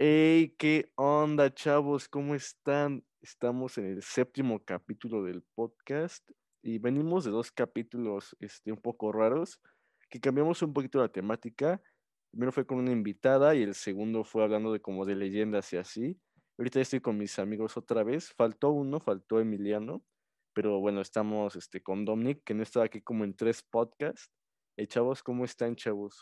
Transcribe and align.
Hey, 0.00 0.54
¿qué 0.60 0.92
onda, 0.94 1.52
chavos? 1.52 2.08
¿Cómo 2.08 2.36
están? 2.36 3.04
Estamos 3.20 3.78
en 3.78 3.86
el 3.86 4.02
séptimo 4.04 4.64
capítulo 4.64 5.24
del 5.24 5.42
podcast 5.56 6.22
y 6.62 6.78
venimos 6.78 7.24
de 7.24 7.32
dos 7.32 7.50
capítulos 7.50 8.36
este, 8.38 8.70
un 8.70 8.80
poco 8.80 9.10
raros 9.10 9.60
que 10.08 10.20
cambiamos 10.20 10.62
un 10.62 10.72
poquito 10.72 11.00
la 11.00 11.08
temática. 11.08 11.82
Primero 12.30 12.52
fue 12.52 12.64
con 12.64 12.78
una 12.78 12.92
invitada 12.92 13.56
y 13.56 13.64
el 13.64 13.74
segundo 13.74 14.22
fue 14.22 14.44
hablando 14.44 14.72
de 14.72 14.80
como 14.80 15.04
de 15.04 15.16
leyendas 15.16 15.72
y 15.72 15.78
así. 15.78 16.20
Ahorita 16.58 16.80
estoy 16.80 17.00
con 17.00 17.18
mis 17.18 17.36
amigos 17.40 17.76
otra 17.76 18.04
vez. 18.04 18.32
Faltó 18.34 18.70
uno, 18.70 19.00
faltó 19.00 19.40
Emiliano, 19.40 20.04
pero 20.52 20.78
bueno, 20.78 21.00
estamos 21.00 21.56
este, 21.56 21.82
con 21.82 22.04
Dominic, 22.04 22.44
que 22.44 22.54
no 22.54 22.62
estaba 22.62 22.86
aquí 22.86 23.02
como 23.02 23.24
en 23.24 23.34
tres 23.34 23.64
podcasts. 23.64 24.30
Hey, 24.76 24.86
chavos, 24.86 25.24
¿cómo 25.24 25.44
están, 25.44 25.74
chavos? 25.74 26.20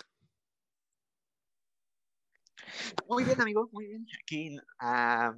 Muy 3.09 3.25
bien, 3.25 3.41
amigo, 3.41 3.69
muy 3.73 3.87
bien. 3.87 4.07
Aquí, 4.23 4.57
ah, 4.81 5.35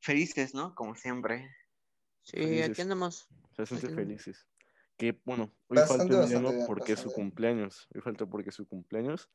felices, 0.00 0.54
¿no? 0.54 0.74
Como 0.74 0.94
siempre. 0.94 1.50
Sí, 2.22 2.36
Felices. 2.38 2.70
aquí 2.70 2.82
andamos. 2.82 3.28
Bastante 3.56 3.86
Aquí. 3.86 3.94
felices. 3.94 4.46
Que 4.96 5.20
bueno, 5.24 5.52
hoy 5.68 5.76
Bastante, 5.76 6.04
falta 6.04 6.22
Emiliano 6.22 6.44
bastante 6.48 6.66
porque 6.66 6.92
es 6.94 7.00
su 7.00 7.12
cumpleaños. 7.12 7.86
Hoy 7.94 8.00
falta 8.00 8.26
porque 8.26 8.48
es 8.50 8.54
su 8.54 8.66
cumpleaños. 8.66 9.30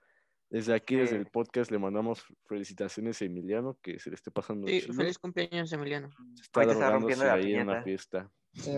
Desde 0.49 0.73
aquí, 0.73 0.97
desde 0.97 1.15
el 1.15 1.27
podcast, 1.27 1.71
le 1.71 1.79
mandamos 1.79 2.25
felicitaciones 2.45 3.21
a 3.21 3.25
Emiliano, 3.25 3.77
que 3.81 3.99
se 3.99 4.09
le 4.09 4.15
esté 4.15 4.31
pasando 4.31 4.67
Sí, 4.67 4.81
chido. 4.81 4.93
feliz 4.95 5.17
cumpleaños, 5.17 5.71
Emiliano. 5.71 6.09
Está 6.41 6.59
Ahorita 6.59 6.73
está 6.73 6.91
rompiendo 6.91 7.23
la 7.25 7.33
ahí 7.35 7.53
en 7.53 7.61
una 7.61 7.83
piñata. 7.83 7.83
fiesta. 7.83 8.31
Sí. 8.55 8.71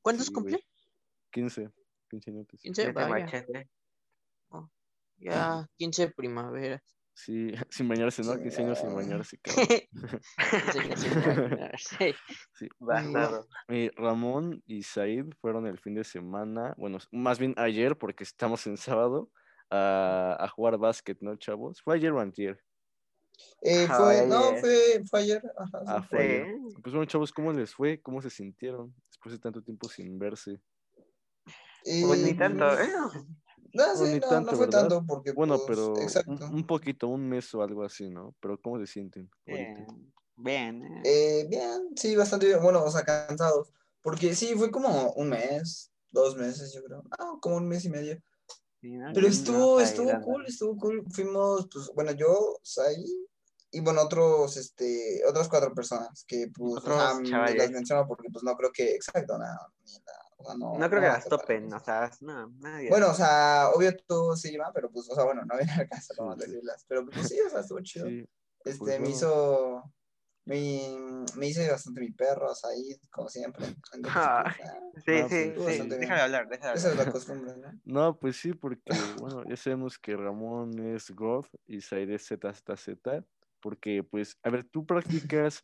¿Cuántos 0.00 0.26
Sí, 0.26 0.32
cumple? 0.32 0.64
15, 1.32 1.70
15 2.08 2.30
años. 2.30 2.46
15, 2.60 2.82
Fíjate, 2.82 3.10
vaya. 3.10 3.24
machete. 3.24 3.68
Ya 5.18 5.68
15 5.76 6.08
primaveras. 6.12 6.82
Sí, 7.14 7.52
sin 7.70 7.88
bañarse, 7.88 8.22
¿no? 8.22 8.34
Sí, 8.34 8.40
15 8.42 8.62
años 8.62 8.78
sin 8.78 8.94
bañarse, 8.94 9.38
cabrón. 9.38 9.66
15 10.72 10.78
años 10.80 11.00
sin 11.00 11.14
bañarse. 11.26 12.14
Sí. 12.54 12.68
Eh, 13.68 13.90
Ramón 13.96 14.62
y 14.66 14.82
Said 14.82 15.26
fueron 15.40 15.66
el 15.66 15.78
fin 15.78 15.94
de 15.94 16.04
semana, 16.04 16.74
bueno, 16.76 16.98
más 17.10 17.38
bien 17.38 17.54
ayer, 17.56 17.96
porque 17.96 18.24
estamos 18.24 18.66
en 18.66 18.76
sábado, 18.76 19.30
a, 19.70 20.36
a 20.38 20.48
jugar 20.48 20.76
básquet, 20.78 21.18
¿no, 21.20 21.36
chavos? 21.36 21.80
¿Fue 21.82 21.94
ayer 21.96 22.12
o 22.12 22.20
antier? 22.20 22.62
Eh, 23.62 23.86
no, 24.28 24.56
fue, 24.56 25.02
fue 25.08 25.20
ayer. 25.20 25.42
Ajá, 25.56 25.78
sí, 25.80 25.86
Ah, 25.88 26.02
fue 26.02 26.18
fue 26.18 26.24
ayer. 26.24 26.46
Pues 26.82 26.94
bueno, 26.94 27.04
chavos, 27.06 27.32
¿cómo 27.32 27.52
les 27.52 27.74
fue? 27.74 28.00
¿Cómo 28.00 28.20
se 28.20 28.30
sintieron 28.30 28.94
después 29.08 29.32
de 29.32 29.38
tanto 29.38 29.62
tiempo 29.62 29.88
sin 29.88 30.18
verse? 30.18 30.60
Y, 31.84 32.04
Pues 32.04 32.20
ni 32.20 32.34
tanto, 32.34 32.66
pues, 32.68 32.88
¿eh? 32.88 32.92
No, 33.74 33.86
No, 33.86 33.96
sí, 33.96 34.14
no, 34.20 34.28
tanto, 34.28 34.50
no 34.52 34.56
fue 34.56 34.66
¿verdad? 34.66 34.80
tanto 34.80 35.04
porque, 35.06 35.32
Bueno, 35.32 35.56
pues, 35.56 35.66
pero 35.68 35.92
un, 35.94 36.02
exacto. 36.02 36.46
un 36.50 36.66
poquito, 36.66 37.08
un 37.08 37.28
mes 37.28 37.54
o 37.54 37.62
algo 37.62 37.84
así, 37.84 38.10
¿no? 38.10 38.34
Pero 38.40 38.60
¿cómo 38.60 38.78
se 38.78 38.86
sienten? 38.86 39.30
Bien, 39.46 39.86
bien. 40.36 40.82
eh. 40.82 41.02
Eh, 41.04 41.46
bien, 41.48 41.88
sí, 41.96 42.14
bastante 42.16 42.46
bien. 42.46 42.62
Bueno, 42.62 42.82
o 42.84 42.90
sea, 42.90 43.02
cansados. 43.04 43.72
Porque 44.02 44.34
sí, 44.34 44.54
fue 44.56 44.70
como 44.70 45.12
un 45.12 45.28
mes, 45.30 45.90
dos 46.10 46.36
meses, 46.36 46.72
yo 46.74 46.82
creo. 46.82 47.02
Ah, 47.18 47.32
como 47.40 47.56
un 47.56 47.68
mes 47.68 47.84
y 47.84 47.90
medio. 47.90 48.20
Sí, 48.80 48.92
¿no? 48.96 49.10
Pero 49.14 49.26
No, 49.28 49.32
estuvo, 49.32 49.78
ahí 49.78 49.84
estuvo 49.84 50.20
cool, 50.22 50.44
estuvo 50.46 50.76
cool. 50.76 51.04
Fuimos, 51.12 51.68
pues, 51.72 51.90
bueno, 51.94 52.10
yo, 52.12 52.58
Sai, 52.62 52.96
y 53.70 53.80
bueno, 53.80 54.02
otros, 54.02 54.56
este, 54.56 55.22
otras 55.26 55.48
cuatro 55.48 55.72
personas 55.72 56.24
que, 56.26 56.48
pues, 56.54 56.76
Otros 56.78 56.96
o 56.96 57.00
sea, 57.00 57.20
ni 57.20 57.30
chavales. 57.30 57.56
las 57.56 57.70
menciono 57.70 58.06
porque, 58.08 58.28
pues, 58.30 58.42
no 58.44 58.54
creo 58.56 58.70
que, 58.72 58.94
exacto, 58.94 59.38
no, 59.38 59.44
ni 59.84 59.92
sea, 59.92 60.02
no, 60.58 60.78
No 60.78 60.88
creo 60.90 61.00
que 61.00 61.08
las 61.08 61.28
topen, 61.28 61.72
o 61.72 61.80
sea, 61.80 62.10
no, 62.20 62.48
nadie. 62.60 62.88
Bueno, 62.88 63.10
o 63.10 63.14
sea, 63.14 63.70
obvio 63.74 63.96
tú 64.06 64.34
sí, 64.36 64.56
va, 64.56 64.70
pero 64.74 64.90
pues, 64.90 65.08
o 65.10 65.14
sea, 65.14 65.24
bueno, 65.24 65.42
no 65.44 65.56
viene 65.56 65.72
al 65.72 65.88
caso, 65.88 66.14
vamos 66.18 66.36
a 66.38 66.44
decirlas. 66.46 66.84
Pero 66.88 67.06
pues 67.06 67.28
sí, 67.28 67.40
o 67.40 67.50
sea, 67.50 67.60
estuvo 67.60 67.80
chido. 67.80 68.06
Sí, 68.06 68.28
Este, 68.64 68.78
pues, 68.78 69.00
me 69.00 69.08
hizo, 69.10 69.92
me, 70.44 71.24
me 71.36 71.46
hice 71.48 71.70
bastante 71.70 72.00
mi 72.00 72.10
perro, 72.12 72.50
o 72.50 72.54
sea, 72.54 72.70
ahí, 72.70 72.96
como 73.10 73.28
siempre. 73.28 73.64
Entonces, 73.66 74.12
Ah, 74.14 74.44
pues, 74.92 75.04
sí, 75.04 75.12
Ah, 75.12 75.28
sí, 75.28 75.52
pues, 75.56 75.76
sí. 75.76 75.88
Déjame 75.88 76.20
hablar, 76.20 76.48
déjame 76.48 76.74
esa 76.74 76.88
es 76.90 76.94
la 76.96 77.00
hablar. 77.02 77.12
costumbre, 77.12 77.56
¿no? 77.56 77.80
No, 77.84 78.18
pues 78.18 78.36
sí, 78.36 78.52
porque, 78.52 78.92
bueno, 79.18 79.44
ya 79.48 79.56
sabemos 79.56 79.98
que 79.98 80.16
Ramón 80.16 80.78
es 80.94 81.10
God 81.10 81.46
y 81.66 81.80
Said 81.80 82.10
es 82.10 82.26
ZZZ, 82.28 83.24
porque, 83.60 84.02
pues, 84.02 84.36
a 84.42 84.50
ver, 84.50 84.64
tú 84.64 84.84
practicas 84.84 85.62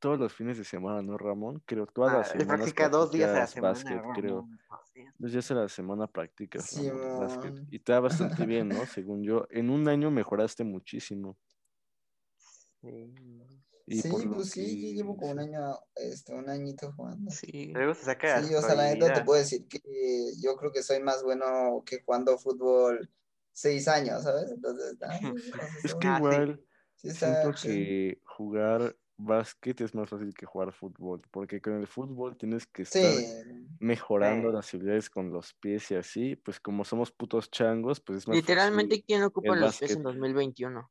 todos 0.00 0.18
los 0.18 0.32
fines 0.34 0.58
de 0.58 0.64
semana, 0.64 1.02
¿no, 1.02 1.16
Ramón? 1.18 1.62
Creo, 1.66 1.86
todas 1.86 2.12
Ah, 2.14 2.18
las 2.18 2.28
semanas 2.30 2.72
practica 2.74 2.88
dos 2.88 3.12
días 3.12 3.30
a 3.30 3.32
la 3.32 3.46
practicas 3.46 3.50
semana. 3.50 3.72
básquet, 3.72 3.96
Ramón. 3.98 4.14
creo. 4.14 4.48
Sí. 4.92 5.04
Dos 5.18 5.32
días 5.32 5.50
a 5.50 5.54
la 5.54 5.68
semana 5.68 6.06
practicas, 6.08 6.76
Ramón, 6.76 7.20
básquet. 7.20 7.54
Y 7.70 7.78
te 7.80 7.92
da 7.92 8.00
bastante 8.00 8.46
bien, 8.46 8.68
¿no? 8.84 8.86
Según 8.86 9.22
yo, 9.22 9.46
en 9.50 9.70
un 9.70 9.88
año 9.88 10.10
mejoraste 10.10 10.64
muchísimo. 10.64 11.38
Sí. 12.80 13.14
Y 13.86 14.00
sí, 14.02 14.08
pues 14.34 14.50
sí, 14.50 14.94
yo 14.94 15.02
llevo 15.02 15.16
como 15.16 15.32
un 15.32 15.38
sí. 15.40 15.44
año, 15.46 15.78
este, 15.96 16.32
un 16.34 16.48
añito 16.48 16.92
jugando. 16.92 17.30
Sí. 17.30 17.72
Luego 17.72 17.94
se 17.94 18.04
saca 18.04 18.40
Sí, 18.42 18.54
o 18.54 18.62
sea, 18.62 18.74
la 18.74 18.84
neta 18.84 19.12
te 19.12 19.24
puedo 19.24 19.38
decir 19.40 19.66
que 19.68 19.80
yo 20.40 20.56
creo 20.56 20.70
que 20.72 20.82
soy 20.82 21.00
más 21.02 21.22
bueno 21.24 21.82
que 21.84 22.00
jugando 22.02 22.38
fútbol 22.38 23.10
seis 23.52 23.88
años, 23.88 24.22
¿sabes? 24.22 24.50
Entonces, 24.50 24.96
sí, 25.20 25.32
Es 25.84 25.94
que 25.96 26.08
Ah, 26.08 26.16
sí. 26.18 26.24
igual 26.24 26.64
Sí, 26.94 27.10
siento 27.12 27.52
que 27.62 28.20
jugar 28.24 28.96
básquet 29.24 29.80
es 29.80 29.94
más 29.94 30.08
fácil 30.08 30.34
que 30.34 30.46
jugar 30.46 30.72
fútbol, 30.72 31.20
porque 31.30 31.60
con 31.60 31.74
el 31.74 31.86
fútbol 31.86 32.36
tienes 32.36 32.66
que 32.66 32.82
estar 32.82 33.02
Sí, 33.02 33.26
mejorando 33.78 34.48
Sí. 34.48 34.54
las 34.54 34.74
habilidades 34.74 35.10
con 35.10 35.30
los 35.32 35.54
pies 35.54 35.90
y 35.90 35.94
así, 35.94 36.36
pues 36.36 36.60
como 36.60 36.84
somos 36.84 37.12
putos 37.12 37.50
changos, 37.50 38.00
pues 38.00 38.18
es 38.18 38.28
más 38.28 38.36
Literalmente, 38.36 38.96
fácil. 38.96 39.04
¿quién 39.06 39.22
ocupa 39.22 39.54
los 39.56 39.78
pies 39.78 39.96
en 39.96 40.02
2021? 40.02 40.90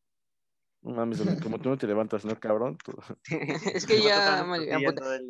No 0.81 0.93
mames, 0.93 1.19
como 1.43 1.59
tú 1.59 1.67
no 1.69 1.77
te 1.77 1.87
levantas, 1.87 2.23
¿no, 2.23 2.39
cabrón? 2.39 2.77
Tú- 2.77 2.93
Es 3.75 3.85
que 3.85 4.01
ya 4.01 4.45
me, 4.45 4.73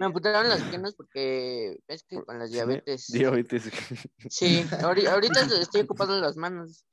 amputaron 0.05 0.47
las 0.47 0.61
piernas 0.63 0.93
porque 0.93 1.79
es 1.87 2.03
que 2.03 2.23
con 2.23 2.37
las 2.37 2.49
¿sí, 2.51 2.57
ne? 2.57 2.65
diabetes. 2.65 3.07
Diabetes. 3.07 3.71
Sí, 4.29 4.61
ahori- 4.83 5.07
ahorita 5.07 5.41
estoy 5.59 5.81
ocupando 5.81 6.19
las 6.21 6.37
manos. 6.37 6.85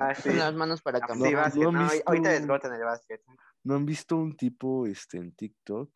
Ah, 0.00 0.12
sí. 0.14 0.32
Las 0.32 0.54
manos 0.54 0.82
para 0.82 0.98
pues 0.98 1.16
No, 1.18 1.24
sí, 1.26 1.30
caminar. 1.30 1.44
básquet, 1.44 1.62
¿no 1.62 1.68
han 1.68 1.74
¿no? 1.74 1.82
visto- 1.92 2.02
Ahorita 2.08 2.28
desgotan 2.30 2.74
el 2.74 2.82
básquet. 2.84 3.22
¿No 3.64 3.74
han 3.76 3.86
visto 3.86 4.16
un 4.16 4.36
tipo 4.36 4.86
este, 4.86 5.18
en 5.18 5.32
TikTok 5.32 5.90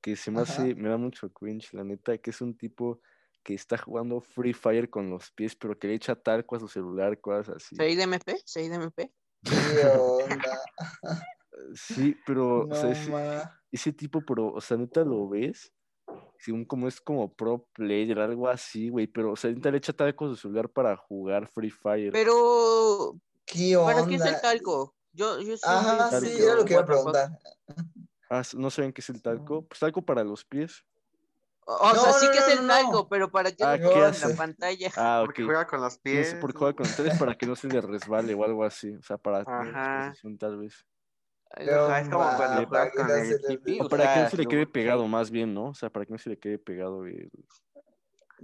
que 0.00 0.16
se 0.16 0.30
me 0.30 0.40
Ajá. 0.40 0.52
hace, 0.52 0.74
me 0.74 0.88
da 0.88 0.96
mucho 0.96 1.32
cringe, 1.32 1.72
la 1.74 1.84
neta, 1.84 2.18
que 2.18 2.30
es 2.30 2.40
un 2.40 2.56
tipo 2.56 3.00
que 3.44 3.54
está 3.54 3.78
jugando 3.78 4.20
Free 4.20 4.52
Fire 4.52 4.90
con 4.90 5.10
los 5.10 5.30
pies, 5.32 5.54
pero 5.56 5.78
que 5.78 5.88
le 5.88 5.94
echa 5.94 6.14
talco 6.14 6.56
a 6.56 6.60
su 6.60 6.68
celular, 6.68 7.20
cosas 7.20 7.56
así. 7.56 7.76
¿Seis 7.76 7.96
de 7.96 8.02
MP? 8.04 8.36
¿Seis 8.44 8.70
de 8.70 8.76
MP? 8.76 9.12
¿Qué 9.44 9.86
onda? 9.86 10.60
Sí, 11.74 12.16
pero, 12.26 12.68
o 12.68 12.74
sea, 12.74 12.90
No, 12.90 12.92
ese, 12.92 13.12
ese 13.70 13.92
tipo, 13.92 14.20
pero, 14.22 14.52
o 14.52 14.60
sea, 14.60 14.76
neta 14.76 15.04
lo 15.04 15.28
ves, 15.28 15.72
según 16.38 16.64
como 16.64 16.88
es 16.88 17.00
como 17.00 17.32
pro 17.32 17.68
player, 17.72 18.18
algo 18.18 18.48
así, 18.48 18.88
güey, 18.88 19.06
pero, 19.06 19.32
o 19.32 19.36
sea, 19.36 19.50
neta 19.50 19.70
le 19.70 19.78
echa 19.78 19.92
talco 19.92 20.26
a 20.26 20.28
su 20.30 20.36
celular 20.36 20.68
para 20.68 20.96
jugar 20.96 21.48
Free 21.48 21.70
Fire. 21.70 22.12
Pero, 22.12 23.16
¿Qué 23.44 23.76
¿para 23.76 24.06
qué 24.06 24.16
es 24.16 24.22
el 24.22 24.28
onda? 24.28 24.40
talco? 24.40 24.94
Yo, 25.14 25.40
yo 25.40 25.56
sí 25.56 25.66
Ajá, 25.66 26.10
sí, 26.10 26.26
visto 26.26 26.44
era 26.44 26.54
lo 26.56 26.64
que 26.64 26.72
iba 26.72 26.82
a 26.82 26.86
preguntar. 26.86 27.38
Ah, 28.30 28.42
¿no 28.56 28.70
saben 28.70 28.92
qué 28.92 29.02
es 29.02 29.10
el 29.10 29.20
talco? 29.20 29.62
Pues 29.66 29.78
talco 29.80 30.02
para 30.02 30.24
los 30.24 30.44
pies. 30.44 30.84
O 31.66 31.74
o 31.74 31.94
No, 31.94 32.02
sea, 32.02 32.12
sí 32.14 32.26
no, 32.26 32.32
que 32.32 32.38
es 32.38 32.48
no, 32.48 32.54
el 32.54 32.66
no, 32.66 32.74
talco, 32.74 32.92
no. 32.92 33.08
pero 33.08 33.30
¿para 33.30 33.52
qué 33.52 33.64
Ah, 33.64 33.78
¿qué 33.78 34.04
hace? 34.04 34.28
la 34.28 34.36
pantalla? 34.36 34.92
Ah, 34.96 35.20
ok. 35.20 35.26
Porque 35.26 35.44
juega 35.44 35.66
con 35.66 35.80
los 35.80 35.98
No 35.98 36.02
pies. 36.02 36.30
sé, 36.30 36.36
porque 36.38 36.58
juega 36.58 36.74
con 36.74 36.86
ustedes 36.86 37.18
para 37.18 37.34
que 37.34 37.46
no 37.46 37.56
se 37.56 37.68
le 37.68 37.80
resbale 37.80 38.34
o 38.34 38.44
algo 38.44 38.64
así, 38.64 38.90
o 38.94 39.02
sea, 39.02 39.18
para 39.18 39.42
exposición 39.42 40.38
tal 40.38 40.56
vez. 40.58 40.86
Es 41.58 41.68
como 42.08 42.24
ma, 42.24 42.36
cuando 42.36 42.68
¿para 42.68 42.90
con 42.90 43.06
no 43.06 43.14
el 43.14 43.40
O 43.80 43.88
que 43.88 44.20
no 44.20 44.30
se 44.30 44.36
le 44.38 44.46
quede 44.46 44.66
pegado 44.66 45.06
más 45.06 45.30
bien, 45.30 45.52
¿no? 45.52 45.66
O 45.66 45.74
sea, 45.74 45.90
para 45.90 46.06
que 46.06 46.12
no 46.12 46.18
se 46.18 46.30
le 46.30 46.38
quede 46.38 46.58
pegado 46.58 47.04
el, 47.04 47.30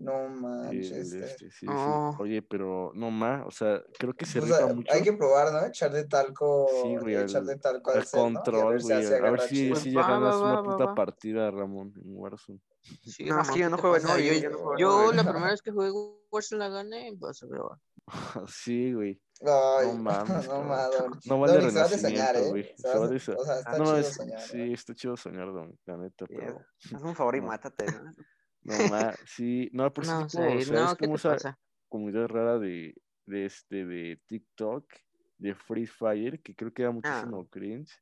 No 0.00 0.29
manches. 0.29 0.91
este, 0.93 1.19
este. 1.25 1.39
sí, 1.50 1.50
sí. 1.61 1.67
No. 1.67 2.11
Oye, 2.19 2.41
pero 2.43 2.93
no 2.95 3.11
más, 3.11 3.47
o 3.47 3.50
sea, 3.50 3.83
creo 3.99 4.15
que 4.15 4.25
se 4.27 4.41
Pues, 4.41 4.53
rifa 4.53 4.65
ah, 4.71 4.75
mucho. 4.75 4.93
hay 4.93 5.03
que 5.03 5.12
probar, 5.12 5.53
¿no? 5.53 5.67
Echarle 5.67 6.05
talco, 6.05 6.69
Sí, 6.83 6.97
güey, 6.97 7.17
al, 7.17 7.25
echarle 7.25 7.56
talco 7.56 7.91
al 7.91 7.99
al 7.99 8.06
set, 8.06 8.15
¿no? 8.21 8.21
Y 8.29 8.31
a 8.31 8.35
control, 8.35 8.73
ver 8.75 8.83
güey. 8.83 9.06
A 9.15 9.31
ver 9.31 9.41
si. 9.41 9.69
Pues 9.71 9.81
si 9.83 9.93
ya 9.93 10.00
ganas 10.03 10.35
va, 10.35 10.41
una 10.41 10.61
va, 10.61 10.62
puta 10.65 10.85
va. 10.87 10.95
partida, 10.95 11.50
Ramón, 11.50 11.93
en 11.97 12.03
Warzone. 12.17 12.61
Sí, 13.05 13.25
No, 13.25 13.37
Ramón, 13.39 13.53
sí, 13.53 13.59
yo 13.61 13.67
¿qué 13.67 13.71
no 13.71 13.79
juego, 13.79 13.99
no, 13.99 14.19
yo, 14.19 14.33
Yo, 14.33 14.41
yo 14.41 14.50
no 14.50 14.59
juego. 14.59 14.79
yo 14.79 15.05
güey. 15.05 15.17
la 15.17 15.23
primera 15.33 15.50
vez 15.50 15.62
que 15.62 15.71
jugué 15.73 15.91
Warzone 16.31 16.59
la 16.61 16.69
gané, 16.69 17.17
pues 17.19 17.43
a 17.43 17.47
va. 17.47 17.81
sí, 18.49 18.93
güey. 18.93 19.21
Ay, 19.41 19.87
No 19.89 19.95
mames, 20.03 20.49
no 20.49 20.62
mames. 20.62 21.27
No 21.27 21.41
vale 21.41 21.55
se 21.71 21.99
soñar, 21.99 22.35
renacimiento, 22.37 22.56
¿eh? 22.56 22.75
Se 22.77 23.33
O 23.35 23.45
sea, 23.45 23.59
está 23.59 23.79
No, 23.79 23.85
chido 23.85 23.97
es, 23.99 24.15
soñar. 24.15 24.41
sí, 24.41 24.73
está 24.73 24.95
chido 24.95 25.17
soñar, 25.17 25.53
Don, 25.53 25.79
la 25.87 25.97
neta, 25.97 26.27
Sí, 26.27 26.35
pero. 26.37 26.61
Haz 26.95 27.03
un 27.03 27.15
favor 27.15 27.37
y 27.37 27.41
No. 27.41 27.47
mátate, 27.49 27.87
¿no? 27.87 28.12
No 28.63 28.83
más, 28.85 29.17
sí, 29.25 29.71
no, 29.73 29.93
por 29.93 30.05
No, 30.05 30.19
tipo, 30.27 30.43
o 30.57 30.61
sea, 30.61 30.81
no, 30.81 30.85
es 30.85 30.95
¿qué 30.95 31.07
como 31.07 31.15
te 31.15 31.17
esa 31.17 31.31
pasa? 31.31 31.59
comunidad 31.89 32.29
rara 32.29 32.59
de, 32.59 32.95
de 33.27 33.47
este, 33.47 33.85
de 33.87 34.21
TikTok, 34.27 34.85
de 35.39 35.55
Free 35.55 35.87
Fire, 35.87 36.43
que 36.43 36.55
creo 36.55 36.73
que 36.73 36.83
da 36.83 36.91
muchísimo 36.91 37.49
cringe. 37.49 37.93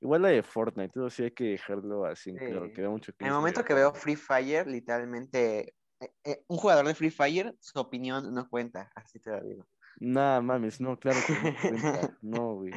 Igual 0.00 0.22
la 0.22 0.28
de 0.28 0.42
Fortnite, 0.42 0.92
todo 0.92 1.10
sí 1.10 1.24
hay 1.24 1.30
que 1.32 1.44
dejarlo 1.44 2.04
así 2.04 2.30
en 2.30 2.36
claro, 2.38 2.66
Sí. 2.66 2.72
que 2.72 2.82
da 2.82 2.90
mucho 2.90 3.12
En 3.12 3.16
cringe. 3.16 3.28
el 3.28 3.32
la 3.32 3.38
momento 3.38 3.64
que 3.64 3.74
veo. 3.74 3.94
Free 3.94 4.16
Fire, 4.16 4.66
literalmente, 4.66 5.74
eh, 6.00 6.12
eh, 6.24 6.44
un 6.48 6.58
jugador 6.58 6.86
de 6.86 6.94
Free 6.94 7.10
Fire, 7.10 7.54
su 7.60 7.78
opinión 7.78 8.32
no 8.34 8.48
cuenta, 8.48 8.90
así 8.94 9.20
te 9.20 9.30
lo 9.30 9.42
digo. 9.42 9.68
Nah, 10.00 10.40
mames, 10.42 10.80
no, 10.80 10.98
claro 10.98 11.24
que 11.24 11.34
no 11.34 11.56
cuenta. 11.66 12.16
No, 12.22 12.54
güey. 12.56 12.72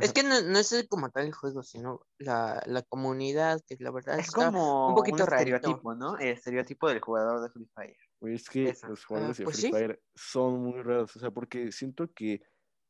Es 0.00 0.12
que 0.12 0.22
no, 0.24 0.40
no 0.42 0.58
es 0.58 0.86
como 0.88 1.10
tal 1.10 1.26
el 1.26 1.32
juego, 1.32 1.62
sino 1.62 2.00
la, 2.18 2.62
la 2.66 2.82
comunidad, 2.82 3.60
que 3.66 3.76
la 3.80 3.90
verdad 3.90 4.18
Es 4.18 4.28
está 4.28 4.46
como 4.46 4.88
un 4.88 4.94
poquito 4.94 5.26
rarito. 5.26 5.56
estereotipo, 5.56 5.94
¿no? 5.94 6.18
El 6.18 6.28
estereotipo 6.28 6.88
del 6.88 7.00
jugador 7.00 7.42
de 7.42 7.50
Free 7.50 7.68
Fire. 7.74 7.96
Güey, 8.20 8.34
es 8.34 8.48
que 8.48 8.68
Eso. 8.70 8.88
los 8.88 9.04
jugadores 9.04 9.36
Ah, 9.36 9.38
de 9.40 9.44
pues 9.44 9.56
Free 9.56 9.66
sí. 9.68 9.72
Fire 9.72 10.02
son 10.14 10.62
muy 10.62 10.82
raros, 10.82 11.14
o 11.16 11.18
sea, 11.18 11.30
porque 11.30 11.70
siento 11.72 12.12
que 12.12 12.40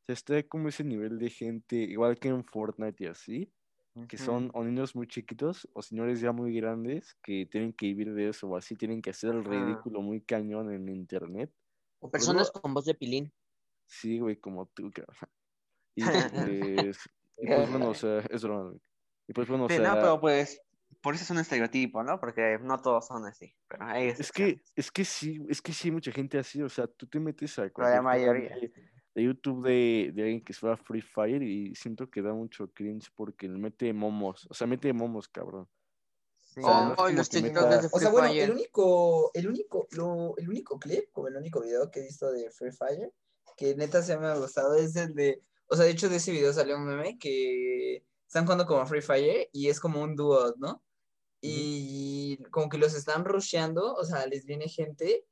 se 0.07 0.13
está 0.13 0.41
como 0.43 0.69
ese 0.69 0.83
nivel 0.83 1.19
de 1.19 1.29
gente, 1.29 1.75
igual 1.75 2.17
que 2.17 2.29
en 2.29 2.43
Fortnite 2.45 3.03
y 3.03 3.07
así, 3.07 3.53
que 4.07 4.17
son 4.17 4.51
o 4.53 4.63
niños 4.63 4.95
muy 4.95 5.07
chiquitos 5.07 5.67
o 5.73 5.81
señores 5.81 6.21
ya 6.21 6.31
muy 6.31 6.53
grandes 6.55 7.15
que 7.23 7.47
tienen 7.47 7.73
que 7.73 7.87
vivir 7.87 8.13
de 8.13 8.29
eso 8.29 8.47
o 8.47 8.55
así, 8.55 8.75
tienen 8.75 9.01
que 9.01 9.09
hacer 9.09 9.31
el 9.33 9.43
ridículo 9.43 10.01
muy 10.01 10.21
cañón 10.21 10.71
en 10.71 10.87
internet. 10.87 11.51
O 11.99 12.11
personas 12.11 12.51
con 12.51 12.75
voz 12.75 12.85
de 12.85 12.93
pilín. 12.93 13.33
Sí, 13.87 14.19
güey, 14.19 14.37
como 14.37 14.67
tú, 14.67 14.91
cabrón. 14.91 15.29
Y 15.97 16.03
pues, 16.05 16.97
y 17.37 17.47
pues 17.47 17.69
bueno, 17.71 17.89
o 17.89 17.93
sea, 17.93 18.19
es 18.29 18.43
broma. 18.43 18.73
Y 19.27 19.33
pues 19.33 19.47
bueno, 19.47 19.65
o 19.65 19.69
Sí, 19.69 19.75
sea, 19.75 19.87
no, 19.95 19.95
pero 19.95 20.21
pues, 20.21 20.61
por 21.01 21.15
eso 21.15 21.23
es 21.23 21.29
un 21.31 21.39
estereotipo, 21.39 22.03
¿no? 22.03 22.19
Porque 22.19 22.59
no 22.61 22.79
todos 22.81 23.07
son 23.07 23.25
así. 23.25 23.53
Pero 23.67 23.83
hay 23.85 24.07
es 24.09 24.31
que, 24.31 24.61
es 24.75 24.91
que 24.91 25.03
sí, 25.03 25.39
es 25.49 25.61
que 25.61 25.73
sí 25.73 25.87
hay 25.89 25.91
mucha 25.91 26.11
gente 26.11 26.37
así, 26.37 26.61
o 26.61 26.69
sea, 26.69 26.87
tú 26.87 27.07
te 27.07 27.19
metes 27.19 27.57
a 27.59 27.69
la 27.75 28.01
mayoría. 28.01 28.55
de, 28.55 28.73
de 29.15 29.23
YouTube 29.23 29.65
de, 29.67 30.11
de 30.13 30.21
alguien 30.21 30.43
que 30.43 30.53
se 30.53 30.65
va 30.65 30.73
a 30.73 30.77
Free 30.77 31.01
Fire 31.01 31.41
y 31.41 31.73
siento 31.75 32.09
que 32.09 32.21
da 32.21 32.33
mucho 32.33 32.71
cringe 32.71 33.11
porque 33.15 33.47
le 33.47 33.57
mete 33.57 33.91
momos, 33.91 34.47
o 34.49 34.53
sea, 34.53 34.67
mete 34.67 34.93
momos, 34.93 35.27
cabrón. 35.27 35.67
Sí, 36.39 36.61
sea, 36.63 36.71
no 36.85 36.93
Oh, 36.93 36.95
como 36.95 37.09
los 37.09 37.29
meta- 37.33 37.81
de 37.81 37.89
O 37.91 37.99
sea, 37.99 38.09
bueno, 38.11 38.27
Fire. 38.29 38.43
el 38.43 38.51
único, 38.51 39.31
el 39.33 39.47
único, 39.47 39.87
lo- 39.91 40.37
el 40.37 40.49
único 40.49 40.79
clip, 40.79 41.11
como 41.11 41.27
el 41.27 41.35
único 41.35 41.61
video 41.61 41.91
que 41.91 41.99
he 41.99 42.03
visto 42.03 42.31
de 42.31 42.49
Free 42.51 42.71
Fire, 42.71 43.11
que 43.57 43.75
neta 43.75 44.01
se 44.01 44.17
me 44.17 44.27
ha 44.27 44.35
gustado, 44.35 44.75
es 44.75 44.95
el 44.95 45.13
de, 45.13 45.43
o 45.67 45.75
sea, 45.75 45.85
de 45.85 45.91
hecho 45.91 46.09
de 46.09 46.17
ese 46.17 46.31
video 46.31 46.53
salió 46.53 46.77
un 46.77 46.85
meme 46.85 47.17
que 47.17 48.03
están 48.27 48.45
jugando 48.45 48.65
como 48.65 48.85
Free 48.85 49.01
Fire 49.01 49.49
y 49.51 49.69
es 49.69 49.79
como 49.79 50.01
un 50.01 50.15
dúo, 50.15 50.53
¿no? 50.57 50.83
Y 51.41 52.37
como 52.51 52.67
que 52.67 52.77
los 52.77 52.93
están 52.93 53.23
rusheando, 53.23 53.93
o 53.93 54.03
sea, 54.03 54.25
les 54.25 54.45
viene 54.45 54.67
gente, 54.67 55.25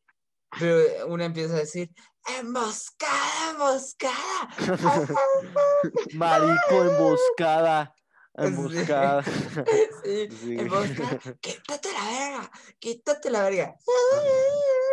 pero 0.59 1.07
una 1.07 1.25
empieza 1.25 1.55
a 1.55 1.59
decir, 1.59 1.91
emboscada, 2.39 3.51
emboscada. 3.51 4.49
Marico, 6.13 6.83
emboscada, 6.83 7.95
emboscada. 8.35 9.23
Sí, 10.03 10.29
Sí. 10.29 10.57
emboscada, 10.59 11.19
quítate 11.41 11.91
la 11.91 12.05
verga, 12.05 12.51
quítate 12.79 13.29
la 13.31 13.43
verga. 13.43 13.75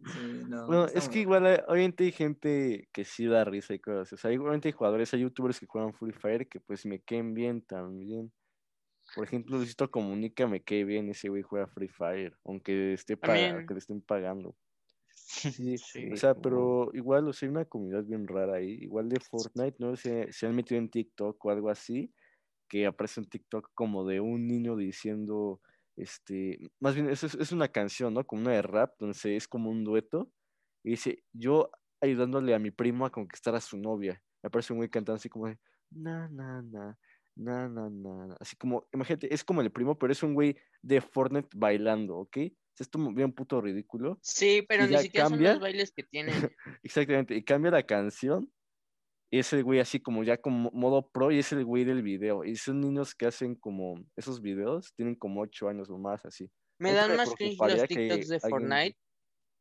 Sí, 0.06 0.42
no, 0.48 0.66
Bueno, 0.66 0.84
está 0.86 0.98
es 0.98 1.08
que 1.08 1.20
igual 1.20 1.46
hay- 1.46 1.58
obviamente 1.68 2.04
hay 2.04 2.12
gente 2.12 2.88
que 2.92 3.04
sí 3.04 3.26
da 3.26 3.44
risa 3.44 3.74
y 3.74 3.78
cosas. 3.78 4.12
O 4.12 4.16
sea, 4.16 4.30
obviamente 4.30 4.68
hay 4.68 4.72
jugadores, 4.72 5.12
hay 5.14 5.20
youtubers 5.20 5.60
que 5.60 5.66
juegan 5.66 5.92
Free 5.94 6.12
Fire 6.12 6.48
que 6.48 6.60
pues 6.60 6.86
me 6.86 7.00
queden 7.00 7.34
bien 7.34 7.62
también. 7.62 8.32
Por 9.14 9.24
ejemplo, 9.24 9.56
Luisito 9.56 9.90
Comunica 9.90 10.46
me 10.46 10.62
quede 10.62 10.84
bien, 10.84 11.08
ese 11.10 11.28
güey 11.28 11.42
juega 11.42 11.66
Free 11.66 11.88
Fire, 11.88 12.36
aunque 12.44 12.92
esté 12.94 13.16
pa- 13.16 13.28
También. 13.28 13.66
que 13.66 13.74
le 13.74 13.78
estén 13.80 14.00
pagando. 14.00 14.56
Sí, 15.08 15.76
Sí. 15.78 16.12
o 16.12 16.16
sea, 16.16 16.34
pero 16.34 16.90
igual, 16.94 17.26
o 17.28 17.32
sea, 17.32 17.46
hay 17.48 17.50
una 17.50 17.64
comunidad 17.64 18.04
bien 18.04 18.26
rara 18.26 18.56
ahí. 18.56 18.72
Igual 18.82 19.08
de 19.08 19.20
Fortnite, 19.20 19.76
¿no? 19.78 19.96
Se, 19.96 20.32
se 20.32 20.46
han 20.46 20.54
metido 20.54 20.78
en 20.80 20.88
TikTok 20.90 21.44
o 21.44 21.50
algo 21.50 21.70
así, 21.70 22.12
que 22.68 22.86
aparece 22.86 23.20
un 23.20 23.26
TikTok 23.26 23.70
como 23.74 24.06
de 24.06 24.20
un 24.20 24.46
niño 24.46 24.76
diciendo, 24.76 25.60
este, 26.02 26.58
más 26.80 26.94
bien, 26.94 27.08
es, 27.10 27.22
es- 27.24 27.52
una 27.52 27.68
canción, 27.68 28.14
¿no? 28.14 28.26
Como 28.26 28.42
una 28.42 28.52
de 28.52 28.62
rap, 28.62 28.94
donde 28.98 29.14
se- 29.14 29.36
es 29.36 29.48
como 29.48 29.70
un 29.70 29.84
dueto, 29.84 30.32
y 30.82 30.90
dice, 30.92 31.24
yo 31.32 31.70
ayudándole 32.00 32.54
a 32.54 32.58
mi 32.58 32.70
primo 32.70 33.06
a 33.06 33.10
conquistar 33.12 33.54
a 33.54 33.60
su 33.60 33.76
novia. 33.78 34.22
Me 34.42 34.48
aparece 34.48 34.72
un 34.72 34.78
güey 34.78 34.88
cantando 34.90 35.16
así 35.16 35.28
como 35.28 35.46
de, 35.48 35.58
na, 35.90 36.28
na, 36.28 36.62
na, 36.62 36.98
na, 37.36 37.68
na, 37.68 37.90
na, 37.90 38.26
na". 38.28 38.36
Así 38.40 38.56
como, 38.56 38.88
imagínate, 38.92 39.32
es 39.34 39.44
como 39.44 39.60
el 39.62 39.70
primo, 39.72 39.98
pero 39.98 40.12
es 40.12 40.22
un 40.22 40.34
güey 40.34 40.56
de 40.82 41.00
Fortnite 41.00 41.48
bailando, 41.56 42.16
¿ok? 42.18 42.36
Esto 42.78 42.98
es 43.08 43.14
bien 43.14 43.32
puto 43.32 43.60
ridículo. 43.60 44.22
Sí, 44.22 44.62
pero 44.68 44.86
ni 44.88 44.96
siquiera 44.98 45.26
cambia. 45.26 45.26
son 45.26 45.42
los 45.60 45.60
bailes 45.60 45.92
que 45.92 46.02
tienen. 46.04 46.54
Exactamente, 46.82 47.34
y 47.36 47.44
cambia 47.44 47.70
la 47.70 47.84
canción. 47.84 48.52
Y 49.32 49.38
es 49.38 49.52
el 49.52 49.62
güey 49.62 49.78
así 49.78 50.00
como 50.00 50.24
ya 50.24 50.36
como 50.38 50.70
modo 50.72 51.08
pro 51.08 51.30
y 51.30 51.38
es 51.38 51.52
el 51.52 51.64
güey 51.64 51.84
del 51.84 52.02
video. 52.02 52.44
Y 52.44 52.56
son 52.56 52.80
niños 52.80 53.14
que 53.14 53.26
hacen 53.26 53.54
como 53.54 54.04
esos 54.16 54.40
videos, 54.42 54.92
tienen 54.96 55.14
como 55.14 55.40
ocho 55.42 55.68
años 55.68 55.88
o 55.90 55.98
más 55.98 56.24
así. 56.24 56.50
Me 56.78 56.92
dan 56.92 57.16
más 57.16 57.32
cringe 57.34 57.56
los 57.58 57.86
TikToks 57.86 58.28
de 58.28 58.34
alguien- 58.36 58.50
Fortnite 58.50 58.98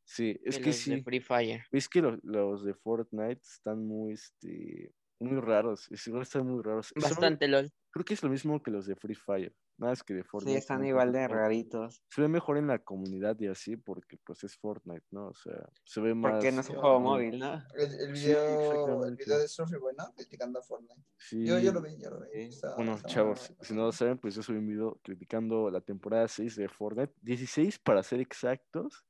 Sí, 0.06 0.40
es 0.44 0.58
que 0.58 0.66
los 0.68 0.86
de 0.86 0.96
sí. 0.96 1.02
Free 1.04 1.20
Fire. 1.20 1.64
Es 1.72 1.88
que 1.88 2.02
los, 2.02 2.18
los 2.24 2.64
de 2.64 2.74
Fortnite 2.74 3.42
están 3.44 3.86
muy, 3.86 4.14
este, 4.14 4.92
muy 5.20 5.40
raros. 5.40 5.88
Es 5.92 6.08
igual 6.08 6.24
están 6.24 6.48
muy 6.48 6.64
raros. 6.64 6.88
Son- 6.88 7.04
Bastante 7.04 7.48
LOL. 7.48 7.70
creo 7.92 8.06
que 8.06 8.16
es 8.16 8.24
lo 8.24 8.30
mismo 8.30 8.64
que 8.64 8.72
los 8.72 8.88
de 8.88 8.96
Free 8.96 9.14
Fire. 9.14 9.54
Nada 9.80 9.94
es 9.94 10.04
que 10.04 10.14
de 10.14 10.24
Sí, 10.24 10.28
Fortnite. 10.30 10.58
están 10.60 10.76
son 10.78 10.82
un 10.84 10.88
igual 10.90 11.14
de 11.14 11.26
raritos. 11.30 12.04
Se 12.10 12.22
ve 12.22 12.28
mejor 12.28 12.58
en 12.58 12.68
la 12.68 12.80
comunidad 12.80 13.40
y 13.40 13.48
así 13.48 13.78
porque 13.78 14.18
pues 14.18 14.44
es 14.44 14.58
Fortnite, 14.58 15.06
¿no? 15.12 15.28
O 15.30 15.34
sea, 15.34 15.70
se 15.86 16.02
ve 16.02 16.14
más... 16.14 16.34
Porque 16.34 16.52
no 16.52 16.60
es 16.60 16.68
un 16.70 16.76
sí, 16.76 16.82
juego 16.82 16.96
no. 17.00 17.06
móvil, 17.06 17.40
¿no? 17.40 17.54
El, 17.76 17.94
el 17.94 18.16
Sí, 18.18 18.26
video, 18.28 18.44
el 18.46 18.60
exactamente. 18.60 19.24
video 19.24 19.40
de 19.40 19.48
Surfy, 19.48 19.78
bueno, 19.78 20.14
criticando 20.16 20.60
a 20.60 20.62
Fortnite. 20.64 21.02
Sí. 21.18 21.46
Yo, 21.46 21.60
yo 21.60 21.72
lo 21.72 21.82
vi, 21.82 21.98
yo 21.98 22.10
lo 22.10 22.20
vi. 22.20 22.28
Sí. 22.34 22.40
está- 22.50 22.76
Bueno, 22.76 22.96
está 22.96 23.08
chavos, 23.08 23.54
si 23.62 23.74
no 23.74 23.84
lo 23.86 23.92
saben, 23.94 24.18
pues 24.18 24.36
yo 24.36 24.44
subí 24.44 24.58
un 24.58 24.68
video 24.68 25.00
criticando 25.02 25.70
la 25.72 25.80
temporada 25.80 26.28
6 26.28 26.58
de 26.58 26.68
Fortnite. 26.68 27.14
16 27.22 27.80
para 27.80 28.04
ser 28.04 28.20
exactos. 28.20 29.06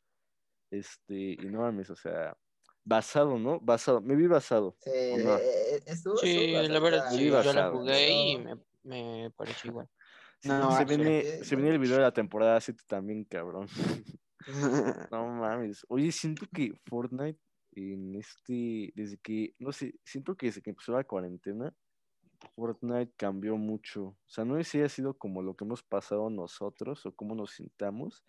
Este, 0.72 1.32
y 1.32 1.38
no 1.50 1.62
mames, 1.62 1.90
o 1.90 1.96
sea, 1.96 2.38
basado, 2.84 3.40
¿no? 3.40 3.60
Basado, 3.60 4.02
me 4.02 4.16
vi 4.16 4.28
basado. 4.28 4.76
Sí, 4.82 4.92
¿o 5.14 5.18
no? 5.18 5.36
eh, 5.38 5.76
eh, 5.78 5.84
estuvo 5.88 6.18
Sí, 6.18 6.52
la 6.52 6.80
verdad, 6.80 7.10
sí, 7.10 7.26
yo 7.26 7.32
la 7.32 7.38
basado. 7.38 7.78
jugué 7.80 8.12
y 8.12 8.38
me, 8.38 8.56
me 8.84 9.32
pareció 9.32 9.72
igual. 9.72 9.90
No, 10.44 10.76
se, 10.78 10.86
viene, 10.86 11.44
se 11.44 11.56
viene 11.56 11.72
el 11.72 11.80
video 11.80 11.98
de 11.98 12.04
la 12.04 12.14
temporada 12.14 12.60
7 12.62 12.84
también, 12.88 13.26
cabrón. 13.26 13.68
No 15.12 15.28
mames. 15.28 15.86
Oye, 15.90 16.12
siento 16.12 16.48
que 16.52 16.74
Fortnite 16.88 17.40
en 17.74 18.16
este, 18.16 18.92
desde 18.96 19.18
que, 19.18 19.54
no 19.60 19.72
sé, 19.72 19.94
siento 20.04 20.36
que 20.36 20.48
desde 20.48 20.62
que 20.62 20.72
empezó 20.72 20.94
la 20.94 21.04
cuarentena, 21.04 21.74
Fortnite 22.56 23.14
cambió 23.18 23.58
mucho. 23.58 24.04
O 24.04 24.18
sea, 24.28 24.46
no 24.46 24.56
sé 24.58 24.64
si 24.64 24.82
ha 24.82 24.90
sido 24.90 25.14
como 25.14 25.42
lo 25.42 25.56
que 25.56 25.66
hemos 25.66 25.84
pasado 25.84 26.30
nosotros 26.30 27.06
o 27.06 27.14
cómo 27.14 27.36
nos 27.36 27.52
sintamos, 27.52 28.24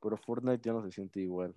pero 0.00 0.16
Fortnite 0.16 0.62
ya 0.62 0.72
no 0.72 0.82
se 0.82 0.92
siente 0.92 1.20
igual. 1.20 1.54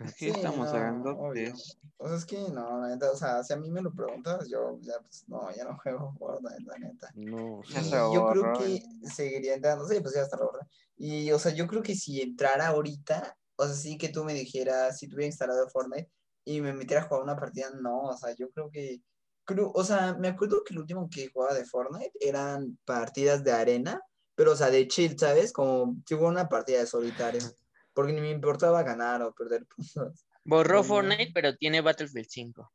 Aquí 0.00 0.12
Sí, 0.16 0.28
estamos 0.28 0.68
hablando 0.68 1.32
de... 1.32 1.52
O 1.96 2.06
sea, 2.08 2.16
es 2.16 2.24
que 2.24 2.38
no, 2.50 2.80
la 2.80 2.88
neta, 2.88 3.10
o 3.10 3.16
sea, 3.16 3.42
si 3.42 3.52
a 3.52 3.56
mí 3.56 3.70
me 3.70 3.82
lo 3.82 3.92
preguntas, 3.92 4.48
yo 4.48 4.78
ya, 4.80 4.94
pues, 5.00 5.24
no, 5.28 5.50
ya 5.54 5.64
no 5.64 5.76
juego 5.82 6.14
Fortnite, 6.18 6.62
la 6.64 6.78
neta. 6.78 7.10
No, 7.14 7.58
o 7.58 7.62
Ya 7.64 7.82
sea, 7.82 8.08
Y 8.08 8.14
yo 8.14 8.26
creo 8.28 8.52
que 8.58 8.74
¿eh? 8.76 8.82
seguiría 9.02 9.54
entrando, 9.54 9.86
sí, 9.86 10.00
pues 10.00 10.14
ya 10.14 10.22
está 10.22 10.36
la 10.36 10.44
borra. 10.44 10.68
Y, 10.96 11.30
o 11.32 11.38
sea, 11.38 11.52
yo 11.52 11.66
creo 11.66 11.82
que 11.82 11.94
si 11.94 12.20
entrara 12.20 12.68
ahorita, 12.68 13.36
o 13.56 13.66
sea, 13.66 13.74
sí 13.74 13.98
que 13.98 14.08
tú 14.08 14.24
me 14.24 14.34
dijeras, 14.34 14.98
si 14.98 15.08
tuviera 15.08 15.26
instalado 15.26 15.68
Fortnite 15.70 16.10
y 16.44 16.60
me 16.60 16.72
metiera 16.72 17.02
a 17.02 17.06
jugar 17.06 17.22
una 17.24 17.36
partida, 17.36 17.70
no, 17.80 18.02
o 18.02 18.16
sea, 18.16 18.34
yo 18.36 18.50
creo 18.50 18.70
que, 18.70 19.02
creo, 19.44 19.70
o 19.74 19.84
sea, 19.84 20.14
me 20.14 20.28
acuerdo 20.28 20.62
que 20.64 20.74
el 20.74 20.80
último 20.80 21.08
que 21.10 21.28
jugaba 21.28 21.54
de 21.54 21.64
Fortnite 21.64 22.12
eran 22.20 22.78
partidas 22.84 23.42
de 23.44 23.52
arena, 23.52 24.00
pero, 24.34 24.52
o 24.52 24.56
sea, 24.56 24.70
de 24.70 24.86
chill, 24.86 25.18
¿sabes? 25.18 25.52
Como 25.52 25.96
si 26.06 26.14
fuera 26.14 26.30
una 26.30 26.48
partida 26.48 26.78
de 26.78 26.86
solitario, 26.86 27.40
porque 27.98 28.12
ni 28.12 28.20
me 28.20 28.30
importaba 28.30 28.84
ganar 28.84 29.22
o 29.22 29.34
perder 29.34 29.66
puntos. 29.66 30.24
Borró. 30.44 30.84
Fortnite, 30.84 31.32
pero 31.34 31.56
tiene 31.56 31.80
Battlefield 31.80 32.28
5. 32.30 32.72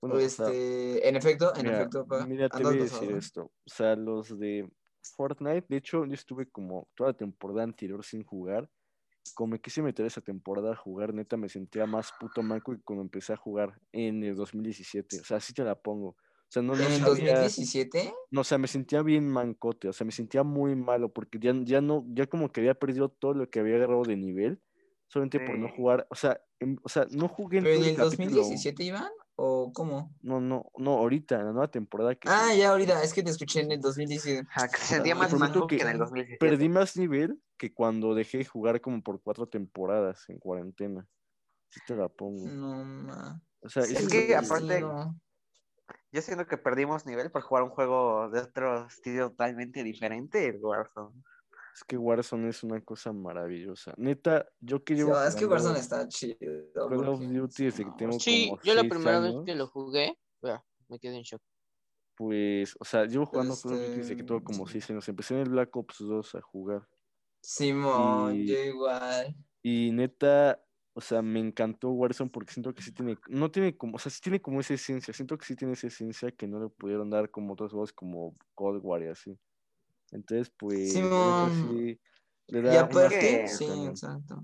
bueno, 0.00 0.16
O 0.16 0.18
o 0.18 0.28
sea, 0.28 0.48
este, 0.48 1.08
en 1.08 1.14
efecto, 1.14 1.54
en 1.54 1.62
Mira, 1.62 1.76
efecto, 1.76 2.04
pa, 2.04 2.26
mira, 2.26 2.48
te 2.48 2.64
voy 2.64 2.80
a 2.80 2.82
decir 2.82 3.12
esto. 3.12 3.42
O 3.44 3.70
sea, 3.70 3.94
los 3.94 4.36
de 4.36 4.68
Fortnite, 5.14 5.66
de 5.68 5.76
hecho, 5.76 6.04
yo 6.06 6.14
estuve 6.14 6.50
como 6.50 6.88
toda 6.96 7.10
la 7.10 7.16
temporada 7.16 7.62
anterior 7.62 8.04
sin 8.04 8.24
jugar. 8.24 8.68
Como 9.36 9.52
me 9.52 9.60
quise 9.60 9.80
meter 9.80 10.06
esa 10.06 10.20
temporada 10.20 10.72
a 10.72 10.76
jugar, 10.76 11.14
neta, 11.14 11.36
me 11.36 11.48
sentía 11.48 11.86
más 11.86 12.10
puto 12.18 12.42
manco 12.42 12.72
que 12.72 12.82
cuando 12.82 13.04
empecé 13.04 13.34
a 13.34 13.36
jugar 13.36 13.80
en 13.92 14.24
el 14.24 14.34
2017. 14.34 15.20
O 15.20 15.24
sea, 15.24 15.36
así 15.36 15.54
te 15.54 15.62
la 15.62 15.76
pongo. 15.76 16.16
O 16.52 16.54
sea, 16.54 16.60
no, 16.62 16.74
no 16.76 16.82
En 16.82 16.92
el 16.92 17.00
sabía- 17.00 17.32
2017, 17.40 18.14
no, 18.30 18.42
o 18.42 18.44
sea, 18.44 18.58
me 18.58 18.68
sentía 18.68 19.00
bien 19.00 19.26
mancote, 19.26 19.88
o 19.88 19.92
sea, 19.94 20.04
me 20.04 20.12
sentía 20.12 20.42
muy 20.42 20.76
malo 20.76 21.08
porque 21.10 21.38
ya, 21.40 21.54
ya 21.64 21.80
no, 21.80 22.04
ya 22.10 22.26
como 22.26 22.52
que 22.52 22.60
había 22.60 22.74
perdido 22.74 23.08
todo 23.08 23.32
lo 23.32 23.48
que 23.48 23.60
había 23.60 23.76
agarrado 23.76 24.02
de 24.02 24.16
nivel, 24.18 24.60
solamente 25.08 25.40
por 25.40 25.56
no 25.58 25.70
jugar, 25.74 26.06
o 26.10 26.14
sea, 26.14 26.38
en- 26.60 26.78
o 26.82 26.90
sea, 26.90 27.06
no 27.10 27.26
jugué 27.28 27.56
en 27.58 27.64
pero 27.64 27.76
en 27.76 27.84
el 27.84 27.96
capítulo. 27.96 28.26
2017 28.36 28.84
iban, 28.84 29.08
o 29.34 29.72
cómo? 29.72 30.14
No, 30.20 30.42
no, 30.42 30.70
no, 30.76 30.90
ahorita, 30.98 31.36
en 31.40 31.46
la 31.46 31.52
nueva 31.52 31.70
temporada 31.70 32.14
que 32.16 32.28
Ah, 32.28 32.48
se- 32.50 32.58
ya 32.58 32.72
ahorita, 32.72 33.02
es 33.02 33.14
que 33.14 33.22
te 33.22 33.30
escuché 33.30 33.60
en 33.62 33.72
el 33.72 33.80
2017. 33.80 34.46
Ajá, 34.50 34.68
que 34.68 34.76
se 34.76 34.84
sentía 34.96 35.14
más 35.14 35.32
manco 35.32 35.66
que, 35.66 35.76
que 35.78 35.82
en 35.84 35.88
el 35.88 35.98
2017. 36.00 36.36
perdí 36.46 36.68
más 36.68 36.98
nivel 36.98 37.40
que 37.56 37.72
cuando 37.72 38.14
dejé 38.14 38.36
de 38.36 38.44
jugar 38.44 38.82
como 38.82 39.02
por 39.02 39.22
cuatro 39.22 39.46
temporadas 39.48 40.28
en 40.28 40.38
cuarentena. 40.38 41.08
Sí 41.70 41.80
te 41.86 41.96
la 41.96 42.10
pongo. 42.10 42.46
No, 42.46 42.84
ma. 42.84 43.42
O 43.62 43.70
sea, 43.70 43.84
es 43.84 43.92
es 43.92 44.06
que 44.08 44.36
aparte- 44.36 44.82
no. 44.82 45.18
Yo 46.12 46.20
siento 46.20 46.46
que 46.46 46.58
perdimos 46.58 47.06
nivel 47.06 47.30
por 47.30 47.42
jugar 47.42 47.64
un 47.64 47.70
juego 47.70 48.28
de 48.28 48.40
otro 48.40 48.86
estilo 48.86 49.30
totalmente 49.30 49.82
diferente, 49.82 50.46
el 50.48 50.62
Warzone. 50.62 51.22
es 51.74 51.84
que 51.84 51.96
Warzone 51.96 52.50
es 52.50 52.62
una 52.62 52.82
cosa 52.82 53.12
maravillosa. 53.14 53.94
Neta, 53.96 54.46
yo 54.60 54.84
que 54.84 54.94
Sí, 54.94 55.02
es 55.26 55.34
que 55.34 55.46
Warzone 55.46 55.78
está 55.78 56.06
chido. 56.08 56.36
Call 56.74 57.08
of 57.08 57.20
Duty 57.20 57.64
desde 57.64 57.84
que 57.84 57.90
no, 57.90 57.96
tengo 57.96 58.20
Sí, 58.20 58.48
como 58.50 58.62
yo 58.62 58.74
la 58.74 58.82
primera 58.84 59.20
vez 59.20 59.34
que 59.46 59.54
lo 59.54 59.66
jugué, 59.68 60.18
me 60.88 60.98
quedé 60.98 61.16
en 61.16 61.22
shock. 61.22 61.40
pues, 62.14 62.76
o 62.78 62.84
sea, 62.84 63.06
llevo 63.06 63.24
jugando 63.24 63.54
Call 63.56 63.72
of 63.72 63.78
Duty 63.80 63.90
desde 63.96 64.08
que 64.14 64.20
Este, 64.20 64.24
tuve 64.24 64.44
como 64.44 64.66
sí. 64.66 64.72
6 64.74 64.90
años. 64.90 65.08
Empecé 65.08 65.34
en 65.34 65.40
el 65.40 65.48
Black 65.48 65.74
Ops 65.74 65.96
2 66.00 66.34
a 66.34 66.42
jugar. 66.42 66.86
Simón, 67.42 68.36
Y- 68.36 68.46
yo 68.48 68.58
igual. 68.64 69.34
Y 69.62 69.90
neta, 69.92 70.62
o 70.94 71.00
sea, 71.00 71.22
me 71.22 71.40
encantó 71.40 71.90
Warzone 71.90 72.30
porque 72.30 72.52
siento 72.52 72.74
que 72.74 72.82
sí 72.82 72.92
tiene, 72.92 73.18
no 73.28 73.50
tiene 73.50 73.76
como, 73.76 73.96
o 73.96 73.98
sea, 73.98 74.10
sí 74.12 74.20
tiene 74.20 74.40
como 74.42 74.60
esa 74.60 74.74
esencia, 74.74 75.14
siento 75.14 75.38
que 75.38 75.46
sí 75.46 75.56
tiene 75.56 75.74
esa 75.74 75.86
esencia 75.86 76.30
que 76.30 76.46
no 76.46 76.60
le 76.60 76.68
pudieron 76.68 77.10
dar 77.10 77.30
como 77.30 77.54
otros 77.54 77.72
juegos 77.72 77.92
como 77.92 78.36
Cold 78.54 78.80
War 78.84 79.02
y 79.02 79.08
así. 79.08 79.38
Entonces, 80.10 80.50
pues, 80.58 80.78
neta 80.94 81.48
Simón. 81.50 81.50
sí 81.50 82.00
le 82.48 82.60
Y 82.60 82.64
da 82.66 82.84
una 82.84 82.90
aparte, 82.90 83.48
sí, 83.48 83.64
también. 83.66 83.90
exacto. 83.92 84.42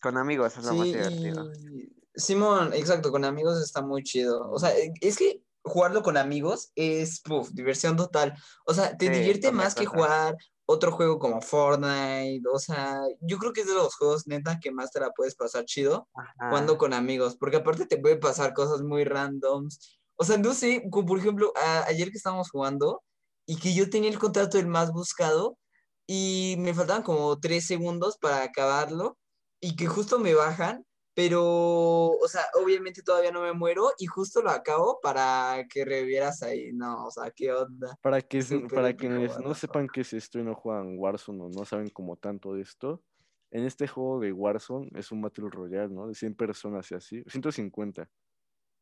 Con 0.00 0.16
amigos 0.16 0.56
es 0.58 0.64
lo 0.64 0.74
más 0.74 0.86
Sí, 0.88 0.96
divertido. 0.96 1.52
y- 1.70 1.92
Simón, 2.14 2.72
exacto, 2.74 3.10
con 3.10 3.24
amigos 3.24 3.60
está 3.62 3.82
muy 3.82 4.02
chido. 4.02 4.50
O 4.50 4.58
sea, 4.58 4.70
es 5.00 5.16
que 5.16 5.42
jugarlo 5.64 6.02
con 6.02 6.16
amigos 6.16 6.72
es 6.74 7.20
puf, 7.22 7.50
diversión 7.52 7.96
total. 7.96 8.34
O 8.66 8.74
sea, 8.74 8.96
te 8.96 9.06
Sí, 9.06 9.10
divierte 9.10 9.50
más 9.52 9.74
que 9.74 9.86
jugar 9.86 10.36
otro 10.72 10.92
juego 10.92 11.18
como 11.18 11.40
Fortnite. 11.40 12.42
O 12.52 12.58
sea, 12.58 13.00
yo 13.20 13.38
creo 13.38 13.52
que 13.52 13.60
es 13.62 13.66
de 13.66 13.74
los 13.74 13.94
juegos 13.94 14.26
neta 14.26 14.58
que 14.60 14.70
más 14.72 14.90
te 14.90 15.00
la 15.00 15.10
puedes 15.10 15.34
pasar 15.34 15.64
chido 15.64 16.08
Ajá. 16.14 16.48
jugando 16.48 16.78
con 16.78 16.92
amigos, 16.92 17.36
porque 17.36 17.56
aparte 17.58 17.86
te 17.86 17.98
puede 17.98 18.16
pasar 18.16 18.52
cosas 18.54 18.82
muy 18.82 19.04
randoms. 19.04 19.98
O 20.16 20.24
sea, 20.24 20.36
no 20.38 20.54
sé, 20.54 20.82
como 20.90 21.06
por 21.06 21.18
ejemplo, 21.18 21.52
a- 21.56 21.84
ayer 21.86 22.10
que 22.10 22.16
estábamos 22.18 22.50
jugando 22.50 23.02
y 23.46 23.56
que 23.58 23.74
yo 23.74 23.90
tenía 23.90 24.10
el 24.10 24.18
contrato 24.18 24.56
del 24.58 24.66
más 24.66 24.92
buscado 24.92 25.58
y 26.06 26.56
me 26.58 26.74
faltaban 26.74 27.02
como 27.02 27.38
tres 27.38 27.66
segundos 27.66 28.18
para 28.18 28.42
acabarlo 28.42 29.18
y 29.60 29.76
que 29.76 29.86
justo 29.86 30.18
me 30.18 30.34
bajan, 30.34 30.84
pero, 31.14 32.08
o 32.08 32.28
sea, 32.28 32.42
obviamente 32.62 33.02
todavía 33.02 33.32
no 33.32 33.42
me 33.42 33.52
muero 33.52 33.90
y 33.98 34.06
justo 34.06 34.40
lo 34.40 34.50
acabo 34.50 34.98
para 35.02 35.66
que 35.68 35.84
revivieras 35.84 36.42
ahí. 36.42 36.72
No, 36.72 37.06
o 37.06 37.10
sea, 37.10 37.30
¿qué 37.30 37.52
onda? 37.52 37.98
Para 38.00 38.22
que 38.22 38.40
Súper 38.40 38.70
para 38.70 38.96
quienes 38.96 39.38
no 39.38 39.54
sepan 39.54 39.88
qué 39.88 40.00
es 40.00 40.12
esto 40.14 40.38
y 40.38 40.42
no 40.42 40.54
juegan 40.54 40.98
Warzone 40.98 41.42
o 41.42 41.48
no 41.50 41.64
saben 41.64 41.90
como 41.90 42.16
tanto 42.16 42.54
de 42.54 42.62
esto, 42.62 43.02
en 43.50 43.64
este 43.64 43.86
juego 43.86 44.20
de 44.20 44.32
Warzone 44.32 44.90
es 44.94 45.12
un 45.12 45.20
Battle 45.20 45.50
Royale, 45.50 45.92
¿no? 45.92 46.08
De 46.08 46.14
100 46.14 46.34
personas 46.34 46.90
y 46.90 46.94
así, 46.94 47.22
150. 47.26 48.08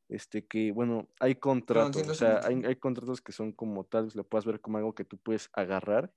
Este 0.08 0.46
que, 0.46 0.70
bueno, 0.72 1.08
hay 1.18 1.36
contratos, 1.36 2.08
o 2.08 2.14
sea, 2.14 2.36
hay, 2.36 2.54
150. 2.54 2.68
hay 2.68 2.76
contratos 2.76 3.20
que 3.20 3.32
son 3.32 3.52
como 3.52 3.84
tal, 3.84 4.08
lo 4.14 4.24
puedes 4.24 4.44
ver 4.44 4.60
como 4.60 4.78
algo 4.78 4.94
que 4.94 5.04
tú 5.04 5.18
puedes 5.18 5.50
agarrar, 5.52 6.12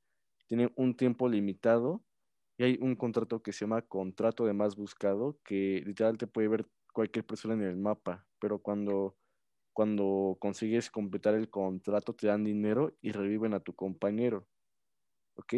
tiene 0.47 0.71
un 0.75 0.95
tiempo 0.95 1.27
limitado 1.27 2.03
y 2.57 2.63
hay 2.63 2.77
un 2.81 2.95
contrato 2.95 3.41
que 3.41 3.51
se 3.53 3.65
llama 3.65 3.81
contrato 3.81 4.45
de 4.45 4.53
más 4.53 4.75
buscado, 4.75 5.39
que 5.43 5.81
literal 5.85 6.17
te 6.17 6.27
puede 6.27 6.47
ver 6.47 6.67
cualquier 6.93 7.25
persona 7.25 7.53
en 7.55 7.63
el 7.63 7.77
mapa, 7.77 8.27
pero 8.39 8.59
cuando 8.59 9.17
cuando 9.75 10.37
consigues 10.39 10.91
completar 10.91 11.33
el 11.33 11.49
contrato 11.49 12.13
te 12.13 12.27
dan 12.27 12.43
dinero 12.43 12.95
y 13.01 13.11
reviven 13.11 13.55
a 13.55 13.59
tu 13.59 13.73
compañero. 13.73 14.47
¿Ok? 15.35 15.53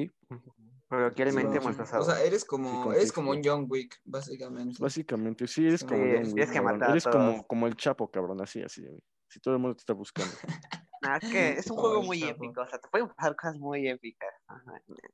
Coloquialmente 0.87 1.59
Simón. 1.59 1.63
hemos 1.63 1.75
O 1.75 1.77
pasado. 1.79 2.03
sea, 2.05 2.23
eres 2.23 2.45
como, 2.45 2.93
eres 2.93 3.11
como 3.11 3.31
un. 3.31 3.41
John 3.43 3.65
Wick, 3.69 3.99
básicamente. 4.05 4.77
Básicamente, 4.79 5.47
sí, 5.47 5.65
eres 5.67 5.81
Sí, 5.81 5.85
como 5.85 6.01
Sí, 6.05 6.11
John 6.13 6.23
tienes 6.23 6.33
Wick, 6.33 6.47
que 6.47 6.53
cabrón. 6.53 6.73
matar 6.75 6.87
a 6.87 6.91
Eres 6.91 7.03
todos. 7.03 7.15
como, 7.15 7.47
como 7.47 7.67
el 7.67 7.75
Chapo, 7.75 8.09
cabrón, 8.09 8.41
así, 8.41 8.61
así. 8.61 8.87
Si 9.29 9.41
todo 9.41 9.55
el 9.55 9.59
mundo 9.59 9.75
te 9.75 9.81
está 9.81 9.91
buscando. 9.93 10.31
Ah, 11.03 11.17
es 11.17 11.29
que 11.29 11.51
es 11.53 11.69
un 11.69 11.77
juego 11.77 12.01
muy 12.03 12.19
Chapo. 12.19 12.45
épico, 12.45 12.61
o 12.61 12.67
sea, 12.67 12.79
te 12.79 12.87
pueden 12.89 13.09
pasar 13.09 13.35
cosas 13.35 13.57
muy 13.57 13.87
épicas. 13.87 14.29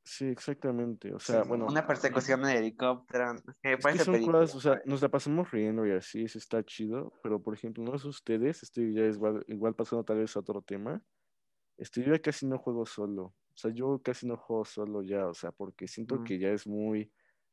Sí, 0.04 0.26
exactamente. 0.26 1.14
O 1.14 1.20
sea, 1.20 1.44
Sí, 1.44 1.50
bueno, 1.50 1.66
Una 1.68 1.86
persecución 1.88 2.42
en 2.50 2.58
helicóptero, 2.58 3.36
es 3.64 3.86
que 3.86 4.00
son 4.00 4.14
película. 4.14 4.40
cosas, 4.40 4.56
o 4.56 4.60
sea, 4.62 4.82
nos 4.86 5.02
la 5.02 5.10
pasamos 5.10 5.52
riendo 5.52 5.86
y 5.86 5.92
así, 5.92 6.24
eso 6.24 6.38
está 6.38 6.64
chido, 6.64 7.14
pero 7.24 7.42
por 7.42 7.54
ejemplo, 7.54 7.84
no 7.84 7.96
es 7.96 8.06
ustedes, 8.06 8.64
estoy 8.64 8.94
ya 8.94 9.04
igual, 9.06 9.44
igual 9.48 9.76
pasando 9.76 10.04
tal 10.04 10.18
vez 10.18 10.36
a 10.36 10.40
otro 10.40 10.62
tema. 10.62 11.04
Yo 11.78 12.04
ya 12.04 12.20
casi 12.22 12.48
no 12.48 12.60
juego 12.60 12.86
solo. 12.86 13.24
O 13.26 13.58
sea, 13.58 13.72
yo 13.72 14.02
casi 14.04 14.28
no 14.28 14.38
juego 14.38 14.66
solo 14.66 15.04
ya, 15.04 15.28
o 15.28 15.34
sea, 15.34 15.52
porque 15.52 15.88
siento 15.88 16.16
Mm. 16.18 16.24
que 16.24 16.40
ya 16.40 16.50
es 16.52 16.68
muy 16.68 17.12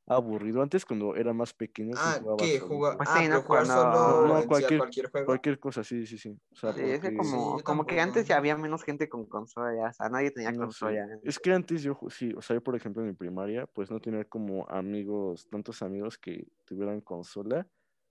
aburrido. 0.09 0.63
Antes, 0.63 0.85
cuando 0.85 1.15
era 1.15 1.33
más 1.33 1.53
pequeño, 1.55 1.95
sí 1.95 2.03
Ah, 2.03 2.19
jugaba 2.21 2.37
¿qué? 2.39 2.59
Jugar, 2.59 2.97
Pues 2.97 3.09
ah, 3.13 3.19
sí, 3.21 3.29
¿no? 3.29 3.43
jugar 3.43 3.67
Cuando- 3.67 3.93
solo 3.93 4.27
No, 4.41 4.47
cualquier- 4.47 4.79
cualquier 4.79 5.11
juego. 5.11 5.27
Cualquier 5.27 5.59
cosa, 5.61 5.85
sí, 5.85 6.07
sí, 6.07 6.19
sí. 6.19 6.39
O 6.53 6.57
sea, 6.57 6.73
Sí, 6.73 6.81
es 6.83 7.01
que 7.01 7.15
como, 7.17 7.59
Sí, 7.59 7.65
como 7.65 7.85
que 7.87 8.01
antes 8.01 8.27
ya 8.27 8.37
había 8.37 8.57
menos 8.57 8.83
gente 8.85 9.09
con 9.09 9.27
consola, 9.27 9.89
o 9.89 9.93
sea, 9.93 10.09
nadie 10.09 10.31
tenía 10.31 10.55
consola. 10.55 11.07
Es 11.23 11.39
que 11.39 11.53
antes 11.53 11.83
yo, 11.83 11.99
sí, 12.09 12.33
o 12.37 12.43
sea, 12.43 12.55
yo 12.57 12.63
por 12.63 12.75
ejemplo 12.77 13.03
en 13.03 13.09
mi 13.09 13.15
primaria, 13.15 13.67
pues 13.67 13.91
no 13.91 14.01
tenía 14.01 14.25
como 14.25 14.69
amigos, 14.69 15.49
tantos 15.51 15.83
amigos 15.83 16.19
que 16.19 16.47
tuvieran 16.65 17.01
consola. 17.01 17.67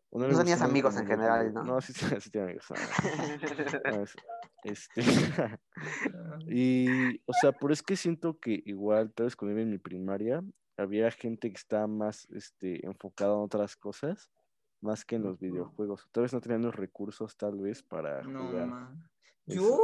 No 0.09 0.25
tenías 0.37 0.61
amigos 0.61 0.95
en 0.95 1.05
general, 1.05 1.53
¿no? 1.53 1.63
No, 1.63 1.81
sí, 1.81 1.91
sí, 1.93 2.05
sí 2.21 2.29
tenía 2.29 2.45
amigos. 2.47 2.65
no, 3.83 4.03
este, 4.63 5.01
y, 6.47 7.17
o 7.25 7.33
sea, 7.33 7.51
pero 7.51 7.73
es 7.73 7.83
que 7.83 7.95
siento 7.95 8.39
que 8.39 8.61
igual, 8.65 9.11
tal 9.13 9.25
vez 9.25 9.35
cuando 9.35 9.53
iba 9.53 9.61
en 9.61 9.71
mi 9.71 9.77
primaria, 9.77 10.41
había 10.77 11.11
gente 11.11 11.49
que 11.51 11.57
estaba 11.57 11.87
más 11.87 12.27
este, 12.31 12.85
enfocada 12.85 13.33
en 13.33 13.39
otras 13.41 13.75
cosas, 13.75 14.31
más 14.81 15.03
que 15.05 15.15
en 15.15 15.23
los 15.23 15.39
videojuegos. 15.39 16.07
Tal 16.11 16.23
vez 16.23 16.33
no 16.33 16.41
tenían 16.41 16.61
los 16.63 16.75
recursos, 16.75 17.35
tal 17.37 17.59
vez, 17.59 17.83
para 17.83 18.23
No, 18.23 18.47
jugar. 18.47 18.69
Yo, 19.45 19.79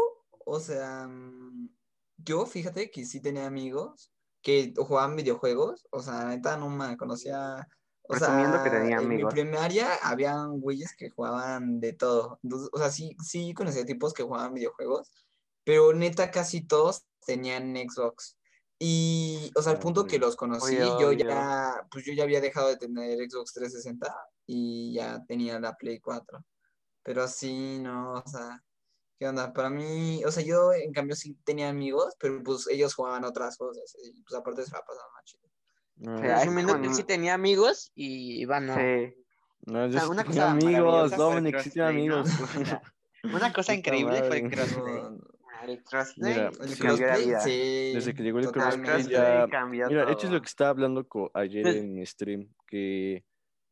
o 0.45 0.59
sea, 0.59 1.07
mm, 1.07 1.69
yo 2.17 2.45
fíjate 2.45 2.91
que 2.91 3.05
sí 3.05 3.21
tenía 3.21 3.45
amigos 3.47 4.11
que 4.41 4.73
jugaban 4.77 5.15
videojuegos, 5.15 5.87
o 5.91 6.01
sea, 6.01 6.25
neta 6.25 6.57
no 6.57 6.69
me 6.69 6.97
conocía, 6.97 7.67
o 8.03 8.13
Presumiendo 8.13 8.61
que 8.61 8.69
sea, 8.69 8.81
tenía 8.81 8.97
en 8.99 9.07
mi 9.07 9.15
amigos. 9.15 9.33
primaria 9.33 9.87
habían 10.03 10.59
güeyes 10.59 10.95
que 10.95 11.09
jugaban 11.09 11.79
de 11.79 11.93
todo, 11.93 12.39
Entonces, 12.43 12.69
o 12.73 12.77
sea, 12.77 12.91
sí, 12.91 13.15
sí 13.23 13.53
conocía 13.53 13.85
tipos 13.85 14.13
que 14.13 14.23
jugaban 14.23 14.53
videojuegos, 14.53 15.11
pero 15.63 15.93
neta 15.93 16.29
casi 16.31 16.61
todos 16.67 17.05
tenían 17.25 17.75
Xbox. 17.75 18.37
Y, 18.79 19.51
o 19.55 19.61
sea, 19.61 19.73
al 19.73 19.79
punto 19.79 20.05
que 20.05 20.19
los 20.19 20.35
conocí, 20.35 20.75
Obvio, 20.75 20.99
yo 20.99 21.07
obvio. 21.09 21.25
ya, 21.25 21.87
pues 21.91 22.05
yo 22.05 22.13
ya 22.13 22.23
había 22.23 22.41
dejado 22.41 22.69
de 22.69 22.77
tener 22.77 23.17
Xbox 23.29 23.53
360 23.53 24.13
y 24.47 24.93
ya 24.93 25.23
tenía 25.25 25.59
la 25.59 25.75
Play 25.75 25.99
4. 25.99 26.43
Pero 27.03 27.27
sí, 27.27 27.79
no, 27.79 28.13
o 28.13 28.27
sea, 28.27 28.61
¿qué 29.19 29.27
onda? 29.27 29.53
Para 29.53 29.69
mí, 29.69 30.23
o 30.25 30.31
sea, 30.31 30.43
yo 30.43 30.73
en 30.73 30.91
cambio 30.91 31.15
sí 31.15 31.37
tenía 31.43 31.69
amigos, 31.69 32.15
pero 32.19 32.41
pues 32.43 32.67
ellos 32.67 32.93
jugaban 32.93 33.23
otras 33.23 33.57
cosas 33.57 33.95
y 34.03 34.21
pues 34.23 34.39
aparte 34.39 34.63
se 34.63 34.71
la 34.71 34.81
pasaban 34.81 35.11
más 35.13 35.23
chido. 35.25 35.43
Sí, 35.95 36.05
yo 36.05 36.11
hay 36.23 36.31
Asumiendo 36.31 36.81
que 36.81 36.87
él 36.87 36.95
sí 36.95 37.03
tenía 37.03 37.33
amigos 37.33 37.91
y 37.95 38.41
Iván 38.41 38.67
no. 38.67 38.75
Sí. 38.75 39.15
No, 39.65 39.85
yo 39.87 39.93
sea, 39.93 40.01
sí 40.01 40.07
una 40.09 40.23
cosa 40.25 40.51
amigos, 40.51 41.11
Dominic, 41.15 41.59
sí 41.59 41.69
tenía 41.69 41.85
¿no? 41.85 41.89
amigos. 41.89 42.29
O 42.39 42.65
sea, 42.65 42.81
Una 43.23 43.53
cosa 43.53 43.73
increíble 43.73 44.23
fue 44.23 44.39
el 44.39 44.49
crossplay. 44.51 45.03
El 45.65 45.83
crossplay 45.83 46.49
Sí. 46.67 47.33
sí. 47.43 47.91
Desde 47.93 48.13
que 48.13 48.23
llegó 48.23 48.39
el 48.39 48.51
crossplay 48.51 49.03
ya... 49.03 49.47
Mira, 49.69 49.87
de 49.87 50.11
hecho 50.11 50.11
es 50.11 50.17
todo. 50.23 50.31
lo 50.33 50.41
que 50.41 50.47
estaba 50.47 50.69
hablando 50.71 51.07
ayer 51.33 51.63
Pues- 51.63 51.75
en 51.75 51.93
mi 51.93 52.05
stream, 52.05 52.49
que 52.67 53.23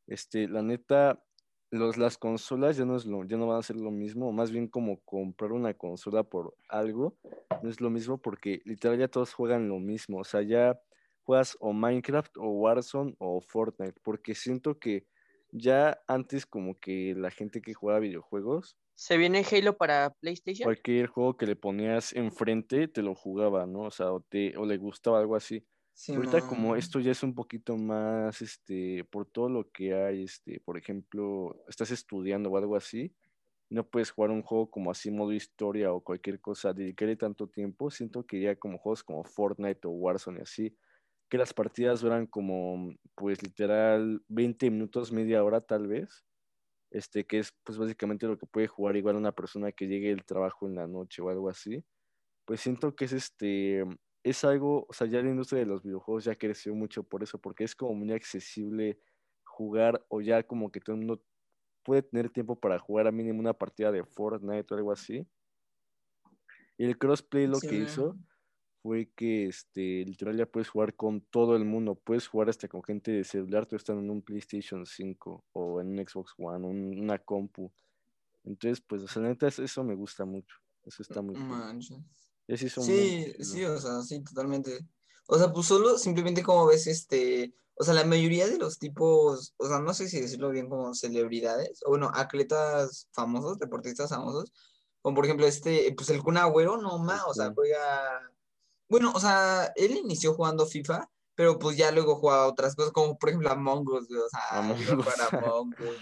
este, 0.08 0.48
la 0.48 0.62
neta, 0.62 1.24
los, 1.70 1.98
las 1.98 2.18
consolas 2.18 2.78
ya 2.78 2.86
no, 2.86 2.98
es 2.98 3.06
lo, 3.06 3.24
ya 3.24 3.38
no 3.38 3.48
van 3.48 3.60
a 3.60 3.64
ser 3.64 3.78
lo 3.78 3.92
mismo, 3.92 4.30
o 4.30 4.32
más 4.32 4.52
bien 4.52 4.68
como 4.68 5.00
comprar 5.02 5.52
una 5.52 5.74
consola 5.74 6.24
por 6.24 6.56
algo, 6.68 7.18
no 7.62 7.70
es 7.70 7.80
lo 7.80 7.90
mismo 7.90 8.18
porque 8.18 8.62
literal 8.66 8.98
ya 9.00 9.08
todos 9.08 9.34
juegan 9.34 9.70
lo 9.70 9.80
mismo, 9.80 10.20
o 10.20 10.24
sea, 10.24 10.42
ya 10.42 10.80
juegas 11.24 11.56
o 11.60 11.72
Minecraft 11.72 12.36
o 12.38 12.48
Warzone 12.50 13.16
o 13.20 13.40
Fortnite, 13.42 14.00
porque 14.04 14.36
siento 14.36 14.80
que 14.80 15.06
ya 15.52 16.02
antes 16.08 16.46
como 16.46 16.80
que 16.80 17.14
la 17.16 17.30
gente 17.32 17.62
que 17.62 17.74
juega 17.74 18.00
videojuegos, 18.00 18.78
Se 19.02 19.18
viene 19.18 19.44
Halo 19.52 19.76
para 19.78 20.12
PlayStation. 20.12 20.64
cualquier 20.68 21.08
juego 21.08 21.36
que 21.36 21.48
le 21.48 21.56
ponías 21.56 22.14
enfrente 22.14 22.88
te 22.88 23.02
lo 23.02 23.16
jugaba, 23.16 23.66
¿no? 23.66 23.86
O 23.86 23.90
sea, 23.90 24.14
o, 24.14 24.22
te, 24.22 24.56
o 24.56 24.64
le 24.64 24.78
gustaba 24.78 25.18
algo 25.18 25.36
así. 25.36 25.66
Ahorita 26.10 26.48
como 26.48 26.76
esto 26.76 27.00
ya 27.00 27.10
es 27.10 27.24
un 27.24 27.34
poquito 27.34 27.76
más, 27.78 28.44
este, 28.44 29.04
por 29.06 29.26
todo 29.26 29.50
lo 29.50 29.72
que 29.72 29.96
hay, 29.96 30.26
este, 30.26 30.60
por 30.60 30.78
ejemplo, 30.78 31.64
estás 31.68 31.90
estudiando 31.90 32.52
o 32.52 32.58
algo 32.58 32.76
así, 32.76 33.16
no 33.72 33.90
puedes 33.90 34.12
jugar 34.12 34.30
un 34.30 34.44
juego 34.44 34.70
como 34.70 34.92
así 34.92 35.10
modo 35.10 35.34
historia 35.34 35.92
o 35.92 36.04
cualquier 36.04 36.40
cosa, 36.40 36.72
dedicarle 36.72 37.16
tanto 37.16 37.48
tiempo, 37.48 37.90
siento 37.90 38.28
que 38.28 38.40
ya 38.40 38.56
como 38.56 38.78
juegos 38.78 39.04
como 39.04 39.24
Fortnite 39.24 39.88
o 39.88 39.92
Warzone 39.92 40.42
y 40.42 40.44
así, 40.44 40.78
que 41.28 41.40
las 41.40 41.56
partidas 41.56 42.02
duran 42.02 42.28
como, 42.28 42.94
pues 43.16 43.42
literal, 43.42 44.22
20 44.28 44.70
minutos, 44.70 45.12
media 45.12 45.44
hora 45.44 45.60
tal 45.60 45.88
vez, 45.88 46.24
este, 46.92 47.26
que 47.26 47.40
es 47.40 47.54
pues 47.64 47.78
básicamente 47.78 48.28
lo 48.28 48.38
que 48.38 48.46
puede 48.46 48.68
jugar 48.68 48.96
igual 48.96 49.16
una 49.16 49.32
persona 49.32 49.72
que 49.72 49.88
llegue 49.88 50.10
del 50.10 50.26
trabajo 50.26 50.68
en 50.68 50.76
la 50.76 50.88
noche 50.88 51.22
o 51.22 51.30
algo 51.30 51.50
así, 51.50 51.84
pues 52.46 52.62
siento 52.62 52.96
que 52.96 53.06
es 53.06 53.14
este, 53.14 53.86
es 54.24 54.44
algo, 54.44 54.86
o 54.88 54.94
sea, 54.94 55.08
ya 55.08 55.22
la 55.22 55.30
industria 55.30 55.60
de 55.60 55.66
los 55.66 55.84
videojuegos 55.84 56.26
ya 56.26 56.36
creció 56.36 56.76
mucho 56.76 57.04
por 57.04 57.24
eso, 57.24 57.40
porque 57.40 57.64
es 57.64 57.76
como 57.76 57.96
muy 57.96 58.12
accesible 58.12 59.00
jugar 59.44 60.06
o 60.10 60.22
ya 60.22 60.44
como 60.44 60.72
que 60.72 60.80
todo 60.80 60.96
el 60.96 61.00
mundo 61.00 61.24
puede 61.84 62.04
tener 62.04 62.30
tiempo 62.30 62.60
para 62.60 62.78
jugar 62.78 63.08
a 63.08 63.12
mínimo 63.12 63.40
una 63.40 63.54
partida 63.54 63.92
de 63.92 64.04
Fortnite 64.04 64.74
o 64.74 64.78
algo 64.78 64.92
así. 64.92 65.28
Y 66.78 66.86
el 66.86 66.98
crossplay 66.98 67.48
lo 67.48 67.60
que 67.60 67.76
hizo 67.76 68.16
fue 68.82 69.12
que 69.16 69.48
este, 69.48 70.04
literal 70.06 70.38
ya 70.38 70.46
puedes 70.46 70.70
jugar 70.70 70.96
con 70.96 71.22
todo 71.22 71.56
el 71.56 71.66
mundo, 71.66 71.96
puedes 71.96 72.28
jugar 72.28 72.50
hasta 72.50 72.68
con 72.68 72.84
gente 72.84 73.12
de 73.12 73.24
celular, 73.24 73.66
tú 73.66 73.76
estás 73.76 73.98
en 73.98 74.10
un 74.10 74.22
PlayStation 74.22 74.86
5 74.86 75.46
o 75.54 75.80
en 75.82 75.90
un 76.00 76.08
Xbox 76.08 76.34
One, 76.38 76.66
un- 76.68 77.00
una 77.00 77.20
compu. 77.20 77.72
Entonces, 78.44 78.82
pues, 78.82 79.04
o 79.04 79.08
sea, 79.08 79.22
la 79.22 79.30
neta, 79.30 79.48
es- 79.48 79.60
eso 79.60 79.84
me 79.84 79.96
gusta 79.96 80.26
mucho. 80.26 80.56
Eso 80.84 81.04
está 81.04 81.22
muy 81.22 81.36
cool. 81.36 81.48
son 82.70 82.84
Sí, 82.86 83.34
muy 83.38 83.46
sí, 83.46 83.64
o 83.66 83.78
sea, 83.80 84.02
sí, 84.02 84.24
totalmente. 84.24 84.80
O 85.28 85.38
sea, 85.38 85.54
pues 85.54 85.68
solo 85.68 85.98
simplemente 85.98 86.42
como 86.44 86.66
ves 86.66 86.88
este, 86.88 87.54
o 87.76 87.84
sea, 87.84 87.94
la 87.94 88.04
mayoría 88.04 88.48
de 88.48 88.58
los 88.58 88.80
tipos, 88.80 89.54
o 89.58 89.68
sea, 89.68 89.80
no 89.80 89.94
sé 89.94 90.08
si 90.10 90.20
decirlo 90.20 90.50
bien 90.50 90.68
como 90.70 90.94
celebridades, 90.96 91.82
o 91.86 91.90
bueno, 91.92 92.12
atletas 92.14 93.08
famosos, 93.14 93.60
deportistas 93.60 94.10
famosos, 94.10 94.52
como 95.02 95.16
por 95.16 95.26
ejemplo 95.26 95.46
este, 95.46 95.94
pues 95.96 96.10
el 96.10 96.22
Kun 96.24 96.38
Agüero, 96.38 96.78
no 96.78 96.98
más, 97.00 97.24
o 97.28 97.34
sea, 97.34 97.54
juega, 97.56 98.31
bueno, 98.92 99.12
o 99.16 99.20
sea, 99.20 99.72
él 99.76 99.92
inició 99.98 100.34
jugando 100.36 100.66
FIFA, 100.68 101.10
pero 101.34 101.58
pues 101.58 101.78
ya 101.78 101.92
luego 101.92 102.16
jugaba 102.18 102.46
otras 102.48 102.76
cosas, 102.76 102.92
como 102.92 103.18
por 103.18 103.30
ejemplo 103.30 103.50
Among 103.50 103.88
Us, 103.88 104.08
güey, 104.08 104.20
o 104.22 104.30
sea, 104.30 104.60
Among 104.60 104.80
iba 104.82 104.94
a 104.94 104.98
Us. 104.98 105.06
jugar 105.06 105.44
Among 105.44 105.74
Us. 105.80 105.98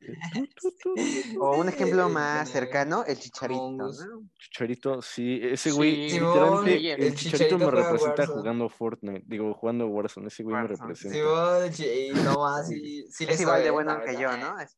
O 1.38 1.56
un 1.58 1.68
ejemplo 1.68 2.08
más 2.08 2.48
cercano, 2.50 3.04
el 3.06 3.18
chicharito. 3.18 3.90
Chicharito, 4.38 5.02
sí, 5.02 5.38
ese 5.42 5.70
güey, 5.70 6.10
literalmente, 6.10 6.92
el, 6.92 7.02
el 7.02 7.14
Chicharito 7.14 7.38
Chicharito 7.38 7.58
me 7.58 7.70
representa 7.70 8.22
Warzone. 8.22 8.40
jugando 8.40 8.68
Fortnite, 8.68 9.22
digo, 9.26 9.54
jugando 9.54 9.86
Warzone, 9.86 10.28
ese 10.28 10.42
güey 10.42 10.56
me 10.56 10.68
representa. 10.68 11.70
Sí, 11.72 12.10
no 12.24 12.38
más, 12.40 12.68
sí, 12.68 13.04
Es 13.28 13.40
igual 13.40 13.62
de 13.62 13.70
bueno 13.70 14.00
que 14.04 14.14
yo, 14.20 14.36
¿no? 14.36 14.58
Es- 14.58 14.76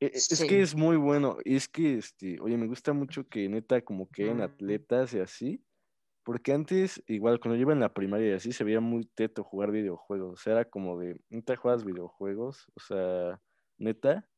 E- 0.00 0.06
e- 0.06 0.10
Es 0.14 0.26
Sí. 0.26 0.46
que 0.46 0.62
es 0.62 0.76
muy 0.76 0.96
bueno, 0.96 1.38
es 1.44 1.66
que, 1.68 1.98
este, 1.98 2.38
oye, 2.40 2.56
me 2.56 2.68
gusta 2.68 2.92
mucho 2.92 3.26
que 3.26 3.48
neta 3.48 3.80
como 3.82 4.08
que 4.08 4.30
en 4.30 4.36
Mm. 4.38 4.42
atletas 4.42 5.12
y 5.14 5.18
así, 5.18 5.64
porque 6.28 6.52
antes, 6.52 7.02
igual 7.06 7.40
cuando 7.40 7.56
yo 7.56 7.62
iba 7.62 7.72
en 7.72 7.80
la 7.80 7.94
primaria 7.94 8.28
y 8.28 8.32
así, 8.34 8.52
se 8.52 8.62
veía 8.62 8.80
muy 8.80 9.06
teto 9.06 9.42
jugar 9.42 9.70
videojuegos, 9.70 10.34
o 10.34 10.36
sea, 10.36 10.52
era 10.52 10.66
como 10.66 10.98
de, 10.98 11.18
neta 11.30 11.56
juegas 11.56 11.86
videojuegos, 11.86 12.70
o 12.74 12.80
sea, 12.80 13.40
neta, 13.78 14.28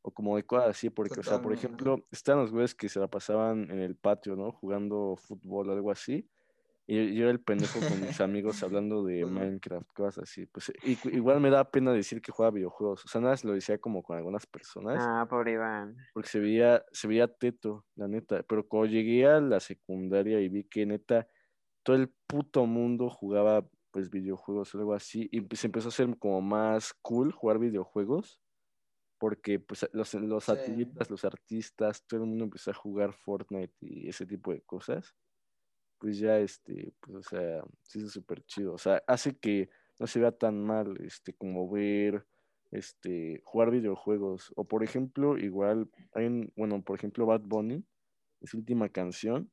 o 0.00 0.10
como 0.10 0.36
de 0.36 0.46
cosas 0.46 0.70
así, 0.70 0.88
porque, 0.88 1.20
o 1.20 1.22
sea, 1.22 1.42
por 1.42 1.52
ejemplo, 1.52 2.06
están 2.10 2.38
los 2.38 2.50
güeyes 2.50 2.74
que 2.74 2.88
se 2.88 2.98
la 2.98 3.08
pasaban 3.08 3.70
en 3.70 3.80
el 3.80 3.94
patio, 3.94 4.36
¿no? 4.36 4.52
Jugando 4.52 5.16
fútbol 5.18 5.68
o 5.68 5.72
algo 5.74 5.90
así, 5.90 6.26
y 6.86 7.14
yo 7.14 7.24
era 7.24 7.32
el 7.32 7.40
pendejo 7.40 7.78
con 7.78 8.00
mis 8.00 8.18
amigos 8.22 8.62
hablando 8.62 9.04
de. 9.04 9.26
Minecraft, 9.26 9.92
cosas 9.92 10.22
así, 10.22 10.46
pues 10.46 10.72
igual 10.82 11.40
me 11.40 11.50
da 11.50 11.70
pena 11.70 11.92
decir 11.92 12.22
que 12.22 12.32
juega 12.32 12.52
videojuegos, 12.52 13.04
o 13.04 13.08
sea, 13.08 13.20
nada 13.20 13.34
más 13.34 13.44
lo 13.44 13.52
decía 13.52 13.76
como 13.76 14.02
con 14.02 14.16
algunas 14.16 14.46
personas 14.46 14.96
Ah, 14.98 15.26
pobre 15.28 15.52
Iván. 15.52 15.94
porque 16.14 16.30
se 16.30 16.40
veía, 16.40 16.82
se 16.90 17.06
veía 17.06 17.28
teto, 17.28 17.84
la 17.96 18.08
neta. 18.08 18.42
Pero 18.44 18.66
cuando 18.66 18.86
llegué 18.86 19.26
a 19.26 19.42
la 19.42 19.60
secundaria 19.60 20.40
y 20.40 20.48
vi 20.48 20.64
que 20.64 20.86
neta 20.86 21.28
todo 21.84 21.96
el 21.96 22.10
puto 22.28 22.66
mundo 22.66 23.10
jugaba 23.10 23.68
pues 23.92 24.10
videojuegos 24.10 24.74
o 24.74 24.78
algo 24.80 24.94
así, 24.94 25.28
y 25.32 25.42
pues 25.42 25.64
empezó 25.64 25.88
a 25.90 25.92
ser 25.92 26.18
como 26.18 26.42
más 26.42 26.94
cool 27.02 27.32
jugar 27.32 27.60
videojuegos, 27.60 28.40
porque 29.18 29.60
pues 29.60 29.88
los, 29.92 30.14
los 30.14 30.44
Sí. 30.46 30.50
atletas, 30.50 31.10
los 31.10 31.24
artistas, 31.24 32.04
todo 32.06 32.22
el 32.22 32.28
mundo 32.28 32.44
empezó 32.46 32.70
a 32.72 32.74
jugar 32.74 33.12
Fortnite 33.14 33.74
y 33.80 34.08
ese 34.08 34.26
tipo 34.26 34.52
de 34.52 34.62
cosas, 34.62 35.14
pues 35.98 36.18
ya 36.18 36.38
este, 36.38 36.92
pues 37.00 37.16
o 37.16 37.22
sea, 37.22 37.64
sí 37.82 38.00
es 38.04 38.12
súper 38.12 38.42
chido, 38.44 38.74
o 38.74 38.78
sea, 38.78 39.02
hace 39.06 39.38
que 39.38 39.70
no 39.98 40.06
se 40.06 40.20
vea 40.20 40.32
tan 40.32 40.62
mal, 40.64 40.96
este, 41.02 41.34
como 41.34 41.70
ver 41.70 42.26
este, 42.72 43.40
jugar 43.44 43.70
videojuegos. 43.70 44.52
O 44.56 44.64
por 44.66 44.82
ejemplo, 44.84 45.38
igual, 45.38 45.90
hay 46.14 46.26
un, 46.26 46.52
bueno, 46.56 46.82
por 46.84 46.98
ejemplo, 46.98 47.26
Bad 47.26 47.42
Bunny, 47.42 47.84
su 48.42 48.58
última 48.58 48.88
canción, 48.90 49.50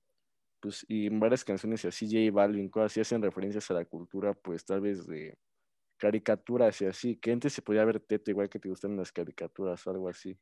pues, 0.62 0.86
y 0.90 1.08
en 1.08 1.20
varias 1.20 1.44
canciones 1.46 1.84
y 1.86 1.90
así, 1.90 2.08
J 2.08 2.34
Balvin, 2.36 2.70
cosas 2.70 2.94
así, 2.94 3.02
hacen 3.02 3.22
referencias 3.24 3.70
a 3.72 3.76
la 3.76 3.86
cultura, 3.86 4.34
pues 4.36 4.66
tal 4.66 4.82
vez 4.82 5.08
de 5.08 5.40
caricaturas 5.98 6.82
y 6.82 6.88
así, 6.88 7.18
que 7.18 7.32
antes 7.34 7.54
se 7.54 7.62
podía 7.64 7.86
ver 7.86 8.02
teto 8.02 8.32
igual 8.32 8.50
que 8.50 8.60
te 8.60 8.70
gustan 8.70 8.98
las 8.98 9.12
caricaturas 9.14 9.86
o 9.88 9.92
algo 9.92 10.10
así. 10.10 10.40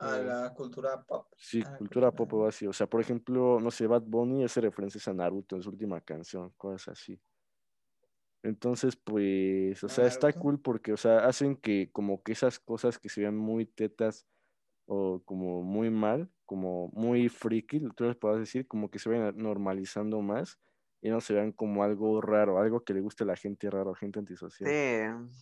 A 0.00 0.18
Sí. 0.18 0.28
la 0.28 0.52
cultura 0.54 1.04
pop. 1.06 1.28
Sí, 1.40 1.64
Ah, 1.64 1.78
cultura 1.78 2.10
cultura. 2.10 2.14
pop 2.14 2.32
o 2.34 2.46
así. 2.46 2.66
O 2.66 2.72
sea, 2.72 2.88
por 2.88 3.00
ejemplo, 3.00 3.60
no 3.60 3.70
sé, 3.70 3.86
Bad 3.86 4.02
Bunny 4.02 4.44
hace 4.44 4.60
referencias 4.60 5.06
a 5.08 5.14
Naruto 5.14 5.56
en 5.56 5.62
su 5.62 5.70
última 5.70 6.00
canción, 6.00 6.52
cosas 6.56 6.88
así. 6.98 7.20
Entonces, 8.44 8.96
pues, 8.96 9.82
o 9.82 9.88
¿A 9.88 9.88
sea, 9.88 10.06
está 10.06 10.32
cool 10.32 10.60
porque, 10.62 10.92
o 10.92 10.96
sea, 10.96 11.26
hacen 11.26 11.56
que 11.56 11.90
como 11.90 12.22
que 12.22 12.32
esas 12.32 12.60
cosas 12.60 12.98
que 12.98 13.08
se 13.08 13.20
vean 13.22 13.36
muy 13.36 13.66
tetas 13.66 14.26
o 14.86 15.22
como 15.24 15.62
muy 15.62 15.90
mal, 15.90 16.32
como 16.48 16.88
muy 16.94 17.28
friki, 17.28 17.78
tú 17.94 18.04
les 18.04 18.16
puedes 18.16 18.40
decir, 18.40 18.66
como 18.66 18.90
que 18.90 18.98
se 18.98 19.10
vayan 19.10 19.36
normalizando 19.36 20.22
más 20.22 20.58
y 21.02 21.10
no 21.10 21.20
se 21.20 21.34
vean 21.34 21.52
como 21.52 21.84
algo 21.84 22.22
raro, 22.22 22.58
algo 22.58 22.80
que 22.80 22.94
le 22.94 23.02
guste 23.02 23.24
a 23.24 23.26
la 23.26 23.36
gente 23.36 23.68
raro, 23.70 23.94
gente 23.94 24.18
antisocial. 24.18 24.68
Sí. 24.70 25.36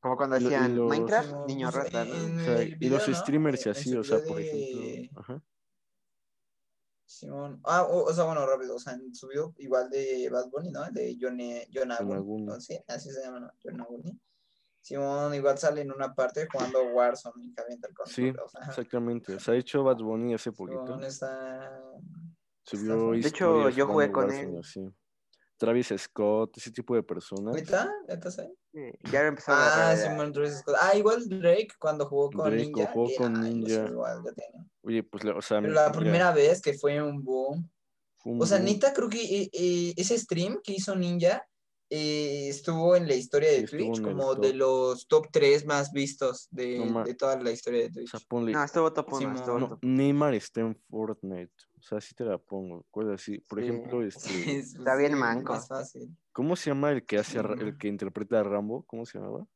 Como 0.00 0.16
cuando 0.16 0.36
decían 0.38 0.76
los- 0.76 0.88
Minecraft, 0.90 1.46
niño 1.46 1.70
rata, 1.70 2.04
y 2.04 2.88
los 2.88 3.08
¿no? 3.08 3.14
streamers 3.14 3.64
y 3.66 3.68
así, 3.70 3.96
o 3.96 4.02
sea, 4.02 4.18
por 4.18 4.36
de- 4.38 4.46
ejemplo, 5.02 5.20
ajá. 5.20 5.42
Simón. 7.06 7.60
Ah, 7.64 7.84
o, 7.84 8.02
o 8.04 8.12
sea, 8.12 8.24
bueno, 8.24 8.44
rápido. 8.46 8.74
O 8.76 8.78
sea, 8.78 8.92
en 8.94 9.14
su 9.14 9.28
video 9.28 9.54
igual 9.58 9.88
de 9.90 10.28
Bad 10.30 10.50
Bunny, 10.50 10.70
¿no? 10.70 10.82
De 10.90 11.16
John, 11.20 11.38
John 11.72 11.92
Aguni. 11.92 12.14
Aguni. 12.16 12.46
¿no? 12.46 12.60
Sí, 12.60 12.78
así 12.86 13.10
se 13.10 13.22
llama, 13.22 13.40
¿no? 13.40 13.50
John 13.62 13.80
Aguni. 13.80 14.18
Simón 14.88 15.34
igual 15.34 15.58
sale 15.58 15.82
en 15.82 15.92
una 15.92 16.14
parte 16.14 16.46
jugando 16.50 16.82
Warzone 16.92 17.44
y 17.44 17.52
calienta 17.52 17.88
el 17.88 17.94
Sí, 18.06 18.22
control. 18.22 18.44
o 18.46 18.48
sea, 18.48 18.60
ajá. 18.62 18.70
exactamente. 18.70 19.34
O 19.34 19.38
sea, 19.40 19.54
de 19.54 19.60
hecho, 19.60 19.82
Bad 19.84 19.98
Bunny 19.98 20.34
hace 20.34 20.50
poquito 20.52 20.84
Simón 20.86 21.04
está... 21.04 21.82
subió 22.62 23.10
De 23.12 23.28
hecho, 23.28 23.68
yo 23.70 23.86
jugué 23.86 24.10
con 24.10 24.24
Warzone 24.24 24.50
él. 24.54 24.58
así. 24.60 24.88
Travis 25.58 25.92
Scott, 25.98 26.56
ese 26.56 26.70
tipo 26.70 26.94
de 26.94 27.02
personas. 27.02 27.54
¿Neta? 27.54 27.92
¿Neta 28.06 28.30
sí? 28.30 28.42
Sí, 28.72 28.80
Ya 29.10 29.26
empezaron 29.26 29.60
Ah, 29.60 29.90
a 29.90 29.96
Simón 29.96 30.32
Travis 30.32 30.58
Scott. 30.58 30.76
Ah, 30.80 30.96
igual 30.96 31.28
Drake 31.28 31.68
cuando 31.80 32.06
jugó 32.06 32.30
con 32.30 32.50
Drake, 32.50 32.66
Ninja. 32.66 32.92
jugó 32.92 33.08
con 33.16 33.34
sé, 33.34 33.40
Ninja. 33.40 33.86
igual. 33.88 34.22
Oye, 34.82 35.02
pues, 35.02 35.24
la- 35.24 35.36
o 35.36 35.42
sea, 35.42 35.60
Pero 35.60 35.72
la 35.74 35.88
mira, 35.88 35.98
primera 35.98 36.32
vez 36.32 36.62
que 36.62 36.74
fue 36.74 37.02
un 37.02 37.24
boom. 37.24 37.68
fue 38.18 38.32
un 38.32 38.42
O 38.42 38.46
sea, 38.46 38.58
boom. 38.58 38.66
neta, 38.66 38.92
creo 38.92 39.08
que 39.08 39.20
eh, 39.42 39.50
eh, 39.52 39.94
ese 39.96 40.16
stream 40.16 40.60
que 40.62 40.72
hizo 40.74 40.94
Ninja 40.94 41.44
eh, 41.90 42.48
estuvo 42.48 42.94
en 42.96 43.06
la 43.08 43.14
historia 43.14 43.50
de 43.52 43.62
Twitch 43.66 44.02
como 44.02 44.34
de 44.34 44.52
los 44.54 45.06
top 45.08 45.28
3 45.32 45.64
más 45.66 45.90
vistos 45.92 46.48
de, 46.50 46.78
No 46.84 47.04
de 47.04 47.14
toda 47.14 47.40
la 47.40 47.50
historia 47.50 47.80
de 47.82 47.86
O 47.88 47.92
Twitch. 47.92 48.10
sea, 48.10 48.20
ponle. 48.28 48.52
No, 48.52 48.62
estuvo 48.64 48.92
top 48.92 49.06
1, 49.08 49.18
Simón. 49.18 49.36
estuvo 49.36 49.58
no, 49.58 49.68
top. 49.68 49.78
Neymar 49.82 50.34
está 50.34 50.60
en 50.60 50.74
Fortnite. 50.90 51.52
O 51.78 51.82
sea, 51.82 51.98
así 51.98 52.14
te 52.14 52.24
la 52.24 52.38
pongo. 52.38 52.84
Cosas 52.90 53.14
así. 53.20 53.38
Por 53.48 53.60
Sí. 53.60 53.64
ejemplo, 53.66 54.02
este. 54.06 54.58
Es, 54.58 54.74
Está 54.74 54.96
bien 54.96 55.14
manco. 55.16 55.52
Más 55.54 55.68
fácil. 55.68 56.14
¿Cómo 56.32 56.56
se 56.56 56.70
llama 56.70 56.90
el 56.92 57.04
que 57.06 57.18
hace 57.18 57.38
el 57.38 57.44
que 57.78 57.88
interpreta 57.88 58.40
a 58.40 58.42
Rambo? 58.42 58.84
¿Cómo 58.86 59.06
se 59.06 59.18
llamaba? 59.18 59.46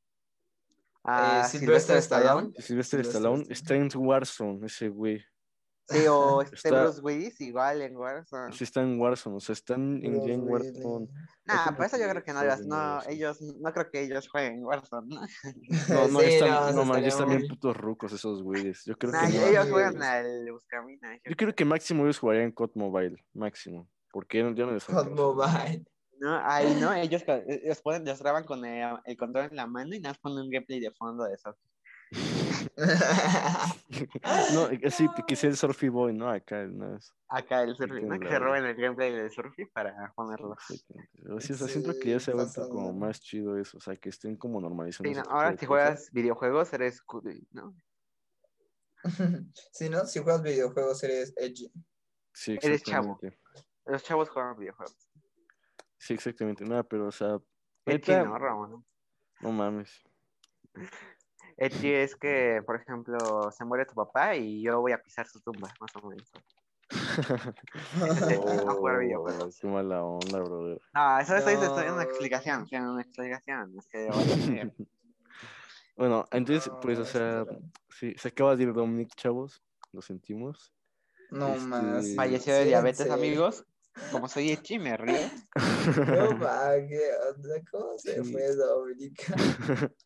Ah, 1.05 1.43
Eh, 1.45 1.49
Sylvester 1.59 1.97
Stallone. 1.99 2.53
Sylvester 2.59 2.65
Sylvester 2.65 3.01
Stallone. 3.01 3.43
Stallone. 3.43 3.53
Está 3.53 3.75
en 3.75 3.89
Warzone, 4.07 4.67
ese 4.67 4.89
güey. 4.89 5.23
Sí, 5.93 6.07
o 6.09 6.43
este 6.43 6.57
Está- 6.57 6.83
Bruce 6.83 7.01
Willis 7.01 7.41
igual 7.41 7.83
en 7.83 7.97
Warzone. 7.97 8.53
Sí, 8.53 8.65
está 8.65 8.81
en 8.83 8.99
Warzone. 9.01 9.37
O 9.37 9.41
sea, 9.41 9.53
están 9.53 10.05
en, 10.05 10.27
ya 10.27 10.33
en 10.35 10.45
Bruce 10.47 10.71
Warzone. 10.73 10.87
Willis. 11.07 11.11
Nah, 11.45 11.77
por 11.77 11.87
eso 11.87 11.97
yo 11.97 12.05
que 12.05 12.11
creo 12.11 12.25
que 12.25 12.33
no, 12.33 12.39
jueguen 12.41 12.55
ellos, 12.59 12.67
no, 12.67 13.03
ellos, 13.09 13.41
no 13.41 13.73
creo 13.73 13.91
que 13.91 14.01
ellos 14.03 14.29
jueguen 14.29 14.65
Warzone, 14.65 15.09
¿no? 15.15 15.21
No, 15.89 16.09
no, 16.09 16.21
Sí, 16.21 16.27
están, 16.27 16.51
no, 16.77 16.85
man, 16.85 16.89
estaría 17.05 17.09
están 17.09 17.29
bien 17.29 17.49
putos 17.49 17.77
rucos 17.77 18.13
esos 18.13 18.43
güeyes. 18.43 18.85
Yo 18.85 18.97
creo 18.97 19.13
Nah, 19.13 19.29
que 19.31 19.51
ellos 19.51 19.69
juegan 19.71 20.03
al 20.03 20.51
Buscamina. 20.53 21.17
Yo 21.25 21.37
creo 21.37 21.55
que 21.55 21.65
máximo 21.65 22.05
ellos 22.05 22.19
jugarían 22.19 22.47
en 22.47 22.53
COD 22.53 22.71
Mobile. 22.75 23.25
Máximo. 23.35 23.89
Porque 24.11 24.39
ya 24.39 24.45
no, 24.45 24.73
les 24.73 24.89
alcanza. 24.89 25.11
Mobile. 25.11 25.85
No, 26.21 26.39
ahí 26.45 26.79
no, 26.81 26.93
ellos 26.95 27.25
co- 27.25 27.43
ellos 27.49 27.81
ponen, 27.83 28.05
los 28.05 28.21
graban 28.23 28.45
con 28.45 28.65
el, 28.65 28.97
el 29.07 29.17
control 29.17 29.47
en 29.51 29.57
la 29.57 29.67
mano 29.67 29.93
y 29.97 29.99
nada 29.99 30.13
más 30.13 30.19
ponen 30.21 30.39
un 30.45 30.51
gameplay 30.51 30.79
de 30.79 30.93
fondo 30.93 31.25
de 31.25 31.35
eso. 31.35 31.57
No, 34.55 34.69
sí, 34.91 35.07
que 35.27 35.37
sea 35.37 35.51
el 35.51 35.57
Surfy 35.57 35.89
Boy, 35.89 36.15
¿no? 36.15 36.29
Acá, 36.31 36.65
no 36.67 36.97
es. 36.97 37.13
Acá 37.29 37.63
el 37.63 37.77
surfing, 37.77 38.09
¿no? 38.09 38.19
Que 38.19 38.29
se 38.29 38.39
roben 38.39 38.65
el 38.65 38.75
gameplay 38.75 39.13
del 39.13 39.31
surfing 39.31 39.69
para 39.73 40.13
ponerlo. 40.15 40.55
Exactamente. 40.55 41.33
O 41.33 41.41
sea, 41.41 41.55
o 41.55 41.59
sea, 41.59 41.69
siento 41.69 41.93
que 42.01 42.11
ya 42.11 42.21
se 42.21 42.31
ha 42.31 42.35
Sí, 42.35 42.39
vuelto 42.41 42.69
como 42.69 42.93
más 42.93 43.21
chido 43.21 43.59
eso, 43.59 43.79
o 43.79 43.81
sea, 43.81 43.97
que 43.97 44.09
estén 44.09 44.37
como 44.37 44.61
normalizando. 44.61 45.09
Sí, 45.11 45.15
no, 45.15 45.23
ahora 45.31 45.51
si 45.53 45.67
cosas. 45.67 45.69
juegas 45.69 46.11
videojuegos 46.13 46.73
eres 46.73 47.03
cool, 47.03 47.47
¿no? 47.53 47.75
Si 49.73 49.89
no, 49.89 50.05
si 50.07 50.21
juegas 50.21 50.43
videojuegos 50.43 51.03
eres 51.05 51.33
edgy. 51.37 51.73
Sí, 52.33 52.59
eres 52.63 52.83
chavo. 52.83 53.19
exactamente. 53.23 53.39
Los 53.87 54.03
chavos 54.05 54.31
juegan 54.31 54.57
videojuegos. 54.57 54.97
Sí, 55.99 56.15
exactamente. 56.15 56.65
Nada, 56.65 56.83
pero, 56.85 57.09
o 57.09 57.13
sea, 57.13 57.39
Eti 57.87 58.13
neta, 58.13 58.25
no, 58.25 58.39
Ramón. 58.39 58.85
no 59.41 59.53
mames. 59.53 60.03
Eti 61.57 61.93
es 61.93 62.17
que, 62.17 62.63
por 62.65 62.81
ejemplo, 62.81 63.51
se 63.51 63.65
muere 63.65 63.87
tu 63.87 63.95
papá 63.95 64.35
y 64.37 64.63
yo 64.63 64.81
voy 64.81 64.93
a 64.93 65.03
pisar 65.03 65.27
su 65.27 65.41
tumba, 65.41 65.73
más 65.81 65.97
o 65.97 66.09
menos. 66.09 66.31
No 68.67 68.75
jugar 68.75 68.99
videojuegos. 69.01 69.59
Qué 69.61 69.67
mala 69.67 70.03
onda, 70.03 70.41
brother. 70.41 70.81
No, 70.95 71.19
eso 71.21 71.37
estoy 71.37 71.55
estoy 71.55 71.69
dando 71.85 71.95
una 71.95 72.03
explicación, 72.05 72.67
una 72.73 73.03
explicación. 73.03 73.75
Es 73.79 73.87
que. 73.89 74.73
Bueno, 75.95 76.25
entonces, 76.31 76.73
No, 76.73 76.81
pues, 76.81 76.99
o 76.99 77.03
es 77.03 77.09
sea, 77.11 77.45
sí, 77.91 78.15
se 78.17 78.29
acaba 78.29 78.57
de 78.57 78.63
ir 78.63 78.73
Dominic, 78.73 79.15
chavos. 79.15 79.63
Lo 79.93 80.01
sentimos. 80.01 80.73
No 81.31 81.49
Este, 81.49 81.67
más. 81.67 82.15
Falleció 82.17 82.55
de 82.55 82.65
diabetes, 82.65 83.11
amigos. 83.11 83.67
Como 84.11 84.29
soy 84.29 84.51
Echi, 84.51 84.79
me 84.79 84.97
río. 84.97 85.19
No 85.55 86.39
va, 86.43 86.73
¿qué 86.89 87.01
onda? 87.35 87.55
¿Cómo 87.71 87.99
se 87.99 88.23
Sí. 88.23 88.33
fue 88.33 88.55
Dominica? 88.55 89.35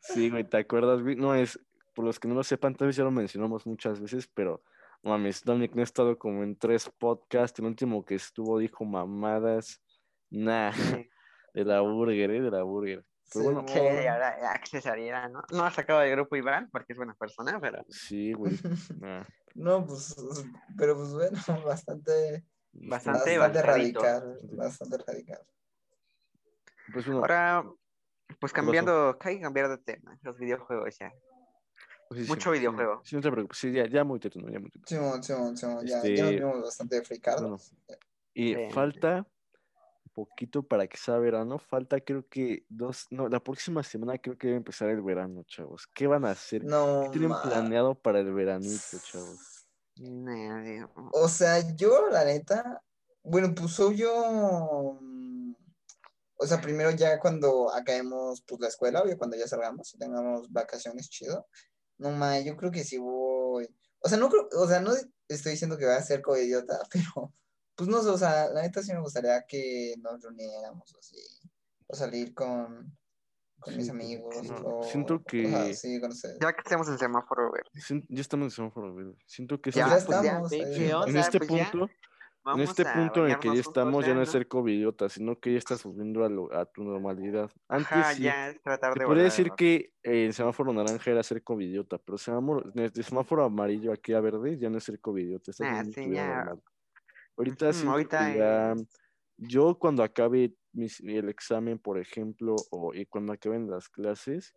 sí, 0.00 0.30
güey, 0.30 0.44
¿te 0.44 0.56
acuerdas? 0.58 1.00
No 1.16 1.34
es, 1.34 1.58
por 1.94 2.04
los 2.04 2.18
que 2.18 2.28
no 2.28 2.34
lo 2.34 2.42
sepan, 2.44 2.74
tal 2.74 2.88
vez 2.88 2.96
ya 2.96 3.04
lo 3.04 3.10
mencionamos 3.10 3.66
muchas 3.66 4.00
veces, 4.00 4.28
pero 4.32 4.62
mames, 5.02 5.42
Dominic 5.44 5.74
no 5.74 5.80
ha 5.80 5.84
estado 5.84 6.18
como 6.18 6.42
en 6.42 6.56
tres 6.56 6.90
podcasts. 6.98 7.58
El 7.60 7.66
último 7.66 8.04
que 8.04 8.16
estuvo 8.16 8.58
dijo 8.58 8.84
mamadas. 8.84 9.80
Nah, 10.30 10.72
de 11.54 11.64
la 11.64 11.80
burger, 11.80 12.30
¿eh? 12.30 12.40
De 12.40 12.50
la 12.50 12.62
burger. 12.64 13.04
Pero 13.32 13.44
Sí, 13.44 13.52
bueno, 13.52 13.60
ahora 13.60 14.38
ya 14.40 14.60
que 14.60 14.66
se 14.66 14.80
saliera, 14.80 15.28
¿no? 15.28 15.42
No 15.52 15.64
ha 15.64 15.70
sacado 15.70 16.00
del 16.00 16.12
grupo 16.12 16.36
Iván 16.36 16.68
porque 16.70 16.92
es 16.92 16.96
buena 16.96 17.14
persona, 17.14 17.58
pero 17.60 17.84
sí, 17.88 18.32
güey. 18.32 18.54
Nah. 19.00 19.24
No, 19.54 19.84
pues, 19.86 20.14
pero 20.76 20.94
pues 20.96 21.12
bueno, 21.12 21.38
bastante, 21.64 22.44
Bastante 22.80 23.38
bastante 23.38 23.62
radical, 23.62 24.38
bastante 24.52 24.98
radical. 24.98 25.40
Pues 26.92 27.08
ahora, 27.08 27.64
pues 28.38 28.52
cambiando, 28.52 29.16
hay 29.20 29.36
que 29.36 29.42
cambiar 29.42 29.68
de 29.68 29.78
tema, 29.78 30.18
los 30.22 30.38
videojuegos 30.38 30.96
ya. 30.98 31.12
pues 32.08 32.20
sí, 32.20 32.26
mucho 32.28 32.50
sí, 32.50 32.56
sí, 32.56 32.60
videojuego. 32.60 33.00
Sí, 33.04 33.16
no 33.16 33.22
te 33.22 33.30
preocupes. 33.30 33.58
Sí, 33.58 33.72
ya, 33.72 33.86
ya 33.86 34.04
muy 34.04 34.20
tetuno, 34.20 34.50
ya 34.50 34.60
muy. 34.60 34.70
Simón, 34.84 35.22
Simón, 35.22 35.56
Simón, 35.56 35.86
ya, 35.86 36.02
ya 36.02 36.08
Este, 36.08 36.22
nos 36.22 36.30
vimos 36.30 36.62
bastante 36.62 37.02
fricados. 37.02 37.40
Bueno, 37.40 37.58
y 38.34 38.54
Sí. 38.54 38.70
falta 38.72 39.26
poquito 40.16 40.62
para 40.62 40.86
que 40.86 40.96
sea 40.96 41.18
verano. 41.18 41.58
Falta 41.58 42.00
creo 42.00 42.26
que 42.28 42.64
dos, 42.68 43.06
no, 43.10 43.28
la 43.28 43.40
próxima 43.40 43.82
semana 43.82 44.16
creo 44.18 44.38
que 44.38 44.46
debe 44.46 44.56
empezar 44.58 44.88
el 44.88 45.02
verano, 45.02 45.42
chavos. 45.44 45.86
¿Qué 45.88 46.06
van 46.06 46.24
a 46.24 46.30
hacer? 46.30 46.64
No, 46.64 47.02
¿Qué 47.04 47.10
tienen 47.10 47.30
ma- 47.30 47.42
planeado 47.42 47.94
para 47.94 48.20
el 48.20 48.32
veranito, 48.32 48.98
chavos? 49.02 49.55
Nah, 49.98 50.62
digo, 50.62 50.90
O 51.12 51.28
sea, 51.28 51.74
yo, 51.74 52.08
la 52.10 52.24
neta, 52.24 52.82
bueno, 53.22 53.54
pues 53.54 53.76
yo, 53.96 54.98
mm, 55.00 55.54
o 56.36 56.46
sea, 56.46 56.60
primero 56.60 56.90
ya 56.90 57.18
cuando 57.18 57.72
acabemos 57.72 58.42
pues 58.46 58.60
la 58.60 58.68
escuela, 58.68 59.02
obvio, 59.02 59.16
cuando 59.18 59.36
ya 59.36 59.48
salgamos 59.48 59.94
y 59.94 59.98
tengamos 59.98 60.52
vacaciones 60.52 61.08
chido, 61.08 61.46
no 61.98 62.10
ma, 62.10 62.38
yo 62.40 62.56
creo 62.56 62.70
que 62.70 62.84
sí 62.84 62.98
voy, 62.98 63.68
o 64.00 64.08
sea, 64.08 64.18
no 64.18 64.28
creo, 64.28 64.48
o 64.52 64.68
sea, 64.68 64.80
no 64.80 64.92
estoy 65.28 65.52
diciendo 65.52 65.78
que 65.78 65.86
voy 65.86 65.94
a 65.94 66.02
ser 66.02 66.22
coidiota, 66.22 66.78
pero, 66.92 67.32
pues 67.76 67.88
no 67.88 68.02
sé, 68.02 68.08
o 68.10 68.18
sea, 68.18 68.48
la 68.50 68.62
neta 68.62 68.82
sí 68.82 68.92
me 68.92 69.00
gustaría 69.00 69.44
que 69.48 69.94
nos 69.98 70.22
reuniéramos 70.22 70.94
o 70.94 70.98
así, 70.98 71.16
o 71.86 71.96
salir 71.96 72.34
con, 72.34 72.96
con 73.60 73.76
mis 73.76 73.86
Sí, 73.86 73.90
amigos, 73.90 74.42
no, 74.44 74.56
o, 74.64 74.82
siento 74.84 75.14
o 75.14 75.18
sea, 75.18 75.24
que- 75.26 75.74
sí. 75.74 76.00
Ya 76.40 76.52
que 76.52 76.60
estemos 76.60 76.88
en 76.88 76.98
semáforo 76.98 77.52
verde. 77.52 77.70
Ya 78.08 78.20
estamos 78.20 78.44
en 78.46 78.50
semáforo 78.50 78.94
verde. 78.94 79.14
Siento 79.26 79.60
que 79.60 79.70
Ya, 79.70 79.96
este- 79.96 80.06
pues 80.06 80.22
ya 80.22 80.40
pues 80.40 80.52
estamos, 80.52 80.52
ya, 80.52 80.58
ahí. 80.58 80.74
¿qué 80.74 81.10
en 81.10 81.16
este 81.16 81.38
Pues 81.38 81.50
ya, 81.50 81.70
punto, 81.70 81.90
en 82.54 82.60
este 82.60 82.84
punto 82.84 83.26
en 83.26 83.32
el 83.32 83.38
que 83.40 83.54
ya 83.54 83.60
estamos, 83.60 84.06
ya 84.06 84.14
no 84.14 84.22
es 84.22 84.30
ser 84.30 84.46
covidiota, 84.46 85.08
sino 85.08 85.40
que 85.40 85.52
ya 85.52 85.58
estás 85.58 85.82
volviendo 85.82 86.24
a, 86.24 86.28
lo- 86.28 86.52
a 86.54 86.64
tu 86.66 86.84
normalidad. 86.84 87.50
Antes 87.68 87.90
Ajá, 87.92 88.14
sí, 88.14 88.22
ya 88.22 88.50
es 88.50 88.62
tratar 88.62 88.90
de 88.94 89.04
podría 89.04 89.06
volver 89.06 89.24
decir 89.24 89.52
que 89.56 89.92
eh, 90.02 90.26
el 90.26 90.32
semáforo 90.34 90.72
naranja 90.72 91.10
era 91.10 91.22
ser 91.22 91.42
covidiota, 91.42 91.98
pero 91.98 92.18
semáforo, 92.18 92.70
desde 92.74 93.02
semáforo 93.02 93.44
amarillo 93.44 93.92
aquí 93.92 94.12
a 94.12 94.20
verde 94.20 94.56
ya 94.58 94.70
no 94.70 94.78
es 94.78 94.84
ser 94.84 95.00
covidiota, 95.00 95.50
Ah, 95.60 95.82
sí, 95.92 96.10
ya. 96.10 96.54
Ahorita 97.36 97.72
siento 97.72 97.92
ahorita 97.92 98.34
ya, 98.34 98.72
es- 98.72 98.86
yo 99.38 99.78
cuando 99.78 100.02
acabe 100.02 100.54
mis- 100.76 101.00
el 101.00 101.28
examen, 101.30 101.78
por 101.78 101.98
ejemplo, 101.98 102.68
o 102.70 102.94
y 102.94 103.06
cuando 103.06 103.32
acaben 103.32 103.70
las 103.70 103.88
clases, 103.88 104.54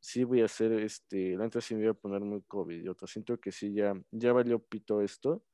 sí 0.00 0.24
voy 0.24 0.42
a 0.42 0.46
hacer, 0.46 0.72
este, 0.74 1.36
la 1.36 1.44
neta 1.44 1.60
sí 1.60 1.74
me 1.74 1.82
voy 1.82 1.90
a 1.90 1.94
poner 1.94 2.20
muy 2.22 2.42
covidiota, 2.42 3.06
siento 3.06 3.38
que 3.38 3.52
sí, 3.52 3.72
ya, 3.74 3.94
ya 4.10 4.32
valió 4.32 4.58
pito 4.60 5.00
esto, 5.02 5.44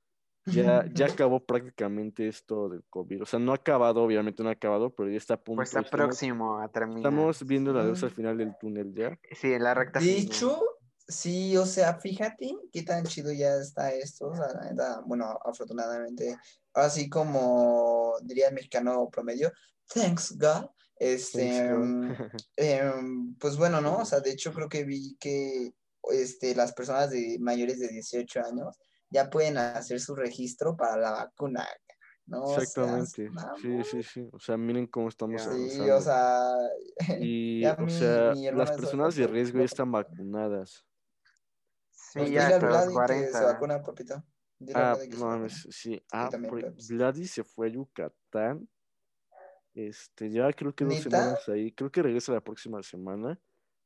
ya, 0.46 0.84
ya 0.94 1.06
acabó 1.06 1.44
prácticamente 1.44 2.28
esto 2.28 2.68
del 2.68 2.84
COVID, 2.90 3.22
o 3.22 3.26
sea, 3.26 3.38
no 3.38 3.52
ha 3.52 3.56
acabado, 3.56 4.02
obviamente 4.02 4.42
no 4.42 4.48
ha 4.48 4.52
acabado, 4.52 4.94
pero 4.94 5.10
ya 5.10 5.18
está 5.18 5.34
a 5.34 5.42
punto, 5.42 5.60
Pues 5.62 5.68
está 5.70 5.82
estamos, 5.82 6.06
próximo 6.14 6.58
a 6.60 6.68
terminar. 6.70 7.02
estamos 7.02 7.46
viendo 7.46 7.72
la 7.72 7.84
luz 7.84 8.02
al 8.04 8.10
final 8.10 8.38
del 8.38 8.54
túnel 8.60 8.94
ya. 8.94 9.18
Sí, 9.38 9.52
en 9.52 9.62
la 9.64 9.74
recta 9.74 10.00
De 10.00 10.18
hecho, 10.18 10.60
sí, 11.06 11.56
o 11.56 11.66
sea, 11.66 11.98
fíjate 12.00 12.50
qué 12.72 12.82
tan 12.82 13.04
chido 13.04 13.32
ya 13.32 13.54
está 13.56 13.92
esto. 13.92 14.28
O 14.28 14.34
sea, 14.36 14.46
la 14.54 14.70
neta, 14.70 15.00
bueno, 15.06 15.38
afortunadamente, 15.44 16.36
así 16.74 17.08
como 17.08 18.14
diría 18.22 18.48
el 18.48 18.54
mexicano 18.54 19.08
promedio, 19.10 19.52
thanks 19.92 20.36
God. 20.36 20.70
Este, 21.00 21.62
mm, 21.62 22.12
em, 22.56 23.34
pues 23.36 23.56
bueno, 23.56 23.80
¿no? 23.80 23.98
O 23.98 24.04
sea, 24.04 24.20
de 24.20 24.32
hecho 24.32 24.52
creo 24.52 24.68
que 24.68 24.84
vi 24.84 25.16
que 25.20 25.72
este, 26.10 26.54
las 26.54 26.72
personas 26.72 27.10
de 27.10 27.36
mayores 27.40 27.78
de 27.78 27.88
18 27.88 28.40
años 28.44 28.76
ya 29.10 29.30
pueden 29.30 29.58
hacer 29.58 30.00
su 30.00 30.14
registro 30.14 30.76
para 30.76 30.96
la 30.96 31.10
vacuna. 31.12 31.66
No 32.26 32.44
Exactamente. 32.58 33.30
Sí, 33.62 33.84
sí, 33.84 34.02
sí. 34.02 34.28
O 34.32 34.38
sea, 34.38 34.56
miren 34.58 34.86
cómo 34.86 35.08
estamos. 35.08 35.40
Sí, 35.40 35.48
avanzando. 35.48 35.96
o 35.96 36.00
sea, 36.00 36.52
Y, 37.20 37.64
o 37.64 37.76
mi- 37.78 37.90
sea, 37.90 38.32
mi 38.34 38.50
las 38.50 38.70
personas 38.72 39.14
de 39.16 39.26
riesgo 39.26 39.58
ya 39.60 39.64
están 39.64 39.90
vacunadas. 39.90 40.84
Sí, 41.90 42.18
pues 42.18 42.30
ya 42.30 42.42
dile 42.42 42.54
a 42.54 42.56
hasta 42.56 42.66
los 42.66 42.94
Vladi 42.94 43.16
que 43.20 43.26
se 43.26 43.32
40. 43.32 43.52
vacuna, 43.52 43.82
papito. 43.82 44.24
Dile 44.58 44.72
Ah, 44.74 44.94
Vladi 44.94 45.08
que 45.08 45.16
se 45.16 45.22
no 45.24 45.48
sí. 45.70 46.02
Ah, 46.12 46.28
también 46.30 46.50
por- 46.50 46.60
Peps. 46.62 46.88
Vladi 46.88 47.26
se 47.26 47.44
fue 47.44 47.68
a 47.68 47.70
Yucatán. 47.70 48.68
Este, 49.78 50.28
ya 50.28 50.52
creo 50.52 50.74
que 50.74 50.84
dos 50.84 50.94
¿Neta? 50.94 51.08
semanas 51.10 51.48
ahí. 51.48 51.70
Creo 51.70 51.92
que 51.92 52.02
regresa 52.02 52.32
la 52.32 52.40
próxima 52.40 52.82
semana. 52.82 53.38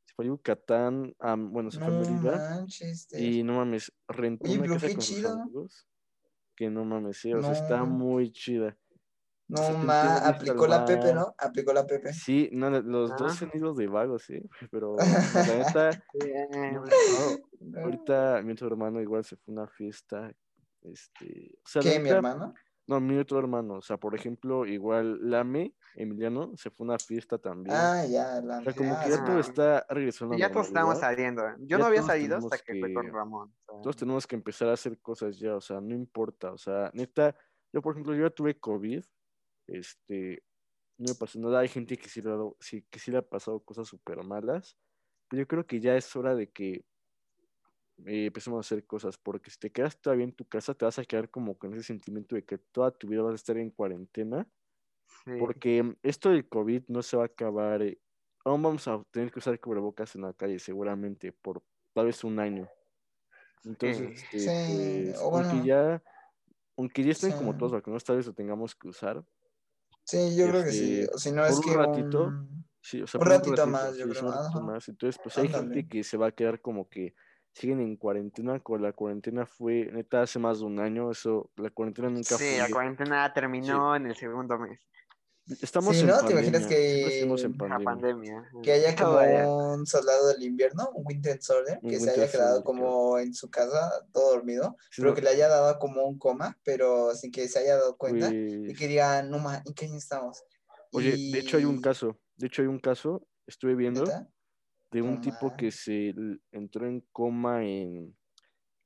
Se 0.07 0.15
fue 0.15 0.25
a 0.25 0.29
Yucatán, 0.29 1.15
a- 1.19 1.35
bueno, 1.37 1.71
se 1.71 1.79
fue 1.79 1.89
a 1.89 1.91
Mérida. 1.91 2.37
manches. 2.57 3.09
Y 3.13 3.43
no 3.43 3.57
mames, 3.57 3.93
rentó 4.09 4.49
Oye, 4.49 4.59
una 4.61 4.73
casa 4.75 4.89
con 4.95 5.03
sus 5.03 5.25
amigos. 5.25 5.87
Que 6.57 6.71
no 6.71 6.87
mames, 6.87 7.19
sí, 7.19 7.33
o 7.35 7.43
sea, 7.43 7.53
está 7.53 7.85
muy 7.85 8.33
chida. 8.33 8.75
No, 9.49 9.59
sea, 9.59 9.77
ma, 9.77 10.03
viste 10.15 10.29
aplicó 10.29 10.67
la 10.67 10.85
Pepe. 10.87 11.13
¿no? 11.13 11.35
Aplicó 11.37 11.75
la 11.75 11.87
Pepe. 11.87 12.15
Sí, 12.15 12.49
no, 12.53 12.71
los 12.71 13.15
dos 13.17 13.43
Ah. 13.43 13.45
han 13.53 13.59
ido 13.59 13.75
de 13.75 13.87
vagos, 13.87 14.23
sí. 14.23 14.41
Pero 14.71 14.97
la 15.53 15.59
neta, 15.59 16.03
no, 17.61 17.81
Ahorita 17.83 18.41
mi 18.43 18.53
otro 18.53 18.69
hermano 18.69 18.99
igual 19.03 19.25
se 19.25 19.37
fue 19.37 19.53
a 19.53 19.59
una 19.61 19.69
fiesta. 19.69 20.33
Este, 20.81 21.53
o 21.65 21.69
sea, 21.69 21.83
¿Qué, 21.83 22.01
mi 22.01 22.09
hermano? 22.09 22.55
No, 22.87 23.01
mi 23.01 23.17
otro 23.19 23.39
hermano. 23.39 23.75
O 23.75 23.83
sea, 23.83 23.97
por 23.97 24.15
ejemplo, 24.15 24.67
igual 24.67 25.19
Lame, 25.31 25.75
Emiliano, 25.95 26.57
se 26.57 26.71
fue 26.71 26.85
a 26.85 26.91
una 26.91 26.99
fiesta 26.99 27.39
también. 27.39 27.77
Ah, 27.77 28.05
ya, 28.07 28.41
la 28.41 28.61
o 28.61 28.65
sea, 28.65 28.73
como 28.75 28.99
que 28.99 29.11
ya 29.11 29.25
todo 29.25 29.39
está 29.41 29.87
regresando 29.89 30.35
a 30.35 30.39
Y 30.39 30.41
ya 30.41 30.51
todos 30.51 30.67
estábamos 30.69 30.99
normalidad. 30.99 31.11
saliendo. 31.17 31.49
¿eh? 31.49 31.55
Yo 31.61 31.67
Ya 31.67 31.79
no 31.79 31.85
había 31.87 32.03
salido 32.03 32.37
hasta 32.37 32.59
que 32.59 32.75
fue 32.81 32.95
con 32.95 33.07
Ramón. 33.13 33.49
o 33.49 33.73
sea, 33.73 33.83
Todos 33.83 33.97
tenemos 33.97 34.27
que 34.27 34.37
empezar 34.37 34.69
a 34.69 34.73
hacer 34.73 34.99
cosas 35.01 35.39
ya, 35.39 35.57
o 35.57 35.61
sea, 35.61 35.81
no 35.81 35.95
importa. 35.95 36.53
O 36.53 36.59
sea, 36.59 36.91
neta, 36.95 37.37
yo 37.73 37.83
por 37.83 37.93
ejemplo, 37.95 38.15
yo 38.15 38.23
ya 38.23 38.31
tuve 38.31 38.59
COVID. 38.59 39.03
Este, 39.69 40.43
no 40.99 41.09
me 41.11 41.15
pasó 41.15 41.39
nada. 41.41 41.61
Hay 41.61 41.69
gente 41.69 41.97
que 41.99 42.09
sí 42.09 42.23
le 42.23 42.29
ha, 42.31 42.33
dado- 42.33 42.57
sí, 42.61 42.87
que 42.91 42.99
sí 42.99 43.11
le 43.11 43.19
ha 43.19 43.23
pasado 43.23 43.61
cosas 43.61 43.89
súper 43.89 44.23
malas. 44.25 44.77
Pero 45.29 45.43
yo 45.43 45.49
creo 45.49 45.67
que 45.67 45.81
ya 45.81 45.97
es 45.97 46.15
hora 46.17 46.35
de 46.35 46.51
que 46.51 46.85
eh, 48.07 48.27
empecemos 48.27 48.59
a 48.59 48.61
hacer 48.61 48.87
cosas, 48.87 49.17
porque 49.19 49.51
si 49.51 49.59
te 49.59 49.71
quedas 49.71 50.01
todavía 50.01 50.25
en 50.25 50.33
tu 50.35 50.45
casa, 50.47 50.75
te 50.75 50.85
vas 50.85 50.99
a 50.99 51.05
quedar 51.05 51.31
como 51.31 51.57
con 51.59 51.73
ese 51.75 51.83
sentimiento 51.85 52.35
de 52.35 52.45
que 52.45 52.59
toda 52.59 52.91
tu 52.91 53.07
vida 53.09 53.23
vas 53.23 53.33
a 53.33 53.37
estar 53.37 53.57
en 53.59 53.71
cuarentena, 53.71 54.49
sí. 55.25 55.33
porque 55.39 55.97
esto 56.03 56.31
del 56.31 56.49
COVID 56.49 56.85
no 56.89 57.03
se 57.03 57.17
va 57.17 57.25
a 57.25 57.27
acabar, 57.27 57.83
eh, 57.83 58.01
aún 58.45 58.63
vamos 58.63 58.87
a 58.89 59.03
tener 59.11 59.31
que 59.31 59.39
usar 59.39 59.59
cubrebocas 59.61 60.15
en 60.17 60.23
la 60.23 60.33
calle 60.33 60.59
seguramente 60.59 61.33
por 61.33 61.63
tal 61.95 62.07
vez 62.07 62.25
un 62.25 62.39
año. 62.39 62.69
Entonces, 63.65 64.21
Sí. 64.31 64.37
este, 64.37 64.39
Sí, 64.41 65.05
pues, 65.13 65.19
o 65.21 65.35
aunque 65.35 65.49
bueno. 65.57 65.65
ya, 65.65 66.03
aunque 66.77 67.05
ya 67.05 67.13
estén 67.13 67.31
Sí. 67.33 67.37
como 67.39 67.57
todos 67.57 67.73
vacunados, 67.73 68.05
tal 68.05 68.17
vez 68.17 68.27
lo 68.27 68.35
tengamos 68.35 68.75
que 68.75 68.89
usar. 68.89 69.25
Sí, 70.05 70.37
yo 70.37 70.49
creo 70.49 70.65
que 70.65 70.73
sí. 70.73 71.01
este, 71.03 71.15
O 71.15 71.19
si 71.19 71.33
no 71.33 71.47
es 71.47 71.57
un 71.59 71.63
que 71.63 71.77
ratito, 71.77 72.25
un- 72.27 72.63
Sí, 72.85 73.01
o 73.01 73.07
sea, 73.07 73.21
Un 73.21 73.27
ratito 73.29 73.65
más, 73.69 73.97
yo 73.97 74.07
sí, 74.07 74.11
creo, 74.11 74.27
un 74.27 74.33
ratito 74.35 74.61
más. 74.61 74.89
Entonces, 74.89 75.21
pues 75.23 75.39
hay 75.39 75.47
gente 75.49 75.87
que 75.87 76.03
se 76.03 76.17
va 76.17 76.27
a 76.27 76.33
quedar 76.33 76.61
como 76.61 76.89
que 76.89 77.15
siguen 77.53 77.81
en 77.81 77.97
cuarentena, 77.97 78.61
con 78.61 78.83
la 78.83 78.93
cuarentena 78.93 79.47
fue, 79.47 79.91
neta, 79.93 80.23
hace 80.23 80.39
más 80.39 80.61
de 80.61 80.65
un 80.67 80.79
año, 80.81 81.11
eso, 81.11 81.51
la 81.57 81.71
cuarentena 81.71 82.09
nunca 82.09 82.37
Sí, 82.39 82.57
la 82.57 82.65
fue. 82.65 82.73
cuarentena 82.75 83.33
terminó 83.33 83.95
en 83.97 84.07
el 84.07 84.17
segundo 84.17 84.59
mes. 84.59 84.81
Estamos 85.61 85.97
Sí, 85.97 86.03
en 86.03 86.07
¿no? 86.07 86.15
¿Te 86.15 86.21
pandemia, 86.35 86.49
imaginas 86.49 86.67
que- 86.69 87.21
en 87.23 87.29
La 87.29 87.59
pandemia. 87.59 87.85
pandemia. 87.85 88.49
que 88.63 88.73
haya 88.73 88.95
como 88.95 89.73
un 89.75 89.87
soldado 89.87 90.29
del 90.29 90.43
invierno, 90.45 90.89
un 90.95 91.05
Winter 91.05 91.43
Soldier, 91.43 91.81
Un 91.83 91.91
que 91.91 91.99
se 91.99 92.11
haya 92.11 92.31
quedado 92.31 92.63
Soldier, 92.63 92.65
como 92.65 93.19
en 93.19 93.35
su 93.35 93.51
casa 93.51 94.07
todo 94.13 94.35
dormido, 94.35 94.77
Sí, 94.91 95.03
pero 95.03 95.11
no, 95.11 95.15
que 95.17 95.23
le 95.23 95.31
haya 95.31 95.49
dado 95.49 95.79
como 95.81 96.07
un 96.07 96.17
coma, 96.17 96.57
pero 96.65 97.13
sin 97.17 97.33
que 97.33 97.49
se 97.49 97.59
haya 97.59 97.75
dado 97.77 97.97
cuenta 97.97 98.33
y 98.33 98.67
pues, 98.67 98.79
que 98.79 98.87
diga, 98.87 99.23
no 99.25 99.41
ma, 99.41 99.63
¿en 99.67 99.75
qué 99.75 99.87
año 99.87 99.97
estamos? 99.97 100.45
Oye, 100.93 101.11
de 101.33 101.39
hecho 101.41 101.57
hay 101.57 101.65
un 101.65 101.79
Y- 101.79 101.83
caso, 101.83 102.19
de 102.37 102.47
hecho 102.47 102.63
hay 102.63 102.69
un 102.69 102.79
caso, 102.79 103.27
estuve 103.47 103.75
viendo, 103.75 104.05
¿Neta? 104.05 104.29
De 104.93 105.03
un 105.03 105.21
tipo 105.21 105.57
que 105.57 105.71
se 105.71 106.15
entró 106.51 106.87
en 106.87 107.01
coma 107.13 107.65
en, 107.65 108.17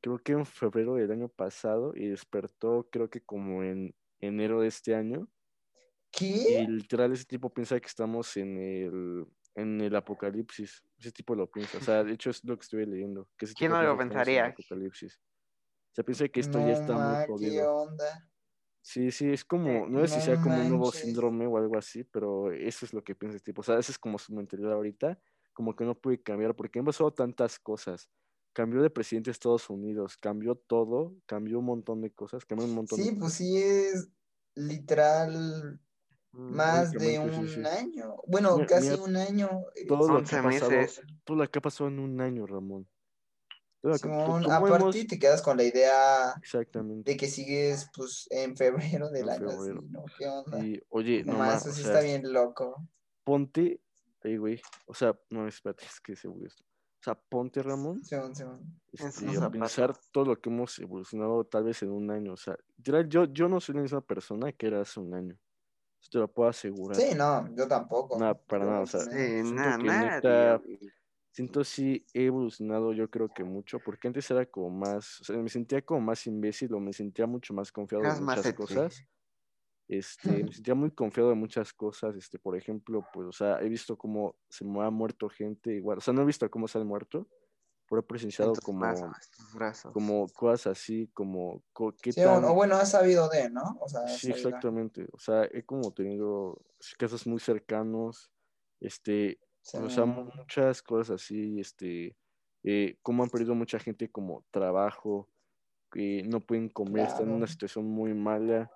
creo 0.00 0.18
que 0.18 0.32
en 0.32 0.46
febrero 0.46 0.94
del 0.94 1.10
año 1.10 1.28
pasado 1.28 1.92
y 1.96 2.08
despertó 2.08 2.88
creo 2.90 3.10
que 3.10 3.20
como 3.22 3.62
en 3.62 3.94
enero 4.20 4.60
de 4.60 4.68
este 4.68 4.94
año. 4.94 5.28
¿Qué? 6.12 6.60
Y 6.62 6.66
literal 6.66 7.12
ese 7.12 7.24
tipo 7.24 7.52
piensa 7.52 7.78
que 7.80 7.86
estamos 7.88 8.36
en 8.36 8.56
el, 8.58 9.26
en 9.54 9.80
el 9.80 9.94
apocalipsis. 9.96 10.82
Ese 10.98 11.12
tipo 11.12 11.34
lo 11.34 11.50
piensa. 11.50 11.78
O 11.78 11.80
sea, 11.80 12.04
de 12.04 12.12
hecho 12.12 12.30
es 12.30 12.42
lo 12.44 12.56
que 12.56 12.62
estuve 12.62 12.86
leyendo. 12.86 13.28
Que 13.36 13.46
¿Quién 13.46 13.72
no 13.72 13.82
lo 13.82 13.92
el 13.92 13.98
pensaría? 13.98 14.46
apocalipsis. 14.46 15.20
O 15.90 15.94
sea, 15.96 16.04
piensa 16.04 16.28
que 16.28 16.40
esto 16.40 16.58
no 16.58 16.66
ya 16.68 16.72
está 16.74 16.94
ma, 16.94 17.08
muy 17.10 17.20
¿qué 17.20 17.26
jodido. 17.26 17.76
onda? 17.76 18.30
Sí, 18.80 19.10
sí, 19.10 19.30
es 19.32 19.44
como, 19.44 19.68
Eh, 19.68 19.86
no 19.88 20.00
sé 20.06 20.08
si 20.08 20.16
no 20.16 20.22
sea 20.22 20.40
como 20.40 20.60
un 20.60 20.68
nuevo 20.68 20.92
síndrome 20.92 21.46
o 21.46 21.56
algo 21.58 21.76
así, 21.76 22.04
pero 22.04 22.52
eso 22.52 22.86
es 22.86 22.94
lo 22.94 23.02
que 23.02 23.14
piensa 23.16 23.36
este 23.36 23.50
tipo. 23.50 23.60
O 23.60 23.64
sea, 23.64 23.78
esa 23.78 23.90
es 23.92 23.98
como 23.98 24.16
su 24.18 24.32
mentalidad 24.34 24.72
ahorita, 24.74 25.20
como 25.56 25.74
que 25.74 25.84
no 25.86 25.94
puede 25.94 26.22
cambiar 26.22 26.54
porque 26.54 26.78
han 26.78 26.84
pasado 26.84 27.10
tantas 27.12 27.58
cosas 27.58 28.10
cambió 28.52 28.80
de 28.82 28.88
presidente 28.90 29.28
de 29.28 29.32
Estados 29.32 29.68
Unidos, 29.68 30.16
cambió 30.16 30.54
todo, 30.54 31.14
cambió 31.26 31.58
un 31.58 31.66
montón 31.66 32.00
de 32.00 32.10
cosas, 32.10 32.44
cambió 32.46 32.66
un 32.66 32.74
montón 32.74 32.98
Sí, 32.98 33.10
de 33.10 33.16
pues 33.16 33.32
sí 33.34 33.56
es 33.58 34.08
literal 34.54 35.80
Mm, 36.32 36.54
más 36.56 36.92
de 36.92 37.12
sí, 37.12 37.18
un 37.18 37.48
sí. 37.48 37.62
año. 37.64 38.16
Bueno, 38.26 38.56
Mira- 38.56 38.66
casi 38.66 38.90
mira, 38.90 39.02
un 39.02 39.16
año. 39.16 39.48
eh, 39.74 39.86
todo 39.86 40.08
lo 40.08 40.22
que 40.24 40.36
ha 40.36 40.40
11 40.40 40.42
pasado, 40.42 40.70
meses. 40.70 41.00
todo 41.24 41.36
lo 41.38 41.50
que 41.50 41.58
ha 41.58 41.62
pasado 41.62 41.88
en 41.88 41.98
un 41.98 42.20
año, 42.20 42.46
Ramón. 42.46 42.86
Que- 43.82 43.98
Simón, 43.98 44.42
¿cómo 44.42 44.54
aparte 44.54 44.98
hemos- 44.98 45.06
te 45.06 45.18
quedas 45.18 45.40
con 45.42 45.56
la 45.56 45.62
idea 45.62 46.32
Exactamente. 46.38 47.10
de 47.10 47.16
que 47.16 47.28
sigues 47.28 47.88
pues 47.94 48.26
en 48.30 48.56
febrero 48.56 49.08
del 49.10 49.28
En 49.28 49.30
año 49.30 49.50
febrero. 49.50 49.78
así, 49.80 49.88
¿no? 49.90 50.04
¿Qué 50.18 50.26
onda? 50.28 50.58
Y 50.66 50.82
oye, 50.88 51.24
No 51.24 51.34
no 51.34 51.38
más, 51.38 51.62
eso 51.62 51.70
o 51.70 51.72
sí 51.74 51.82
está 51.82 52.00
bien 52.00 52.30
loco. 52.32 52.86
ponte, 53.24 53.80
ay, 54.22 54.36
güey, 54.36 54.60
o 54.86 54.94
sea, 54.94 55.18
no, 55.30 55.46
espérate, 55.46 55.84
es 55.86 56.00
que 56.00 56.16
se 56.16 56.28
esto. 56.28 56.64
O 56.98 57.02
sea, 57.02 57.14
ponte, 57.14 57.62
Ramón, 57.62 58.02
Simón, 58.04 58.34
Simón. 58.34 58.80
En 58.92 59.06
este, 59.06 59.26
sus 59.26 59.42
a 59.42 59.50
pensar 59.50 59.96
todo 60.10 60.24
lo 60.24 60.40
que 60.40 60.50
hemos 60.50 60.78
evolucionado 60.78 61.44
tal 61.44 61.64
vez 61.64 61.82
en 61.82 61.90
un 61.90 62.10
año. 62.10 62.32
O 62.32 62.36
sea, 62.36 62.56
yo, 62.78 63.24
yo 63.24 63.48
no 63.48 63.60
soy 63.60 63.76
la 63.76 63.82
misma 63.82 64.00
persona 64.00 64.50
que 64.52 64.66
era 64.66 64.80
hace 64.80 64.98
un 64.98 65.14
año. 65.14 65.38
Eso 66.00 66.10
te 66.10 66.18
lo 66.18 66.28
puedo 66.28 66.48
asegurar. 66.48 66.96
Sí, 66.96 67.14
no, 67.14 67.54
yo 67.54 67.68
tampoco. 67.68 68.18
Nada, 68.18 68.34
para 68.34 68.64
Yo 68.64 68.70
nada, 68.70 68.82
o 68.82 68.86
sea. 68.86 69.00
Sí, 69.00 69.10
siento 69.10 69.54
nada, 69.54 69.78
nadie, 69.78 70.10
neta-. 70.10 70.62
Siento 71.30 71.64
sí 71.64 72.06
he 72.14 72.24
evolucionado 72.24 72.94
yo 72.94 73.10
creo 73.10 73.28
que 73.28 73.44
mucho, 73.44 73.78
porque 73.78 74.08
antes 74.08 74.30
era 74.30 74.46
como 74.46 74.70
más, 74.70 75.20
o 75.20 75.24
sea, 75.24 75.36
me 75.36 75.50
sentía 75.50 75.82
como 75.82 76.00
más 76.00 76.26
imbécil 76.26 76.72
o 76.72 76.80
me 76.80 76.94
sentía 76.94 77.26
mucho 77.26 77.52
más 77.52 77.70
confiado 77.70 78.04
más 78.04 78.20
muchas 78.20 78.54
cosas. 78.54 79.04
Este, 79.88 80.44
me 80.44 80.52
sentía 80.52 80.74
muy 80.74 80.90
confiado 80.92 81.30
de 81.30 81.36
muchas 81.36 81.72
cosas, 81.72 82.16
este, 82.16 82.38
por 82.38 82.56
ejemplo, 82.56 83.02
pues, 83.12 83.28
o 83.28 83.32
sea, 83.32 83.60
he 83.60 83.68
visto 83.68 83.96
cómo 83.96 84.36
se 84.48 84.64
me 84.64 84.82
ha 84.84 84.90
muerto 84.90 85.28
gente 85.28 85.74
igual, 85.74 85.98
o 85.98 86.00
sea, 86.00 86.14
no 86.14 86.22
he 86.22 86.26
visto 86.26 86.50
cómo 86.50 86.68
se 86.68 86.78
han 86.78 86.86
muerto, 86.86 87.28
pero 87.88 88.00
he 88.00 88.04
En 88.04 88.06
presenciado 88.08 88.60
como, 88.62 89.12
brazos, 89.54 89.94
como 89.94 90.32
cosas 90.32 90.78
así, 90.78 91.08
como, 91.14 91.64
co- 91.72 91.96
qué 92.02 92.12
Sí, 92.12 92.20
tan... 92.22 92.44
o, 92.44 92.54
bueno, 92.54 92.76
has 92.76 92.90
sabido 92.90 93.28
de, 93.28 93.50
¿no? 93.50 93.78
O 93.80 93.88
sea, 93.88 94.02
Sí, 94.04 94.30
exactamente, 94.30 95.06
o 95.12 95.18
sea, 95.18 95.44
he 95.50 95.64
como 95.64 95.92
tenido 95.92 96.62
casos 96.98 97.26
muy 97.26 97.40
cercanos, 97.40 98.30
este, 98.80 99.40
Sí, 99.60 99.78
o 99.78 99.88
sea, 99.88 100.04
mu- 100.06 100.30
muchas 100.36 100.80
cosas 100.82 101.22
así, 101.22 101.58
este, 101.58 102.16
eh, 102.62 102.98
cómo 103.02 103.24
han 103.24 103.30
perdido 103.30 103.54
mucha 103.56 103.80
gente 103.80 104.10
como 104.10 104.46
trabajo, 104.52 105.28
que 105.92 106.22
no 106.24 106.40
pueden 106.46 106.68
comer, 106.70 107.06
están 107.06 107.28
en 107.28 107.34
una 107.36 107.46
situación 107.48 107.86
muy 107.86 108.14
mala, 108.14 108.72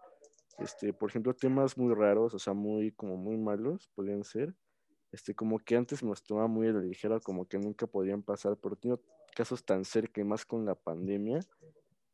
este, 0.59 0.93
por 0.93 1.11
ejemplo, 1.11 1.35
temas 1.35 1.77
muy 1.77 1.95
raros, 1.95 2.35
o 2.35 2.39
sea, 2.39 2.53
muy, 2.53 2.93
como 2.93 3.17
muy 3.17 3.37
malos, 3.37 3.91
podrían 3.95 4.25
ser, 4.25 4.55
este, 5.13 5.35
como 5.35 5.59
que 5.59 5.77
antes 5.77 6.03
me 6.03 6.11
los 6.11 6.23
tomaba 6.23 6.47
muy 6.47 6.69
a 6.69 6.73
la 6.73 6.81
ligera, 6.81 7.21
como 7.21 7.47
que 7.47 7.59
nunca 7.59 7.87
podían 7.87 8.23
pasar, 8.23 8.57
pero 8.57 8.77
tengo 8.77 9.01
casos 9.35 9.65
tan 9.65 9.85
cerca 9.85 10.21
y 10.21 10.25
más 10.25 10.45
con 10.45 10.65
la 10.65 10.75
pandemia, 10.75 11.41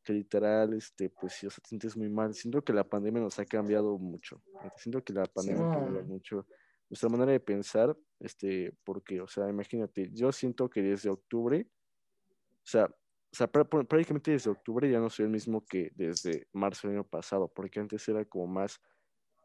que 0.03 0.13
literal, 0.13 0.75
este, 0.75 1.11
pues 1.11 1.35
sí, 1.35 1.47
o 1.47 1.51
sea, 1.51 1.61
te 1.63 1.69
sientes 1.69 1.97
muy 1.97 2.09
mal, 2.09 2.33
siento 2.35 2.63
que 2.63 2.73
la 2.73 2.85
pandemia 2.85 3.21
nos 3.21 3.39
ha 3.39 3.45
cambiado 3.45 3.99
mucho, 3.99 4.43
siento 4.77 5.03
que 5.03 5.13
la 5.13 5.25
pandemia 5.25 5.69
ha 5.69 5.73
cambiado 5.73 6.07
mucho 6.07 6.47
nuestra 6.89 7.09
manera 7.09 7.33
de 7.33 7.41
pensar, 7.41 7.97
este, 8.21 8.73
porque, 8.85 9.21
o 9.21 9.27
sea, 9.27 9.49
imagínate, 9.49 10.11
yo 10.13 10.31
siento 10.33 10.71
que 10.71 10.83
desde 10.83 11.11
octubre, 11.11 11.69
o 11.69 12.69
sea, 12.69 12.89
o 13.33 13.37
sea, 13.37 13.51
prá- 13.51 13.69
prá- 13.69 13.87
prácticamente 13.87 14.31
desde 14.33 14.51
octubre 14.51 14.91
ya 14.91 14.99
no 15.01 15.11
soy 15.11 15.25
el 15.27 15.31
mismo 15.31 15.65
que 15.65 15.91
desde 15.95 16.49
marzo 16.53 16.89
del 16.89 16.99
año 16.99 17.05
pasado, 17.09 17.49
porque 17.55 17.81
antes 17.81 18.07
era 18.09 18.25
como 18.25 18.47
más, 18.47 18.81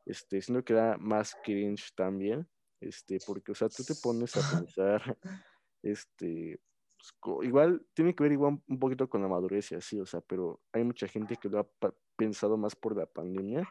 este, 0.05 0.41
siento 0.41 0.63
que 0.63 0.73
era 0.73 0.97
más 0.97 1.35
cringe 1.43 1.93
también, 1.95 2.47
este, 2.79 3.19
porque, 3.25 3.51
o 3.51 3.55
sea, 3.55 3.69
tú 3.69 3.83
te 3.83 3.95
pones 3.95 4.35
a 4.37 4.41
pensar, 4.67 5.17
este, 5.83 6.59
pues, 7.21 7.45
igual 7.47 7.85
tiene 7.93 8.15
que 8.15 8.23
ver 8.23 8.31
igual 8.31 8.61
un 8.67 8.79
poquito 8.79 9.09
con 9.09 9.21
la 9.21 9.27
madurez 9.27 9.71
y 9.71 9.75
así, 9.75 9.99
o 9.99 10.05
sea, 10.05 10.21
pero 10.21 10.61
hay 10.71 10.83
mucha 10.83 11.07
gente 11.07 11.35
que 11.35 11.49
lo 11.49 11.59
ha 11.59 11.67
pensado 12.15 12.57
más 12.57 12.75
por 12.75 12.95
la 12.95 13.05
pandemia, 13.07 13.67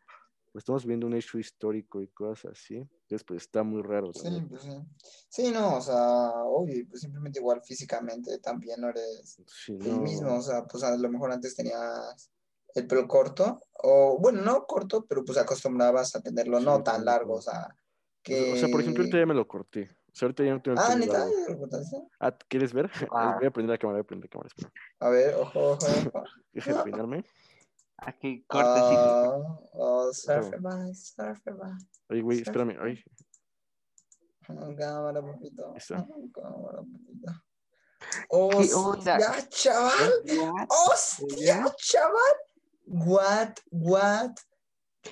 pues 0.52 0.62
estamos 0.62 0.84
viendo 0.84 1.06
un 1.06 1.14
hecho 1.14 1.38
histórico 1.38 2.02
y 2.02 2.08
cosas 2.08 2.52
así, 2.52 2.76
entonces 2.76 3.24
pues 3.24 3.42
está 3.42 3.62
muy 3.62 3.82
raro 3.82 4.12
Sí, 4.12 4.28
pues 4.48 4.62
sí. 4.62 4.78
Sí, 5.28 5.50
no, 5.52 5.76
o 5.76 5.80
sea, 5.80 6.32
obvio, 6.44 6.84
pues 6.88 7.02
simplemente 7.02 7.38
igual 7.38 7.62
físicamente 7.62 8.38
también 8.38 8.80
no 8.80 8.88
eres 8.88 9.40
Sí, 9.46 9.72
el 9.80 10.00
mismo, 10.00 10.36
o 10.36 10.42
sea, 10.42 10.64
pues 10.66 10.82
a 10.82 10.96
lo 10.96 11.08
mejor 11.08 11.30
antes 11.30 11.54
tenías 11.54 12.30
el 12.74 12.86
pelo 12.86 13.06
corto, 13.06 13.60
o 13.82 14.18
bueno, 14.18 14.42
no 14.42 14.66
corto, 14.66 15.04
pero 15.06 15.24
pues 15.24 15.38
acostumbrabas 15.38 16.14
a 16.16 16.20
tenerlo 16.20 16.58
Sí, 16.58 16.64
no 16.64 16.82
tan 16.82 17.04
largo, 17.04 17.34
o 17.34 17.42
sea, 17.42 17.76
sea, 18.24 18.52
o 18.52 18.56
sea, 18.56 18.68
por 18.68 18.80
ejemplo, 18.80 19.02
ahorita 19.02 19.16
que... 19.16 19.20
ya 19.20 19.26
me 19.26 19.34
lo 19.34 19.46
corté, 19.46 19.90
o 20.12 20.14
sea, 20.14 20.26
ahorita 20.26 20.44
ya 20.44 20.54
no 20.54 20.62
tengo 20.62 20.80
Ah, 20.80 20.94
neta, 20.96 21.12
largo. 21.12 21.34
¿Ya 21.46 21.52
lo 21.52 21.58
cortaste? 21.58 21.96
Ah, 22.18 22.36
¿quieres 22.48 22.72
ver? 22.72 22.90
Ah. 23.12 23.36
Voy 23.38 23.46
a 23.46 23.50
prender 23.50 23.74
la 23.74 23.78
cámara, 23.78 23.98
voy 23.98 24.04
a 24.04 24.06
prender 24.06 24.28
la 24.28 24.30
cámara, 24.30 24.48
espera. 24.48 24.72
A 24.98 25.08
ver, 25.08 25.34
ojo, 25.34 25.72
ojo, 25.72 25.86
ojo. 25.86 26.22
Deja 26.52 26.74
de 26.74 26.82
peinarme. 26.82 27.24
Aquí, 28.02 28.44
cortecito. 28.48 29.44
Ah, 29.44 29.60
oh, 29.74 30.12
surferby, 30.12 30.94
surferby. 30.94 31.70
Ay, 32.08 32.20
güey, 32.22 32.38
Sí. 32.38 32.42
espérame, 32.46 32.76
ay, 32.80 33.02
Cámara, 34.78 35.22
papito. 35.22 35.74
Ah, 35.76 36.06
Cámara, 36.34 36.78
papito. 36.78 37.32
Oh, 38.30 38.48
¿Qué 38.50 39.48
chaval. 39.50 40.12
What? 40.26 40.66
¡Hostia, 40.70 41.64
chaval! 41.76 42.34
What, 42.86 43.52
what, 43.70 44.30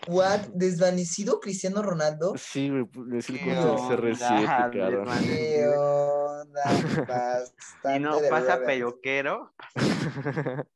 what? 0.09 0.41
¿Desvanecido 0.55 1.39
Cristiano 1.39 1.83
Ronaldo? 1.83 2.35
Sí, 2.37 2.71
güey, 2.71 2.89
hice 3.19 3.33
el 3.33 3.39
¿Qué 3.39 3.45
corte 3.55 3.61
del 4.03 4.13
onda, 4.15 4.29
CR7, 4.29 4.79
cabrón. 4.79 5.07
desvan- 5.07 5.23
¿Qué 5.23 5.69
onda? 5.69 6.65
Bastante 7.07 7.97
Y 7.97 8.01
no 8.01 8.19
pasa 8.31 8.61
peluquero. 8.65 9.53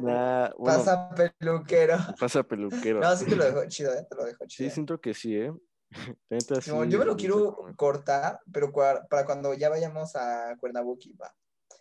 Nah, 0.00 0.50
bueno, 0.56 0.78
pasa, 0.78 1.10
Pasa 1.10 1.28
peluquero. 1.38 1.98
peluquero. 2.48 3.00
No, 3.00 3.16
sí 3.16 3.24
te 3.26 3.36
lo 3.36 3.44
dejo 3.44 3.68
chido, 3.68 3.92
eh, 3.94 4.06
te 4.08 4.16
lo 4.16 4.24
dejo 4.24 4.44
Sí, 4.44 4.48
chido. 4.48 4.70
siento 4.70 5.00
que 5.00 5.14
sí, 5.14 5.36
¿eh? 5.36 5.52
Sí, 6.60 6.70
yo 6.88 6.98
me 6.98 7.04
lo 7.04 7.12
sí, 7.12 7.18
quiero 7.18 7.56
cortar, 7.76 8.40
pero 8.52 8.72
para 8.72 9.26
cuando 9.26 9.54
ya 9.54 9.68
vayamos 9.68 10.16
a 10.16 10.56
Cuernavaca, 10.58 11.08
va. 11.20 11.34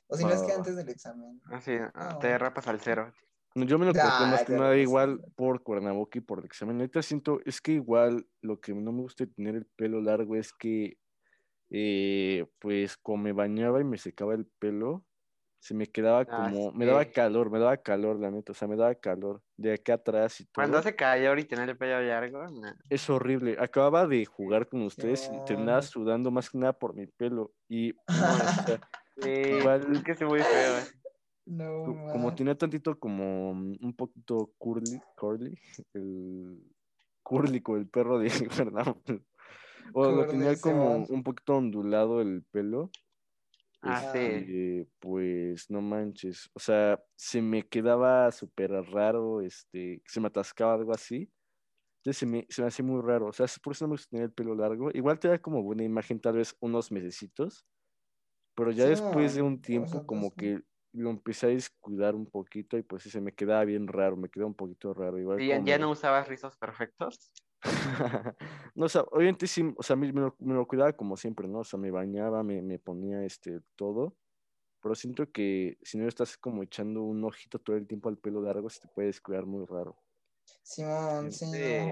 O 0.08 0.18
si 0.18 0.24
no 0.24 0.32
es 0.32 0.42
que 0.42 0.52
va. 0.52 0.58
antes 0.58 0.76
del 0.76 0.90
examen. 0.90 1.42
Así, 1.46 1.72
No. 1.78 2.20
te 2.20 2.38
rapas 2.38 2.68
al 2.68 2.80
cero. 2.82 3.14
No, 3.56 3.66
Yo 3.66 3.78
me 3.78 3.86
lo 3.86 3.94
corté 3.94 4.08
más 4.08 4.44
que 4.44 4.54
nada 4.54 4.78
igual 4.78 5.22
por 5.36 5.62
Cuernavaca 5.64 6.18
y 6.18 6.22
por 6.22 6.40
el 6.40 6.46
examen. 6.46 6.78
Neta 6.78 7.02
siento, 7.02 7.40
es 7.46 7.62
que 7.62 7.74
igual 7.74 8.28
lo 8.42 8.60
que 8.60 8.74
no 8.74 8.92
me 8.92 9.02
gusta 9.02 9.26
de 9.26 9.32
tener 9.32 9.56
el 9.56 9.66
pelo 9.66 10.02
largo 10.02 10.36
es 10.36 10.52
que, 10.54 10.98
eh, 11.70 12.46
pues, 12.60 12.98
como 12.98 13.24
me 13.24 13.34
bañaba 13.34 13.80
y 13.82 13.84
me 13.84 13.98
secaba 13.98 14.34
el 14.36 14.46
pelo, 14.60 15.06
se 15.62 15.76
me 15.76 15.86
quedaba 15.86 16.22
Ah, 16.22 16.26
como, 16.26 16.72
me 16.72 16.88
daba 16.88 17.06
calor, 17.06 17.52
me 17.52 17.60
daba 17.60 17.78
calor, 17.78 18.20
la 18.20 18.32
neta, 18.32 18.52
o 18.52 18.56
sea, 18.56 18.68
me 18.68 18.76
daba 18.76 18.96
calor 18.96 19.44
de 19.58 19.74
acá 19.74 19.94
atrás 19.94 20.42
y 20.42 20.46
todo. 20.46 20.54
Cuando 20.56 20.80
hace 20.80 20.96
calor 20.96 21.38
y 21.40 21.46
tener 21.46 21.70
el 21.70 21.78
pelo 21.78 22.02
largo, 22.02 22.50
nah. 22.50 22.74
Es 22.90 23.08
horrible. 23.12 23.56
Acababa 23.60 24.08
de 24.08 24.26
jugar 24.26 24.68
con 24.68 24.82
ustedes 24.82 25.30
y 25.30 25.40
terminaba 25.46 25.78
No. 25.78 25.84
sudando 25.84 26.32
más 26.32 26.50
que 26.50 26.58
nada 26.58 26.74
por 26.74 26.96
mi 26.96 27.06
pelo. 27.06 27.54
Y, 27.70 27.94
no, 28.08 28.34
o 28.34 28.38
sea, 28.66 28.82
Sí, 29.18 29.30
Igual- 29.30 29.96
es 29.98 30.04
que 30.04 30.12
es 30.14 30.22
muy 30.24 30.42
feo. 30.42 30.78
eh. 30.80 30.84
No, 31.46 31.84
co- 31.86 32.08
como 32.12 32.34
tenía 32.34 32.56
tantito 32.58 32.98
como 33.00 33.54
mm, 33.54 33.78
un 33.82 33.96
poquito 33.96 34.52
curly, 34.58 35.00
curly, 35.16 35.60
el 35.94 36.60
curly 37.22 37.62
con 37.62 37.78
el 37.80 37.88
perro 37.88 38.18
de 38.18 38.30
Fernando. 38.66 39.00
O 39.94 40.10
lo 40.12 40.26
tenía 40.26 40.56
como 40.60 41.04
un 41.06 41.22
poquito 41.24 41.56
ondulado 41.58 42.20
el 42.22 42.44
pelo. 42.50 42.90
Ah, 43.84 44.02
sí. 44.02 44.20
este, 44.20 44.88
Pues 45.00 45.70
no 45.70 45.82
manches. 45.82 46.50
O 46.54 46.60
sea, 46.60 47.04
se 47.16 47.42
me 47.42 47.68
quedaba 47.68 48.32
súper 48.32 48.72
raro, 48.72 49.42
este, 49.42 50.02
se 50.06 50.20
me 50.20 50.28
atascaba 50.28 50.74
algo 50.76 50.94
así. 50.94 51.32
Entonces 52.00 52.20
se 52.20 52.26
me, 52.28 52.48
se 52.50 52.62
me 52.64 52.70
hacía 52.70 52.86
muy 52.86 53.02
raro. 53.02 53.28
O 53.28 53.34
sea, 53.34 53.48
por 53.64 53.74
eso 53.74 53.86
no 53.86 53.90
me 53.90 53.94
gusta 53.96 54.10
tener 54.12 54.26
el 54.28 54.34
pelo 54.34 54.56
largo. 54.56 54.92
Igual 54.94 55.20
te 55.20 55.28
da 55.30 55.40
como 55.42 55.64
buena 55.64 55.84
imagen, 55.84 56.20
tal 56.22 56.36
vez 56.38 56.56
unos 56.62 56.92
mesecitos. 56.92 57.66
Pero 58.56 58.72
ya 58.72 58.86
Sí, 58.86 58.90
después 58.92 59.36
de 59.36 59.42
un 59.42 59.62
tiempo, 59.62 59.90
sea, 59.90 60.06
como 60.06 60.36
que 60.36 60.62
lo 60.94 61.10
empecé 61.10 61.48
a 61.48 61.50
descuidar 61.50 62.16
un 62.16 62.26
poquito 62.30 62.78
y 62.78 62.84
pues 62.84 63.04
sí 63.04 63.10
se 63.10 63.22
me 63.22 63.34
quedaba 63.34 63.66
bien 63.66 63.88
raro, 63.88 64.18
me 64.18 64.30
quedaba 64.30 64.50
un 64.50 64.56
poquito 64.56 64.94
raro. 64.94 65.20
Igual 65.20 65.40
¿Y 65.42 65.48
como- 65.50 65.66
ya 65.66 65.78
no 65.78 65.90
usabas 65.92 66.28
rizos 66.28 66.58
perfectos? 66.58 67.32
no, 68.76 68.86
o 68.86 68.90
sea, 68.90 69.02
obviamente 69.12 69.48
sí, 69.48 69.74
o 69.78 69.84
sea, 69.84 69.96
me, 69.96 70.12
me 70.12 70.22
lo, 70.22 70.36
me 70.40 70.54
lo 70.54 70.68
cuidaba 70.68 70.94
como 70.94 71.16
siempre, 71.18 71.48
¿no? 71.48 71.60
O 71.60 71.64
sea, 71.64 71.80
me 71.80 71.92
bañaba, 71.92 72.44
me, 72.44 72.62
me 72.62 72.80
ponía 72.80 73.24
este 73.24 73.62
todo, 73.76 74.16
pero 74.82 74.96
siento 74.96 75.32
que 75.32 75.78
si 75.84 75.98
no 75.98 76.08
estás 76.08 76.38
como 76.38 76.64
echando 76.64 77.04
un 77.04 77.24
ojito 77.24 77.60
todo 77.60 77.76
el 77.76 77.88
tiempo 77.88 78.10
al 78.10 78.18
pelo 78.18 78.42
largo, 78.42 78.70
se 78.70 78.80
te 78.80 78.88
puede 78.88 79.08
descuidar 79.08 79.46
muy 79.46 79.66
raro. 79.66 79.98
Simón, 80.64 81.32
sí. 81.32 81.46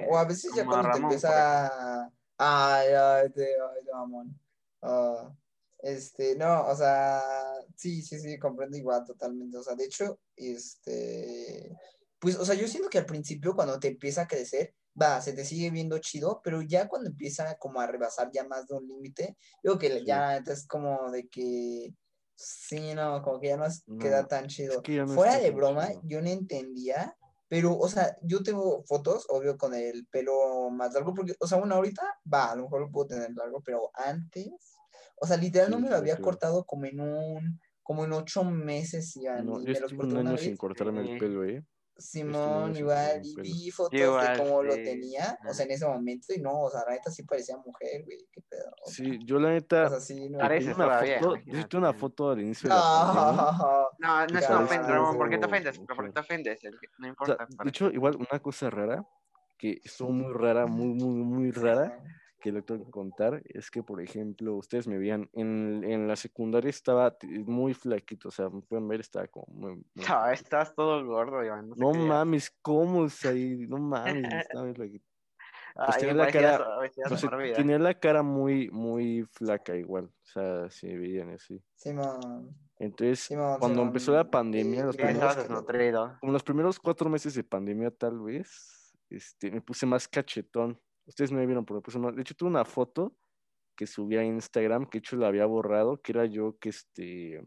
O 0.09 0.17
a 0.17 0.25
veces 0.25 0.51
ya 0.55 0.63
a 0.63 0.65
cuando 0.65 0.83
te 0.83 0.87
Ramón, 0.87 1.01
por 1.01 1.11
empieza. 1.11 2.11
Ay, 2.37 2.87
ay, 2.93 3.29
te, 3.31 3.43
ay, 3.43 3.85
te 3.85 3.91
mamón. 3.91 4.39
Ah, 4.81 5.31
este, 5.79 6.35
no, 6.35 6.67
o 6.67 6.75
sea, 6.75 7.21
sí, 7.75 8.01
sí, 8.01 8.19
sí, 8.19 8.37
comprendo 8.39 8.77
igual 8.77 9.05
totalmente. 9.05 9.57
O 9.57 9.63
sea, 9.63 9.75
de 9.75 9.85
hecho, 9.85 10.19
este, 10.35 11.77
pues, 12.19 12.37
o 12.37 12.45
sea, 12.45 12.55
yo 12.55 12.67
siento 12.67 12.89
que 12.89 12.97
al 12.97 13.05
principio 13.05 13.55
cuando 13.55 13.79
te 13.79 13.87
empieza 13.87 14.23
a 14.23 14.27
crecer, 14.27 14.73
va, 15.01 15.21
se 15.21 15.33
te 15.33 15.45
sigue 15.45 15.69
viendo 15.71 15.97
chido, 15.99 16.41
pero 16.43 16.61
ya 16.61 16.87
cuando 16.87 17.09
empieza 17.09 17.55
como 17.57 17.79
a 17.81 17.87
rebasar 17.87 18.29
ya 18.33 18.43
más 18.43 18.67
de 18.67 18.75
un 18.75 18.87
límite, 18.87 19.37
yo 19.63 19.77
creo 19.77 19.79
que 19.79 19.99
Sí. 19.99 20.05
ya 20.05 20.37
es 20.37 20.67
como 20.67 21.11
de 21.11 21.27
que 21.29 21.93
Sí, 22.41 22.93
no, 22.95 23.21
como 23.21 23.37
que 23.41 23.49
ya 23.49 23.57
no 23.57 23.65
es- 23.65 23.83
No, 23.85 23.97
queda 23.99 24.25
tan 24.25 24.47
chido. 24.47 24.75
es 24.75 24.81
que 24.81 24.95
ya 24.95 25.05
no 25.05 25.13
Fuera 25.13 25.37
de 25.37 25.51
broma, 25.51 25.87
chido. 25.89 26.01
yo 26.05 26.21
no 26.21 26.29
entendía, 26.29 27.17
pero, 27.49 27.77
o 27.77 27.89
sea, 27.89 28.15
yo 28.21 28.41
tengo 28.43 28.81
fotos, 28.87 29.25
obvio, 29.29 29.57
con 29.57 29.73
el 29.73 30.07
pelo 30.07 30.69
más 30.71 30.93
largo, 30.93 31.13
porque, 31.13 31.35
o 31.37 31.47
sea, 31.47 31.57
bueno, 31.57 31.75
ahorita, 31.75 32.01
va, 32.33 32.51
a 32.51 32.55
lo 32.55 32.63
mejor 32.63 32.79
lo 32.81 32.91
puedo 32.91 33.07
tener 33.07 33.31
largo, 33.35 33.61
pero 33.61 33.91
antes, 33.93 34.53
o 35.17 35.27
sea, 35.27 35.35
literal 35.35 35.69
no 35.69 35.79
me 35.81 35.89
lo 35.89 35.97
había 35.97 36.15
cortado 36.21 36.63
como 36.63 36.85
en 36.85 37.01
un, 37.01 37.59
como 37.83 38.05
en 38.05 38.13
ocho 38.13 38.45
meses, 38.45 39.13
ya, 39.21 39.41
No, 39.41 39.59
y 39.59 39.65
yo 39.65 39.73
me 39.73 39.79
los 39.81 39.91
corté 39.93 40.13
un 40.13 40.19
una 40.21 40.29
año 40.29 40.37
sin 40.37 40.51
vez. 40.51 40.59
cortarme 40.59 41.03
Sí. 41.03 41.11
el 41.11 41.17
pelo, 41.19 41.43
¿eh? 41.43 41.65
Simón, 41.99 42.75
igual, 42.75 43.21
y 43.23 43.35
vi 43.41 43.71
fotos 43.71 43.91
de 43.99 44.05
igual, 44.05 44.37
cómo 44.37 44.63
lo 44.63 44.73
sí. 44.73 44.83
tenía, 44.83 45.37
o 45.47 45.53
sea, 45.53 45.65
en 45.65 45.71
ese 45.71 45.85
momento, 45.85 46.33
y 46.33 46.39
no, 46.39 46.61
o 46.63 46.69
sea, 46.69 46.81
la 46.87 46.93
neta 46.93 47.11
sí 47.11 47.23
parecía 47.23 47.57
mujer, 47.57 48.03
güey, 48.05 48.27
qué 48.31 48.41
pedo. 48.49 48.71
o 48.83 48.89
sea, 48.89 49.05
Sí, 49.05 49.19
yo 49.25 49.39
la 49.39 49.49
neta, 49.53 49.85
o 49.85 49.89
sea, 49.89 49.99
sí, 49.99 50.29
no. 50.29 50.39
Parece 50.39 50.73
una 50.73 50.85
todavía, 50.85 51.19
foto, 51.19 51.77
una 51.77 51.93
foto 51.93 52.31
al 52.31 52.41
inicio 52.41 52.69
de 52.69 52.75
la 52.75 52.81
pandemia. 52.81 53.31
No, 53.31 53.89
No, 53.99 54.27
no 54.27 54.39
es 54.39 54.49
una 54.49 54.59
ofensa, 54.59 54.87
Ramón. 54.91 55.17
¿Por 55.17 55.29
qué 55.29 55.37
te 55.37 55.45
ofendes? 55.45 55.79
¿Pero 55.79 55.95
¿Por 55.95 56.05
qué 56.05 56.11
te 56.13 56.19
ofendes? 56.21 56.63
El 56.63 56.79
que- 56.79 56.87
No 56.97 57.07
O 57.19 57.25
sea, 57.25 57.35
importa. 57.35 57.63
de 57.63 57.69
hecho, 57.69 57.91
igual 57.91 58.15
una 58.15 58.39
cosa 58.41 58.69
rara, 58.69 59.05
que 59.57 59.81
estuvo 59.83 60.09
muy 60.11 60.33
rara, 60.33 60.65
muy, 60.65 60.93
muy, 60.93 61.15
muy 61.23 61.51
rara, 61.51 62.01
que 62.39 62.51
lo 62.51 62.63
tengo 62.63 62.85
que 62.85 62.91
contar, 62.91 63.41
es 63.45 63.69
que, 63.69 63.83
por 63.83 64.01
ejemplo, 64.01 64.55
ustedes 64.55 64.87
me 64.87 64.97
veían, 64.97 65.29
en, 65.33 65.83
en 65.83 66.07
la 66.07 66.15
secundaria 66.15 66.69
estaba 66.69 67.15
muy 67.45 67.73
flaquito, 67.73 68.29
o 68.29 68.31
sea, 68.31 68.49
me 68.49 68.61
pueden 68.61 68.87
ver, 68.87 69.01
estaba 69.01 69.27
como 69.27 69.45
muy... 69.49 69.75
muy 69.75 70.05
No, 70.07 70.29
estás 70.29 70.73
todo 70.73 71.05
gordo, 71.05 71.43
Iván. 71.43 71.71
No, 71.75 71.93
mames, 71.93 72.55
¿cómo 72.61 73.05
es 73.05 73.25
ahí? 73.25 73.65
No 73.67 73.77
mames, 73.77 74.23
estaba 74.53 74.65
muy 74.65 74.73
flaquito. 74.73 75.05
pues 75.75 75.89
Ay, 75.95 75.99
tenía 75.99 76.13
la 76.15 76.31
cara- 76.31 76.79
O 77.11 77.17
sea, 77.17 77.29
tenía 77.55 77.79
la 77.79 77.93
cara 77.93 78.23
muy, 78.23 78.69
muy 78.71 79.23
flaca 79.31 79.75
igual, 79.75 80.05
o 80.05 80.25
sea, 80.25 80.69
si 80.69 80.87
me 80.87 80.97
veían 80.97 81.29
así. 81.31 81.61
Simón, 81.75 82.55
Entonces, 82.77 83.19
Simón, 83.19 83.59
cuando 83.59 83.75
Simón, 83.75 83.87
empezó 83.87 84.13
la 84.13 84.29
pandemia, 84.29 84.85
los 84.85 84.95
primeros 84.95 85.35
como 86.19 86.31
los 86.31 86.43
primeros 86.43 86.79
cuatro 86.79 87.09
meses 87.09 87.33
de 87.33 87.43
pandemia, 87.43 87.91
tal 87.91 88.19
vez, 88.19 88.93
este, 89.09 89.51
me 89.51 89.61
puse 89.61 89.85
más 89.85 90.07
cachetón. 90.07 90.79
Ustedes 91.09 91.31
no 91.31 91.39
me 91.39 91.45
vieron, 91.47 91.65
pero 91.65 91.81
puse. 91.81 91.99
De 91.99 92.21
hecho, 92.21 92.35
tuve 92.35 92.49
una 92.49 92.65
foto 92.65 93.17
que 93.75 93.87
subí 93.87 94.17
a 94.17 94.23
Instagram, 94.23 94.85
que 94.85 94.99
de 94.99 94.99
hecho 94.99 95.17
la 95.17 95.27
había 95.27 95.45
borrado, 95.47 96.01
que 96.01 96.11
era 96.11 96.25
yo 96.25 96.57
que 96.59 96.69
este. 96.69 97.41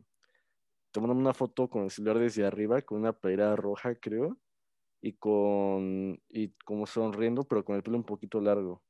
Tomando 0.93 1.15
una 1.15 1.33
foto 1.33 1.71
con 1.71 1.85
el 1.85 1.91
celular 1.91 2.19
desde 2.19 2.45
arriba, 2.45 2.83
con 2.83 2.99
una 3.01 3.13
playera 3.15 3.57
roja, 3.57 3.95
creo, 3.95 4.39
y 5.01 5.15
con. 5.15 6.21
y 6.29 6.55
como 6.65 6.87
sonriendo, 6.87 7.45
pero 7.45 7.65
con 7.65 7.77
el 7.77 7.83
pelo 7.83 7.97
un 7.99 8.05
poquito 8.05 8.41
largo. 8.41 8.83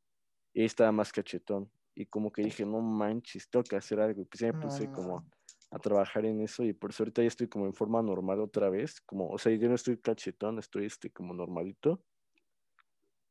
Y 0.54 0.60
ahí 0.60 0.66
estaba 0.66 0.92
más 0.92 1.12
cachetón. 1.12 1.70
Y 1.94 2.06
como 2.06 2.32
que 2.32 2.42
dije, 2.42 2.64
no 2.64 2.80
manches, 2.80 3.48
tengo 3.50 3.64
que 3.64 3.76
hacer 3.76 4.00
algo. 4.00 4.22
Y 4.22 4.24
pues 4.24 4.40
ya 4.40 4.48
me 4.48 4.54
puse 4.54 4.86
No, 4.86 4.92
como 4.94 5.26
a 5.70 5.78
trabajar 5.78 6.26
en 6.26 6.40
eso 6.42 6.64
y 6.64 6.74
por 6.74 6.90
eso 6.90 7.02
ahorita 7.02 7.22
ya 7.22 7.28
estoy 7.28 7.48
como 7.48 7.66
en 7.66 7.74
forma 7.74 8.02
normal 8.02 8.40
otra 8.40 8.68
vez, 8.70 9.00
como, 9.00 9.30
o 9.30 9.38
sea, 9.38 9.54
yo 9.54 9.68
no 9.68 9.74
estoy 9.74 9.98
cachetón, 9.98 10.58
estoy 10.58 10.86
este 10.86 11.10
como 11.10 11.34
normalito. 11.34 12.04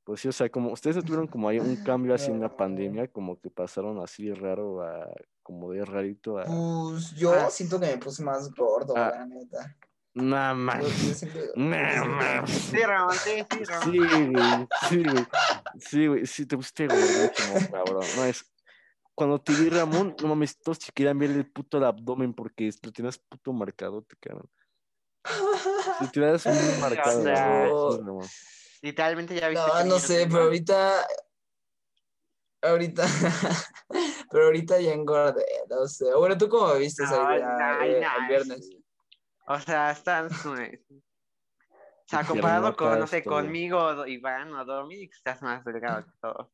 Pues 0.04 0.22
sí, 0.22 0.28
o 0.28 0.32
sea, 0.32 0.50
como 0.50 0.72
ustedes 0.72 1.04
tuvieron 1.04 1.28
como 1.28 1.48
ahí 1.48 1.60
un 1.60 1.76
cambio 1.84 2.14
así 2.16 2.32
en 2.32 2.42
la 2.42 2.56
pandemia, 2.56 3.08
como 3.08 3.40
que 3.40 3.50
pasaron 3.50 4.00
así 4.00 4.32
raro 4.34 4.82
a, 4.84 5.08
como 5.44 5.72
de 5.72 5.86
rarito 5.86 6.38
a... 6.40 6.46
Pues 6.46 7.12
yo 7.12 7.34
Ah. 7.34 7.50
siento 7.50 7.80
que 7.80 7.88
me 7.88 7.98
puse 7.98 8.24
más 8.24 8.52
gordo, 8.52 8.94
Ah. 8.98 9.12
la 9.16 9.26
neta. 9.26 9.76
Que 10.14 10.54
man. 10.54 10.82
me 11.56 12.42
puse- 12.42 12.48
Sí, 12.48 12.78
Ramón, 12.84 13.16
sí, 13.16 13.46
sí, 13.50 13.64
Ramón. 13.64 13.92
Sí, 13.94 13.98
güey, 13.98 14.68
sí, 14.90 15.04
güey, 15.04 15.26
sí, 15.80 16.08
güey, 16.08 16.26
sí, 16.26 16.46
te 16.46 16.58
pusiste 16.58 16.88
gordísimo, 16.88 17.72
cabrón. 17.72 18.06
No, 18.18 18.26
es, 18.26 18.46
cuando 19.16 19.40
te 19.40 19.54
vi, 19.54 19.70
Ramón, 19.70 20.16
no 20.22 20.28
mames, 20.30 20.60
todos 20.60 20.80
se 20.80 20.92
querían 20.92 21.18
ver 21.18 21.32
el 21.32 21.50
puto 21.50 21.78
el 21.78 21.86
abdomen 21.86 22.34
porque 22.34 22.70
lo 22.84 22.92
tenías 22.92 23.20
puto 23.20 23.54
marcadote, 23.54 24.16
cabrón. 24.20 24.50
Si 26.00 26.08
muy 26.50 26.82
marcado, 26.82 27.24
sea, 27.24 27.36
Ramón, 27.68 27.92
sí, 27.94 27.98
Ramón. 28.04 28.28
Literalmente 28.82 29.36
ya 29.40 29.48
viste 29.50 29.66
No, 29.66 29.84
que 29.84 29.90
no 29.90 30.00
sé, 30.00 30.28
pero 30.30 30.44
ahorita. 30.44 31.08
Ahorita. 32.64 33.04
pero 34.32 34.46
ahorita 34.46 34.80
ya 34.80 34.94
engordé, 34.94 35.46
no 35.70 35.88
sé. 35.88 36.14
Bueno, 36.16 36.38
¿tú 36.38 36.48
cómo 36.50 36.74
me 36.74 36.80
viste 36.80 37.04
Ay, 37.08 37.38
idea 37.40 37.80
ay, 37.80 37.92
eh, 37.92 38.06
ay, 38.06 38.22
el 38.22 38.28
viernes? 38.28 38.70
O 39.48 39.60
sea, 39.60 39.92
estás. 39.92 40.46
O 40.46 40.56
sea, 42.08 42.24
comparado 42.28 42.76
con, 42.76 43.00
no 43.00 43.08
sé, 43.08 43.24
conmigo, 43.24 44.06
Iván 44.06 44.54
o 44.54 44.66
Dominic, 44.66 45.14
estás 45.14 45.42
más 45.42 45.64
delgado 45.64 46.06
que 46.06 46.12
todos. 46.22 46.48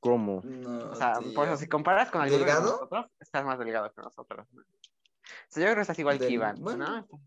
¿Cómo? 0.00 0.40
No, 0.44 0.90
O 0.90 0.94
sea, 0.94 1.14
tío. 1.14 1.34
por 1.34 1.48
eso, 1.48 1.56
si 1.56 1.68
comparas 1.68 2.10
con 2.10 2.22
alguno 2.22 2.44
de 2.44 2.52
nosotros, 2.52 3.06
estás 3.18 3.44
más 3.44 3.58
delgado 3.58 3.92
que 3.92 4.00
nosotros. 4.00 4.46
¿no? 4.52 4.62
O 4.62 4.64
sea, 5.48 5.60
yo 5.62 5.66
creo 5.66 5.74
que 5.76 5.80
estás 5.80 5.98
igual 5.98 6.18
que 6.18 6.24
Del- 6.24 6.34
Iván, 6.34 6.56
bueno. 6.60 7.06
¿no? 7.10 7.20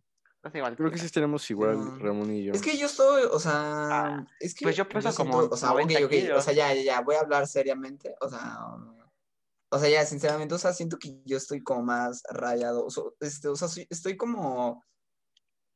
Estás 0.44 0.56
igual 0.56 0.76
Creo 0.76 0.90
que 0.90 0.98
sí 0.98 1.06
estaremos 1.06 1.48
igual. 1.52 2.00
Ramón 2.00 2.32
y 2.34 2.44
yo. 2.46 2.54
Es 2.54 2.64
que 2.64 2.76
yo 2.76 2.88
estoy, 2.88 3.26
o 3.32 3.38
sea, 3.40 3.54
Ah, 3.54 4.28
es 4.40 4.56
que 4.56 4.64
pues 4.66 4.76
yo 4.76 4.90
peso 4.90 5.14
como 5.14 5.38
o 5.38 5.56
sea, 5.56 5.72
ok, 5.74 5.82
90 5.82 6.00
ok, 6.00 6.06
o 6.06 6.10
kilos. 6.10 6.44
sea, 6.44 6.54
ya, 6.54 6.74
ya, 6.74 6.82
ya, 6.82 7.02
voy 7.02 7.14
a 7.14 7.20
hablar 7.20 7.46
seriamente, 7.48 8.16
o 8.20 8.28
sea, 8.28 8.58
o 9.70 9.78
sea, 9.80 9.88
ya, 9.88 10.04
sinceramente, 10.04 10.56
o 10.56 10.58
sea, 10.58 10.74
siento 10.74 10.98
que 10.98 11.22
yo 11.26 11.38
estoy 11.38 11.62
como 11.62 11.84
más 11.84 12.24
rayado, 12.32 12.84
o 12.84 12.90
sea, 12.90 13.04
este, 13.20 13.50
o 13.50 13.56
sea, 13.56 13.68
soy- 13.68 13.86
estoy 13.92 14.18
como, 14.18 14.84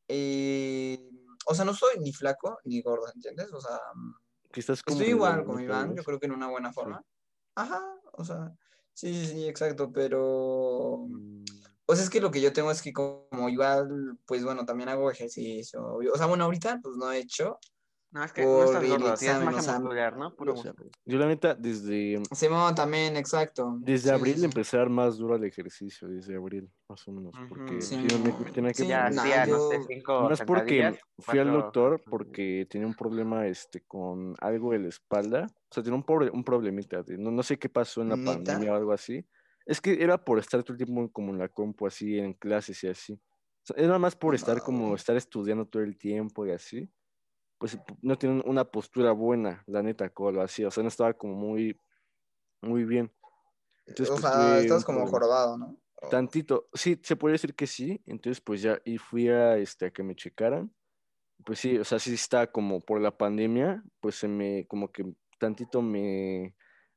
eh, 0.08 1.00
o 1.46 1.54
sea, 1.54 1.64
no 1.64 1.76
soy 1.76 2.00
ni 2.00 2.12
flaco 2.12 2.58
ni 2.64 2.82
gordo, 2.82 3.06
¿entiendes? 3.14 3.54
O 3.54 3.62
sea, 3.62 3.80
Que 4.52 4.62
estás 4.62 4.82
como 4.82 4.98
estoy 4.98 5.12
igual 5.12 5.46
con 5.46 5.58
mitad, 5.58 5.64
Iván, 5.84 5.96
yo 5.96 6.04
creo 6.04 6.20
que 6.20 6.26
en 6.26 6.32
una 6.32 6.48
buena 6.50 6.74
forma. 6.74 7.04
Ajá, 7.56 7.84
o 8.14 8.26
sea, 8.26 8.52
sí, 8.94 9.14
sí, 9.14 9.28
sí, 9.28 9.48
exacto, 9.48 9.92
pero... 9.92 11.06
Mm, 11.08 11.46
O 11.88 11.96
sea, 11.96 12.04
es 12.04 12.10
que 12.10 12.22
lo 12.22 12.32
que 12.32 12.42
yo 12.42 12.52
tengo 12.52 12.72
es 12.72 12.82
que 12.82 12.94
como 12.94 13.50
igual, 13.50 14.18
pues 14.26 14.44
bueno, 14.44 14.66
también 14.66 14.90
hago 14.90 15.12
ejercicio. 15.12 15.86
obvio. 15.86 16.14
O 16.14 16.18
sea, 16.18 16.26
bueno, 16.26 16.46
ahorita 16.46 16.80
pues 16.82 16.96
no 16.98 17.12
he 17.12 17.20
hecho. 17.20 17.58
No, 18.12 18.24
es 18.24 18.32
que 18.32 18.44
no 18.44 18.64
estás 18.64 18.82
el 18.84 18.90
gordo, 18.90 19.14
examen, 19.14 19.50
muscular, 19.50 20.16
¿no? 20.18 20.34
Puro 20.36 20.54
o 20.54 20.56
sea, 20.56 20.72
músculo. 20.72 20.90
Yo 21.06 21.18
la 21.18 21.28
neta, 21.28 21.54
desde, 21.54 22.22
Simón 22.32 22.74
también, 22.74 23.18
exacto. 23.18 23.76
desde 23.80 24.10
Sí, 24.10 24.16
abril 24.16 24.38
sí. 24.38 24.46
empecé 24.46 24.78
a 24.78 24.80
dar 24.80 24.90
más 24.90 25.18
duro 25.18 25.36
al 25.36 25.44
ejercicio, 25.44 26.08
desde 26.08 26.36
abril, 26.36 26.70
más 26.88 27.06
o 27.08 27.12
menos, 27.12 27.36
porque 27.50 27.82
Sí, 27.82 27.98
sí, 27.98 28.08
me- 28.08 28.32
no, 28.32 28.52
tenía 28.54 28.72
que 28.72 28.84
sí, 28.84 28.88
Ya 28.88 29.08
hacía, 29.08 29.46
no 29.48 29.60
sé, 29.60 29.82
cinco 29.86 30.22
Más 30.22 30.40
porque 30.40 30.46
sentadillas, 30.78 31.00
fui 31.20 31.40
al 31.40 31.52
doctor 31.52 32.02
porque 32.10 32.66
tenía 32.70 32.88
un 32.88 32.94
problema 32.96 33.48
este, 33.48 33.82
con 33.82 34.34
algo 34.40 34.72
de 34.72 34.80
la 34.80 34.88
espalda. 34.88 35.48
O 35.50 35.74
sea, 35.74 35.84
tenía 35.84 35.98
un, 35.98 36.06
pobre- 36.06 36.32
un 36.32 36.44
problemita. 36.46 37.04
no, 37.18 37.32
no 37.32 37.44
sé 37.44 37.60
qué 37.60 37.68
pasó 37.68 38.02
en 38.02 38.10
la 38.10 38.16
pandemia 38.16 38.72
o 38.72 38.76
algo 38.76 38.94
así. 38.94 39.26
Es 39.66 39.82
que 39.82 40.02
era 40.04 40.24
por 40.24 40.40
estar 40.40 40.64
todo 40.64 40.74
el 40.74 40.86
tiempo 40.86 41.12
como 41.12 41.32
en 41.32 41.40
la 41.40 41.50
compu, 41.50 41.88
así, 41.88 42.18
en 42.18 42.34
clases 42.34 42.84
y 42.84 42.88
así. 42.88 43.14
O 43.14 43.74
sea, 43.74 43.84
era 43.84 43.98
más 43.98 44.16
por 44.16 44.36
estar 44.36 44.62
como, 44.62 44.96
estar 44.96 45.16
estudiando 45.16 45.66
todo 45.66 45.82
el 45.82 45.98
tiempo 45.98 46.46
y 46.46 46.52
así. 46.52 46.90
Pues 47.58 47.78
no 48.02 48.18
tienen 48.18 48.44
una 48.46 48.66
postura 48.66 49.12
buena, 49.12 49.64
la 49.66 49.82
neta, 49.82 50.10
como 50.10 50.32
lo 50.32 50.42
hacía. 50.42 50.68
O 50.68 50.72
sea, 50.72 50.84
no 50.84 50.90
estaba 50.90 51.14
como 51.14 51.34
muy, 51.36 51.82
muy 52.62 52.84
bien. 52.84 53.12
Entonces, 53.88 54.16
o 54.16 54.22
pues, 54.22 54.34
sea, 54.34 54.60
estás 54.60 54.84
como 54.84 55.00
problema. 55.00 55.12
jorobado, 55.12 55.58
¿no? 55.58 55.80
Tantito, 56.10 56.70
sí, 56.74 57.00
se 57.04 57.16
puede 57.16 57.34
decir 57.34 57.56
que 57.56 57.68
sí, 57.68 58.02
entonces 58.06 58.42
pues 58.42 58.62
ya, 58.62 58.80
y 58.84 58.98
fui 58.98 59.30
a, 59.30 59.58
este, 59.58 59.88
a 59.88 59.92
que 59.92 60.04
me 60.04 60.16
checaran, 60.16 60.72
pues 61.46 61.60
sí, 61.60 61.78
o 61.78 61.84
sea, 61.84 62.00
sí 62.00 62.14
está 62.14 62.52
como 62.52 62.80
por 62.80 63.02
la 63.02 63.18
pandemia, 63.18 63.84
pues 64.02 64.16
se 64.16 64.28
me, 64.28 64.68
como 64.68 64.92
que 64.92 65.16
tantito 65.40 65.82
me, 65.82 66.56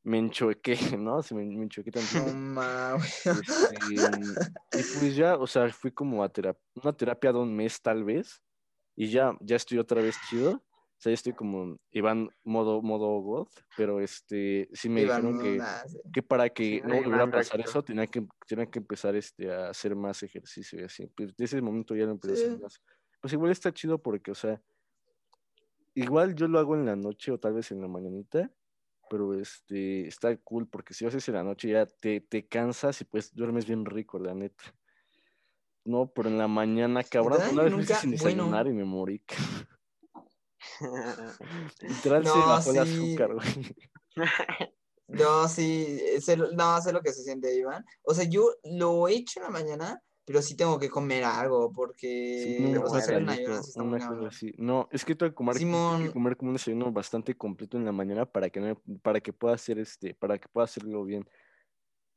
me 0.09 0.19
enchoqué, 0.19 0.75
¿no? 0.99 1.23
Se 1.23 1.35
me, 1.35 1.45
me 1.45 1.65
enchoqué 1.65 1.91
tantito. 1.91 2.27
No 2.27 2.33
mames. 2.35 3.27
Este, 3.27 3.85
y 3.85 4.99
pues 4.99 5.17
ya, 5.17 5.37
o 5.37 5.47
sea, 5.47 5.69
fui 5.73 5.93
como 5.93 6.23
a 6.23 6.29
terapia, 6.29 6.63
una 6.83 6.93
terapia 6.93 7.33
de 7.33 7.39
un 7.39 7.55
mes 7.55 7.81
tal 7.81 8.05
vez, 8.05 8.43
y 8.97 9.09
ya, 9.09 9.37
ya 9.41 9.57
estoy 9.57 9.79
otra 9.79 10.03
vez 10.03 10.17
chido, 10.29 10.51
o 10.53 11.01
sea, 11.01 11.11
ya 11.11 11.15
estoy 11.15 11.33
como 11.33 11.77
Iván 11.93 12.29
modo, 12.43 12.83
modo 12.83 13.21
God, 13.21 13.49
pero 13.77 14.01
este, 14.01 14.69
sí 14.73 14.89
me 14.89 15.03
Iván, 15.03 15.23
dijeron 15.23 15.41
que 15.41 15.59
nada, 15.59 15.87
sí. 15.87 15.99
que 16.13 16.23
para 16.23 16.49
que 16.49 16.65
Sí, 16.65 16.83
no 16.85 16.97
volviera 16.97 17.23
a 17.25 17.31
pasar 17.31 17.59
recto. 17.59 17.71
eso, 17.71 17.85
tenía 17.85 18.07
que, 18.09 18.27
tenía 18.47 18.67
que 18.67 18.79
empezar 18.81 19.15
este, 19.15 19.53
a 19.53 19.69
hacer 19.69 19.95
más 19.95 20.23
ejercicio 20.25 20.81
y 20.81 20.85
así. 20.85 21.07
Pues 21.07 21.37
desde 21.37 21.45
ese 21.57 21.63
momento 21.63 21.95
ya 21.95 22.05
lo 22.05 22.13
empecé 22.13 22.33
a 22.33 22.47
hacer 22.47 22.61
más. 22.61 22.83
Pues 23.21 23.33
igual 23.33 23.53
está 23.53 23.73
chido 23.73 24.03
porque, 24.03 24.33
o 24.33 24.35
sea, 24.35 24.61
igual 25.95 26.35
yo 26.35 26.49
lo 26.49 26.59
hago 26.59 26.75
en 26.75 26.87
la 26.87 26.97
noche 26.97 27.31
o 27.31 27.39
tal 27.39 27.53
vez 27.53 27.71
en 27.71 27.81
la 27.81 27.89
mañanita, 27.89 28.51
pero 29.09 29.35
este, 29.35 30.07
está 30.07 30.37
cool 30.39 30.69
porque 30.69 30.95
si 30.95 31.05
lo 31.05 31.09
haces 31.09 31.27
en 31.29 31.35
la 31.35 31.43
noche 31.43 31.71
ya 31.71 31.87
te, 31.87 32.21
te 32.21 32.47
cansas 32.47 33.01
y 33.01 33.05
pues 33.05 33.35
duermes 33.35 33.67
bien 33.67 33.85
rico, 33.85 34.19
la 34.19 34.35
neta. 34.35 34.63
No, 35.85 36.11
pero 36.11 36.29
en 36.29 36.39
la 36.39 36.49
mañana, 36.49 37.03
cabrón, 37.03 37.41
una 37.53 37.63
vez 37.63 37.73
nunca- 37.73 37.95
sin 37.97 38.11
bueno. 38.11 38.25
desayunar 38.45 38.67
y 38.67 38.73
me 38.73 38.85
morí. 38.85 39.23
Literal 41.81 42.25
se 42.25 42.39
No, 42.39 42.47
bajó 42.47 42.71
el 42.73 42.87
sí. 42.87 43.13
azúcar, 43.13 43.35
güey. 43.35 43.77
No, 45.11 45.49
sí, 45.49 45.99
sé, 46.21 46.37
no, 46.37 46.83
sé 46.83 46.93
lo 46.93 47.01
que 47.01 47.13
se 47.15 47.23
siente, 47.23 47.57
Iván. 47.57 47.83
O 48.03 48.13
sea, 48.13 48.25
yo 48.25 48.53
lo 48.65 49.09
he 49.09 49.15
hecho 49.15 49.41
en 49.41 49.45
la 49.45 49.51
mañana, 49.51 50.03
pero 50.29 50.43
sí 50.43 50.55
tengo 50.55 50.79
que 50.79 50.91
comer 50.91 51.25
algo, 51.25 51.73
porque, 51.73 52.59
Sí, 52.59 52.71
no, 52.71 52.83
o 52.83 52.89
sea, 52.91 52.99
hacer 52.99 53.27
sí 53.27 53.71
está 53.71 53.83
muy 53.83 54.27
así. 54.27 54.53
No, 54.59 54.87
es 54.93 55.03
que 55.03 55.15
tengo 55.15 55.31
que 55.31 55.35
comer, 55.35 55.57
tengo 55.57 55.71
que 55.71 55.97
Simón. 55.97 56.13
comer 56.13 56.37
como 56.37 56.51
un 56.51 56.57
desayuno 56.57 56.93
bastante 56.93 57.35
completo 57.35 57.79
en 57.79 57.87
la 57.87 57.93
mañana 57.93 58.27
para 58.27 58.51
que 58.51 58.61
no 58.61 58.79
para 59.01 59.21
que 59.23 59.33
pueda 59.33 59.55
hacer 59.55 59.79
este, 59.79 60.13
para 60.13 60.37
que 60.37 60.47
pueda 60.47 60.67
hacerlo 60.67 61.03
bien. 61.03 61.27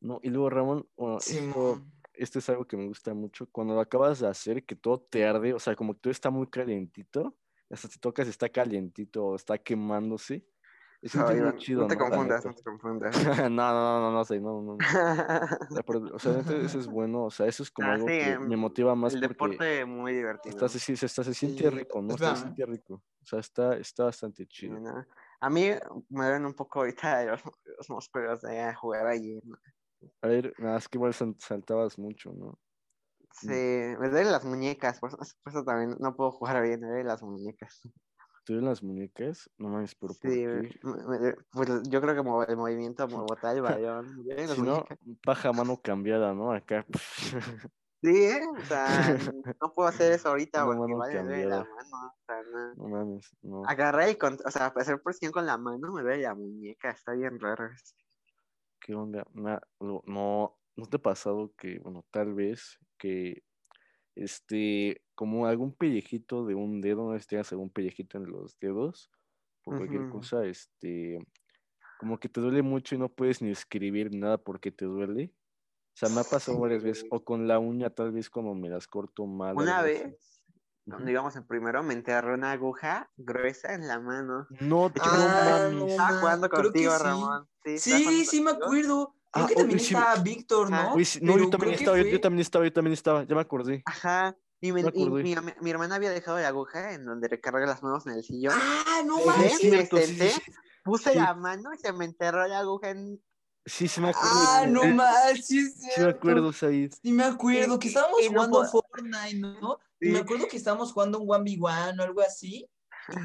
No, 0.01 0.19
y 0.23 0.29
luego 0.29 0.49
Ramón, 0.49 0.89
bueno, 0.97 1.19
esto, 1.19 1.31
Simón. 1.31 1.89
esto 2.11 2.39
es 2.39 2.49
algo 2.49 2.67
que 2.67 2.75
me 2.75 2.85
gusta 2.85 3.13
mucho, 3.13 3.47
cuando 3.49 3.75
lo 3.75 3.79
acabas 3.79 4.19
de 4.19 4.27
hacer, 4.27 4.65
que 4.65 4.75
todo 4.75 4.99
te 4.99 5.23
arde, 5.25 5.53
o 5.53 5.59
sea, 5.59 5.73
como 5.77 5.93
que 5.93 6.01
todo 6.01 6.11
está 6.11 6.29
muy 6.29 6.47
calientito, 6.47 7.37
hasta 7.69 7.87
si 7.87 7.97
tocas 7.97 8.27
está 8.27 8.49
calientito 8.49 9.35
está 9.35 9.57
quemándose. 9.57 10.45
Es 11.01 11.13
No, 11.13 11.23
chido, 11.57 11.83
no 11.83 11.87
te 11.87 11.97
confundas, 11.97 12.45
no 12.45 12.53
te 12.53 12.63
confundas. 12.63 13.15
no, 13.49 13.49
no, 13.49 13.73
no, 13.73 14.01
no, 14.01 14.11
no 14.11 14.25
sé, 14.25 14.39
no, 14.39 14.61
no. 14.61 14.77
O 16.13 16.19
sea, 16.19 16.39
eso 16.39 16.79
es 16.79 16.87
bueno, 16.87 17.25
o 17.25 17.31
sea, 17.31 17.47
eso 17.47 17.63
es 17.63 17.71
como 17.71 17.91
Ah, 17.91 17.95
algo 17.95 18.07
sí, 18.07 18.11
que 18.11 18.35
em, 18.35 18.43
me 18.43 18.57
motiva 18.57 18.93
más 18.95 19.13
El 19.13 19.21
deporte 19.21 19.85
muy 19.85 20.13
divertido. 20.13 20.55
hasta 20.57 20.69
se, 20.69 20.79
sí, 20.79 20.95
se- 20.97 21.33
siente 21.33 21.69
rico, 21.71 22.01
¿no? 22.01 22.13
Hasta 22.15 22.35
se 22.35 22.41
siente 22.41 22.65
rico. 22.65 22.95
O 23.21 23.25
sea, 23.25 23.39
está, 23.39 23.77
está 23.77 24.05
bastante 24.05 24.45
chido. 24.47 24.79
¿no? 24.79 25.05
A 25.39 25.49
mí 25.49 25.69
me 26.09 26.31
ven 26.31 26.45
un 26.45 26.53
poco 26.53 26.79
ahorita 26.79 27.23
los, 27.25 27.41
los 27.77 27.89
músculos 27.89 28.41
de 28.41 28.73
jugar. 28.75 29.15
¿no? 29.43 29.57
A 30.23 30.27
ver, 30.27 30.53
nada, 30.57 30.77
es 30.79 30.87
que 30.89 30.97
igual 30.97 31.13
sal- 31.13 31.35
saltabas 31.39 31.97
mucho, 31.99 32.33
¿no? 32.33 32.59
Sí, 33.33 33.51
me 33.53 34.09
duelen 34.09 34.31
las 34.31 34.45
muñecas, 34.45 34.99
por 34.99 35.09
eso, 35.09 35.17
por 35.43 35.53
eso 35.53 35.63
también 35.63 35.97
no 35.99 36.15
puedo 36.15 36.31
jugar 36.31 36.61
bien, 36.63 36.79
me 36.81 36.87
duelen 36.87 37.07
las 37.07 37.21
muñecas. 37.23 37.81
¿Te 38.43 38.53
duelen 38.53 38.69
las 38.69 38.81
muñecas? 38.81 39.49
No 39.57 39.69
mames, 39.69 39.93
pero 39.95 40.13
¿por 40.13 40.31
Sí, 40.31 40.45
pues 41.51 41.69
yo 41.89 42.01
creo 42.01 42.13
que 42.15 42.51
el 42.51 42.57
movimiento 42.57 43.03
el 43.03 43.61
balón, 43.61 44.17
me 44.17 44.23
duelen 44.23 44.47
las 44.47 44.55
Si 44.55 44.61
no, 44.61 44.85
paja 45.23 45.51
mano 45.53 45.79
cambiada, 45.81 46.33
¿no? 46.33 46.51
Acá. 46.51 46.85
Sí, 48.03 48.09
¿eh? 48.09 48.41
o 48.59 48.65
sea, 48.65 48.87
no 49.61 49.73
puedo 49.75 49.87
hacer 49.87 50.11
eso 50.13 50.29
ahorita 50.29 50.65
Una 50.65 50.73
porque 50.75 50.91
mano 50.91 50.93
igual 50.93 51.11
me 51.13 51.19
duele 51.21 51.45
la 51.45 51.49
cambiada. 51.49 51.69
mano. 51.75 52.07
O 52.07 52.25
sea, 52.25 52.43
no. 52.43 52.73
No 52.75 52.87
mames, 52.87 53.29
no. 53.43 53.63
Agarrar 53.67 54.09
y, 54.09 54.15
con- 54.15 54.39
o 54.43 54.49
sea, 54.49 54.73
hacer 54.75 54.99
presión 55.03 55.31
con 55.31 55.45
la 55.45 55.59
mano 55.59 55.93
me 55.93 56.01
duele 56.01 56.23
la 56.23 56.33
muñeca, 56.33 56.89
está 56.89 57.13
bien 57.13 57.39
raro. 57.39 57.69
¿Qué 58.79 58.95
onda? 58.95 59.23
No, 59.35 60.57
¿no 60.75 60.85
te 60.89 60.97
ha 60.97 60.99
pasado 61.01 61.53
que, 61.55 61.77
bueno, 61.77 62.03
tal 62.09 62.33
vez 62.33 62.79
que, 62.97 63.43
este, 64.15 65.03
como 65.15 65.47
algún 65.47 65.73
pellejito 65.75 66.45
de 66.45 66.55
un 66.55 66.81
dedo, 66.81 67.11
no 67.13 67.19
tengas 67.21 67.51
algún 67.51 67.69
pellejito 67.71 68.17
en 68.17 68.27
los 68.31 68.57
dedos, 68.59 69.11
por 69.63 69.75
cualquier 69.75 70.07
cosa, 70.07 70.45
este, 70.45 71.19
como 71.97 72.19
que 72.19 72.29
te 72.29 72.41
duele 72.41 72.61
mucho 72.63 72.95
y 72.95 72.97
no 72.99 73.09
puedes 73.13 73.41
ni 73.41 73.51
escribir 73.51 74.11
ni 74.11 74.19
nada 74.19 74.37
porque 74.39 74.71
te 74.71 74.85
duele. 74.85 75.33
O 75.95 75.97
sea, 75.99 76.09
me 76.09 76.21
ha 76.21 76.29
pasado 76.29 76.59
varias 76.59 76.83
veces, 76.83 77.05
o 77.11 77.23
con 77.23 77.47
la 77.47 77.59
uña, 77.59 77.89
tal 77.91 78.11
vez 78.13 78.29
como 78.29 78.55
me 78.55 78.69
las 78.69 78.87
corto 78.87 79.25
mal. 79.27 79.57
Una 79.57 79.81
vez, 79.81 80.41
cuando 80.89 81.05
Ujú. 81.07 81.11
íbamos 81.11 81.35
en 81.35 81.45
primero, 81.45 81.83
me 81.83 81.93
enterró 81.93 82.33
una 82.33 82.51
aguja 82.53 83.11
gruesa 83.17 83.73
en 83.73 83.87
la 83.87 83.99
mano. 83.99 84.47
No, 84.49 84.89
no 84.89 84.89
Ah, 84.99 85.59
no 85.69 85.85
Estaba 85.87 86.09
ma- 86.09 86.19
jugando 86.19 86.49
contigo, 86.49 86.91
sí. 86.91 86.99
Ramón. 87.03 87.49
Sí, 87.63 88.25
Sí, 88.25 88.41
me 88.41 88.51
contigo. 88.51 88.65
acuerdo. 88.65 89.15
Creo 89.31 89.45
Ah, 89.45 89.47
que 89.47 89.55
también 89.55 89.79
sí. 89.79 89.93
estaba 89.93 90.15
Víctor, 90.17 90.69
¿no? 90.69 90.95
Sí, 91.05 91.19
yo 91.21 91.49
también 91.49 91.73
estaba, 91.73 91.97
yo, 92.01 92.19
también 92.21 92.41
estaba, 92.41 92.65
yo 92.65 92.73
también 92.73 92.93
estaba, 92.93 93.23
ya 93.23 93.35
me 93.35 93.41
acordé. 93.41 93.81
Ajá. 93.85 94.35
Y, 94.59 94.71
me- 94.73 94.83
mi, 94.91 95.35
mi 95.61 95.69
hermana 95.71 95.95
había 95.95 96.11
dejado 96.11 96.37
la 96.39 96.49
aguja 96.49 96.93
en 96.93 97.05
donde 97.05 97.27
recarga 97.27 97.65
las 97.65 97.81
manos 97.81 98.05
en 98.05 98.13
el 98.13 98.23
sillón. 98.23 98.53
Ah, 98.55 99.01
no 99.05 99.25
manches. 99.25 99.57
sí, 99.57 99.69
me 99.71 99.85
senté, 99.87 100.33
puse 100.83 101.13
sí. 101.13 101.17
la 101.17 101.33
mano 101.33 101.73
y 101.73 101.77
se 101.77 101.91
me 101.93 102.05
enterró 102.05 102.45
la 102.47 102.59
aguja 102.59 102.89
en... 102.89 103.23
Sí, 103.65 103.87
sí 103.87 104.01
me 104.01 104.09
acuerdo. 104.09 104.29
Ah, 104.31 104.65
no 104.67 104.81
Sí, 104.81 104.87
manches, 104.93 105.45
sí 105.47 105.59
es 105.87 105.95
Sí 105.95 106.01
me 106.01 106.09
acuerdo, 106.09 106.51
Said. 106.53 106.93
Sí 107.01 107.11
me 107.11 107.23
acuerdo 107.23 107.79
que 107.79 107.87
estábamos 107.87 108.21
y 108.21 108.27
jugando 108.27 108.65
Fortnite, 108.65 109.35
¿no? 109.39 109.79
Y 109.99 110.09
me 110.09 110.19
acuerdo 110.19 110.47
que 110.47 110.57
estábamos 110.57 110.91
jugando 110.93 111.19
un 111.19 111.27
1v1 111.27 111.99
o 111.99 112.03
algo 112.03 112.21
así. 112.21 112.67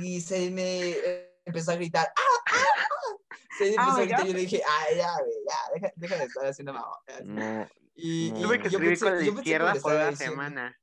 Y 0.00 0.20
se 0.20 0.50
me 0.50 0.90
eh, 0.90 1.35
empezó 1.46 1.70
a 1.72 1.76
gritar. 1.76 2.06
¡Ah, 2.16 2.20
ah, 2.46 2.52
ah! 2.52 3.16
Se 3.58 3.68
empezó 3.68 3.90
Ah, 3.90 3.96
a 3.96 4.00
gritar 4.00 4.18
ya. 4.20 4.24
y 4.24 4.28
yo 4.28 4.34
le 4.34 4.40
dije, 4.40 4.62
ay, 4.68 4.96
ya, 4.98 5.12
güey, 5.18 5.32
ya, 5.48 5.74
deja, 5.74 5.92
deja 5.96 6.16
de 6.18 6.24
estar 6.24 6.46
haciendo 6.46 6.72
mamá. 6.74 6.98
No, 7.24 7.68
Y, 7.94 8.30
No. 8.32 8.38
y 8.38 8.42
Tuve 8.42 8.58
que 8.60 8.68
yo 8.68 8.78
escribir 8.78 8.98
pensé, 8.98 9.04
con 9.06 9.18
la 9.18 9.24
izquierda 9.40 9.74
por 9.80 9.92
una 9.94 10.10
diciendo. 10.10 10.32
semana. 10.34 10.80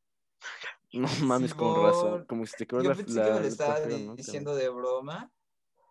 no 0.93 1.07
mames, 1.21 1.53
con 1.53 1.83
razón. 1.83 2.25
Como 2.25 2.45
si 2.47 2.55
te 2.57 2.65
quedó 2.67 2.81
Yo 2.81 2.89
la, 2.89 2.95
pensé 2.95 3.19
la 3.19 3.25
que 3.25 3.31
me 3.33 3.39
lo 3.41 3.47
estaba 3.47 3.79
¿no? 3.79 4.15
diciendo 4.15 4.55
de 4.55 4.69
broma. 4.69 5.31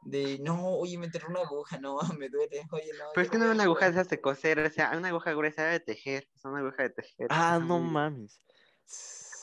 De, 0.04 0.40
no, 0.40 0.66
oye, 0.78 0.98
me 0.98 1.06
enterró 1.06 1.28
una 1.28 1.42
aguja, 1.42 1.78
no, 1.78 1.96
me 2.18 2.28
duele. 2.28 2.66
Oye, 2.72 2.90
no. 2.98 3.04
Pero 3.14 3.24
es 3.24 3.30
que 3.30 3.38
no 3.38 3.44
a 3.46 3.50
una 3.52 3.62
aguja 3.62 3.84
de 3.86 3.92
jugar". 3.92 4.00
esas 4.00 4.08
de 4.10 4.20
coser, 4.20 4.58
o 4.58 4.68
sea, 4.70 4.90
una 4.96 5.08
aguja 5.08 5.32
gruesa 5.32 5.62
de 5.66 5.78
tejer. 5.78 6.28
Es 6.34 6.44
una 6.44 6.58
aguja 6.58 6.82
de 6.82 6.90
tejer. 6.90 7.28
Ah, 7.30 7.60
no 7.64 7.78
mames. 7.78 8.40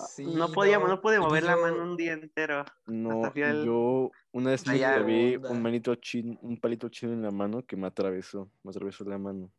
Sí, 0.08 0.26
no 0.26 0.50
podía, 0.52 0.80
no, 0.80 1.02
pues 1.02 1.20
mover 1.20 1.43
la 1.43 1.56
mano 1.58 1.84
un 1.84 1.97
día 1.97 2.14
entero. 2.14 2.64
No, 2.88 3.34
yo 3.34 4.12
una 4.32 4.52
vez 4.52 4.66
me 4.68 5.36
Onda. 5.38 5.50
un 5.52 5.62
manito 5.62 5.95
chino, 5.95 6.38
un 6.41 6.60
palito 6.60 6.89
chino 6.89 7.14
en 7.14 7.22
la 7.22 7.32
mano 7.32 7.64
que 7.66 7.76
me 7.76 7.88
atravesó, 7.88 8.52
me 8.64 8.70
atravesó 8.72 9.04
la 9.06 9.18
mano. 9.18 9.52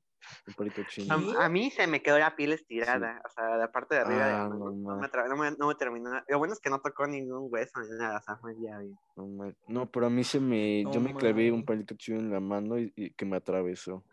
Un 0.46 0.54
palito 0.54 0.82
chino. 0.84 1.14
A, 1.40 1.46
a 1.46 1.48
mí 1.48 1.70
se 1.70 1.86
me 1.86 2.02
quedó 2.02 2.18
la 2.18 2.36
piel 2.36 2.52
estirada, 2.52 3.22
o 3.26 3.30
sea, 3.30 3.56
la 3.56 3.72
parte 3.72 3.94
de 3.94 4.00
arriba 4.02 4.26
de 4.26 4.32
la 4.32 4.42
Ah, 4.44 4.48
mano. 4.48 4.64
no 4.70 4.70
No, 4.96 5.00
me, 5.00 5.08
no, 5.28 5.36
me, 5.36 5.50
no 5.52 5.66
me 5.68 5.74
terminó. 5.74 6.10
Lo 6.28 6.38
bueno 6.38 6.52
es 6.52 6.60
que 6.60 6.68
no 6.70 6.80
tocó 6.80 7.06
ningún 7.06 7.48
hueso 7.50 7.80
ni 7.80 7.98
nada, 7.98 8.18
o 8.18 8.22
sea, 8.22 8.36
fue 8.36 8.54
ya 8.60 8.78
bien. 8.78 8.98
No, 9.16 9.52
no, 9.68 9.90
pero 9.90 10.06
a 10.06 10.10
mí 10.10 10.22
se 10.22 10.38
me, 10.38 10.84
No 10.84 10.92
yo 10.92 11.00
me 11.00 11.14
clavé 11.14 11.50
un 11.50 11.64
palito 11.64 11.94
chino 11.96 12.18
en 12.20 12.30
la 12.30 12.40
mano 12.40 12.78
y, 12.78 12.92
y 12.96 13.10
que 13.12 13.24
me 13.24 13.36
atravesó. 13.36 14.04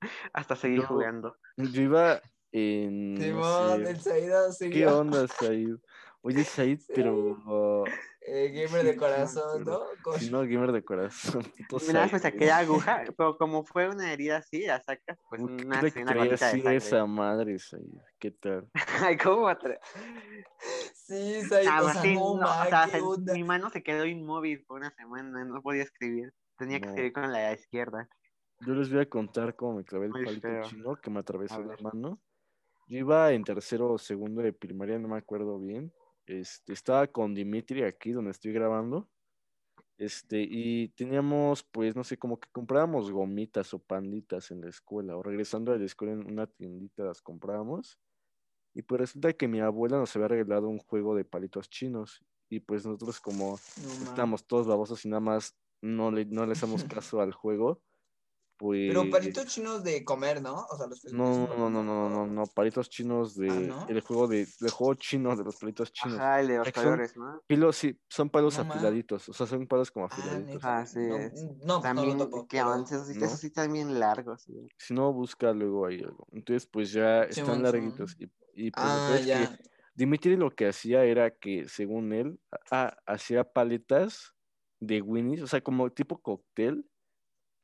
Hasta 0.32 0.54
seguir 0.54 0.80
Yo- 0.82 0.86
jugando. 0.86 1.36
Yo 1.56 1.82
iba 1.82 2.20
en, 2.52 3.14
no 3.14 3.20
Simón, 3.22 3.84
sé, 3.84 3.90
el 3.90 4.00
Saida 4.00 4.42
¿qué 4.70 4.86
onda, 4.86 5.26
Said? 5.28 5.76
Oye, 6.22 6.44
Said, 6.44 6.80
pero 6.94 7.14
uh, 7.14 7.84
eh, 8.22 8.50
gamer 8.50 8.84
de 8.84 8.96
corazón. 8.96 9.64
¿no? 9.64 9.80
Con- 10.02 10.30
no, 10.30 10.40
gamer 10.40 10.72
de 10.72 10.84
corazón, 10.84 11.42
puto 11.68 11.84
Una 11.88 12.02
vez 12.02 12.12
me 12.12 12.18
Said. 12.18 12.32
saqué 12.32 12.46
la 12.46 12.58
aguja, 12.58 13.04
pero 13.16 13.36
como 13.38 13.64
fue 13.64 13.88
una 13.88 14.12
herida 14.12 14.38
así, 14.38 14.66
la 14.66 14.80
sacas, 14.82 15.18
pues 15.28 15.42
Uy, 15.42 15.56
¿Qué 15.58 15.64
una, 15.66 15.78
una 15.80 15.82
gotita 15.84 16.24
de 16.24 16.34
así 16.34 16.60
sangre. 16.60 16.76
esa 16.76 17.06
madre, 17.06 17.58
Said? 17.58 17.82
¿Qué 18.18 18.30
tal? 18.32 18.68
Ay, 19.02 19.16
¿cómo 19.16 19.48
atre- 19.48 19.78
Sí, 20.94 21.42
Saida, 21.42 21.70
Ah, 21.76 21.80
o 21.80 21.82
pues 21.84 21.92
sea, 21.94 22.02
sí, 22.02 22.14
no, 22.14 22.34
ma, 22.34 22.62
o 22.64 22.68
sea, 22.68 22.88
se- 22.88 23.02
mi 23.32 23.44
mano 23.44 23.70
se 23.70 23.82
quedó 23.82 24.04
inmóvil 24.04 24.64
por 24.64 24.78
una 24.78 24.90
semana, 24.90 25.44
no 25.44 25.62
podía 25.62 25.82
escribir. 25.82 26.32
Tenía 26.56 26.80
que 26.80 26.86
No. 26.86 26.90
escribir 26.92 27.12
con 27.12 27.32
la 27.32 27.52
izquierda. 27.52 28.08
Yo 28.66 28.74
les 28.74 28.90
voy 28.90 29.00
a 29.02 29.08
contar 29.08 29.54
cómo 29.54 29.76
me 29.76 29.84
clavé 29.84 30.06
el 30.06 30.12
Muy 30.12 30.24
palito 30.24 30.48
feo. 30.48 30.62
chino 30.64 30.96
que 30.96 31.10
me 31.10 31.20
atravesó 31.20 31.62
la 31.62 31.76
mano. 31.80 32.20
Yo 32.88 32.98
iba 32.98 33.32
en 33.32 33.44
tercero 33.44 33.92
o 33.92 33.98
segundo 33.98 34.40
de 34.40 34.54
primaria, 34.54 34.98
no 34.98 35.08
me 35.08 35.18
acuerdo 35.18 35.58
bien. 35.58 35.92
Este, 36.26 36.72
estaba 36.72 37.06
con 37.06 37.34
Dimitri 37.34 37.82
aquí 37.82 38.12
donde 38.12 38.30
estoy 38.30 38.52
grabando. 38.52 39.08
Este, 39.98 40.40
y 40.40 40.88
teníamos, 40.90 41.64
pues, 41.64 41.94
no 41.94 42.02
sé, 42.02 42.16
como 42.16 42.40
que 42.40 42.48
comprábamos 42.50 43.10
gomitas 43.10 43.74
o 43.74 43.78
panditas 43.78 44.50
en 44.50 44.62
la 44.62 44.70
escuela, 44.70 45.16
o 45.16 45.22
regresando 45.22 45.72
a 45.72 45.76
la 45.76 45.84
escuela 45.84 46.14
en 46.14 46.26
una 46.30 46.46
tiendita 46.46 47.04
las 47.04 47.20
comprábamos. 47.20 47.98
Y 48.74 48.82
pues 48.82 49.00
resulta 49.00 49.32
que 49.34 49.48
mi 49.48 49.60
abuela 49.60 49.98
nos 49.98 50.14
había 50.16 50.28
regalado 50.28 50.68
un 50.68 50.78
juego 50.78 51.14
de 51.14 51.24
palitos 51.24 51.68
chinos. 51.68 52.24
Y 52.48 52.60
pues 52.60 52.86
nosotros 52.86 53.20
como 53.20 53.58
No, 53.82 54.04
estábamos 54.04 54.46
todos 54.46 54.66
babosos 54.66 55.04
y 55.04 55.08
nada 55.08 55.20
más 55.20 55.58
no 55.82 56.10
le, 56.10 56.24
no 56.24 56.46
le 56.46 56.52
hacemos 56.52 56.84
caso 57.04 57.20
al 57.20 57.32
juego, 57.32 57.82
pues... 58.58 58.88
Pero 58.88 59.08
palitos 59.08 59.46
chinos 59.46 59.82
de 59.84 60.04
comer, 60.04 60.42
¿no? 60.42 60.66
O 60.70 60.76
sea, 60.76 60.86
los 60.88 61.02
No, 61.12 61.46
no, 61.46 61.70
no, 61.70 61.82
no, 61.82 62.08
no, 62.10 62.26
no, 62.26 62.44
palitos 62.46 62.90
chinos 62.90 63.34
de... 63.36 63.48
¿no? 63.48 63.86
El 63.88 64.00
juego 64.00 64.26
de... 64.26 64.46
El 64.60 64.70
juego 64.70 64.94
chino 64.94 65.36
de 65.36 65.44
los 65.44 65.56
palitos 65.56 65.92
chinos. 65.92 66.18
Ajá, 66.18 66.40
el 66.40 66.48
de 66.48 66.58
los 66.58 66.72
colores, 66.72 67.16
¿no? 67.16 67.40
Pilos, 67.46 67.76
sí, 67.76 67.98
son 68.08 68.28
palos 68.28 68.58
No, 68.58 68.70
afiladitos, 68.70 69.28
o 69.28 69.32
sea, 69.32 69.46
son 69.46 69.66
palos 69.66 69.90
como 69.90 70.06
Ah, 70.06 70.08
afiladitos. 70.12 70.64
Ah, 70.64 70.84
sí, 70.84 70.98
No, 70.98 71.16
es. 71.16 71.42
no, 71.44 71.56
no 71.64 71.80
También, 71.80 72.18
topo, 72.18 72.46
que 72.48 72.56
pero- 72.58 72.66
avances, 72.66 72.96
esos, 72.96 73.08
sí- 73.08 73.18
¿no? 73.18 73.26
esos 73.26 73.40
sí 73.40 73.46
están 73.46 73.72
bien 73.72 73.98
largos. 73.98 74.42
sí. 74.42 74.52
Si 74.76 74.92
no, 74.92 75.12
busca 75.12 75.52
luego 75.52 75.86
ahí 75.86 76.00
algo. 76.02 76.26
Entonces, 76.32 76.66
pues 76.66 76.92
ya 76.92 77.22
están 77.22 77.62
larguitos. 77.62 78.16
Y, 78.18 78.24
y 78.54 78.70
pues 78.72 78.84
Ah, 78.86 79.18
ya. 79.24 79.56
que 79.56 79.62
Dimitri 79.94 80.36
lo 80.36 80.50
que 80.50 80.66
hacía 80.68 81.04
era 81.04 81.30
que, 81.30 81.68
según 81.68 82.12
él, 82.12 82.40
ah, 82.70 82.96
hacía 83.06 83.44
paletas 83.44 84.34
de 84.80 85.02
Winnie's, 85.02 85.42
o 85.42 85.46
sea, 85.48 85.60
como 85.60 85.90
tipo 85.90 86.18
cóctel, 86.22 86.88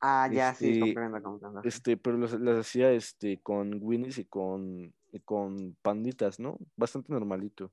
Ah, 0.07 0.29
ya, 0.31 0.53
sí, 0.53 0.67
Este, 0.67 0.79
comprendo, 0.81 1.23
comprendo. 1.23 1.61
este, 1.63 1.97
pero 1.97 2.17
los- 2.17 2.39
las 2.39 2.59
hacía 2.59 2.91
este, 2.91 3.39
con 3.41 3.79
Winnie's 3.81 4.19
y 4.19 4.25
con, 4.25 4.93
y 5.11 5.19
con 5.21 5.75
panditas, 5.81 6.39
¿no? 6.39 6.59
Bastante 6.75 7.11
normalito. 7.11 7.71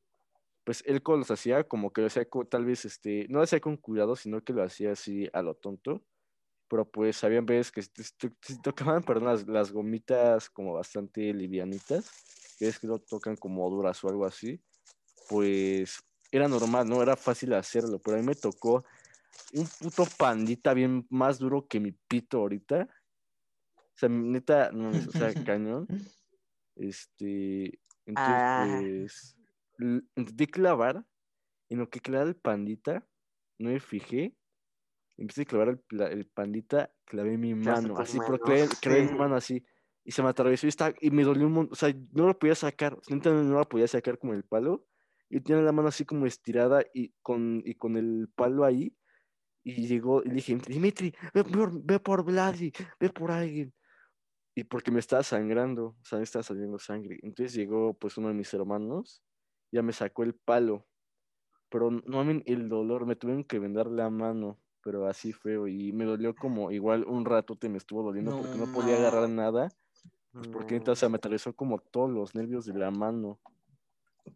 Pues 0.64 0.82
él 0.86 1.02
los 1.04 1.30
hacía 1.30 1.64
como 1.64 1.92
que 1.92 2.00
lo 2.00 2.06
hacía 2.06 2.26
tal 2.48 2.64
vez, 2.64 2.86
este, 2.86 3.26
no 3.28 3.38
lo 3.38 3.44
hacía 3.44 3.60
con 3.60 3.76
cuidado, 3.76 4.16
sino 4.16 4.42
que 4.42 4.54
lo 4.54 4.62
hacía 4.62 4.92
así 4.92 5.28
a 5.34 5.42
lo 5.42 5.54
tonto. 5.54 6.02
Pero 6.68 6.90
pues 6.90 7.22
habían 7.22 7.44
veces 7.44 7.70
que 7.70 7.82
se 7.82 8.58
tocaban, 8.62 9.02
perdón, 9.02 9.26
las, 9.26 9.46
las 9.46 9.72
gomitas 9.72 10.48
como 10.48 10.72
bastante 10.72 11.34
livianitas, 11.34 12.10
que 12.58 12.68
es 12.68 12.78
que 12.78 12.86
lo 12.86 12.98
tocan 12.98 13.36
como 13.36 13.68
duras 13.68 14.02
o 14.04 14.08
algo 14.08 14.24
así, 14.24 14.58
pues 15.28 16.02
era 16.30 16.48
normal, 16.48 16.88
¿no? 16.88 17.02
Era 17.02 17.14
fácil 17.14 17.52
hacerlo, 17.52 17.98
pero 17.98 18.16
a 18.16 18.20
mí 18.20 18.26
me 18.26 18.34
tocó 18.34 18.84
un 19.54 19.66
puto 19.80 20.04
pandita 20.16 20.74
bien 20.74 21.06
más 21.10 21.38
duro 21.38 21.66
que 21.66 21.80
mi 21.80 21.92
pito 21.92 22.38
ahorita. 22.38 22.88
O 23.76 23.96
sea, 23.96 24.08
neta, 24.08 24.70
no, 24.72 24.90
o 24.90 25.12
sea, 25.12 25.32
cañón. 25.50 25.86
Este, 26.76 27.80
entonces, 28.06 28.16
Ah. 28.16 28.80
pues, 28.80 29.36
intenté 30.16 30.46
clavar, 30.46 31.04
en 31.68 31.78
lo 31.78 31.88
que 31.88 32.00
clavaba 32.00 32.28
el 32.28 32.36
pandita, 32.36 33.06
no 33.58 33.70
me 33.70 33.80
fijé, 33.80 34.36
empecé 35.16 35.42
a 35.42 35.44
clavar 35.46 35.80
el, 35.90 36.26
pandita, 36.26 36.94
clavé 37.04 37.38
mi 37.38 37.54
mano, 37.54 37.98
así, 37.98 38.18
pero 38.18 38.38
clavé, 38.38 39.10
mi 39.10 39.16
mano 39.16 39.36
así, 39.36 39.64
y 40.04 40.12
se 40.12 40.22
me 40.22 40.28
atravesó 40.28 40.66
y, 40.66 40.68
estaba, 40.68 40.94
y 41.00 41.10
me 41.10 41.24
dolió 41.24 41.46
un 41.46 41.52
montón, 41.52 41.72
o 41.72 41.76
sea, 41.76 41.94
no 42.12 42.26
lo 42.26 42.38
podía 42.38 42.54
sacar, 42.54 42.98
neta 43.08 43.30
no 43.30 43.58
la 43.58 43.64
podía 43.64 43.88
sacar 43.88 44.18
como 44.18 44.34
el 44.34 44.44
palo, 44.44 44.86
y 45.30 45.40
tenía 45.40 45.62
la 45.62 45.72
mano 45.72 45.88
así 45.88 46.04
como 46.04 46.26
estirada 46.26 46.84
y 46.92 47.14
con, 47.22 47.62
y 47.64 47.74
con 47.74 47.96
el 47.96 48.28
palo 48.34 48.64
ahí, 48.64 48.94
y 49.64 49.86
llegó, 49.86 50.22
y 50.24 50.30
dije, 50.30 50.56
Dimitri, 50.66 51.14
ve 51.32 51.44
por, 51.44 51.82
ve 51.82 52.00
por 52.00 52.24
Vladi, 52.24 52.72
ve 52.98 53.10
por 53.10 53.30
alguien. 53.30 53.72
Y 54.54 54.64
porque 54.64 54.90
me 54.90 55.00
estaba 55.00 55.22
sangrando, 55.22 55.96
o 56.00 56.04
sea, 56.04 56.18
me 56.18 56.24
estaba 56.24 56.42
saliendo 56.42 56.78
sangre. 56.78 57.18
Entonces 57.22 57.54
llegó 57.54 57.94
pues 57.94 58.18
uno 58.18 58.28
de 58.28 58.34
mis 58.34 58.52
hermanos, 58.52 59.22
ya 59.70 59.82
me 59.82 59.92
sacó 59.92 60.24
el 60.24 60.34
palo, 60.34 60.86
pero 61.70 61.90
no 61.90 62.02
mamen, 62.18 62.42
el 62.46 62.68
dolor, 62.68 63.06
me 63.06 63.16
tuvieron 63.16 63.44
que 63.44 63.58
vendar 63.58 63.86
la 63.86 64.10
mano, 64.10 64.58
pero 64.82 65.06
así 65.06 65.32
feo, 65.32 65.68
y 65.68 65.92
me 65.92 66.04
dolió 66.04 66.34
como 66.34 66.70
igual 66.70 67.04
un 67.04 67.24
rato 67.24 67.56
te 67.56 67.68
me 67.68 67.78
estuvo 67.78 68.02
doliendo 68.02 68.36
porque 68.36 68.58
no 68.58 68.70
podía 68.72 68.96
agarrar 68.96 69.28
nada, 69.30 69.68
pues 70.32 70.48
porque 70.48 70.74
neta, 70.74 70.92
o 70.92 70.96
sea, 70.96 71.08
me 71.08 71.16
atravesó 71.16 71.54
como 71.54 71.78
todos 71.78 72.10
los 72.10 72.34
nervios 72.34 72.66
de 72.66 72.74
la 72.74 72.90
mano, 72.90 73.40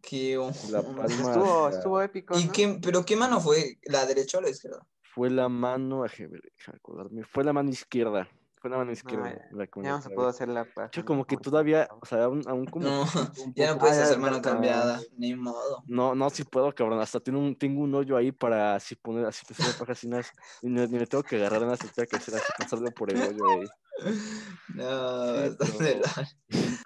Qué 0.01 0.35
la 0.35 0.79
onda. 0.79 0.81
palma, 0.83 1.05
Estuvo, 1.05 1.69
estuvo 1.69 2.01
épico. 2.01 2.37
¿Y 2.37 2.45
¿no? 2.45 2.51
qué, 2.51 2.79
pero 2.81 3.05
qué 3.05 3.15
mano 3.15 3.39
fue? 3.39 3.77
¿La 3.83 4.05
derecha 4.05 4.37
o 4.37 4.41
la 4.41 4.49
izquierda? 4.49 4.85
Fue 5.17 5.31
la 5.31 5.49
mano, 5.49 6.03
déjame 6.03 6.37
acordarme, 6.67 7.23
fue 7.23 7.43
la 7.43 7.51
mano 7.51 7.71
izquierda, 7.71 8.29
fue 8.61 8.69
la 8.69 8.77
mano 8.77 8.91
izquierda. 8.91 9.33
la 9.49 9.67
me 9.75 9.83
Ya 9.83 9.93
no 9.93 10.01
se 10.03 10.11
pudo 10.11 10.27
hacer 10.27 10.47
la 10.47 10.63
paz. 10.63 10.91
Yo 10.91 11.03
como 11.05 11.25
que 11.25 11.37
todavía, 11.37 11.89
o 11.99 12.05
sea, 12.05 12.25
aún, 12.25 12.43
aún 12.47 12.65
como... 12.67 12.85
No, 12.85 13.03
ya 13.55 13.73
no 13.73 13.79
puedes 13.79 13.97
Ah, 13.97 14.03
hacer 14.03 14.19
mano 14.19 14.39
cambiada, 14.43 15.01
ni 15.17 15.35
modo. 15.35 15.83
No, 15.87 16.13
no, 16.13 16.29
sí 16.29 16.43
puedo, 16.43 16.71
cabrón. 16.71 16.99
Hasta 16.99 17.19
tengo 17.19 17.39
un, 17.39 17.55
tengo 17.55 17.81
un 17.81 17.95
hoyo 17.95 18.15
ahí 18.15 18.31
para 18.31 18.75
así 18.75 18.95
poner, 18.95 19.25
así 19.25 19.43
que 19.43 19.55
se 19.55 19.63
me 19.63 19.73
paja 19.73 19.93
así 19.93 20.05
unas, 20.05 20.31
ni, 20.61 20.69
ni 20.69 20.99
me 20.99 21.07
tengo 21.07 21.23
que 21.23 21.37
agarrar 21.37 21.61
nada, 21.61 21.77
se 21.77 21.87
tengo 21.87 22.07
que 22.07 22.17
hacer 22.17 22.35
así, 22.35 22.53
pasarlo 22.59 22.91
por 22.91 23.11
el 23.11 23.19
hoyo 23.19 23.43
ahí. 23.49 23.67
No, 24.75 24.85
largo. 25.33 25.57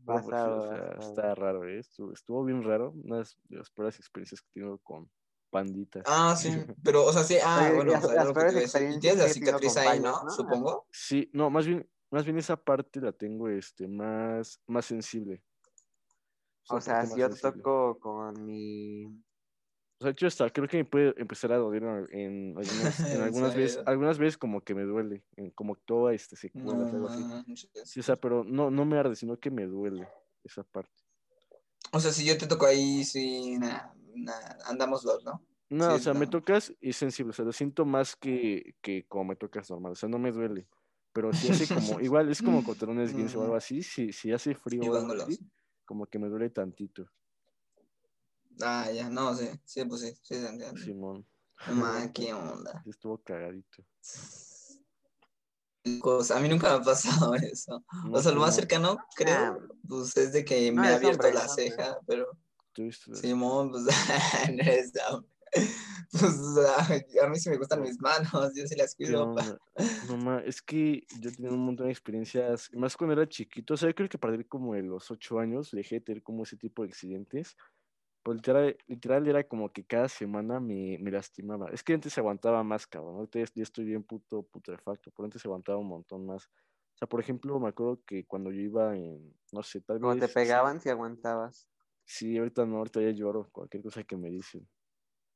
No, 0.00 0.14
pues 0.14 0.24
o 0.24 0.62
sea, 0.62 0.96
está 0.98 1.34
raro, 1.34 1.68
¿eh? 1.68 1.80
Estuvo, 1.80 2.12
estuvo 2.14 2.42
bien 2.42 2.64
raro. 2.64 2.92
Una 3.04 3.18
de 3.18 3.26
las 3.50 3.70
peores 3.70 3.98
experiencias 3.98 4.40
que 4.40 4.48
tengo 4.54 4.78
con 4.78 5.06
panditas. 5.50 6.02
Ah, 6.06 6.36
sí, 6.36 6.50
pero, 6.84 7.04
o 7.04 7.12
sea, 7.12 7.24
sí, 7.24 7.36
ah, 7.42 7.60
Oye, 7.64 7.74
bueno, 7.76 7.92
las- 7.92 8.04
o 8.04 8.08
sea, 8.08 8.24
las 8.24 8.32
peores 8.32 8.56
experiencias 8.56 9.00
tienes 9.00 9.18
la 9.18 9.28
cicatriz 9.28 9.76
ahí, 9.76 10.00
¿no? 10.00 10.22
¿no? 10.22 10.30
Supongo. 10.30 10.86
Sí, 10.90 11.30
no, 11.32 11.50
más 11.50 11.66
bien, 11.66 11.88
más 12.10 12.24
bien 12.24 12.38
esa 12.38 12.56
parte 12.56 13.00
la 13.00 13.12
tengo 13.12 13.48
este, 13.48 13.86
más, 13.88 14.60
más 14.66 14.86
sensible. 14.86 15.42
O 16.70 16.80
sea, 16.80 17.04
si 17.06 17.18
yo 17.18 17.28
te 17.30 17.36
sensible. 17.36 17.62
toco 17.62 17.98
con 17.98 18.44
mi. 18.44 19.06
O 20.00 20.04
sea, 20.04 20.10
hecho, 20.10 20.26
hasta 20.28 20.48
creo 20.50 20.68
que 20.68 20.76
me 20.76 20.84
puede 20.84 21.14
empezar 21.20 21.50
a 21.52 21.56
doler 21.56 21.82
en, 22.12 22.52
en 22.52 22.56
algunas, 22.58 23.00
en 23.00 23.06
¿En 23.14 23.22
algunas 23.22 23.54
veces, 23.56 23.80
algunas 23.86 24.18
veces 24.18 24.38
como 24.38 24.60
que 24.60 24.74
me 24.74 24.84
duele, 24.84 25.24
en 25.36 25.50
como 25.50 25.74
toda 25.76 26.14
este 26.14 26.36
secuelas, 26.36 26.88
No 26.88 26.96
algo 26.96 27.06
así. 27.08 27.22
manches. 27.24 27.70
Sí, 27.84 28.00
o 28.00 28.02
sea, 28.02 28.14
pero 28.16 28.44
no, 28.44 28.70
no 28.70 28.84
me 28.84 28.96
arde, 28.98 29.16
sino 29.16 29.38
que 29.38 29.50
me 29.50 29.66
duele 29.66 30.06
esa 30.44 30.62
parte. 30.62 30.92
O 31.90 31.98
sea, 32.00 32.12
si 32.12 32.24
yo 32.24 32.36
te 32.36 32.46
toco 32.46 32.66
ahí, 32.66 33.02
sí, 33.02 33.58
nada, 33.58 33.94
andamos 34.66 35.02
dos, 35.02 35.24
¿no? 35.24 35.42
No, 35.70 35.86
Sí, 35.86 35.92
o 35.94 35.98
sea, 35.98 36.14
me 36.14 36.26
no. 36.26 36.30
tocas 36.30 36.72
y 36.80 36.92
sensible, 36.94 37.30
o 37.30 37.32
sea, 37.34 37.44
lo 37.44 37.52
siento 37.52 37.84
más 37.84 38.16
que, 38.16 38.74
que 38.80 39.06
como 39.06 39.24
me 39.26 39.36
tocas 39.36 39.70
normal, 39.70 39.92
o 39.92 39.94
sea, 39.94 40.08
no 40.08 40.18
me 40.18 40.32
duele. 40.32 40.66
Pero 41.12 41.32
si 41.34 41.48
hace 41.50 41.68
como, 41.68 42.00
igual 42.00 42.30
es 42.30 42.40
como 42.42 42.62
contra 42.62 42.90
un 42.90 43.00
esguince 43.00 43.36
o 43.36 43.42
algo 43.42 43.56
así, 43.56 43.82
si, 43.82 44.12
si 44.12 44.32
hace 44.32 44.54
frío 44.54 44.92
o 44.92 44.96
algo 44.96 45.12
así, 45.22 45.38
como 45.84 46.06
que 46.06 46.18
me 46.18 46.28
duele 46.28 46.50
tantito, 46.50 47.10
Ah, 48.60 48.90
ya, 48.90 49.08
no, 49.08 49.34
sí, 49.34 49.48
sí, 49.64 49.84
pues 49.84 50.00
sí, 50.00 50.14
sí, 50.22 50.34
se 50.34 50.48
entiende. 50.48 50.80
Simón. 50.80 51.26
Man, 51.74 52.12
qué 52.12 52.32
onda. 52.32 52.82
Sí 52.82 52.90
estuvo 52.90 53.18
cagadito. 53.18 53.84
Cosa, 56.00 56.36
a 56.36 56.40
mí 56.40 56.48
nunca 56.48 56.68
me 56.70 56.74
ha 56.76 56.82
pasado 56.82 57.34
eso. 57.34 57.82
No, 58.04 58.18
O 58.18 58.22
sea, 58.22 58.32
lo 58.32 58.40
más 58.40 58.50
no, 58.50 58.60
cercano, 58.60 58.96
creo, 59.16 59.34
Ah, 59.34 59.58
pues 59.88 60.16
es 60.16 60.32
de 60.32 60.44
que 60.44 60.70
No, 60.72 60.82
me 60.82 60.88
ha 60.88 60.96
abierto 60.96 61.26
hombre, 61.26 61.32
la 61.34 61.48
ceja, 61.48 61.98
pero 62.06 62.26
tuviste- 62.82 63.14
Simón, 63.14 63.70
pues 63.70 63.84
no. 65.10 65.24
Pues 66.10 66.24
a, 66.66 67.24
a 67.24 67.28
mí 67.28 67.38
sí 67.38 67.50
me 67.50 67.56
gustan 67.58 67.82
mis 67.82 68.00
manos, 68.00 68.52
yo 68.54 68.66
sí 68.66 68.76
las 68.76 68.94
¿Qué 68.94 69.04
cuido. 69.04 69.34
No, 70.08 70.16
ma, 70.16 70.40
es 70.40 70.62
que 70.62 71.06
yo 71.20 71.30
tenía 71.32 71.50
un 71.50 71.64
montón 71.64 71.86
de 71.86 71.92
experiencias, 71.92 72.70
más 72.74 72.96
cuando 72.96 73.14
era 73.14 73.28
chiquito, 73.28 73.74
o 73.74 73.76
sea, 73.76 73.88
yo 73.88 73.94
creo 73.94 74.08
que 74.08 74.16
a 74.16 74.20
partir 74.20 74.46
como 74.46 74.74
de 74.74 74.82
los 74.82 75.10
ocho 75.10 75.38
años 75.38 75.70
dejé 75.72 75.96
de 75.96 76.00
tener 76.02 76.22
como 76.22 76.44
ese 76.44 76.56
tipo 76.56 76.82
de 76.82 76.88
accidentes. 76.90 77.56
Pues 78.22 78.36
literal, 78.36 78.76
literal 78.86 79.26
era 79.28 79.44
como 79.48 79.72
que 79.72 79.86
cada 79.86 80.08
semana 80.08 80.60
me, 80.60 80.98
me 81.00 81.10
lastimaba. 81.10 81.70
Es 81.70 81.82
que 81.82 81.94
antes 81.94 82.12
se 82.12 82.20
aguantaba 82.20 82.62
más, 82.62 82.86
cabrón. 82.86 83.16
Ahorita 83.16 83.38
ya 83.38 83.46
ya 83.54 83.62
estoy 83.62 83.84
bien 83.86 84.02
puto 84.02 84.42
putrefacto, 84.42 85.10
pero 85.10 85.24
antes 85.24 85.40
se 85.42 85.48
aguantaba 85.48 85.78
un 85.78 85.88
montón 85.88 86.26
más. 86.26 86.44
O 86.46 86.98
sea, 86.98 87.08
por 87.08 87.20
ejemplo, 87.20 87.58
me 87.60 87.68
acuerdo 87.68 88.02
que 88.04 88.26
cuando 88.26 88.50
yo 88.50 88.60
iba 88.60 88.96
en, 88.96 89.34
no 89.52 89.62
sé, 89.62 89.80
tal 89.80 90.00
Como 90.00 90.14
vez... 90.14 90.20
te 90.20 90.28
sí, 90.28 90.34
pegaban 90.34 90.80
si 90.80 90.90
aguantabas. 90.90 91.68
Sí, 92.10 92.38
ahorita 92.38 92.64
no, 92.64 92.78
ahorita 92.78 93.02
ya 93.02 93.10
lloro, 93.10 93.50
cualquier 93.52 93.82
cosa 93.82 94.02
que 94.02 94.16
me 94.16 94.30
dicen. 94.30 94.66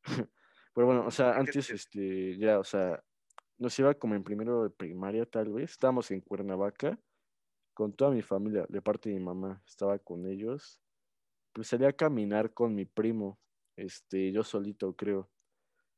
Pero 0.75 0.87
bueno, 0.87 1.07
o 1.07 1.11
sea, 1.11 1.37
antes, 1.37 1.69
este, 1.69 2.39
ya, 2.39 2.59
o 2.59 2.65
sea, 2.65 3.05
nos 3.59 3.79
iba 3.79 3.93
como 3.93 4.15
en 4.15 4.25
primero 4.25 4.63
de 4.63 4.71
primaria, 4.71 5.27
tal 5.27 5.53
vez. 5.53 5.73
Estábamos 5.73 6.11
en 6.11 6.23
Cuernavaca 6.23 6.99
con 7.75 7.93
toda 7.93 8.11
mi 8.11 8.23
familia, 8.23 8.65
de 8.71 8.81
parte 8.81 9.11
de 9.11 9.17
mi 9.17 9.23
mamá, 9.23 9.63
estaba 9.67 9.99
con 9.99 10.27
ellos. 10.27 10.81
Pues 11.53 11.69
salí 11.69 11.85
a 11.85 11.93
caminar 11.93 12.55
con 12.55 12.75
mi 12.75 12.87
primo, 12.87 13.39
este, 13.77 14.33
yo 14.33 14.43
solito, 14.43 14.97
creo. 14.97 15.31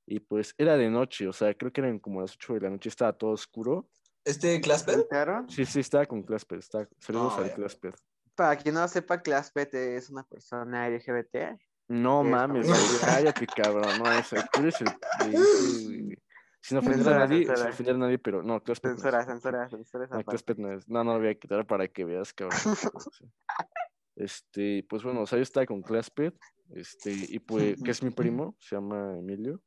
Y 0.07 0.19
pues 0.19 0.57
era 0.59 0.77
de 0.77 0.91
noche, 0.91 1.29
o 1.29 1.33
sea, 1.33 1.55
creo 1.55 1.73
que 1.73 1.83
eran 1.83 2.01
como 2.01 2.21
las 2.21 2.33
8 2.35 2.55
de 2.55 2.61
la 2.63 2.71
noche, 2.71 2.89
estaba 2.89 3.13
todo 3.17 3.31
oscuro. 3.31 3.89
¿Este 4.25 4.61
Clasper? 4.61 5.07
Sí, 5.49 5.65
sí, 5.67 5.79
estaba 5.79 6.05
con 6.07 6.25
Clasper, 6.25 6.59
estaba, 6.59 6.89
saludos 6.99 7.35
Ah, 7.39 7.43
al. 7.43 7.55
Clasper. 7.55 7.95
Para 8.35 8.57
quien 8.57 8.75
no 8.75 8.87
sepa, 8.89 9.23
Claspet 9.23 9.75
es 9.75 10.11
una 10.11 10.25
persona 10.25 10.89
LGBT. 10.89 11.59
No 11.89 12.25
mames, 12.25 12.67
cállate, 13.01 13.47
cabrón. 13.47 13.99
No, 13.99 14.11
ese, 14.13 14.37
tú 14.53 14.61
eres 14.61 14.81
el. 14.81 16.19
Sin 16.61 16.79
ofender 16.79 17.01
a 17.01 17.05
Censura, 17.05 17.19
nadie, 17.19 17.45
sin 17.45 17.67
ofender 17.69 17.95
a 17.95 17.99
nadie, 17.99 18.19
pero 18.19 18.43
no, 18.43 18.63
es. 18.67 18.81
Censura, 18.81 19.25
censura, 19.25 19.69
censura 19.69 20.07
No, 20.07 20.23
no 20.57 20.73
es. 20.73 20.89
No, 20.89 21.05
no 21.05 21.13
lo 21.13 21.19
voy 21.19 21.29
a 21.29 21.35
quitar 21.35 21.67
para 21.67 21.87
que 21.89 22.05
veas, 22.05 22.33
cabrón. 22.33 22.59
Este, 24.17 24.87
pues 24.89 25.03
bueno, 25.03 25.23
o 25.23 25.27
sea, 25.27 25.39
yo 25.39 25.43
estaba 25.43 25.67
con 25.67 25.83
Clospet, 25.83 26.39
este, 26.71 27.11
y 27.11 27.41
pues, 27.41 27.83
que 27.83 27.91
es 27.91 28.01
mi 28.01 28.11
primo, 28.11 28.55
se 28.61 28.77
llama 28.77 29.19
Emilio. 29.19 29.61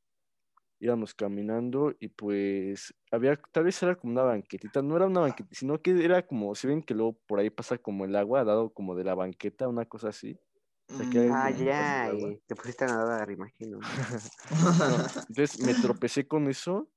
Íbamos 0.79 1.15
caminando 1.15 1.95
y 1.99 2.09
pues 2.09 2.93
había, 3.11 3.35
tal 3.51 3.63
vez 3.63 3.81
era 3.81 3.95
como 3.95 4.13
una 4.13 4.23
banquetita, 4.23 4.81
no 4.83 4.95
era 4.95 5.07
una 5.07 5.21
banquetita, 5.21 5.55
sino 5.55 5.81
que 5.81 6.03
era 6.03 6.25
como, 6.27 6.53
si 6.53 6.67
ven 6.67 6.83
que 6.83 6.93
luego 6.93 7.13
por 7.27 7.39
ahí 7.39 7.49
pasa 7.49 7.77
como 7.79 8.05
el 8.05 8.15
agua, 8.15 8.43
dado 8.43 8.71
como 8.71 8.93
de 8.95 9.03
la 9.03 9.15
banqueta, 9.15 9.67
una 9.67 9.85
cosa 9.85 10.09
así. 10.09 10.39
sea, 10.87 11.09
que 11.09 11.19
hay 11.19 11.27
Ah, 11.33 11.49
ya, 11.49 12.07
el 12.09 12.33
y 12.33 12.37
te 12.45 12.55
pusiste 12.55 12.85
a 12.85 12.89
nadar, 12.89 13.31
imagino. 13.31 13.79
Entonces 15.29 15.59
me 15.59 15.73
tropecé 15.73 16.27
con 16.27 16.47
eso 16.47 16.87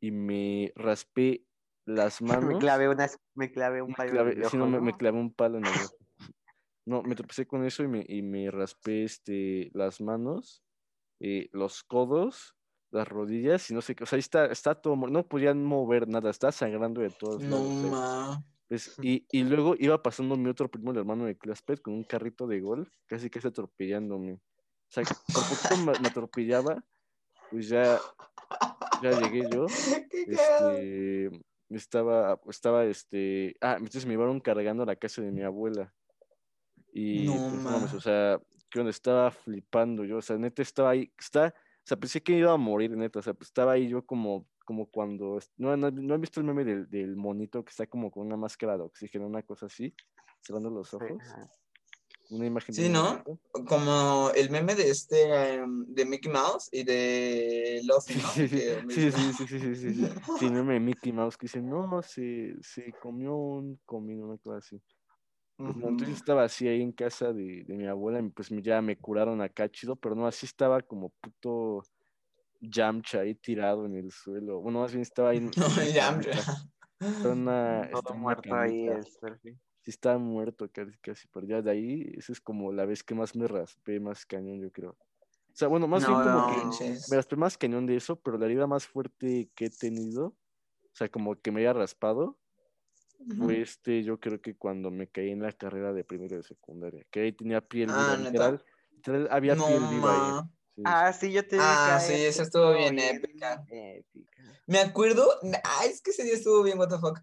y 0.00 0.10
me 0.10 0.72
raspé 0.74 1.44
las 1.86 2.20
manos. 2.22 2.44
me 2.44 2.58
clavé 2.58 2.88
una, 2.88 3.06
me 3.34 3.52
clavé 3.52 3.82
un 3.82 3.88
me 3.88 3.94
palo 3.94 4.10
en 4.10 4.16
clavé- 4.16 4.32
el 4.32 4.44
sí, 4.44 4.56
ojo, 4.56 4.66
no, 4.66 4.66
me, 4.68 4.80
me 4.80 4.92
clavé 4.96 5.18
un 5.18 5.32
palo 5.32 5.58
en 5.58 5.64
el 5.64 5.70
ojo. 5.70 5.96
No, 6.84 7.00
me 7.04 7.14
tropecé 7.14 7.46
con 7.46 7.64
eso 7.64 7.84
y 7.84 7.86
me, 7.88 8.04
y 8.08 8.22
me 8.22 8.50
raspé 8.50 9.04
este, 9.04 9.70
las 9.72 10.00
manos, 10.00 10.64
eh, 11.20 11.48
los 11.52 11.84
codos, 11.84 12.56
las 12.92 13.08
rodillas 13.08 13.68
y 13.70 13.74
no 13.74 13.80
sé 13.82 13.94
qué. 13.94 14.04
O 14.04 14.06
sea, 14.06 14.16
ahí 14.16 14.20
está, 14.20 14.46
está 14.46 14.74
todo, 14.74 14.94
no 14.96 15.26
podían 15.26 15.64
mover 15.64 16.06
nada, 16.08 16.30
estaba 16.30 16.52
sangrando 16.52 17.00
de 17.00 17.10
todos 17.10 17.42
No, 17.42 17.56
lados. 17.56 17.68
o 17.72 17.80
sea, 17.80 17.90
ma. 17.90 18.44
pues, 18.68 18.96
y, 19.02 19.26
y 19.32 19.42
luego 19.44 19.74
iba 19.78 20.00
pasando 20.02 20.36
mi 20.36 20.48
otro 20.50 20.70
primo, 20.70 20.92
el 20.92 20.98
hermano 20.98 21.24
de 21.24 21.36
Claspet, 21.36 21.80
con 21.80 21.94
un 21.94 22.04
carrito 22.04 22.46
de 22.46 22.60
golf, 22.60 22.88
casi 23.06 23.28
casi 23.30 23.48
atropellándome. 23.48 24.34
O 24.34 24.40
sea, 24.88 25.04
por 25.04 25.42
poquito 25.48 25.76
me, 25.78 25.98
me 26.00 26.08
atropellaba, 26.08 26.84
pues 27.50 27.68
ya, 27.68 27.98
ya 29.02 29.10
llegué 29.20 29.48
yo. 29.50 29.66
Este, 30.26 31.30
estaba, 31.70 32.38
estaba, 32.48 32.84
este, 32.84 33.56
ah, 33.62 33.74
entonces 33.78 34.04
me 34.04 34.12
llevaron 34.12 34.38
cargando 34.40 34.82
a 34.82 34.86
la 34.86 34.96
casa 34.96 35.22
de 35.22 35.32
mi 35.32 35.42
abuela. 35.42 35.92
Y, 36.92 37.24
No, 37.26 37.32
pues, 37.32 37.52
no 37.54 37.60
mames, 37.70 37.92
ma. 37.92 37.96
o 37.98 38.00
sea, 38.00 38.40
que 38.70 38.78
donde 38.78 38.90
estaba 38.90 39.30
flipando 39.30 40.04
yo, 40.04 40.18
o 40.18 40.22
sea, 40.22 40.36
neta 40.36 40.60
estaba 40.62 40.90
ahí, 40.90 41.10
está, 41.18 41.54
o 41.82 41.84
sea, 41.84 41.96
pensé 41.96 42.22
que 42.22 42.32
iba 42.32 42.52
a 42.52 42.56
morir, 42.56 42.96
neta, 42.96 43.18
o 43.18 43.22
sea, 43.22 43.34
pues 43.34 43.48
estaba 43.48 43.72
ahí 43.72 43.88
yo 43.88 44.06
como, 44.06 44.46
como 44.64 44.86
cuando, 44.86 45.40
no, 45.56 45.76
no, 45.76 45.90
¿no 45.90 46.14
han 46.14 46.20
visto 46.20 46.38
el 46.38 46.46
meme 46.46 46.64
del, 46.64 46.88
del 46.88 47.16
monito 47.16 47.64
que 47.64 47.70
está 47.70 47.88
como 47.88 48.10
con 48.12 48.24
una 48.24 48.36
máscara 48.36 48.76
de 48.76 48.84
oxígeno, 48.84 49.26
una 49.26 49.42
cosa 49.42 49.66
así, 49.66 49.92
cerrando 50.40 50.70
los 50.70 50.94
ojos, 50.94 51.18
una 52.30 52.46
imagen 52.46 52.72
Sí, 52.72 52.88
¿no? 52.88 53.20
monito. 53.24 53.38
Como 53.66 54.30
el 54.36 54.50
meme 54.50 54.76
de 54.76 54.90
este, 54.90 55.54
em, 55.54 55.84
de 55.88 56.04
Mickey 56.04 56.30
Mouse 56.30 56.68
y 56.70 56.84
de 56.84 57.80
Luffy, 57.84 58.14
¿no? 58.14 58.28
Sí, 58.28 58.46
sí, 58.46 58.58
sí, 58.88 59.10
sí, 59.10 59.32
sí, 59.32 59.46
sí, 59.48 59.58
sí, 59.58 59.74
sí, 59.74 60.10
sí. 60.38 60.50
Meme 60.50 60.74
de 60.74 60.80
Mickey 60.80 61.12
Mouse 61.12 61.36
que 61.36 61.46
dice, 61.46 61.60
no, 61.60 62.00
se, 62.02 62.54
se 62.62 62.92
comió 63.02 63.34
un 63.34 63.80
comino, 63.84 64.26
una 64.26 64.38
cosa 64.38 64.58
así. 64.58 64.80
No, 65.62 65.88
entonces 65.88 66.16
estaba 66.16 66.44
así 66.44 66.66
ahí 66.66 66.82
en 66.82 66.92
casa 66.92 67.32
de, 67.32 67.62
de 67.64 67.74
mi 67.74 67.86
abuela 67.86 68.20
y 68.20 68.28
pues 68.30 68.48
ya 68.62 68.82
me 68.82 68.96
curaron 68.96 69.40
acá 69.40 69.70
chido, 69.70 69.94
pero 69.96 70.14
no, 70.14 70.26
así 70.26 70.46
estaba 70.46 70.82
como 70.82 71.10
puto 71.20 71.82
Yamcha 72.60 73.20
ahí 73.20 73.34
tirado 73.34 73.86
en 73.86 73.96
el 73.96 74.10
suelo. 74.10 74.60
Bueno, 74.60 74.80
más 74.80 74.92
bien 74.92 75.02
estaba 75.02 75.30
ahí 75.30 75.38
en, 75.38 75.50
No, 75.56 75.66
en 75.66 75.86
mi 75.86 75.92
ya, 75.92 76.10
camita. 76.10 76.32
Está 77.00 77.30
una, 77.30 77.90
muerto 78.14 78.54
ahí 78.54 78.86
el 78.86 79.04
selfie. 79.04 79.58
Sí, 79.80 79.90
estaba 79.90 80.18
muerto 80.18 80.70
casi, 80.70 80.96
casi, 80.98 81.26
pero 81.26 81.44
ya 81.44 81.60
de 81.60 81.72
ahí, 81.72 82.12
esa 82.16 82.30
es 82.30 82.40
como 82.40 82.72
la 82.72 82.86
vez 82.86 83.02
que 83.02 83.16
más 83.16 83.34
me 83.34 83.48
raspé, 83.48 83.98
más 83.98 84.24
cañón, 84.24 84.60
yo 84.60 84.70
creo. 84.70 84.90
O 84.90 85.54
sea, 85.54 85.66
bueno, 85.66 85.88
más 85.88 86.06
bien 86.06 86.16
como 86.16 86.30
no. 86.30 86.46
que 86.78 86.84
me 87.10 87.16
raspé 87.16 87.34
más 87.34 87.58
cañón 87.58 87.86
de 87.86 87.96
eso, 87.96 88.14
pero 88.14 88.38
la 88.38 88.46
herida 88.46 88.68
más 88.68 88.86
fuerte 88.86 89.50
que 89.56 89.66
he 89.66 89.70
tenido, 89.70 90.26
o 90.26 90.94
sea, 90.94 91.08
como 91.08 91.34
que 91.34 91.50
me 91.50 91.62
haya 91.62 91.72
raspado. 91.72 92.38
Fue 93.36 93.60
este, 93.60 94.02
yo 94.02 94.18
creo 94.20 94.40
que 94.40 94.56
cuando 94.56 94.90
me 94.90 95.08
caí 95.08 95.30
en 95.30 95.42
la 95.42 95.52
carrera 95.52 95.92
de 95.92 96.04
primero 96.04 96.36
de 96.36 96.42
secundaria, 96.42 97.04
que 97.10 97.20
ahí 97.20 97.32
tenía 97.32 97.60
piel 97.60 97.88
Ah, 97.88 98.16
viva, 98.16 98.16
literal, 98.16 98.64
literal, 98.96 99.28
había 99.30 99.56
No, 99.56 99.66
piel 99.66 99.88
viva 99.88 100.12
ahí. 100.12 100.20
Sí, 100.74 100.82
Ah, 100.84 101.12
sí, 101.12 101.32
yo 101.32 101.46
te 101.46 101.56
vi 101.56 101.62
Ah, 101.62 101.98
sí, 102.00 102.12
esa 102.14 102.42
estuvo 102.42 102.72
estuvo 102.72 102.78
bien 102.78 102.98
épica. 102.98 103.64
épica. 103.70 104.62
Me 104.66 104.78
acuerdo, 104.78 105.28
ah, 105.64 105.84
es 105.86 106.00
que 106.02 106.10
ese 106.10 106.24
día 106.24 106.34
estuvo 106.34 106.62
bien, 106.62 106.78
what 106.78 106.88
the 106.88 106.98
fuck. 106.98 107.20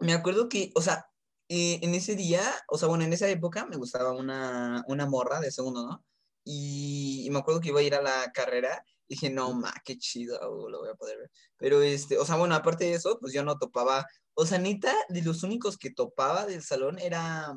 Me 0.00 0.12
acuerdo 0.12 0.48
que, 0.48 0.72
o 0.74 0.82
sea, 0.82 1.06
eh, 1.48 1.78
en 1.82 1.94
ese 1.94 2.16
día, 2.16 2.42
o 2.68 2.78
sea, 2.78 2.88
bueno, 2.88 3.04
en 3.04 3.12
esa 3.12 3.28
época 3.28 3.66
me 3.66 3.76
gustaba 3.76 4.12
una, 4.12 4.84
una 4.88 5.06
morra 5.06 5.40
de 5.40 5.50
segundo, 5.50 5.86
¿no? 5.86 6.04
Y, 6.44 7.22
y 7.24 7.30
me 7.30 7.38
acuerdo 7.38 7.60
que 7.60 7.68
iba 7.68 7.80
a 7.80 7.84
ir 7.84 7.94
a 7.94 8.02
la 8.02 8.32
carrera 8.32 8.84
dije, 9.14 9.30
no, 9.30 9.52
ma, 9.54 9.72
qué 9.84 9.96
chido, 9.98 10.38
uh, 10.50 10.68
lo 10.68 10.80
voy 10.80 10.90
a 10.90 10.94
poder 10.94 11.18
ver. 11.18 11.30
Pero, 11.56 11.82
este, 11.82 12.18
o 12.18 12.24
sea, 12.24 12.36
bueno, 12.36 12.54
aparte 12.54 12.84
de 12.84 12.94
eso, 12.94 13.18
pues 13.20 13.32
yo 13.32 13.44
no 13.44 13.58
topaba, 13.58 14.06
o 14.34 14.46
sea, 14.46 14.58
neta, 14.58 14.94
de 15.08 15.22
los 15.22 15.42
únicos 15.42 15.76
que 15.78 15.90
topaba 15.90 16.46
del 16.46 16.62
salón 16.62 16.98
era 16.98 17.54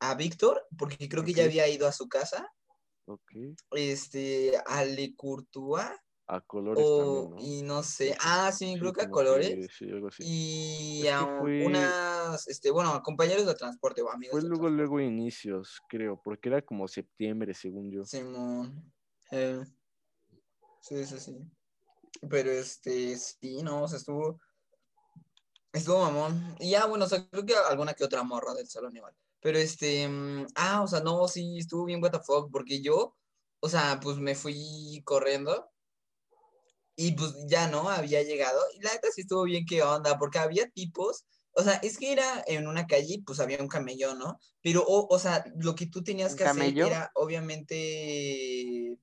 a 0.00 0.14
Víctor, 0.14 0.66
porque 0.78 1.08
creo 1.08 1.24
que 1.24 1.32
ya 1.34 1.44
había 1.44 1.68
ido 1.68 1.86
a 1.86 1.92
su 1.92 2.08
casa, 2.08 2.46
Ok, 3.06 3.32
este, 3.72 4.52
a 4.66 4.84
Le 4.84 5.14
Courtois, 5.14 5.84
a 6.26 6.40
colores 6.40 6.84
o, 6.86 6.98
también, 6.98 7.30
¿no? 7.30 7.36
y 7.38 7.62
no 7.62 7.82
sé, 7.82 8.12
que- 8.12 8.16
ah, 8.20 8.50
sí, 8.50 8.72
sí, 8.72 8.78
creo 8.80 8.92
que 8.92 9.02
a 9.02 9.10
colores. 9.10 9.70
sí, 9.76 9.84
algo 9.90 10.08
así. 10.08 10.24
Y 10.26 11.00
Es 11.00 11.04
que 11.04 11.10
a 11.12 11.38
fue- 11.38 11.66
unas, 11.66 12.48
este, 12.48 12.70
bueno, 12.70 13.02
compañeros 13.02 13.46
de 13.46 13.54
transporte 13.54 14.00
o 14.00 14.10
amigos 14.10 14.40
Fue 14.40 14.48
luego, 14.48 14.70
luego 14.70 15.00
inicios, 15.00 15.80
creo, 15.88 16.20
porque 16.22 16.48
era 16.48 16.62
como 16.62 16.88
septiembre, 16.88 17.52
según 17.52 17.90
yo. 17.90 18.04
Simón. 18.04 18.90
eh, 19.30 19.64
sí, 20.84 21.06
sí, 21.06 21.18
sí. 21.18 21.36
Pero 22.28 22.50
este, 22.50 23.16
sí, 23.16 23.62
no, 23.62 23.82
o 23.82 23.88
sea, 23.88 23.98
estuvo. 23.98 24.40
Estuvo 25.72 25.98
mamón. 26.00 26.56
Y 26.60 26.70
ya, 26.70 26.86
bueno, 26.86 27.06
o 27.06 27.08
sea, 27.08 27.26
creo 27.28 27.44
que 27.44 27.56
alguna 27.56 27.94
que 27.94 28.04
otra 28.04 28.22
morra 28.22 28.54
del 28.54 28.68
salón 28.68 28.96
igual. 28.96 29.14
Pero 29.40 29.58
este, 29.58 30.08
mm, 30.08 30.46
ah, 30.54 30.82
o 30.82 30.86
sea, 30.86 31.00
no, 31.00 31.26
sí, 31.26 31.58
estuvo 31.58 31.84
bien 31.84 32.02
what 32.02 32.12
the 32.12 32.20
fuck, 32.20 32.50
porque 32.50 32.80
yo, 32.80 33.16
o 33.60 33.68
sea, 33.68 33.98
pues 34.00 34.18
me 34.18 34.34
fui 34.34 35.02
corriendo. 35.04 35.70
Y 36.96 37.12
pues 37.12 37.34
ya 37.48 37.66
no, 37.68 37.88
había 37.90 38.22
llegado. 38.22 38.60
Y 38.74 38.82
la 38.82 38.92
neta 38.92 39.08
sí 39.10 39.22
estuvo 39.22 39.42
bien 39.42 39.66
qué 39.66 39.82
onda, 39.82 40.16
porque 40.18 40.38
había 40.38 40.70
tipos. 40.70 41.24
O 41.56 41.62
sea, 41.62 41.74
es 41.74 41.98
que 41.98 42.12
era 42.12 42.44
en 42.46 42.68
una 42.68 42.86
calle, 42.86 43.22
pues 43.26 43.40
había 43.40 43.58
un 43.60 43.68
camello, 43.68 44.14
¿no? 44.14 44.38
Pero, 44.62 44.84
o, 44.86 45.12
o 45.12 45.18
sea, 45.18 45.44
lo 45.56 45.74
que 45.74 45.86
tú 45.86 46.02
tenías 46.04 46.32
¿Un 46.32 46.38
que 46.38 46.44
hacer 46.44 46.56
camello? 46.56 46.86
era, 46.86 47.10
obviamente, 47.14 48.98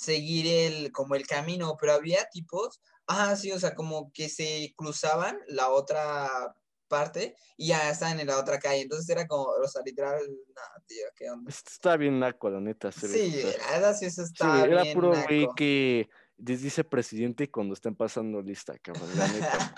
seguir 0.00 0.46
el, 0.46 0.92
como 0.92 1.14
el 1.14 1.26
camino, 1.26 1.76
pero 1.78 1.92
había 1.92 2.24
tipos, 2.30 2.80
ah, 3.06 3.36
sí, 3.36 3.52
o 3.52 3.58
sea, 3.58 3.74
como 3.74 4.10
que 4.12 4.28
se 4.30 4.72
cruzaban 4.74 5.38
la 5.48 5.68
otra 5.68 6.54
parte 6.88 7.36
y 7.56 7.68
ya 7.68 7.90
estaban 7.90 8.18
en 8.18 8.26
la 8.26 8.38
otra 8.38 8.58
calle. 8.58 8.80
Entonces 8.82 9.08
era 9.10 9.26
como, 9.26 9.44
o 9.44 9.68
sea, 9.68 9.82
literal, 9.84 10.20
nada, 10.54 10.82
tío, 10.86 11.04
qué 11.14 11.30
onda. 11.30 11.50
Está 11.50 11.98
bien 11.98 12.18
naco, 12.18 12.48
la 12.48 12.60
neta. 12.60 12.90
Sí, 12.90 13.42
la 13.58 13.70
verdad 13.72 13.94
sí, 13.94 14.06
eso 14.06 14.24
sí, 14.24 14.32
está 14.32 14.64
era 14.64 14.84
puro 14.94 15.12
güey 15.26 15.46
que 15.54 16.08
dice 16.36 16.82
presidente 16.82 17.50
cuando 17.50 17.74
están 17.74 17.94
pasando 17.94 18.40
lista, 18.40 18.78
cabrón, 18.78 19.08
la 19.18 19.28
neta. 19.28 19.74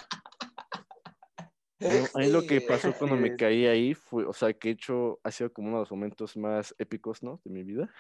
A 2.15 2.19
mí- 2.19 2.29
lo 2.29 2.47
que 2.47 2.61
pasó 2.61 2.95
cuando 2.97 3.17
me 3.17 3.35
caí 3.35 3.67
ahí 3.67 3.93
fue, 3.95 4.25
o 4.25 4.33
sea, 4.33 4.53
que 4.53 4.69
de 4.69 4.75
hecho 4.75 5.19
ha 5.25 5.33
sido 5.33 5.53
como 5.53 5.67
uno 5.67 5.79
de 5.79 5.83
los 5.83 5.91
momentos 5.91 6.37
más 6.37 6.73
épicos, 6.79 7.25
¿no? 7.25 7.41
De 7.45 7.51
mi 7.51 7.65
vida. 7.65 7.93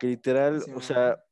Que 0.00 0.08
literal, 0.08 0.62
Sí, 0.62 0.72
o 0.74 0.80
sea, 0.80 1.22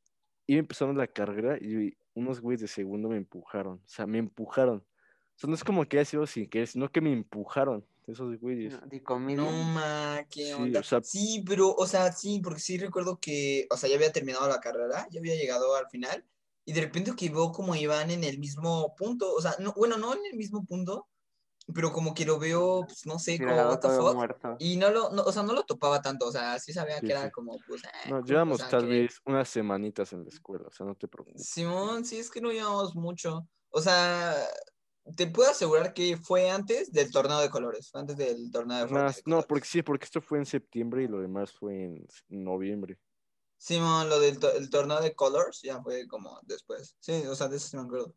iba 0.47 0.59
empezando 0.59 0.93
la 0.93 1.07
carrera 1.07 1.57
y 1.59 1.97
unos 2.13 2.39
güeyes 2.39 2.61
de 2.61 2.67
segundo 2.67 3.09
me 3.09 3.17
empujaron. 3.17 3.73
O 3.83 3.87
sea, 3.87 4.05
me 4.07 4.17
empujaron. 4.19 4.77
O 4.77 5.37
sea, 5.39 5.49
no 5.49 5.55
es 5.55 5.63
como 5.63 5.83
que 5.85 5.97
haya 5.97 6.05
sido 6.05 6.25
sin 6.27 6.47
querer, 6.49 6.67
sino 6.67 6.89
que 6.91 7.01
me 7.01 7.11
empujaron 7.11 7.85
esos 8.07 8.39
güeyes. 8.39 8.73
No, 8.73 8.87
de 8.87 9.03
comedia. 9.03 9.37
No, 9.43 9.51
ma, 9.51 10.25
qué 10.29 10.45
Sí, 10.47 10.51
onda. 10.53 10.79
o 10.79 10.83
sea- 10.83 11.01
Sí, 11.03 11.43
pero, 11.47 11.73
o 11.73 11.85
sea, 11.87 12.11
sí, 12.11 12.41
porque 12.43 12.59
sí 12.59 12.77
recuerdo 12.77 13.19
que, 13.19 13.67
o 13.69 13.77
sea, 13.77 13.89
ya 13.89 13.95
había 13.95 14.11
terminado 14.11 14.47
la 14.47 14.59
carrera, 14.59 15.07
ya 15.11 15.19
había 15.19 15.35
llegado 15.35 15.75
al 15.75 15.87
final, 15.89 16.25
y 16.65 16.73
de 16.73 16.81
repente 16.81 17.13
que 17.15 17.29
veo 17.29 17.51
como 17.51 17.75
iban 17.75 18.09
en 18.11 18.23
el 18.23 18.37
mismo 18.39 18.95
punto, 18.95 19.33
o 19.33 19.41
sea, 19.41 19.55
no, 19.59 19.73
bueno, 19.77 19.97
no 19.97 20.13
en 20.13 20.21
el 20.31 20.37
mismo 20.37 20.65
punto, 20.65 21.07
pero 21.73 21.91
como 21.91 22.13
que 22.13 22.25
lo 22.25 22.39
veo, 22.39 22.85
pues, 22.85 23.05
no 23.05 23.19
sé, 23.19 23.37
como, 23.37 23.49
Tirado 23.51 23.69
what 23.71 23.79
the 23.79 23.87
todo 23.87 24.07
fuck, 24.07 24.15
muerto. 24.15 24.55
y 24.59 24.77
no 24.77 24.89
lo, 24.89 25.09
no, 25.11 25.23
o 25.23 25.31
sea, 25.31 25.43
no 25.43 25.53
lo 25.53 25.63
topaba 25.63 26.01
tanto, 26.01 26.27
o 26.27 26.31
sea, 26.31 26.57
sí 26.59 26.73
sabía 26.73 26.99
Sí, 26.99 27.05
que 27.07 27.11
era 27.13 27.25
sí. 27.25 27.31
como, 27.31 27.59
pues, 27.67 27.83
eh, 27.83 28.09
No, 28.09 28.23
llevamos 28.23 28.55
o 28.55 28.57
sea, 28.57 28.69
tal 28.69 28.81
que- 28.87 29.01
vez 29.01 29.19
unas 29.25 29.49
semanitas 29.49 30.11
en 30.13 30.23
la 30.23 30.29
escuela, 30.29 30.67
o 30.67 30.71
sea, 30.71 30.85
no 30.85 30.95
te 30.95 31.07
preocupes. 31.07 31.45
Simón, 31.47 32.05
sí, 32.05 32.17
es 32.19 32.29
que 32.29 32.41
no 32.41 32.51
llevamos 32.51 32.95
mucho, 32.95 33.47
o 33.69 33.81
sea, 33.81 34.35
te 35.15 35.27
puedo 35.27 35.49
asegurar 35.49 35.93
que 35.93 36.17
fue 36.17 36.49
antes 36.51 36.91
del 36.91 37.09
torneo 37.11 37.39
de 37.39 37.49
colores, 37.49 37.89
fue 37.91 38.01
antes 38.01 38.15
del 38.17 38.51
torneo 38.51 38.77
de 38.77 38.83
de 38.83 38.89
no, 38.91 39.21
colores. 39.23 39.45
porque 39.47 39.65
sí, 39.67 39.81
porque 39.81 40.05
esto 40.05 40.21
fue 40.21 40.37
en 40.37 40.45
septiembre 40.45 41.03
y 41.03 41.07
lo 41.07 41.19
demás 41.19 41.51
fue 41.51 41.83
en 41.85 42.07
noviembre. 42.27 42.99
Simón, 43.57 44.07
lo 44.09 44.19
del 44.19 44.39
to- 44.39 44.53
el 44.53 44.69
torneo 44.69 45.01
de 45.01 45.13
Colors 45.13 45.61
ya 45.61 45.81
fue 45.81 46.07
como 46.07 46.39
después. 46.43 46.95
Sí, 46.99 47.11
o 47.27 47.35
sea, 47.35 47.47
de 47.49 47.57
eso 47.57 47.67
sí 47.67 47.75
me 47.77 47.83
acuerdo. 47.83 48.15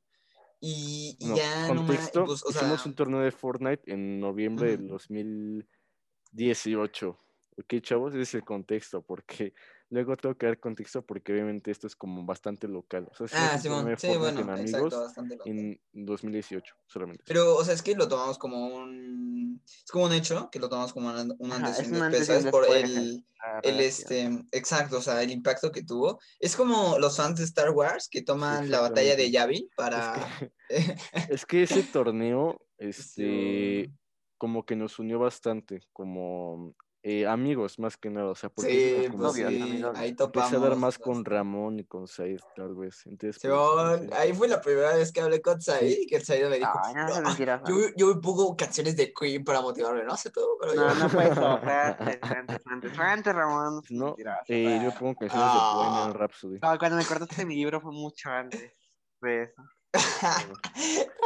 Y, 0.64 1.16
y 1.18 1.20
No, 1.20 1.34
ya 1.34 1.72
no 1.72 1.84
contexto, 1.84 2.24
pues, 2.24 2.42
o 2.44 2.48
hicimos 2.48 2.52
sea, 2.52 2.86
un 2.86 2.94
torneo 2.96 3.20
de 3.20 3.30
Fortnite 3.30 3.92
en 3.92 4.18
noviembre 4.20 4.70
del 4.70 4.80
Ujú. 4.84 4.88
2018. 4.88 7.18
Ok, 7.56 7.74
chavos, 7.82 8.14
ese 8.14 8.22
es 8.22 8.34
el 8.34 8.44
contexto, 8.44 9.04
porque 9.04 9.52
luego 9.92 10.16
tengo 10.16 10.34
que 10.34 10.46
dar 10.46 10.58
contexto 10.58 11.02
porque 11.02 11.32
obviamente 11.32 11.70
esto 11.70 11.86
es 11.86 11.94
como 11.94 12.24
bastante 12.24 12.66
local. 12.66 13.08
O 13.10 13.14
sea, 13.14 13.26
hicimos 13.26 13.50
ah, 13.52 13.58
Simón, 13.58 13.84
de 13.84 13.96
sí, 13.98 14.16
bueno, 14.16 14.40
en 14.40 14.48
amigos 14.48 14.70
exacto, 14.70 15.00
bastante 15.00 15.36
local. 15.36 15.52
en 15.52 15.80
2018 15.92 16.74
solamente. 16.86 17.24
Pero, 17.26 17.56
o 17.56 17.64
sea, 17.64 17.74
es 17.74 17.82
que 17.82 17.94
lo 17.94 18.08
tomamos 18.08 18.38
como 18.38 18.68
un, 18.68 19.62
es 19.66 19.90
como 19.90 20.06
un 20.06 20.12
hecho, 20.14 20.48
que 20.50 20.58
lo 20.58 20.70
tomamos 20.70 20.94
como 20.94 21.10
un, 21.10 21.52
antes 21.52 21.82
y 21.82 21.92
un 21.92 21.92
después, 21.92 22.26
¿sabes? 22.26 22.46
Por 22.46 22.64
el, 22.74 23.22
el, 23.62 23.80
este, 23.80 24.30
exacto, 24.50 24.96
o 24.96 25.02
sea, 25.02 25.22
el 25.22 25.30
impacto 25.30 25.70
que 25.70 25.84
tuvo. 25.84 26.18
Es 26.40 26.56
como 26.56 26.98
los 26.98 27.18
fans 27.18 27.38
de 27.38 27.44
Star 27.44 27.70
Wars 27.70 28.08
que 28.08 28.22
toman 28.22 28.70
la 28.70 28.80
batalla 28.80 29.14
de. 29.14 29.30
Yavin 29.30 29.68
Es 29.68 29.76
para... 29.76 30.50
que, 30.68 30.96
es 31.28 31.44
que 31.44 31.64
ese 31.64 31.82
torneo, 31.82 32.64
este, 32.78 33.92
como 34.38 34.64
que 34.64 34.74
nos 34.74 34.98
unió 34.98 35.18
bastante, 35.18 35.80
como 35.92 36.74
eh, 37.04 37.26
amigos 37.26 37.78
más 37.80 37.96
que 37.96 38.10
nada, 38.10 38.30
o 38.30 38.34
sea, 38.36 38.48
porque 38.48 38.70
Sí, 38.70 39.08
pues 39.16 39.32
sí, 39.32 39.42
amigos. 39.42 39.96
ahí 39.98 40.08
empecé 40.10 40.22
a 40.22 40.60
dar 40.60 40.70
topamos. 40.70 40.78
más 40.78 40.98
con. 40.98 41.24
Ramón 41.24 41.80
y 41.80 41.84
con 41.84 42.06
Said, 42.06 42.38
tal 42.54 42.74
vez. 42.76 43.04
Entonces, 43.06 43.40
pues, 43.42 43.52
Simón, 43.52 44.10
ahí 44.12 44.32
fue 44.32 44.46
la 44.46 44.60
primera 44.60 44.94
vez 44.94 45.10
que 45.12 45.20
hablé 45.20 45.42
con 45.42 45.60
Said 45.60 45.80
Sí. 45.80 45.98
y 46.02 46.06
que 46.06 46.16
el 46.16 46.24
Said 46.24 46.48
me 46.48 46.58
dijo, 46.58 46.70
Ay, 46.84 46.94
no 46.94 47.08
seas 47.08 47.20
"No, 47.22 47.28
mentiroso. 47.28 47.64
yo, 47.68 47.74
yo 47.96 48.20
pongo 48.20 48.56
canciones 48.56 48.96
de 48.96 49.12
Queen 49.12 49.42
para 49.44 49.60
motivarme, 49.62 50.04
no 50.04 50.16
sé 50.16 50.30
todo, 50.30 50.56
pero 50.60 50.74
No, 50.74 50.88
yo... 50.88 50.94
no 50.94 51.08
fue 51.08 51.24
eso, 51.28 51.58
fue 51.58 51.72
antes, 53.04 53.34
Ramón. 53.34 53.82
no 53.90 54.14
eh, 54.46 54.80
yo 54.84 54.90
pongo 54.98 55.14
canciones 55.16 55.30
de 55.30 55.32
Ah. 55.32 56.12
Rhapsody. 56.14 56.58
No, 56.62 56.78
cuando 56.78 56.96
me 56.98 57.04
cortaste 57.04 57.44
mi 57.44 57.56
libro 57.56 57.80
fue 57.80 57.92
mucho 57.92 58.30
antes 58.30 58.72
de 59.20 59.42
eso. 59.42 59.62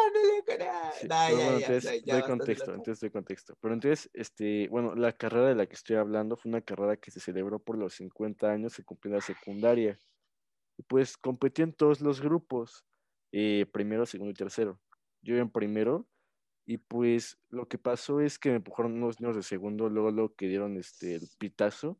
Entonces 1.03 2.05
doy 2.05 2.23
contexto, 2.23 2.75
entonces 2.75 3.01
doy 3.01 3.11
contexto. 3.11 3.57
Pero 3.61 3.75
entonces, 3.75 4.11
este, 4.13 4.69
bueno, 4.69 4.95
la 4.95 5.13
carrera 5.13 5.49
de 5.49 5.55
la 5.55 5.67
que 5.67 5.75
estoy 5.75 5.97
hablando 5.97 6.37
fue 6.37 6.49
una 6.51 6.61
carrera 6.61 6.97
que 6.97 7.11
se 7.11 7.21
celebró 7.21 7.59
por 7.59 7.79
los 7.79 7.95
50 7.95 8.51
años 8.51 8.77
que 8.77 8.85
cumplí 8.85 9.11
la 9.11 9.21
secundaria. 9.21 9.99
Y 10.79 10.83
pues 10.83 11.17
competí 11.17 11.63
en 11.63 11.73
todos 11.73 12.01
los 12.01 12.21
grupos, 12.21 12.85
eh, 13.33 13.67
primero, 13.73 14.07
segundo 14.07 14.33
y 14.33 14.35
tercero. 14.35 14.81
Yo 15.23 15.35
iba 15.35 15.43
en 15.43 15.51
primero 15.51 16.07
y 16.67 16.79
pues 16.79 17.39
lo 17.49 17.69
que 17.69 17.79
pasó 17.79 18.21
es 18.21 18.39
que 18.39 18.51
me 18.51 18.57
empujaron 18.57 18.95
unos 18.95 19.21
niños 19.21 19.37
de 19.37 19.43
segundo, 19.43 19.89
luego 19.89 20.11
luego 20.11 20.35
que 20.35 20.49
dieron 20.49 20.77
este, 20.77 21.15
el 21.15 21.29
pitazo. 21.39 21.99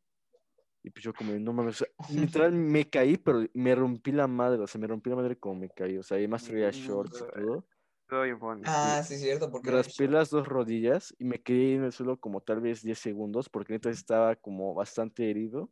Y 0.87 0.89
pues 0.89 1.03
yo 1.03 1.13
como, 1.13 1.33
no 1.33 1.51
mames, 1.51 1.81
o 1.81 1.85
sea, 1.85 1.87
literal 2.15 2.53
me 2.53 2.89
caí, 2.89 3.17
pero 3.17 3.45
me 3.53 3.75
rompí 3.75 4.13
la 4.13 4.25
madre, 4.25 4.61
o 4.61 4.67
sea, 4.67 4.79
me 4.79 4.87
rompí 4.87 5.09
la 5.09 5.17
madre 5.17 5.37
como 5.37 5.55
me 5.55 5.69
caí, 5.69 5.97
o 5.97 6.03
sea, 6.03 6.15
además 6.15 6.45
traía 6.45 6.69
shorts 6.71 7.21
y 7.21 7.41
todo. 7.41 7.65
Estuvo 8.03 8.21
bien 8.21 8.39
bonito. 8.39 8.69
Ah, 8.73 9.03
sí, 9.03 9.17
cierto, 9.17 9.51
porque 9.51 9.69
raspé 9.69 10.07
las 10.07 10.29
dos 10.29 10.47
rodillas 10.47 11.13
y 11.19 11.25
me 11.25 11.41
quedé 11.41 11.75
en 11.75 11.83
el 11.83 11.91
suelo 11.91 12.17
como 12.21 12.39
tal 12.39 12.61
vez 12.61 12.83
10 12.83 12.99
segundos 12.99 13.49
porque 13.49 13.73
neta 13.73 13.89
estaba 13.89 14.37
como 14.37 14.73
bastante 14.73 15.29
herido. 15.29 15.69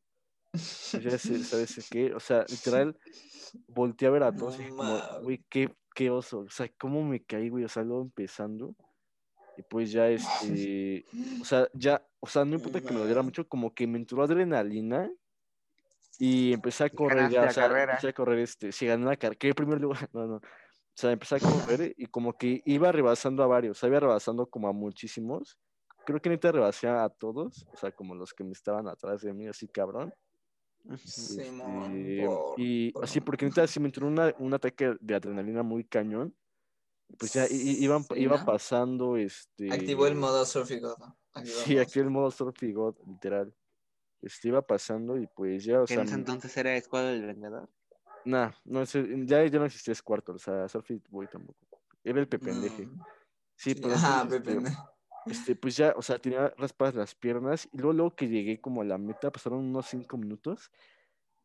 Pues 0.52 1.02
ya 1.02 1.18
sé- 1.18 1.42
¿sabes 1.46 1.88
qué? 1.90 2.14
O 2.14 2.20
sea, 2.20 2.46
literal, 2.50 2.98
volteé 3.70 4.10
a 4.10 4.12
ver 4.12 4.24
a 4.24 4.32
No 4.34 4.38
todos 4.38 4.56
y 4.56 4.64
dije 4.64 4.76
como, 4.76 5.00
güey, 5.24 5.46
qué, 5.50 5.74
qué 5.96 6.10
oso. 6.10 6.40
O 6.40 6.50
sea, 6.50 6.70
cómo 6.78 7.06
me 7.06 7.24
caí, 7.24 7.48
güey, 7.48 7.64
o 7.64 7.70
sea, 7.70 7.84
luego 7.84 8.02
empezando. 8.02 8.76
Y 9.58 9.62
pues 9.62 9.94
ya, 9.94 10.10
este, 10.10 11.06
o 11.42 11.46
sea, 11.46 11.70
ya, 11.74 12.06
o 12.26 12.28
sea, 12.28 12.44
no 12.44 12.56
importa 12.56 12.82
que 12.82 12.92
me 12.94 13.00
doliera 13.00 13.22
mucho, 13.22 13.48
como 13.48 13.74
que 13.74 13.86
me 13.88 13.98
entró 13.98 14.24
adrenalina 14.24 15.12
y 16.18 16.54
empecé 16.54 16.86
a 16.86 16.90
correr 16.90 17.30
ya, 17.30 17.46
o 17.46 17.52
sea, 17.52 17.68
carrera. 17.68 17.92
empecé 17.94 18.08
a 18.10 18.14
correr, 18.14 18.40
este, 18.40 18.72
si 18.72 18.86
gané 18.88 19.06
la 19.06 19.16
carrera, 19.16 19.38
que 19.38 19.54
primer 19.54 19.80
lugar, 19.80 20.10
no, 20.14 20.26
no. 20.28 20.36
O 20.36 20.98
sea, 20.98 21.12
empecé 21.12 21.36
a 21.36 21.40
correr 21.40 21.94
y 21.98 22.06
como 22.08 22.34
que 22.38 22.62
iba 22.66 22.92
rebasando 22.92 23.44
a 23.44 23.48
varios, 23.48 23.78
o 23.78 23.80
sea, 23.80 23.90
iba 23.90 24.00
rebasando 24.00 24.48
como 24.48 24.68
a 24.68 24.74
muchísimos. 24.74 25.58
Creo 26.06 26.22
que 26.22 26.30
neta 26.30 26.52
rebasé 26.52 26.88
a 26.88 27.10
todos, 27.10 27.66
o 27.74 27.78
sea, 27.78 27.92
como 27.92 28.16
los 28.16 28.34
que 28.34 28.44
me 28.44 28.52
estaban 28.54 28.88
atrás 28.88 29.22
de 29.22 29.34
mí, 29.34 29.48
así 29.48 29.68
cabrón. 29.68 30.14
Simón, 31.04 31.96
Este, 31.96 32.26
por- 32.26 32.54
y 32.58 32.92
por 32.92 33.04
así, 33.04 33.20
porque 33.22 33.46
neta 33.46 33.68
sí 33.68 33.80
me 33.80 33.88
entró 33.88 34.08
una, 34.08 34.34
un 34.40 34.54
ataque 34.54 34.96
de 35.00 35.16
adrenalina 35.16 35.64
muy 35.64 35.84
cañón. 35.84 36.36
Pues 37.18 37.34
ya 37.34 37.46
iban, 37.50 38.04
Sí, 38.04 38.14
iba 38.18 38.38
¿no? 38.38 38.46
pasando, 38.46 39.18
este... 39.18 39.72
Activó 39.72 40.08
el 40.08 40.16
modo 40.16 40.42
el 40.42 40.48
Sí, 41.44 41.78
aquí 41.78 42.00
el 42.00 42.10
modo 42.10 42.32
Surfy 42.32 42.72
God, 42.72 42.96
literal. 43.06 43.54
Este 44.22 44.48
iba 44.48 44.62
pasando 44.62 45.18
y 45.18 45.28
pues 45.28 45.64
ya, 45.64 45.82
o 45.82 45.88
sea, 45.88 45.98
en 45.98 46.08
ese 46.08 46.16
entonces 46.16 46.56
era 46.58 46.76
Escuadra 46.76 47.10
del 47.12 47.26
Vendedor. 47.26 47.70
nah, 48.24 48.52
no, 48.64 48.84
ya, 48.84 49.46
ya 49.46 49.60
no 49.60 49.66
existía 49.66 49.94
Squirtle, 49.94 50.36
o 50.36 50.40
sea, 50.40 50.68
Surfy 50.68 51.02
Boy 51.10 51.28
tampoco. 51.28 51.60
Era 52.04 52.20
el 52.20 52.28
Pependeje. 52.28 52.88
Mm, 52.88 53.00
Sí, 53.58 53.74
pero 53.76 53.94
ajá, 53.94 54.22
entonces, 54.24 54.40
este, 54.40 54.62
Pepe. 54.62 54.78
este, 55.28 55.56
pues 55.56 55.78
ya, 55.78 55.94
o 55.96 56.02
sea, 56.02 56.20
tenía 56.20 56.54
raspadas 56.58 56.96
las 56.96 57.16
piernas 57.16 57.70
y 57.72 57.78
luego, 57.78 57.94
luego 57.94 58.16
que 58.16 58.28
llegué 58.28 58.60
como 58.60 58.82
a 58.82 58.86
la 58.86 58.98
meta, 58.98 59.32
pasaron 59.32 59.60
unos 59.60 59.86
cinco 59.88 60.18
minutos 60.18 60.72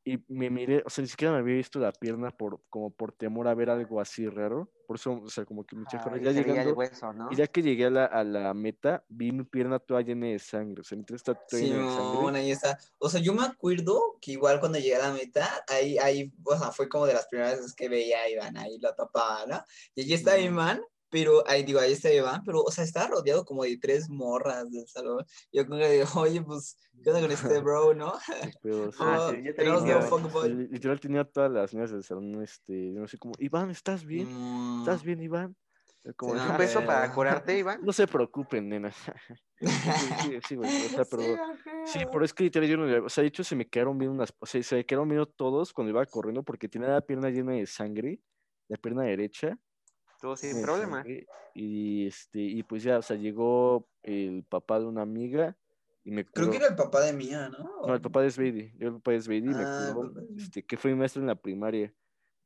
y 0.05 0.18
me 0.28 0.48
miré, 0.48 0.82
o 0.86 0.90
sea, 0.90 1.03
ni 1.03 1.09
siquiera 1.09 1.32
me 1.32 1.40
había 1.40 1.57
visto 1.57 1.78
la 1.78 1.92
pierna 1.92 2.30
por, 2.30 2.61
como 2.70 2.90
por 2.90 3.12
temor 3.12 3.46
a 3.48 3.55
ver 3.55 3.68
algo 3.70 4.01
así 4.01 4.26
raro, 4.28 4.70
por 4.86 4.96
eso, 4.96 5.20
o 5.22 5.28
sea, 5.28 5.44
como 5.44 5.64
que 5.64 5.76
me 5.76 5.84
Ah, 5.92 6.18
ya 6.20 6.32
llegando, 6.32 6.74
hueso, 6.74 7.12
¿no? 7.12 7.30
y 7.30 7.36
ya 7.36 7.46
que 7.46 7.62
llegué 7.62 7.84
a 7.86 7.90
la, 7.90 8.05
a 8.07 8.24
la 8.24 8.55
meta, 8.55 9.05
vi 9.09 9.30
mi 9.30 9.44
pierna 9.44 9.78
toda 9.78 10.01
llena 10.01 10.26
de 10.28 10.38
sangre, 10.38 10.80
o 10.80 10.84
sea, 10.84 10.96
mi 10.96 11.05
pierna 11.05 11.16
está 11.16 11.34
toda 11.34 11.62
llena 11.62 11.76
de 11.86 11.96
sangre. 11.96 12.38
ahí 12.38 12.51
está. 12.51 12.78
O 12.98 13.09
sea, 13.09 13.20
yo 13.20 13.34
me 13.34 13.44
acuerdo 13.44 14.16
que 14.20 14.32
igual 14.32 14.59
cuando 14.59 14.78
llegué 14.78 14.96
a 14.96 15.09
la 15.09 15.12
meta, 15.12 15.48
ahí, 15.68 15.98
ahí, 15.98 16.32
o 16.44 16.57
sea, 16.57 16.72
fue 16.72 16.88
como 16.88 17.07
de 17.07 17.14
las 17.14 17.26
primeras 17.28 17.57
veces 17.59 17.74
que 17.74 17.88
veía 17.88 18.20
a 18.22 18.28
Iván 18.30 18.57
ahí 18.57 18.78
lo 18.80 18.94
tapaba, 18.94 19.44
¿no? 19.46 19.62
Y 19.94 20.03
allí 20.03 20.14
está 20.14 20.36
Mm. 20.36 20.40
Iván, 20.44 20.82
pero 21.11 21.42
ahí 21.48 21.62
digo, 21.64 21.80
ahí 21.80 21.92
está 21.92 22.12
Iván, 22.12 22.42
pero, 22.44 22.62
o 22.62 22.70
sea, 22.70 22.84
estaba 22.84 23.08
rodeado 23.08 23.44
como 23.44 23.64
de 23.64 23.76
tres 23.78 24.08
morras 24.08 24.70
del 24.70 24.86
salón. 24.86 25.24
Yo 25.52 25.66
como 25.66 25.78
que 25.78 25.90
digo, 25.90 26.04
oye, 26.16 26.42
pues, 26.42 26.76
¿qué 27.02 27.11
onda 27.11 27.22
con 27.22 27.30
este 27.32 27.58
bro, 27.61 27.94
no? 27.94 28.12
Pero, 28.62 28.90
sí, 28.92 28.98
Ah, 29.00 29.18
Oh, 29.26 29.30
sí, 29.30 30.48
li- 30.48 30.68
literal 30.68 31.00
tenía 31.00 31.24
todas 31.24 31.50
las 31.50 31.74
niñas 31.74 31.90
del 31.90 32.02
salón, 32.02 32.42
este, 32.42 32.92
yo 32.92 33.00
no 33.00 33.08
sé 33.08 33.18
cómo, 33.18 33.34
Iván, 33.38 33.70
¿estás 33.70 34.04
bien? 34.04 34.28
¿Estás 34.78 35.02
Mm, 35.02 35.06
bien, 35.06 35.22
Iván? 35.22 35.56
Como, 36.16 36.34
Sí, 36.34 36.40
"Ah, 36.40 36.46
¿Un 36.46 36.52
no, 36.52 36.58
beso 36.58 36.86
para 36.86 37.12
curarte, 37.12 37.58
Iván? 37.58 37.80
no 37.84 37.92
se 37.92 38.06
preocupen, 38.06 38.68
nena. 38.68 38.90
Sí, 39.61 40.12
sí, 40.20 40.38
sí, 40.48 40.54
güey, 40.56 40.70
o 40.70 40.88
sea, 40.88 41.04
pero... 41.04 41.36
Sí, 41.84 41.98
pero 42.11 42.24
es 42.24 42.32
que 42.32 42.44
literal 42.44 42.68
yo 42.68 42.76
no, 42.76 43.04
o 43.06 43.08
sea, 43.08 43.22
de 43.22 43.28
hecho 43.28 43.42
se 43.42 43.56
me 43.56 43.68
quedaron 43.68 43.98
viendo 43.98 44.14
unas, 44.14 44.32
o 44.38 44.46
sea, 44.46 44.62
se 44.62 44.76
me 44.76 44.86
quedaron 44.86 45.08
viendo 45.08 45.26
todos 45.26 45.72
cuando 45.72 45.90
iba 45.90 46.04
corriendo 46.06 46.42
porque 46.42 46.68
tenía 46.68 46.88
la 46.88 47.00
pierna 47.00 47.30
llena 47.30 47.52
de 47.52 47.66
sangre, 47.66 48.20
la 48.68 48.76
pierna 48.76 49.02
derecha. 49.02 49.58
Estuvo 50.21 50.37
sin 50.37 50.61
problema. 50.61 51.03
Y 51.55 52.07
este, 52.07 52.41
y 52.41 52.62
pues 52.62 52.83
ya, 52.83 52.99
o 52.99 53.03
sea, 53.03 53.16
llegó 53.16 53.89
el 54.03 54.45
papá 54.45 54.79
de 54.79 54.85
una 54.85 55.01
amiga 55.01 55.57
y 56.05 56.11
me 56.11 56.27
Creo 56.27 56.47
curó. 56.47 56.53
que 56.53 56.59
era 56.59 56.68
el 56.68 56.77
papá 56.77 57.01
de 57.01 57.14
Mía, 57.14 57.49
¿no? 57.49 57.87
No, 57.87 57.95
el 57.95 58.03
papá 58.03 58.21
de 58.21 58.31
Sveidy, 58.31 58.75
yo 58.79 58.89
el 58.89 58.95
papá 58.97 59.12
de 59.12 59.21
Sveidy 59.23 59.49
me 59.49 59.55
Ah, 59.55 59.75
el 59.79 59.95
curó, 59.95 60.14
papá 60.14 60.27
este, 60.37 60.62
que 60.62 60.77
fue 60.77 60.91
mi 60.93 60.99
maestro 60.99 61.23
en 61.23 61.29
la 61.29 61.37
primaria. 61.37 61.95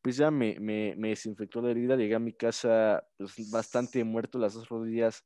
Pues 0.02 0.16
ya 0.16 0.30
me, 0.30 0.60
me, 0.60 0.94
me 0.96 1.08
desinfectó 1.08 1.60
la 1.62 1.72
herida, 1.72 1.96
llegué 1.96 2.14
a 2.14 2.20
mi 2.20 2.32
casa 2.32 3.04
pues, 3.18 3.50
bastante 3.50 4.04
muerto, 4.04 4.38
las 4.38 4.54
dos 4.54 4.68
rodillas 4.68 5.24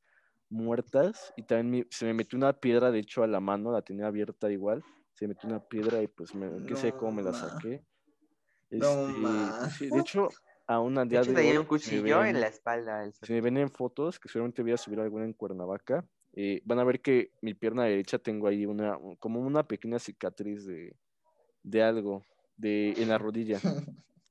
muertas, 0.49 1.31
y 1.37 1.43
también 1.43 1.69
me- 1.85 1.87
se 1.91 2.05
me 2.05 2.15
metió 2.15 2.35
una 2.37 2.53
piedra, 2.59 2.89
de 2.89 2.97
hecho, 2.99 3.21
a 3.21 3.27
la 3.27 3.39
mano, 3.39 3.71
la 3.71 3.83
tenía 3.83 4.07
abierta 4.07 4.51
igual, 4.51 4.83
se 5.13 5.27
me 5.27 5.35
metió 5.35 5.47
una 5.49 5.59
piedra 5.59 6.01
y 6.01 6.07
pues 6.07 6.33
me, 6.33 6.65
qué 6.65 6.75
sé 6.75 6.93
cómo 6.93 7.11
me 7.11 7.21
la 7.21 7.33
saqué. 7.33 7.85
No, 8.71 8.87
Este, 9.51 9.69
sí, 9.69 9.91
de 9.91 9.99
hecho, 9.99 10.29
aún 10.69 10.93
De 10.95 11.05
día 11.05 11.21
de 11.23 11.49
hoy, 11.49 11.57
un 11.57 11.65
cuchillo 11.65 12.23
en 12.23 12.39
la 12.39 12.47
espalda. 12.47 13.03
el 13.03 13.13
si 13.13 13.33
me 13.33 13.41
ven 13.41 13.57
en 13.57 13.71
fotos, 13.71 14.19
que 14.19 14.29
seguramente 14.29 14.61
voy 14.61 14.71
a 14.71 14.77
subir 14.77 14.99
alguna 14.99 15.25
en 15.25 15.33
Cuernavaca, 15.33 16.05
eh, 16.33 16.61
van 16.63 16.77
a 16.77 16.83
ver 16.83 17.01
que 17.01 17.31
mi 17.41 17.55
pierna 17.55 17.85
derecha 17.85 18.19
tengo 18.19 18.47
ahí 18.47 18.67
una, 18.67 18.97
como 19.17 19.39
una 19.41 19.67
pequeña 19.67 19.97
cicatriz 19.97 20.65
de, 20.67 20.95
de 21.63 21.81
algo 21.83 22.23
de, 22.55 22.91
en 22.97 23.09
la 23.09 23.17
rodilla. 23.17 23.59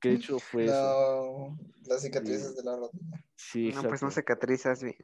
Que 0.01 0.11
de 0.11 0.15
hecho 0.15 0.39
fue 0.39 0.67
eso. 0.67 1.57
No, 1.57 1.59
las 1.89 2.03
cicatrices 2.03 2.51
Sí. 2.51 2.57
de 2.57 2.63
la 2.63 2.77
rodilla. 2.77 3.25
Sí, 3.35 3.73
No, 3.75 3.83
pues 3.89 4.03
no 4.03 4.11
cicatrizas 4.13 4.83
bien. 4.83 4.97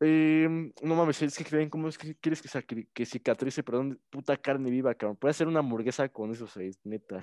Em, 0.00 0.72
no 0.82 0.96
mames, 0.96 1.22
es 1.22 1.38
que 1.38 1.44
creen, 1.44 1.70
¿cómo 1.70 1.86
es 1.86 1.96
que 1.96 2.16
quieres 2.16 2.42
que, 2.42 2.48
sacri- 2.48 2.88
que 2.92 3.06
cicatrice, 3.06 3.62
perdón, 3.62 4.00
puta 4.10 4.36
carne 4.36 4.68
viva, 4.68 4.92
cabrón? 4.96 5.16
Puede 5.16 5.30
hacer 5.30 5.46
una 5.46 5.60
hamburguesa 5.60 6.08
con 6.08 6.32
eso, 6.32 6.48
seis, 6.48 6.80
neta. 6.82 7.20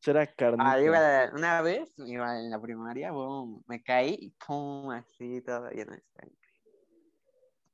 Será 0.00 0.26
carne. 0.26 0.62
Ah, 0.64 0.80
iba, 0.80 1.30
una 1.34 1.60
vez, 1.62 1.92
iba 1.98 2.38
en 2.38 2.50
la 2.50 2.60
primaria, 2.60 3.10
boom, 3.10 3.62
me 3.66 3.82
caí 3.82 4.16
y 4.20 4.30
pum, 4.30 4.90
así, 4.90 5.42
todo 5.42 5.68
lleno 5.70 5.92
de 5.92 6.02
sangre. 6.14 6.36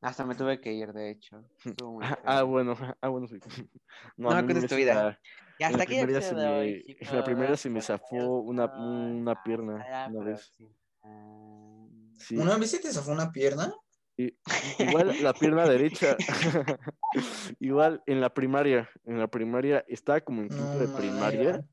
Hasta 0.00 0.24
me 0.24 0.34
tuve 0.34 0.60
que 0.60 0.72
ir, 0.72 0.92
de 0.92 1.10
hecho. 1.10 1.44
Ah, 2.02 2.18
ah, 2.24 2.42
bueno, 2.42 2.74
ah, 3.00 3.08
bueno, 3.08 3.26
sí. 3.26 3.38
No 4.16 4.30
a 4.30 4.42
mí 4.42 4.48
cuentes 4.48 4.62
me 4.64 4.68
tu 4.68 4.76
vida. 4.76 5.18
Y 5.58 5.64
en 5.64 5.72
la 5.72 5.78
hasta 5.78 5.82
aquí 5.84 5.92
primaria 5.94 6.16
el 6.16 6.22
se 6.22 7.10
en 7.10 7.16
la 7.16 7.24
primaria 7.24 7.56
se 7.56 7.70
me 7.70 7.80
zafó 7.80 8.40
una- 8.40 8.74
una 8.74 9.42
pierna, 9.42 9.76
hasta 9.82 9.90
la 9.90 10.08
una 10.08 10.24
vez. 10.24 10.52
sí. 12.18 12.36
¿Una 12.36 12.56
vez 12.58 12.70
se 12.70 12.78
te 12.80 12.92
zafó 12.92 13.12
una 13.12 13.30
pierna? 13.30 13.72
Y- 14.16 14.36
igual 14.78 15.22
la 15.22 15.32
pierna 15.32 15.66
derecha. 15.66 16.16
igual 17.60 18.02
en 18.06 18.20
la 18.20 18.32
primaria, 18.32 18.88
en 19.04 19.18
la 19.18 19.28
primaria, 19.28 19.84
estaba 19.88 20.20
como 20.20 20.42
en 20.42 20.48
quinto 20.48 20.72
No, 20.74 20.78
de 20.78 20.86
ma, 20.88 20.96
primaria. 20.96 21.64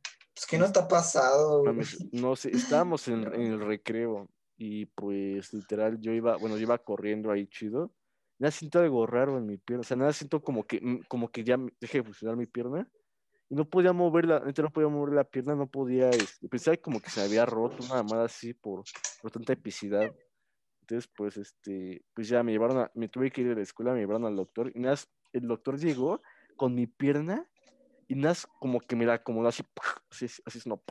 Pues 0.41 0.47
que 0.49 0.57
no 0.57 0.65
está 0.65 0.87
pasado, 0.87 1.59
güey? 1.59 1.77
no 2.13 2.35
sé, 2.35 2.49
estábamos 2.49 3.07
en, 3.07 3.31
en 3.31 3.41
el 3.41 3.59
recreo 3.59 4.27
y 4.57 4.87
pues 4.87 5.53
literal 5.53 5.99
yo 6.01 6.13
iba, 6.13 6.35
bueno, 6.37 6.57
yo 6.57 6.63
iba 6.63 6.79
corriendo 6.79 7.29
ahí 7.29 7.45
chido. 7.45 7.93
Nada 8.39 8.49
siento 8.49 8.79
algo 8.79 9.05
raro 9.05 9.37
en 9.37 9.45
mi 9.45 9.57
pierna, 9.57 9.81
o 9.81 9.83
sea, 9.83 9.97
nada 9.97 10.11
siento 10.13 10.41
como 10.41 10.63
que, 10.63 10.81
mm, 10.81 11.01
como 11.07 11.29
que 11.29 11.43
ya 11.43 11.57
dejé 11.79 11.99
de 11.99 12.05
funcionar 12.05 12.37
mi 12.37 12.47
pierna 12.47 12.89
y 13.49 13.53
no 13.53 13.69
podía 13.69 13.93
moverla, 13.93 14.39
no 14.39 14.71
podía 14.71 14.89
mover 14.89 15.13
la 15.13 15.25
pierna, 15.25 15.53
no 15.53 15.67
podía, 15.67 16.09
este, 16.09 16.49
pensaba 16.49 16.75
como 16.77 16.99
que 16.99 17.11
se 17.11 17.21
había 17.21 17.45
roto 17.45 17.83
una 17.85 18.01
mamada 18.01 18.25
así 18.25 18.55
por, 18.55 18.83
por 19.21 19.29
tanta 19.29 19.53
epicidad. 19.53 20.11
Entonces, 20.81 21.07
pues, 21.15 21.37
este, 21.37 22.03
pues 22.15 22.27
ya 22.27 22.41
me 22.41 22.51
llevaron 22.51 22.79
a, 22.79 22.91
me 22.95 23.09
tuve 23.09 23.29
que 23.29 23.41
ir 23.41 23.51
a 23.51 23.55
la 23.55 23.61
escuela, 23.61 23.93
me 23.93 23.99
llevaron 23.99 24.25
al 24.25 24.35
doctor 24.35 24.71
y 24.73 24.79
nada, 24.79 24.95
el 25.33 25.47
doctor 25.47 25.77
llegó 25.77 26.19
con 26.55 26.73
mi 26.73 26.87
pierna 26.87 27.47
y 28.11 28.15
nada, 28.15 28.35
como 28.59 28.81
que 28.81 28.95
me 28.97 29.05
la 29.05 29.13
acomodó 29.13 29.47
así, 29.47 29.63
así, 30.11 30.25
así 30.45 30.57
es, 30.57 30.67
no, 30.67 30.83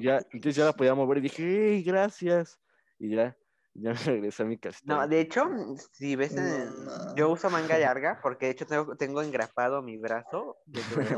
ya, 0.00 0.18
entonces 0.32 0.54
ya 0.54 0.64
la 0.64 0.72
podía 0.72 0.94
mover 0.94 1.18
y 1.18 1.22
dije, 1.22 1.42
hey, 1.44 1.82
gracias. 1.82 2.60
Y 3.00 3.16
ya, 3.16 3.36
ya 3.74 3.90
me 3.90 3.94
regresé 4.04 4.44
a 4.44 4.46
mi 4.46 4.56
casita. 4.56 4.94
No, 4.94 5.08
de 5.08 5.20
hecho, 5.20 5.50
si 5.92 6.14
ves, 6.14 6.36
No, 6.36 6.42
en- 6.42 6.84
no. 6.84 7.16
yo 7.16 7.30
uso 7.30 7.50
manga 7.50 7.76
larga 7.78 8.20
porque 8.22 8.46
de 8.46 8.52
hecho 8.52 8.66
tengo, 8.66 8.96
tengo 8.96 9.22
engrapado 9.22 9.82
mi 9.82 9.96
brazo. 9.98 10.58
de 10.66 10.82
que 10.82 10.96
me 10.96 11.10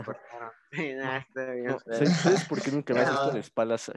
no, 0.94 1.20
No. 1.66 1.78
¿sabes, 1.78 2.44
por 2.48 2.62
qué 2.62 2.70
nunca 2.70 2.94
me 2.94 3.00
has 3.00 3.10
visto 3.10 3.28
en 3.28 3.34
No. 3.34 3.40
espaldas? 3.40 3.92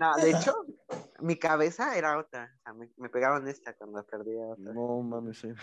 No, 0.00 0.16
de 0.16 0.30
hecho, 0.30 0.54
mi 1.20 1.36
cabeza 1.36 1.96
era 1.96 2.18
otra. 2.18 2.52
O 2.58 2.62
sea, 2.62 2.72
me, 2.74 2.90
me 2.96 3.08
pegaron 3.08 3.46
esta 3.46 3.74
cuando 3.74 4.04
perdí 4.04 4.36
a 4.40 4.46
otra. 4.46 4.72
No 4.72 5.02
mames, 5.02 5.44
eh. 5.44 5.54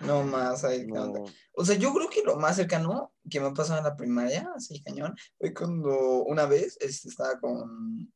No 0.00 0.22
más, 0.22 0.64
ahí, 0.64 0.86
no. 0.86 1.12
O 1.54 1.64
sea, 1.64 1.76
yo 1.76 1.92
creo 1.92 2.08
que 2.08 2.22
lo 2.22 2.36
más 2.36 2.56
cercano 2.56 3.12
que 3.28 3.40
me 3.40 3.48
ha 3.48 3.52
pasado 3.52 3.78
en 3.78 3.84
la 3.84 3.96
primaria, 3.96 4.50
así 4.56 4.82
cañón, 4.82 5.14
fue 5.38 5.52
cuando 5.52 6.22
una 6.24 6.46
vez 6.46 6.76
este, 6.80 7.08
estaba 7.08 7.38
con. 7.38 8.12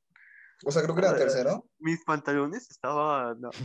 O 0.64 0.70
sea, 0.70 0.82
creo 0.82 0.94
que 0.94 1.02
era 1.02 1.16
tercero. 1.16 1.68
Mis 1.78 2.02
pantalones 2.04 2.70
estaban. 2.70 3.40
no. 3.40 3.50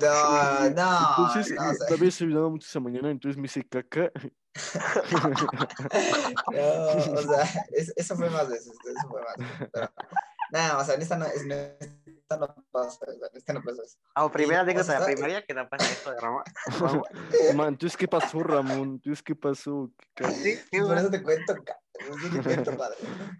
No, 0.00 0.70
no. 0.74 1.28
Entonces, 1.28 1.54
no, 1.54 1.70
o 1.70 1.74
sea, 1.74 1.86
había 2.26 2.40
mucho 2.48 2.66
esa 2.66 2.80
mañana, 2.80 3.10
entonces 3.10 3.38
me 3.38 3.46
hice 3.46 3.64
caca. 3.68 4.10
no, 6.52 6.86
o 7.12 7.22
sea, 7.22 7.66
es- 7.72 7.92
eso 7.94 8.16
fue 8.16 8.30
más 8.30 8.48
veces, 8.48 8.72
eso 8.84 9.08
fue 9.08 9.22
más 9.22 9.36
veces, 9.36 9.68
pero 9.72 9.92
nada, 10.50 10.78
o 10.78 10.84
sea, 10.84 10.94
en 10.94 11.02
esta 11.02 11.16
no, 11.16 11.26
en 11.26 11.52
esta 12.28 12.38
no 12.38 12.66
pasa, 12.72 13.06
esta 13.34 13.52
no 13.52 13.62
pasa 13.62 13.82
eso. 13.84 13.98
Ah, 14.16 14.30
primera 14.30 14.60
anécdota 14.62 14.94
de 14.94 14.98
la 14.98 15.06
primaria 15.06 15.44
que 15.44 15.54
no 15.54 15.68
pasa 15.68 15.92
esto 15.92 16.10
de 16.10 16.20
Roma. 16.20 16.42
Man, 17.54 17.68
entonces, 17.68 17.96
¿qué 17.96 18.08
pasó, 18.08 18.42
Ramón? 18.42 18.94
Entonces, 18.94 19.22
¿qué 19.22 19.36
pasó? 19.36 19.92
¿Qué 19.96 20.24
ca- 20.24 20.30
Sí, 20.32 20.56
sí, 20.56 20.80
Por 20.80 20.98
eso 20.98 21.08
te 21.10 21.22
cuento, 21.22 21.54
eso 21.54 22.28
te 22.32 22.42
cuento, 22.42 22.76
padre. 22.76 22.96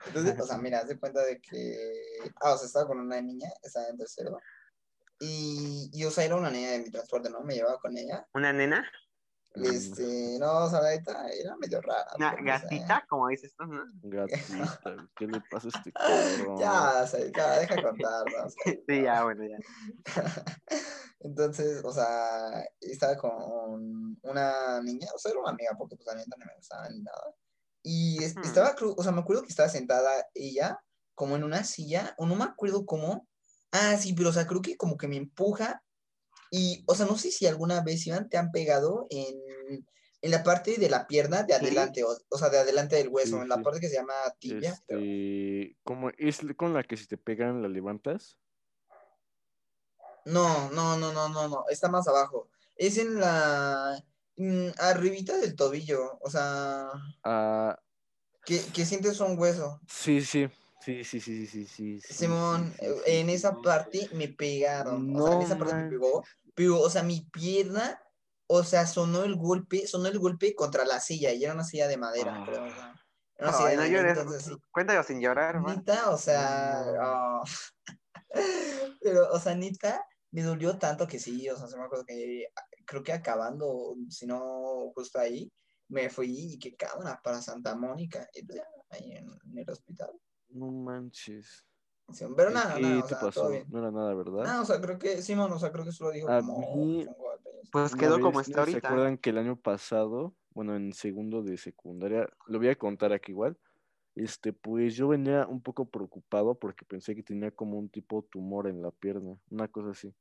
Entonces, 0.07 0.41
o 0.41 0.47
sea, 0.47 0.59
mira, 0.59 0.81
haz 0.81 0.89
de 0.89 0.99
cuenta 1.01 1.21
de 1.25 1.41
que, 1.41 1.77
ah, 2.41 2.53
o 2.55 2.59
sea, 2.59 2.67
estaba 2.67 2.87
con 2.87 3.01
una 3.01 3.21
niña, 3.21 3.49
estaba 3.61 3.89
en 3.89 3.99
tercero, 3.99 4.39
y, 5.19 5.91
y, 5.93 6.05
o 6.05 6.11
sea, 6.13 6.25
era 6.25 6.37
una 6.37 6.51
niña 6.51 6.71
de 6.73 6.79
mi 6.81 6.91
transporte, 6.91 7.29
¿no? 7.29 7.41
Me 7.41 7.55
llevaba 7.55 7.81
con 7.81 7.97
ella, 7.97 8.25
Una 8.35 8.53
nena, 8.53 8.89
este, 9.65 10.39
no, 10.39 10.65
o 10.65 10.71
sea, 10.71 10.81
la 10.83 10.91
neta 10.91 11.29
era 11.31 11.57
medio 11.57 11.81
rara. 11.81 12.07
una 12.17 12.37
gatita, 12.43 13.07
como 13.09 13.29
dices 13.29 13.55
tú, 13.57 13.65
¿no? 13.67 13.85
Gatita, 14.03 14.31
¿qué 15.17 15.27
le 15.27 15.41
pasa 15.51 15.69
a 15.69 15.71
este 15.79 15.93
cabrón? 15.93 16.59
Ya, 16.61 17.03
o 17.03 17.07
sea, 17.07 17.21
ya, 17.35 17.59
deja 17.61 17.83
contar, 17.83 18.25
¿no? 18.31 18.45
O 18.47 18.51
sea, 18.51 18.73
Sí, 18.89 19.03
ya, 19.03 19.25
bueno, 19.25 19.45
ya. 19.45 19.59
Entonces, 21.21 21.83
o 21.85 21.93
sea, 21.93 22.65
estaba 22.81 23.17
con 23.17 24.19
una 24.23 24.81
niña, 24.83 25.09
o 25.15 25.19
sea, 25.19 25.31
era 25.33 25.41
una 25.41 25.51
amiga, 25.51 25.73
porque 25.77 25.97
pues 25.97 26.07
la 26.07 26.15
neta 26.15 26.37
no 26.39 26.45
me 26.47 26.55
gustaba 26.57 26.89
ni 26.91 27.01
nada. 27.01 27.35
Y 27.83 28.23
es- 28.23 28.37
Hmm. 28.37 28.43
estaba, 28.45 28.75
cru- 28.77 28.95
o 28.97 29.03
sea, 29.03 29.13
me 29.13 29.21
acuerdo 29.21 29.43
que 29.43 29.49
estaba 29.49 29.69
sentada 29.69 30.11
ella 30.35 30.79
como 31.15 31.37
en 31.37 31.45
una 31.45 31.65
silla, 31.65 32.15
o 32.19 32.27
no 32.27 32.35
me 32.37 32.45
acuerdo 32.45 32.85
cómo. 32.85 33.27
Ah, 33.73 33.97
sí, 33.97 34.13
pero 34.13 34.29
o 34.31 34.33
sea, 34.33 34.47
creo 34.47 34.61
que 34.63 34.77
como 34.77 34.97
que 34.97 35.09
me 35.09 35.17
empuja 35.17 35.83
y, 36.51 36.85
o 36.87 36.95
sea, 36.95 37.07
no 37.07 37.17
sé 37.19 37.31
si 37.31 37.47
alguna 37.47 37.83
vez, 37.83 38.07
Iván, 38.07 38.29
te 38.29 38.37
han 38.39 38.51
pegado 38.53 39.07
en, 39.11 39.37
en, 39.69 40.31
la 40.31 40.43
parte 40.43 40.77
de 40.77 40.89
la 40.89 41.07
pierna 41.07 41.43
de 41.45 41.55
adelante, 41.55 42.03
o, 42.03 42.17
o, 42.29 42.39
sea, 42.39 42.49
de 42.49 42.59
adelante 42.59 42.97
del 42.97 43.09
hueso, 43.09 43.43
en 43.43 43.49
la 43.49 43.63
parte 43.63 43.81
que 43.81 43.89
se 43.89 43.97
llama 43.97 44.15
tibia. 44.39 44.71
Este, 44.71 45.77
¿cómo 45.85 46.11
¿Es 46.19 46.41
con 46.57 46.75
la 46.75 46.83
que 46.83 46.97
si 46.97 47.07
te 47.07 47.17
pegan 47.17 47.63
la 47.63 47.69
levantas? 47.69 48.39
No, 50.25 50.71
no, 50.71 50.97
no, 50.97 51.13
no, 51.13 51.29
no, 51.29 51.49
no, 51.49 51.65
está 51.71 51.89
más 51.89 52.09
abajo. 52.09 52.49
Es 52.77 52.99
en 52.99 53.21
la... 53.21 54.03
Mm, 54.37 54.69
arribita 54.79 55.37
del 55.39 55.55
tobillo, 55.55 56.19
o 56.21 56.31
sea... 56.31 56.91
Ah. 57.23 57.79
Que, 58.45 58.61
que 58.75 58.85
sientes 58.85 59.21
un 59.21 59.39
hueso. 59.39 59.81
Sí, 59.89 60.21
sí. 60.21 60.49
Sí, 60.87 61.03
sí, 61.03 61.21
sí, 61.21 61.67
sí, 61.67 62.01
Simón, 62.01 62.73
sí, 62.79 62.87
en 63.07 63.29
esa 63.29 63.57
parte 63.57 64.09
me 64.13 64.29
pegaron. 64.29 65.13
No, 65.13 65.25
o 65.25 65.27
sea, 65.27 65.37
en 65.37 65.43
esa 65.43 65.59
parte 65.59 65.75
me 65.75 65.91
pegó. 65.91 66.23
Pero, 66.55 66.81
o 66.81 66.89
sea, 66.89 67.03
mi 67.03 67.23
pierna 67.23 68.01
o 68.49 68.63
sea, 68.65 68.87
sonó 68.87 69.25
el 69.25 69.37
golpe, 69.37 69.87
sonó 69.87 70.09
el 70.09 70.19
golpe 70.19 70.55
contra 70.55 70.85
la 70.85 71.01
silla, 71.01 71.33
y 71.33 71.43
era 71.45 71.55
una 71.55 71.65
silla 71.65 71.89
de 71.89 71.97
madera, 71.97 72.37
Ah. 72.39 72.45
creo, 72.47 72.65
o 72.65 72.71
sea, 72.71 72.95
era 73.39 73.49
una 73.49 73.57
silla 73.57 73.69
de 73.71 73.77
no 73.77 73.83
madera, 73.83 73.99
llores. 74.03 74.19
entonces 74.19 74.43
sí. 74.45 74.57
Cuéntalo 74.73 75.03
sin 75.03 75.21
llorar, 75.21 75.65
va. 75.67 75.75
Nita, 75.75 76.11
o 76.11 76.17
sea, 76.19 76.83
No. 76.87 77.03
ah, 77.03 77.43
pero, 79.01 79.29
o 79.33 79.39
sea, 79.39 79.55
neta, 79.55 80.05
me 80.31 80.43
dolió 80.43 80.79
tanto 80.79 81.07
que 81.07 81.19
sí, 81.19 81.49
o 81.49 81.57
sea, 81.57 81.67
se 81.67 81.77
me 81.77 81.85
acuerdo 81.85 82.05
que 82.05 82.47
creo 82.85 83.03
que 83.03 83.13
acabando, 83.13 83.95
si 84.11 84.27
no 84.27 84.93
justo 84.95 85.19
ahí, 85.19 85.51
me 85.89 86.11
fui 86.11 86.53
y 86.55 86.59
que 86.59 86.75
cámara 86.77 87.21
para 87.23 87.41
Santa 87.41 87.75
Mónica, 87.77 88.29
y 88.35 88.45
pues 88.45 88.59
ya, 88.59 88.67
ahí 88.91 89.13
en, 89.13 89.27
en 89.29 89.59
el 89.59 89.71
hospital. 89.71 90.11
No 90.51 90.71
manches. 90.71 91.65
Sí, 92.13 92.25
pero 92.37 92.51
¿Y 92.51 92.55
nada, 92.55 92.75
qué 92.77 92.81
nada, 92.83 92.99
o 92.99 93.03
te 93.03 93.09
sea, 93.09 93.19
pasó? 93.21 93.41
todo 93.41 93.51
bien. 93.51 93.67
No 93.69 93.79
era 93.81 93.91
nada, 93.91 94.15
¿verdad? 94.15 94.45
No, 94.45 94.63
o 94.63 94.65
sea, 94.65 94.81
creo 94.81 94.99
que, 94.99 95.23
Simón, 95.23 95.53
o 95.53 95.59
sea, 95.59 95.73
creo 95.73 95.85
que 95.85 95.93
solo 95.93 96.11
dijo 96.13 96.29
A 96.31 96.39
como 96.41 96.59
mí- 96.87 97.05
fue 97.05 97.15
Pues 97.73 97.95
quedó 97.95 98.21
como 98.21 98.35
¿no 98.35 98.41
está 98.41 98.55
¿Se 98.55 98.61
ahorita. 98.61 98.89
acuerdan 98.89 99.19
que 99.19 99.31
el 99.31 99.39
año 99.39 99.57
pasado, 99.57 100.35
bueno, 100.51 100.77
en 100.77 100.93
segundo 100.93 101.43
de 101.43 101.57
secundaria, 101.57 102.29
lo 102.47 102.59
voy 102.59 102.69
a 102.69 102.77
contar 102.77 103.13
aquí 103.13 103.33
igual, 103.33 103.59
este, 104.15 104.53
pues 104.53 104.97
yo 104.97 105.09
venía 105.09 105.47
un 105.47 105.63
poco 105.63 105.89
preocupado 105.91 106.59
porque 106.59 106.85
pensé 106.87 107.15
que 107.15 107.23
tenía 107.23 107.51
como 107.51 107.79
un 107.79 107.89
tipo 107.91 108.23
tumor 108.31 108.69
en 108.69 108.83
la 108.83 108.91
pierna, 108.91 109.37
una 109.51 109.69
cosa 109.69 109.91
así. 109.91 110.15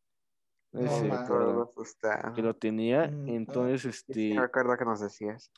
No 0.73 0.81
se 0.89 1.11
acuerdan 1.11 1.27
Todo 1.55 1.63
asustado. 1.71 2.33
que 2.33 2.41
lo 2.41 2.55
tenía, 2.55 3.07
Mm, 3.07 3.29
entonces, 3.29 3.81
Sí, 3.83 3.91
sí, 4.13 4.31
este, 4.31 4.41
recuerdo 4.41 4.77
que 4.77 4.85
nos 4.85 4.99
decías. 5.01 5.51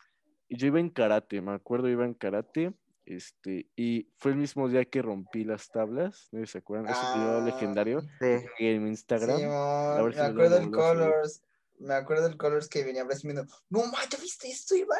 y 0.50 0.58
yo 0.58 0.68
iba 0.68 0.80
en 0.80 0.90
karate, 0.90 1.42
me 1.42 1.54
acuerdo, 1.54 1.90
iba 1.90 2.06
en 2.06 2.14
karate, 2.14 2.74
este, 3.06 3.70
y 3.76 4.12
fue 4.18 4.32
el 4.32 4.38
mismo 4.38 4.70
día 4.70 4.86
que 4.86 5.02
rompí 5.02 5.44
las 5.44 5.70
tablas, 5.70 6.28
no 6.32 6.46
se 6.46 6.60
acuerdan, 6.60 6.92
ese 6.92 7.02
video 7.20 7.38
Ah, 7.40 7.46
legendario 7.46 8.02
Sí. 8.02 8.46
en 8.60 8.84
mi 8.84 8.90
Instagram, 8.90 9.40
a 9.42 10.02
ver 10.04 10.14
si 10.14 10.20
me 10.20 10.26
acuerdo 10.28 10.58
subir. 10.58 10.72
Colors. 10.72 11.44
Me 11.80 11.94
acuerdo 11.94 12.28
del 12.28 12.38
Colors 12.38 12.68
que 12.68 12.84
venía 12.84 13.06
presumiendo. 13.06 13.46
No, 13.70 13.86
ma, 13.86 14.00
¿ya 14.10 14.18
viste 14.20 14.50
esto, 14.50 14.76
Iván? 14.76 15.00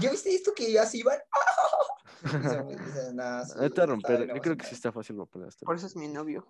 ¿Ya 0.00 0.10
viste 0.10 0.34
esto 0.34 0.52
que 0.54 0.78
hace 0.78 0.98
Iván? 0.98 1.18
Neta 3.60 3.64
estaba 3.64 3.86
romper, 3.86 4.28
yo 4.28 4.40
creo 4.40 4.56
que 4.56 4.64
sí 4.64 4.74
está 4.74 4.92
fácil 4.92 5.16
romper 5.16 5.42
las 5.42 5.56
Por 5.56 5.76
eso 5.76 5.86
es 5.86 5.96
mi 5.96 6.08
novio. 6.08 6.46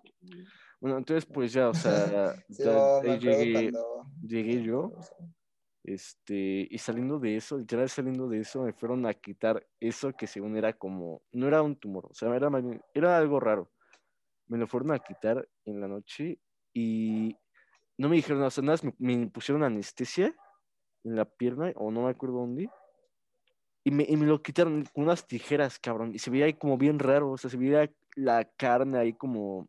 Bueno, 0.79 0.97
entonces 0.97 1.25
pues 1.25 1.53
ya, 1.53 1.69
o 1.69 1.73
sea, 1.73 2.35
Sí, 2.49 2.63
ya 2.63 2.71
acuerdo 2.97 3.19
llegué, 3.19 3.53
cuando. 3.53 4.05
llegué 4.21 4.63
yo, 4.63 4.91
este, 5.83 6.67
y 6.69 6.77
saliendo 6.77 7.19
de 7.19 7.37
eso, 7.37 7.57
literal 7.57 7.89
saliendo 7.89 8.29
de 8.29 8.39
eso, 8.39 8.61
me 8.61 8.73
fueron 8.73 9.05
a 9.05 9.13
quitar 9.13 9.65
eso 9.79 10.13
que 10.13 10.27
según 10.27 10.55
era 10.55 10.73
como, 10.73 11.23
no 11.31 11.47
era 11.47 11.61
un 11.61 11.75
tumor, 11.75 12.07
o 12.09 12.13
sea, 12.13 12.35
era, 12.35 12.49
era 12.93 13.17
algo 13.17 13.39
raro. 13.39 13.71
Me 14.47 14.57
lo 14.57 14.67
fueron 14.67 14.91
a 14.91 14.99
quitar 14.99 15.47
en 15.65 15.81
la 15.81 15.87
noche 15.87 16.39
y 16.73 17.35
no 17.97 18.09
me 18.09 18.15
dijeron, 18.15 18.41
o 18.43 18.49
sea, 18.49 18.63
nada, 18.63 18.73
más 18.73 18.83
me, 18.83 19.17
me 19.17 19.27
pusieron 19.27 19.63
anestesia 19.63 20.35
en 21.03 21.15
la 21.15 21.25
pierna, 21.25 21.71
o 21.75 21.91
no 21.91 22.03
me 22.03 22.09
acuerdo 22.11 22.37
dónde, 22.39 22.69
y 23.83 23.91
me, 23.91 24.05
y 24.07 24.15
me 24.15 24.25
lo 24.25 24.41
quitaron 24.41 24.85
con 24.93 25.03
unas 25.03 25.27
tijeras, 25.27 25.77
cabrón, 25.79 26.13
y 26.13 26.19
se 26.19 26.29
veía 26.31 26.45
ahí 26.45 26.53
como 26.53 26.77
bien 26.77 26.99
raro, 26.99 27.31
o 27.31 27.37
sea, 27.37 27.49
se 27.49 27.57
veía 27.57 27.91
la 28.15 28.45
carne 28.45 28.97
ahí 28.97 29.13
como 29.13 29.67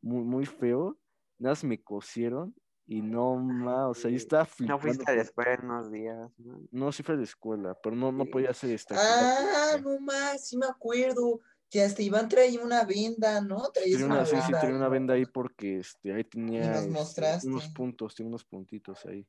muy, 0.00 0.24
muy 0.24 0.46
feo, 0.46 0.98
nada 1.38 1.52
más 1.52 1.64
me 1.64 1.80
cosieron 1.82 2.54
y 2.88 3.02
no 3.02 3.36
más, 3.36 3.90
o 3.90 3.94
sea, 3.94 4.10
yo 4.10 4.16
estaba 4.16 4.44
No 4.44 4.48
flipando. 4.48 4.80
fuiste 4.80 5.10
a 5.10 5.14
la 5.14 5.22
escuela 5.22 5.54
en 5.54 5.64
unos 5.64 5.90
días. 5.90 6.30
¿no? 6.38 6.60
No, 6.70 6.92
sí 6.92 7.02
fue 7.02 7.14
a 7.14 7.18
la 7.18 7.24
escuela, 7.24 7.76
pero 7.82 7.96
no, 7.96 8.12
no 8.12 8.24
podía 8.26 8.50
hacer 8.50 8.70
esta. 8.70 8.94
Ah, 8.96 9.76
no 9.82 9.98
más, 10.00 10.48
sí 10.48 10.56
me 10.56 10.66
acuerdo. 10.66 11.40
Que 11.70 11.82
hasta 11.82 12.02
Iván 12.02 12.28
traía 12.28 12.62
una 12.62 12.84
venda, 12.84 13.40
¿no? 13.40 13.70
Traías 13.72 13.98
Tenía 14.00 14.06
una, 14.06 14.24
sí, 14.24 14.36
sí, 14.36 14.42
venda. 14.46 14.60
tenía 14.60 14.76
una 14.76 14.88
venda 14.88 15.14
ahí 15.14 15.26
porque 15.26 15.78
este, 15.78 16.14
ahí 16.14 16.24
tenía 16.24 16.78
este, 16.78 17.38
unos 17.44 17.68
puntos, 17.70 18.14
tenía 18.14 18.28
unos 18.28 18.44
puntitos 18.44 19.04
ahí. 19.06 19.26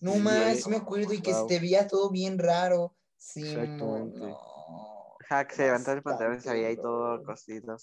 No 0.00 0.12
Sí, 0.14 0.18
más, 0.20 0.66
ahí- 0.66 0.70
me 0.70 0.76
acuerdo. 0.76 1.12
Y 1.12 1.20
que 1.20 1.32
se 1.34 1.44
te 1.46 1.60
veía 1.60 1.86
todo 1.86 2.10
bien 2.10 2.38
raro. 2.38 2.96
Sí, 3.16 3.40
Exactamente. 3.42 4.18
no. 4.18 5.16
Que 5.48 5.54
se 5.54 5.64
levantó 5.64 5.92
el 5.92 6.02
pantalón 6.02 6.36
y 6.36 6.40
se 6.40 6.52
veía 6.52 6.68
ahí 6.68 6.76
todo 6.76 7.22
sucio. 7.36 7.76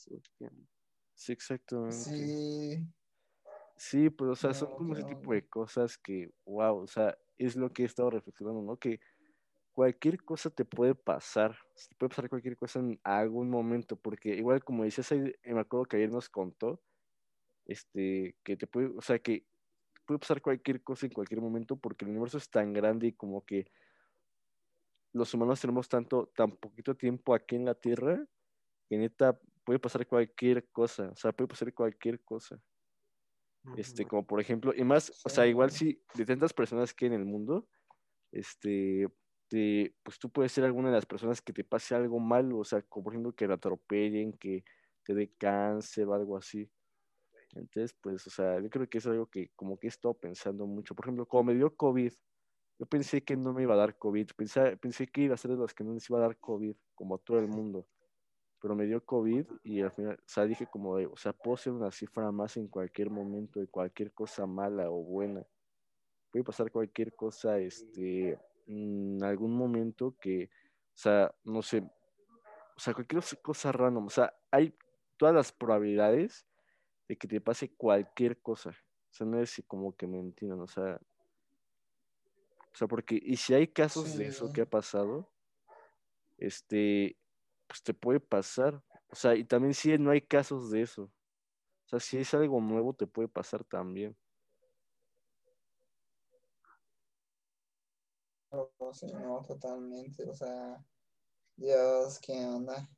Sí, 1.15 1.31
exactamente. 1.31 1.95
Sí, 1.95 2.83
Sí. 3.77 4.09
pues, 4.09 4.31
o 4.31 4.35
sea, 4.35 4.53
son 4.53 4.69
No, 4.71 4.75
como 4.77 4.93
ese 4.93 5.03
tipo 5.03 5.33
de 5.33 5.47
cosas 5.47 5.97
que, 5.97 6.29
wow, 6.45 6.79
o 6.83 6.87
sea, 6.87 7.17
es 7.37 7.55
lo 7.55 7.71
que 7.71 7.83
he 7.83 7.85
estado 7.85 8.09
reflexionando, 8.09 8.61
¿no? 8.61 8.77
Que 8.77 8.99
cualquier 9.79 10.21
cosa 10.25 10.49
te 10.49 10.65
puede 10.65 10.93
pasar, 10.93 11.57
te 11.87 11.95
puede 11.95 12.09
pasar 12.09 12.27
cualquier 12.27 12.57
cosa 12.57 12.79
en 12.79 12.99
algún 13.01 13.49
momento, 13.49 13.95
porque 13.95 14.35
igual 14.35 14.61
como 14.61 14.83
decías, 14.83 15.09
ahí, 15.13 15.33
eh, 15.41 15.53
me 15.53 15.61
acuerdo 15.61 15.85
que 15.85 15.95
ayer 15.95 16.11
nos 16.11 16.27
contó, 16.27 16.81
este, 17.65 18.35
que 18.43 18.57
te 18.57 18.67
puede, 18.67 18.87
o 18.87 19.01
sea, 19.01 19.19
que 19.19 19.45
puede 20.05 20.19
pasar 20.19 20.41
cualquier 20.41 20.83
cosa 20.83 21.05
en 21.05 21.13
cualquier 21.13 21.39
momento 21.39 21.77
porque 21.77 22.03
el 22.03 22.11
universo 22.11 22.39
es 22.39 22.49
tan 22.49 22.73
grande 22.73 23.07
y 23.07 23.13
como 23.13 23.45
que 23.45 23.71
los 25.13 25.33
humanos 25.33 25.61
tenemos 25.61 25.87
tanto, 25.87 26.29
tan 26.35 26.51
poquito 26.57 26.93
tiempo 26.97 27.33
aquí 27.33 27.55
en 27.55 27.63
la 27.63 27.73
Tierra 27.73 28.27
que 28.89 28.97
neta 28.97 29.39
puede 29.63 29.79
pasar 29.79 30.05
cualquier 30.07 30.67
cosa, 30.71 31.07
o 31.07 31.15
sea, 31.15 31.31
puede 31.31 31.47
pasar 31.47 31.73
cualquier 31.73 32.21
cosa. 32.21 32.61
Este, 33.77 34.05
como 34.05 34.27
por 34.27 34.41
ejemplo, 34.41 34.73
y 34.75 34.83
más, 34.83 35.21
o 35.23 35.29
sea, 35.29 35.47
igual 35.47 35.71
si 35.71 36.03
de 36.15 36.25
tantas 36.25 36.51
personas 36.51 36.93
que 36.93 37.05
hay 37.05 37.13
en 37.13 37.19
el 37.21 37.25
mundo, 37.25 37.65
este, 38.33 39.07
te, 39.49 39.95
pues 40.03 40.19
tú 40.19 40.29
puedes 40.29 40.51
ser 40.51 40.63
alguna 40.63 40.89
de 40.89 40.95
las 40.95 41.05
personas 41.05 41.41
que 41.41 41.51
te 41.51 41.63
pase 41.63 41.95
algo 41.95 42.19
malo, 42.19 42.59
o 42.59 42.63
sea, 42.63 42.81
como 42.83 43.05
por 43.05 43.13
ejemplo 43.13 43.33
que 43.33 43.47
te 43.47 43.53
atropellen, 43.53 44.33
que 44.33 44.63
te 45.03 45.13
dé 45.13 45.33
cáncer 45.37 46.07
o 46.07 46.13
algo 46.13 46.37
así. 46.37 46.69
Entonces, 47.55 47.95
pues, 47.99 48.25
o 48.27 48.29
sea, 48.29 48.59
yo 48.61 48.69
creo 48.69 48.87
que 48.87 48.99
es 48.99 49.07
algo 49.07 49.25
que 49.25 49.49
como 49.55 49.77
que 49.79 49.87
he 49.87 49.89
estado 49.89 50.13
pensando 50.13 50.67
mucho. 50.67 50.93
Por 50.95 51.05
ejemplo, 51.05 51.25
como 51.25 51.45
me 51.45 51.55
dio 51.55 51.75
COVID, 51.75 52.13
yo 52.79 52.85
pensé 52.85 53.23
que 53.23 53.35
no 53.35 53.53
me 53.53 53.63
iba 53.63 53.73
a 53.73 53.77
dar 53.77 53.97
COVID, 53.97 54.29
pensé, 54.37 54.77
pensé 54.77 55.07
que 55.07 55.21
iba 55.21 55.33
a 55.33 55.37
ser 55.37 55.51
de 55.51 55.57
los 55.57 55.73
que 55.73 55.83
no 55.83 55.93
les 55.93 56.07
iba 56.09 56.19
a 56.19 56.21
dar 56.21 56.37
COVID, 56.37 56.75
como 56.93 57.15
a 57.15 57.17
todo 57.17 57.39
el 57.39 57.47
mundo. 57.47 57.87
Pero 58.61 58.75
me 58.75 58.85
dio 58.85 59.03
COVID 59.03 59.45
y 59.63 59.81
al 59.81 59.91
final, 59.91 60.15
o 60.15 60.27
sea, 60.27 60.45
dije 60.45 60.67
como 60.67 60.97
de, 60.97 61.07
o 61.07 61.17
sea, 61.17 61.33
puedo 61.33 61.57
ser 61.57 61.73
una 61.73 61.91
cifra 61.91 62.31
más 62.31 62.55
en 62.57 62.67
cualquier 62.67 63.09
momento 63.09 63.59
de 63.59 63.67
cualquier 63.67 64.13
cosa 64.13 64.45
mala 64.45 64.91
o 64.91 65.01
buena. 65.03 65.45
Puede 66.31 66.43
pasar 66.43 66.71
cualquier 66.71 67.15
cosa, 67.15 67.57
este, 67.57 68.37
en 68.69 69.23
algún 69.23 69.55
momento 69.55 70.15
que, 70.21 70.45
o 70.45 70.97
sea, 70.97 71.33
no 71.43 71.61
sé, 71.61 71.79
o 71.79 72.79
sea, 72.79 72.93
cualquier 72.93 73.23
cosa 73.41 73.71
random, 73.71 74.05
o 74.07 74.09
sea, 74.09 74.33
hay 74.51 74.73
todas 75.17 75.33
las 75.35 75.51
probabilidades 75.51 76.45
de 77.07 77.17
que 77.17 77.27
te 77.27 77.41
pase 77.41 77.73
cualquier 77.75 78.39
cosa. 78.41 78.69
O 78.69 79.13
sea, 79.13 79.25
no 79.25 79.41
es 79.41 79.61
como 79.67 79.95
que 79.95 80.07
me 80.07 80.19
entiendan, 80.19 80.61
o 80.61 80.67
sea, 80.67 80.99
o 82.71 82.75
sea, 82.75 82.87
porque, 82.87 83.19
y 83.21 83.35
si 83.35 83.53
hay 83.53 83.67
casos 83.67 84.15
de 84.15 84.27
eso 84.27 84.53
que 84.53 84.61
ha 84.61 84.69
pasado, 84.69 85.29
este, 86.37 87.17
pues 87.67 87.81
te 87.83 87.93
puede 87.93 88.19
pasar. 88.19 88.81
O 89.09 89.15
sea, 89.15 89.35
y 89.35 89.43
también 89.43 89.73
si 89.73 89.97
no 89.97 90.11
hay 90.11 90.21
casos 90.21 90.69
de 90.69 90.83
eso. 90.83 91.03
O 91.03 91.89
sea, 91.89 91.99
si 91.99 92.17
es 92.17 92.33
algo 92.35 92.61
nuevo, 92.61 92.93
te 92.93 93.07
puede 93.07 93.27
pasar 93.27 93.63
también. 93.63 94.15
Sí, 98.93 99.07
no, 99.13 99.43
totalmente. 99.45 100.23
O 100.29 100.33
sea, 100.33 100.83
Dios, 101.55 102.19
¿qué 102.19 102.45
onda? 102.45 102.89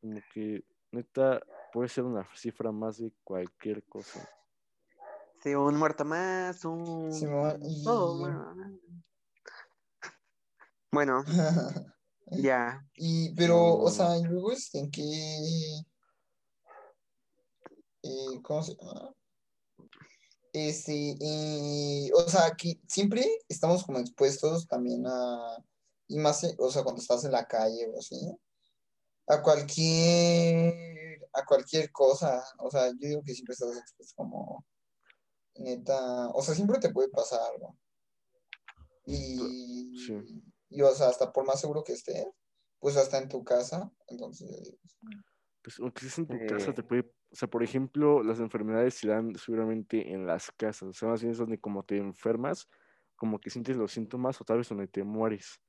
Como 0.00 0.20
que, 0.32 0.64
neta, 0.92 1.40
puede 1.72 1.88
ser 1.88 2.04
una 2.04 2.28
cifra 2.34 2.70
más 2.72 2.98
de 2.98 3.12
cualquier 3.24 3.82
cosa. 3.84 4.28
Sí, 5.42 5.54
un 5.54 5.76
muerto 5.76 6.04
más, 6.04 6.64
un... 6.64 7.10
Y- 7.62 7.84
todo, 7.84 8.18
bueno. 8.18 8.80
Bueno, 10.90 11.24
ya. 12.30 12.86
Y, 12.94 13.34
pero, 13.34 13.76
o 13.78 13.90
sea, 13.90 14.16
luego 14.18 14.52
este, 14.52 14.78
en 14.78 14.90
qué. 14.90 15.02
eh, 18.02 18.40
¿Cómo 18.42 18.62
se 18.62 18.76
llama? 18.76 19.13
Este, 20.54 21.16
y, 21.18 22.10
o 22.12 22.28
sea, 22.28 22.52
que 22.56 22.80
siempre 22.88 23.26
estamos 23.48 23.82
como 23.84 23.98
expuestos 23.98 24.68
también 24.68 25.04
a. 25.04 25.58
Y 26.06 26.16
más, 26.18 26.44
eh, 26.44 26.54
o 26.58 26.70
sea, 26.70 26.84
cuando 26.84 27.02
estás 27.02 27.24
en 27.24 27.32
la 27.32 27.44
calle 27.46 27.88
o 27.92 27.98
así. 27.98 28.16
a 29.26 29.42
cualquier, 29.42 31.26
a 31.32 31.44
cualquier 31.44 31.90
cosa. 31.90 32.44
O 32.58 32.70
sea, 32.70 32.88
yo 32.90 33.08
digo 33.08 33.22
que 33.24 33.34
siempre 33.34 33.54
estás 33.54 33.76
expuesto 33.76 34.14
como 34.16 34.64
neta, 35.56 36.28
o 36.30 36.42
sea, 36.42 36.54
siempre 36.54 36.78
te 36.78 36.90
puede 36.92 37.08
pasar 37.08 37.40
algo. 37.52 37.76
Y, 39.06 39.96
Sí. 40.06 40.14
y, 40.70 40.82
o 40.82 40.94
sea, 40.94 41.08
hasta 41.08 41.32
por 41.32 41.44
más 41.46 41.60
seguro 41.60 41.82
que 41.82 41.94
estés, 41.94 42.26
pues 42.78 42.96
hasta 42.96 43.18
en 43.18 43.28
tu 43.28 43.42
casa, 43.42 43.90
entonces, 44.06 44.72
Pues 45.64 45.80
aunque 45.80 46.00
estés 46.06 46.20
en 46.20 46.28
tu 46.30 46.44
casa 46.44 46.74
te 46.74 46.84
puede, 46.84 47.04
o 47.32 47.36
sea, 47.36 47.48
por 47.48 47.64
ejemplo, 47.64 48.22
las 48.24 48.40
enfermedades 48.40 48.94
se 48.96 49.08
dan 49.08 49.34
seguramente 49.36 50.12
en 50.12 50.26
las 50.26 50.52
casas, 50.52 50.90
o 50.90 50.94
sea, 50.94 51.10
más 51.10 51.22
bien 51.22 51.32
es 51.32 51.38
donde 51.38 51.60
como 51.60 51.84
te 51.84 51.98
enfermas, 51.98 52.68
como 53.16 53.40
que 53.40 53.50
sientes 53.50 53.76
los 53.78 53.92
síntomas 53.92 54.40
o 54.40 54.44
tal 54.44 54.58
vez 54.58 54.68
donde 54.70 54.88
te 54.88 55.04
mueres. 55.04 55.62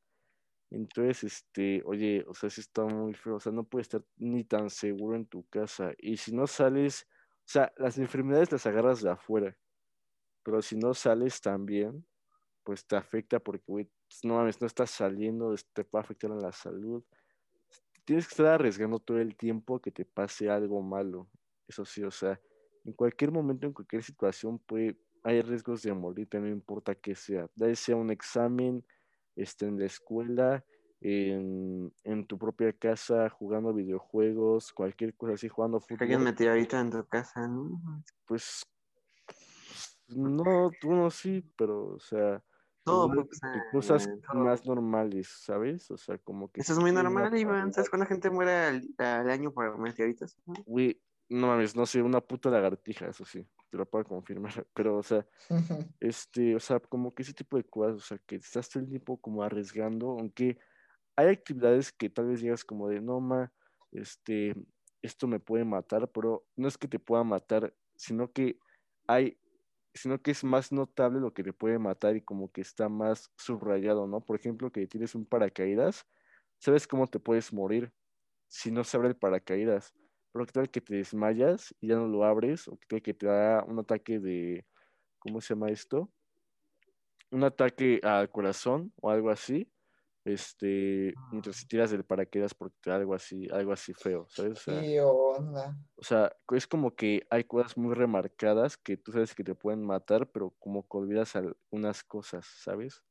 Entonces, 0.72 1.24
este, 1.24 1.84
oye, 1.86 2.26
o 2.28 2.34
sea, 2.34 2.50
sí 2.50 2.62
está 2.62 2.86
muy 2.86 3.14
feo, 3.14 3.36
o 3.38 3.40
sea, 3.40 3.52
no 3.52 3.66
puedes 3.66 3.86
estar 3.88 4.04
ni 4.18 4.44
tan 4.46 4.70
seguro 4.70 5.16
en 5.18 5.28
tu 5.28 5.48
casa. 5.50 5.94
Y 5.98 6.18
si 6.18 6.36
no 6.36 6.48
sales, 6.48 7.08
o 7.12 7.44
sea, 7.48 7.74
las 7.78 7.98
enfermedades 8.00 8.52
las 8.52 8.66
agarras 8.66 9.02
de 9.02 9.12
afuera, 9.12 9.58
pero 10.44 10.62
si 10.62 10.78
no 10.78 10.94
sales 10.94 11.42
también, 11.42 12.08
pues 12.64 12.88
te 12.88 12.96
afecta 12.98 13.40
porque, 13.42 13.64
güey, 13.68 13.86
pues, 14.10 14.20
no 14.26 14.36
mames, 14.36 14.62
no 14.62 14.68
estás 14.68 14.92
saliendo, 14.92 15.54
es- 15.54 15.68
te 15.74 15.86
puede 15.86 16.04
afectar 16.06 16.32
en 16.32 16.40
la 16.42 16.52
salud. 16.54 17.04
Tienes 18.06 18.28
que 18.28 18.34
estar 18.34 18.48
arriesgando 18.48 19.00
todo 19.00 19.20
el 19.20 19.36
tiempo 19.36 19.82
que 19.82 19.92
te 19.92 20.06
pase 20.06 20.50
algo 20.50 20.82
malo. 20.82 21.30
Eso 21.68 21.86
sí, 21.86 22.04
o 22.04 22.12
sea, 22.12 22.40
en 22.84 22.94
cualquier 22.94 23.32
momento, 23.32 23.66
en 23.68 23.74
cualquier 23.74 24.04
situación, 24.04 24.60
puede, 24.60 24.98
hay 25.24 25.42
riesgos 25.42 25.82
de 25.82 25.94
morirte, 25.94 26.40
no 26.40 26.48
importa 26.48 26.94
qué 26.96 27.16
sea. 27.16 27.48
Ya 27.56 27.74
sea 27.76 27.96
un 27.96 28.12
examen, 28.12 28.86
este, 29.36 29.66
en 29.66 29.80
la 29.80 29.86
escuela, 29.86 30.64
en, 31.02 31.92
en 32.04 32.28
tu 32.28 32.38
propia 32.38 32.72
casa, 32.74 33.30
jugando 33.30 33.74
videojuegos, 33.74 34.72
cualquier 34.72 35.16
cosa 35.16 35.34
así, 35.34 35.50
jugando 35.50 35.80
Que 35.88 36.04
alguien 36.04 36.22
fútbol. 36.22 36.24
metió 36.24 36.50
ahorita 36.52 36.80
en 36.80 36.92
tu 36.92 37.06
casa, 37.08 37.48
¿no? 37.48 38.04
Pues 38.28 38.64
no, 40.08 40.72
tú 40.80 40.92
no 40.94 41.10
sí, 41.10 41.44
pero, 41.58 41.96
o 41.96 42.00
sea, 42.00 42.44
Todo 42.86 43.08
puede 43.08 43.26
pasar, 43.26 43.54
de 43.56 43.62
cosas 43.72 44.10
todo. 44.32 44.44
más 44.44 44.66
normales, 44.66 45.28
¿sabes? 45.28 45.90
O 45.92 45.98
sea, 45.98 46.18
como 46.20 46.52
que 46.52 46.62
Eso 46.62 46.74
es 46.74 46.80
muy 46.80 46.92
normal, 46.92 47.36
Iván. 47.36 47.74
¿Sabes 47.74 47.90
cuánta 47.90 48.06
gente 48.06 48.30
muere 48.30 48.52
al, 48.52 48.88
al 49.00 49.30
año 49.30 49.52
por 49.52 49.78
meteoritos? 49.80 50.38
no? 50.46 50.54
Güey, 50.66 51.02
no 51.30 51.48
mames, 51.48 51.76
no 51.76 51.86
sé, 51.86 52.02
una 52.02 52.22
puta 52.22 52.50
lagartija, 52.50 53.08
eso 53.08 53.26
sí, 53.26 53.46
te 53.70 53.78
lo 53.78 53.86
puedo 53.86 54.06
confirmar, 54.06 54.52
pero, 54.74 54.98
o 54.98 55.04
sea, 55.04 55.26
este, 56.00 56.56
o 56.56 56.60
sea, 56.60 56.80
como 56.80 57.14
que 57.14 57.24
ese 57.24 57.34
tipo 57.34 57.58
de 57.58 57.64
cosas, 57.64 57.96
o 57.96 58.00
sea, 58.00 58.18
que 58.26 58.36
estás 58.36 58.70
todo 58.70 58.84
el 58.84 58.90
tiempo 58.90 59.18
como 59.18 59.44
arriesgando, 59.44 60.12
aunque 60.12 60.60
hay 61.16 61.28
actividades 61.28 61.92
que 61.92 62.10
tal 62.10 62.28
vez 62.28 62.42
digas 62.42 62.64
como 62.64 62.90
de, 62.90 63.02
no, 63.02 63.20
ma, 63.20 63.52
este, 63.92 64.56
esto 65.02 65.28
me 65.28 65.40
puede 65.40 65.66
matar, 65.66 66.10
pero 66.10 66.46
no 66.56 66.68
es 66.68 66.78
que 66.78 66.88
te 66.88 67.00
pueda 67.00 67.24
matar, 67.24 67.74
sino 67.96 68.32
que 68.32 68.60
hay, 69.08 69.38
sino 69.96 70.22
que 70.22 70.32
es 70.32 70.44
más 70.44 70.72
notable 70.72 71.20
lo 71.20 71.34
que 71.34 71.44
te 71.44 71.54
puede 71.54 71.80
matar 71.80 72.16
y 72.18 72.22
como 72.22 72.52
que 72.52 72.62
está 72.62 72.90
más 72.90 73.32
subrayado, 73.38 74.08
¿no? 74.08 74.22
Por 74.22 74.38
ejemplo, 74.38 74.72
que 74.72 74.88
tienes 74.88 75.16
un 75.16 75.26
paracaídas, 75.26 76.06
sabes 76.60 76.86
cómo 76.88 77.08
te 77.08 77.20
puedes 77.20 77.54
morir 77.54 77.94
si 78.48 78.72
no 78.72 78.84
se 78.84 78.98
abre 78.98 79.10
el 79.10 79.18
paracaídas, 79.18 79.94
pero 80.32 80.46
que 80.46 80.52
tal 80.52 80.70
que 80.70 80.82
te 80.82 80.96
desmayas 80.96 81.74
y 81.80 81.88
ya 81.88 81.96
no 81.96 82.08
lo 82.08 82.26
abres, 82.26 82.68
o 82.68 82.78
que 82.78 82.88
tal 82.88 83.02
que 83.02 83.14
te 83.14 83.26
da 83.26 83.64
un 83.64 83.80
ataque 83.80 84.20
de, 84.20 84.66
¿cómo 85.18 85.40
se 85.40 85.54
llama 85.54 85.70
esto? 85.70 86.12
Un 87.32 87.44
ataque 87.44 88.02
al 88.04 88.30
corazón 88.30 88.94
o 89.02 89.10
algo 89.10 89.30
así, 89.30 89.72
este, 90.26 91.14
mientras 91.32 91.62
te 91.62 91.68
tiras 91.68 91.92
del 91.92 92.04
paracaídas 92.04 92.54
porque 92.54 92.92
algo 92.92 93.14
así, 93.14 93.48
algo 93.52 93.72
así 93.72 93.94
feo, 93.94 94.28
¿sabes? 94.30 94.60
O 94.60 94.62
sea, 94.62 94.82
¿Qué 94.82 95.02
onda? 95.02 95.78
o 95.98 96.04
sea, 96.04 96.36
es 96.52 96.68
como 96.68 96.96
que 96.96 97.26
hay 97.30 97.46
cosas 97.46 97.78
muy 97.78 97.94
remarcadas 97.94 98.76
que 98.78 98.98
tú 98.98 99.12
sabes 99.12 99.34
que 99.34 99.44
te 99.44 99.56
pueden 99.56 99.86
matar, 99.86 100.30
pero 100.32 100.52
como 100.60 100.84
que 100.84 100.98
olvidas 100.98 101.36
algunas 101.36 102.04
cosas, 102.04 102.46
¿sabes? 102.46 103.04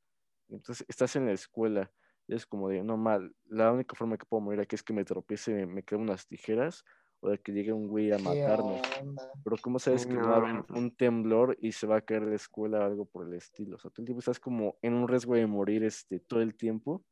Entonces 0.49 0.85
estás 0.89 1.17
en 1.17 1.27
la 1.27 1.33
escuela 1.33 1.91
y 2.27 2.35
es 2.35 2.47
como 2.47 2.69
de, 2.69 2.83
no 2.83 2.97
mal, 2.97 3.35
la 3.47 3.73
única 3.73 3.95
forma 3.97 4.19
que 4.19 4.27
puedo 4.27 4.41
morir 4.41 4.61
aquí 4.61 4.75
es 4.75 4.83
que 4.83 4.93
me 4.93 5.05
tropiece, 5.05 5.67
me, 5.67 5.83
caigan 5.83 6.09
unas 6.09 6.27
tijeras 6.27 6.85
o 7.25 7.31
de 7.31 7.39
que 7.39 7.53
llegue 7.53 7.73
un 7.73 7.89
güey 7.89 8.13
a 8.13 8.19
¿Qué 8.19 8.23
matarnos. 8.23 8.83
onda? 9.01 9.33
Pero 9.43 9.57
¿cómo 9.63 9.79
sabes 9.79 10.07
que 10.07 10.13
no 10.13 10.29
va 10.29 10.35
a 10.35 10.37
haber 10.37 10.65
un 10.69 10.95
temblor 10.95 11.57
y 11.59 11.73
se 11.73 11.87
va 11.87 11.97
a 11.97 12.01
caer 12.03 12.23
la 12.23 12.37
escuela 12.37 12.81
o 12.81 12.83
algo 12.83 13.07
por 13.07 13.27
el 13.27 13.33
estilo? 13.33 13.77
O 13.77 13.79
sea, 13.79 13.91
todo 13.91 14.03
el 14.03 14.07
tiempo 14.07 14.19
estás 14.19 14.39
como 14.39 14.77
en 14.83 14.93
un 14.93 15.09
riesgo 15.09 15.35
de 15.35 15.47
morir 15.47 15.85
este, 15.85 16.21
todo 16.21 16.43
el 16.43 16.55
tiempo, 16.55 17.03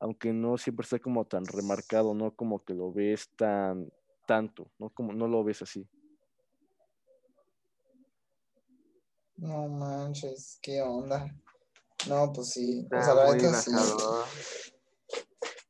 aunque 0.00 0.34
no 0.34 0.58
siempre 0.58 0.84
está 0.84 0.98
como 0.98 1.24
tan 1.24 1.46
remarcado, 1.46 2.14
no 2.14 2.34
como 2.34 2.62
que 2.62 2.74
lo 2.74 2.92
ves 2.92 3.30
tan 3.36 3.90
tanto, 4.26 4.70
no 4.78 4.90
como 4.90 5.14
no 5.14 5.26
lo 5.26 5.42
ves 5.42 5.62
así. 5.62 5.88
No 9.36 9.66
manches, 9.68 10.58
¿qué 10.60 10.82
onda? 10.82 11.34
No, 12.06 12.30
pues 12.34 12.50
sí, 12.50 12.86
o 12.86 12.90
sea, 12.90 13.00
Está 13.00 13.14
la 13.14 13.34
neta 13.34 13.62
sí. 13.62 13.70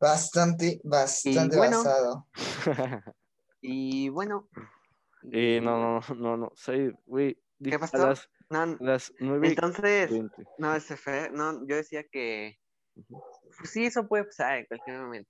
Bastante, 0.00 0.80
bastante 0.82 1.56
bueno. 1.56 1.78
basado. 1.78 2.26
Y 3.60 4.08
bueno, 4.08 4.48
Eh, 5.32 5.60
no, 5.62 5.78
no, 5.78 6.00
no, 6.08 6.14
no, 6.14 6.36
no, 6.36 6.52
sí, 6.54 6.90
güey, 7.06 7.36
a 7.74 7.78
pasó? 7.78 7.98
las, 7.98 8.28
no, 8.50 8.60
a 8.62 8.76
las 8.80 9.12
nueve 9.18 9.48
entonces, 9.48 10.10
veinte. 10.10 10.44
no, 10.58 10.74
ese 10.74 10.96
fue, 10.96 11.30
no, 11.32 11.66
yo 11.66 11.76
decía 11.76 12.04
que 12.10 12.56
pues 13.58 13.70
sí, 13.70 13.86
eso 13.86 14.06
puede 14.08 14.24
pasar 14.24 14.58
en 14.58 14.66
cualquier 14.66 14.98
momento. 14.98 15.28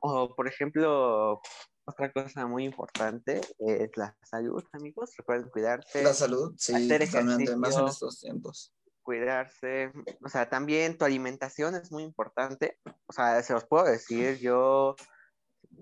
O, 0.00 0.34
por 0.34 0.48
ejemplo, 0.48 1.40
otra 1.86 2.12
cosa 2.12 2.46
muy 2.46 2.64
importante 2.64 3.40
es 3.58 3.90
la 3.96 4.16
salud, 4.22 4.64
amigos. 4.72 5.10
Recuerden 5.18 5.50
cuidarse, 5.50 6.02
La 6.02 6.14
salud, 6.14 6.54
sí, 6.56 6.74
hacer 6.74 7.00
más 7.00 7.24
en 7.24 7.40
ejercicio. 7.40 7.86
estos 7.86 8.20
tiempos. 8.20 8.72
cuidarse. 9.02 9.92
O 10.24 10.28
sea, 10.28 10.48
también 10.48 10.96
tu 10.96 11.04
alimentación 11.04 11.74
es 11.74 11.92
muy 11.92 12.02
importante. 12.04 12.78
O 13.06 13.12
sea, 13.12 13.42
se 13.42 13.52
los 13.52 13.66
puedo 13.66 13.84
decir, 13.84 14.38
yo 14.38 14.96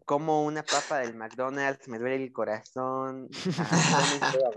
como 0.04 0.44
una 0.44 0.62
papa 0.62 0.98
del 0.98 1.14
McDonald's, 1.14 1.88
me 1.88 1.98
duele 1.98 2.16
el 2.22 2.32
corazón. 2.32 3.28
Ah. 3.58 4.50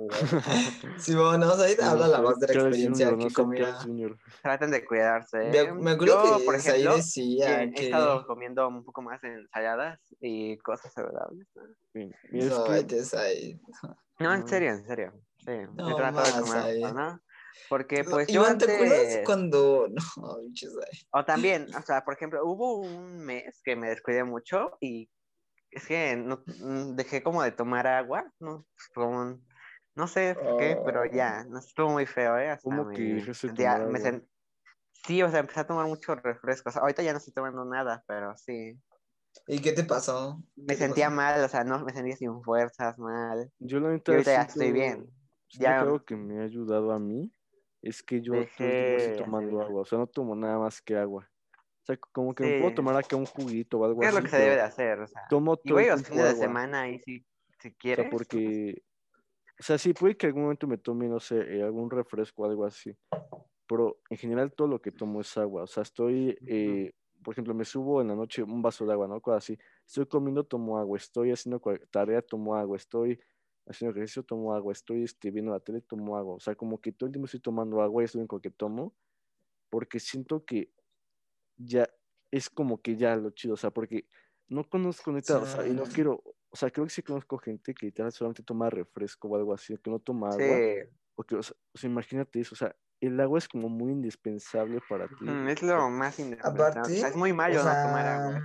Sí, 0.98 1.16
bueno, 1.16 1.46
ahorita 1.46 1.92
habla 1.92 2.08
la 2.08 2.20
voz 2.20 2.40
de 2.40 2.48
la 2.48 2.54
experiencia 2.54 3.16
que 3.18 3.32
comía. 3.32 3.78
Traten 4.42 4.72
de 4.72 4.86
cuidarse. 4.86 5.38
Me, 5.38 5.58
¿eh? 5.58 5.74
me 5.74 5.92
acuerdo 5.92 6.24
Yo, 6.24 6.38
que 6.38 6.46
por 6.46 6.56
ejemplo, 6.56 6.96
decía 6.96 7.64
he 7.64 7.72
que... 7.72 7.86
estado 7.86 8.26
comiendo 8.26 8.68
un 8.68 8.84
poco 8.84 9.02
más 9.02 9.24
ensaladas 9.24 10.00
y 10.20 10.58
cosas 10.58 10.94
saludables. 10.94 11.48
¿no? 11.56 11.64
Sí, 11.94 12.12
mira, 12.32 12.46
es 12.46 12.52
No, 12.52 12.64
que-. 12.64 13.60
No, 14.20 14.34
en 14.34 14.48
serio, 14.48 14.70
en 14.72 14.86
serio. 14.86 15.14
Sí, 15.38 15.52
No 15.76 15.90
he 15.90 15.96
tratado 15.96 16.26
de 16.26 16.32
más, 16.32 16.42
comer, 16.42 16.64
ahí. 16.64 16.82
¿no? 16.82 17.22
Porque 17.70 18.04
pues 18.04 18.28
yo 18.28 18.42
Iván, 18.42 18.58
¿te 18.58 18.72
acuerdas 18.72 19.00
antes... 19.00 19.26
cuando... 19.26 19.88
No. 20.18 20.38
O 21.12 21.26
también, 21.26 21.68
o 21.76 21.82
sea, 21.82 22.04
por 22.04 22.14
ejemplo, 22.14 22.42
hubo 22.44 22.78
un 22.78 23.18
mes 23.26 23.62
que 23.64 23.76
me 23.76 23.90
descuidé 23.90 24.24
mucho 24.24 24.78
y 24.80 25.10
es 25.76 25.88
que 25.88 26.16
no, 26.18 26.44
mm, 26.48 26.96
dejé 26.96 27.24
como 27.24 27.44
de 27.44 27.52
tomar 27.54 27.88
agua, 27.88 28.32
no, 28.40 28.68
Pues, 28.76 28.90
como 28.94 29.42
no 29.96 30.08
sé 30.08 30.36
por 30.42 30.56
qué, 30.58 30.82
pero 30.84 31.06
ya, 31.06 31.46
no 31.46 31.60
estuvo 31.60 31.90
muy 31.92 32.06
feo, 32.08 32.38
¿eh? 32.40 32.50
Hasta 32.52 32.64
¿Cómo 32.64 32.90
que 32.90 33.04
me 33.46 33.54
tomar 33.56 33.88
me 33.88 34.00
sen- 34.00 34.28
Sí, 35.06 35.22
o 35.24 35.30
sea, 35.32 35.42
empecé 35.42 35.62
a 35.62 35.68
tomar 35.68 35.88
muchos 35.88 36.22
refrescos. 36.24 36.78
Ahorita 36.78 37.04
ya 37.04 37.14
no 37.14 37.20
estoy 37.20 37.34
tomando 37.34 37.66
nada, 37.66 38.04
pero 38.08 38.36
sí. 38.38 38.80
¿Y 39.48 39.62
qué 39.62 39.72
te 39.74 39.84
pasó? 39.84 40.44
Me 40.56 40.76
¿Qué 40.76 40.76
te 40.76 40.78
sentía 40.84 41.10
pasó? 41.10 41.16
mal, 41.16 41.44
o 41.44 41.48
sea, 41.50 41.64
no, 41.64 41.80
me 41.86 41.94
sentía 41.94 42.16
sin 42.16 42.42
fuerzas, 42.44 42.98
mal. 43.00 43.52
Yo 43.60 43.80
la 43.80 43.90
neta 43.92 44.12
ahorita 44.12 44.32
ya 44.32 44.42
estoy 44.44 44.72
bien. 44.72 45.10
Ya- 45.54 45.78
que 45.80 45.84
algo 45.86 46.04
que 46.06 46.16
me 46.16 46.40
ha 46.42 46.44
ayudado 46.46 46.92
a 46.92 47.00
mí 47.00 47.34
es 47.82 48.04
que 48.04 48.22
yo 48.22 48.42
Dejé 48.42 48.98
estoy 48.98 49.14
tomando 49.16 49.62
agua, 49.62 49.82
o 49.82 49.86
sea, 49.86 49.98
no 50.00 50.08
tomo 50.08 50.36
nada 50.36 50.58
más 50.60 50.82
que 50.82 50.98
agua. 50.98 51.30
O 51.86 51.88
sea, 51.88 51.98
como 52.14 52.34
que 52.34 52.44
me 52.44 52.50
Sí. 52.50 52.58
puedo 52.58 52.74
tomar 52.74 52.98
acá 52.98 53.16
un 53.16 53.28
juguito 53.28 53.78
o 53.78 53.86
algo 53.86 54.02
¿Qué 54.02 54.08
es 54.08 54.14
así. 54.14 54.18
lo 54.18 54.24
que 54.24 54.30
se 54.32 54.38
debe 54.40 54.56
de 54.56 54.62
hacer? 54.62 55.00
O 55.02 55.08
sea, 55.08 55.22
Tomo 55.30 55.54
y 55.54 55.68
todo 55.68 55.78
el 55.78 55.86
güey, 55.86 55.90
los 55.92 56.02
fines 56.02 56.24
de 56.24 56.30
agua. 56.32 56.48
semana 56.48 56.82
ahí 56.82 57.00
si, 57.00 57.24
si 57.60 57.70
O 57.70 57.76
quieres. 57.76 58.06
sea, 58.06 58.10
porque, 58.10 58.84
o 59.60 59.64
sea, 59.64 59.78
sí, 59.78 59.94
puede 59.94 60.18
que 60.18 60.26
algún 60.26 60.44
momento 60.44 60.66
me 60.68 60.80
tome, 60.80 61.08
no 61.08 61.20
sé, 61.20 61.38
eh, 61.58 61.62
algún 61.62 61.92
refresco 61.92 62.42
o 62.42 62.46
algo 62.46 62.66
así, 62.66 62.98
pero 63.68 64.00
en 64.10 64.18
general 64.18 64.52
todo 64.54 64.68
lo 64.68 64.82
que 64.82 64.92
tomo 64.92 65.22
es 65.22 65.38
agua, 65.38 65.64
o 65.64 65.68
sea, 65.68 65.84
estoy, 65.84 66.36
eh, 66.48 66.92
por 67.24 67.34
ejemplo, 67.34 67.54
me 67.54 67.66
subo 67.66 68.02
en 68.02 68.08
la 68.08 68.16
noche 68.16 68.42
un 68.42 68.64
vaso 68.64 68.86
de 68.86 68.94
agua, 68.94 69.08
¿no? 69.08 69.22
Cosas 69.22 69.44
así, 69.44 69.58
estoy 69.86 70.08
comiendo, 70.08 70.44
tomo 70.44 70.80
agua, 70.80 70.98
estoy 70.98 71.32
haciendo 71.32 71.62
tarea, 71.92 72.24
tomo 72.24 72.56
agua, 72.56 72.78
estoy 72.78 73.20
haciendo 73.68 73.96
ejercicio, 73.96 74.24
tomo 74.24 74.54
agua, 74.56 74.74
estoy 74.74 75.04
este, 75.04 75.30
viendo 75.32 75.52
la 75.52 75.60
tele, 75.60 75.82
tomo 75.82 76.18
agua, 76.18 76.36
o 76.36 76.40
sea, 76.40 76.56
como 76.56 76.82
que 76.82 76.92
todo 76.92 77.08
el 77.08 77.14
tiempo 77.14 77.26
estoy 77.26 77.42
tomando 77.42 77.82
agua 77.82 78.02
y 78.02 78.06
es 78.06 78.16
lo 78.16 78.22
único 78.22 78.42
que 78.42 78.52
tomo, 78.52 78.96
porque 79.70 80.00
siento 80.00 80.46
que 80.46 80.72
ya 81.58 81.90
es 82.32 82.50
como 82.50 82.82
que 82.82 82.96
ya 82.98 83.16
lo 83.16 83.30
chido, 83.32 83.54
o 83.54 83.58
sea, 83.58 83.72
porque 83.72 84.08
no 84.48 84.68
conozco 84.70 85.12
neta, 85.12 85.40
o 85.40 85.46
sea, 85.46 85.66
y 85.66 85.74
no 85.74 85.86
Sí. 85.86 85.94
quiero, 85.94 86.22
o 86.50 86.56
sea, 86.56 86.70
creo 86.72 86.86
que 86.86 86.92
sí 86.94 87.02
conozco 87.02 87.38
gente 87.38 87.74
que 87.74 87.88
literal 87.88 88.12
solamente 88.12 88.44
toma 88.44 88.70
refresco 88.70 89.28
o 89.28 89.36
algo 89.36 89.54
así, 89.54 89.78
que 89.78 89.90
no 89.90 90.00
toma 90.00 90.30
agua, 90.30 90.42
Sí, 90.42 90.90
porque, 91.16 91.36
o 91.36 91.44
sea, 91.44 91.56
o 91.74 91.78
sea, 91.78 91.90
imagínate 91.90 92.40
eso, 92.42 92.54
o 92.54 92.58
sea, 92.58 92.76
el 93.00 93.20
agua 93.20 93.40
es 93.40 93.48
como 93.48 93.70
muy 93.70 93.92
indispensable 93.92 94.80
para 94.90 95.08
ti. 95.08 95.26
es 95.26 95.60
sea, 95.60 95.78
lo 95.78 95.90
más 95.90 96.20
indispensable. 96.20 96.64
Aparte, 96.64 96.92
O 96.98 97.00
sea, 97.00 97.10
es 97.10 97.16
muy 97.16 97.34
malo 97.34 97.62
o 97.62 97.64
no 97.64 97.72
tomar 97.84 98.08
agua. 98.08 98.42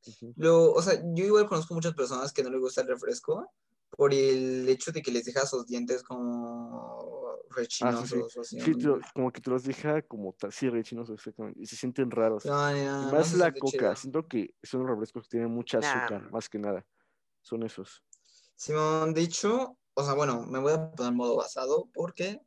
sea. 0.00 0.28
Lo, 0.36 0.72
o 0.72 0.82
sea, 0.82 0.94
yo 1.14 1.24
igual 1.24 1.46
conozco 1.48 1.74
muchas 1.74 1.94
personas 1.94 2.32
que 2.32 2.42
no 2.42 2.50
les 2.50 2.60
gusta 2.60 2.80
el 2.82 2.88
refresco 2.88 3.52
por 3.90 4.14
el 4.14 4.68
hecho 4.68 4.92
de 4.92 5.02
que 5.02 5.10
les 5.10 5.24
deja 5.24 5.44
sus 5.46 5.66
dientes 5.66 6.02
como 6.02 7.19
rechinosos. 7.50 8.36
Ah, 8.38 8.42
Sí, 8.44 8.72
como 9.14 9.32
que 9.32 9.40
te 9.40 9.50
los 9.50 9.64
deja 9.64 10.02
como 10.02 10.34
sí, 10.50 10.68
rechinosos, 10.68 11.14
exactamente, 11.14 11.60
y 11.60 11.66
se 11.66 11.76
sienten 11.76 12.10
raros. 12.10 12.44
No, 12.44 12.70
no, 12.72 12.76
Y 12.76 12.84
no, 12.84 13.06
no 13.06 13.12
más 13.12 13.32
la 13.34 13.52
coca, 13.52 13.70
chido. 13.70 13.96
siento 13.96 14.28
que 14.28 14.54
son 14.62 14.80
los 14.82 14.90
refrescos 14.90 15.24
que 15.24 15.30
tienen 15.30 15.50
mucha 15.50 15.78
Nah. 15.78 15.86
azúcar, 15.88 16.30
más 16.32 16.48
que 16.48 16.58
nada. 16.58 16.86
Son 17.42 17.62
esos. 17.62 18.02
Simón, 18.56 19.14
de 19.14 19.22
hecho, 19.22 19.78
o 19.94 20.04
sea, 20.04 20.14
bueno, 20.14 20.46
me 20.46 20.58
voy 20.58 20.72
a 20.72 20.90
poner 20.92 21.12
modo 21.12 21.36
basado 21.36 21.88
porque, 21.94 22.40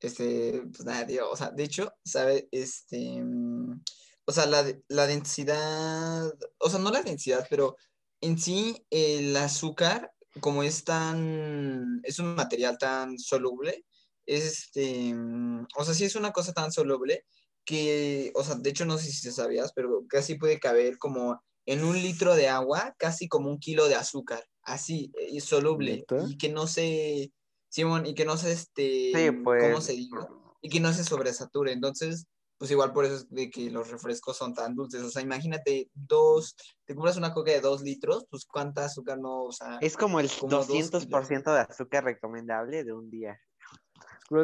este, 0.00 0.62
pues 0.72 0.84
nada, 0.84 1.06
tío, 1.06 1.30
o 1.30 1.36
sea, 1.36 1.50
de 1.50 1.62
hecho, 1.64 1.92
¿sabe? 2.04 2.48
Este, 2.50 3.22
mm, 3.22 3.80
o 4.24 4.32
sea, 4.32 4.46
la, 4.46 4.64
la 4.88 5.06
densidad, 5.06 6.32
o 6.58 6.70
sea, 6.70 6.78
no 6.80 6.90
la 6.90 7.02
densidad, 7.02 7.46
pero 7.48 7.76
en 8.20 8.38
sí 8.38 8.84
el 8.90 9.36
azúcar, 9.36 10.12
como 10.40 10.62
es 10.62 10.84
tan, 10.84 12.00
es 12.04 12.18
un 12.18 12.34
material 12.34 12.76
tan 12.78 13.18
soluble, 13.18 13.86
es 14.30 14.44
este, 14.44 15.12
mm, 15.14 15.66
o 15.76 15.84
sea, 15.84 15.94
sí 15.94 16.04
es 16.04 16.14
una 16.14 16.32
cosa 16.32 16.52
tan 16.52 16.70
soluble 16.72 17.24
que, 17.64 18.32
o 18.34 18.44
sea, 18.44 18.54
de 18.54 18.70
hecho, 18.70 18.84
no 18.84 18.98
sé 18.98 19.10
si 19.10 19.30
sabías, 19.30 19.72
pero 19.72 20.04
casi 20.08 20.36
puede 20.36 20.58
caber 20.58 20.98
como 20.98 21.42
en 21.66 21.84
un 21.84 22.00
litro 22.00 22.34
de 22.34 22.48
agua, 22.48 22.94
casi 22.98 23.28
como 23.28 23.50
un 23.50 23.58
kilo 23.58 23.88
de 23.88 23.94
azúcar, 23.94 24.42
así, 24.62 25.12
y 25.28 25.40
soluble, 25.40 26.04
y 26.28 26.38
que 26.38 26.48
no 26.48 26.66
se, 26.66 27.32
Simón, 27.68 28.06
y 28.06 28.14
que 28.14 28.24
no 28.24 28.36
se, 28.36 28.52
este, 28.52 29.12
Sí, 29.14 29.30
pues. 29.44 29.62
¿cómo 29.62 29.80
se 29.80 29.92
diga? 29.92 30.28
Y 30.62 30.68
que 30.68 30.80
no 30.80 30.92
se 30.92 31.04
sobresature, 31.04 31.72
entonces, 31.72 32.26
pues 32.58 32.70
igual 32.70 32.92
por 32.92 33.04
eso 33.04 33.14
es 33.14 33.30
de 33.30 33.50
que 33.50 33.70
los 33.70 33.90
refrescos 33.90 34.36
son 34.36 34.54
tan 34.54 34.74
dulces, 34.74 35.02
o 35.02 35.10
sea, 35.10 35.22
imagínate, 35.22 35.90
dos, 35.94 36.56
te 36.84 36.94
compras 36.94 37.16
una 37.16 37.32
coca 37.32 37.52
de 37.52 37.60
dos 37.60 37.82
litros, 37.82 38.26
pues 38.30 38.46
cuánta 38.46 38.84
azúcar 38.84 39.18
no, 39.18 39.44
o 39.44 39.52
sea, 39.52 39.78
Es 39.80 39.96
como 39.96 40.20
el 40.20 40.30
Como 40.30 40.50
dos 40.50 40.68
200% 40.68 41.52
de 41.54 41.60
azúcar 41.60 42.04
recomendable 42.04 42.84
de 42.84 42.92
un 42.92 43.10
día. 43.10 43.38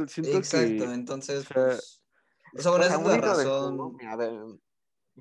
Siento 0.09 0.39
exacto, 0.39 0.85
que 0.85 0.95
entonces, 0.95 1.45
o 1.45 1.55
sea, 1.55 1.63
pues, 1.65 2.03
o 2.59 2.63
sea, 2.63 2.71
bueno, 2.73 2.85
O 2.85 2.89
esa 2.89 2.99
la 2.99 3.17
razón, 3.19 3.79
jugo, 3.79 3.99
a 4.09 4.17
ver, 4.17 4.33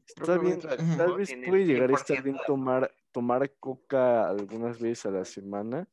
está 0.08 0.38
bien, 0.38 0.60
tal 0.96 1.18
vez 1.18 1.30
puede 1.46 1.66
llegar 1.66 1.90
a 1.92 1.94
estar 1.94 2.18
100% 2.18 2.24
bien 2.24 2.38
tomar, 2.48 2.92
tomar 3.12 3.54
coca 3.60 4.28
algunas 4.30 4.80
veces 4.80 5.06
a 5.06 5.12
la 5.12 5.26
semana. 5.26 5.88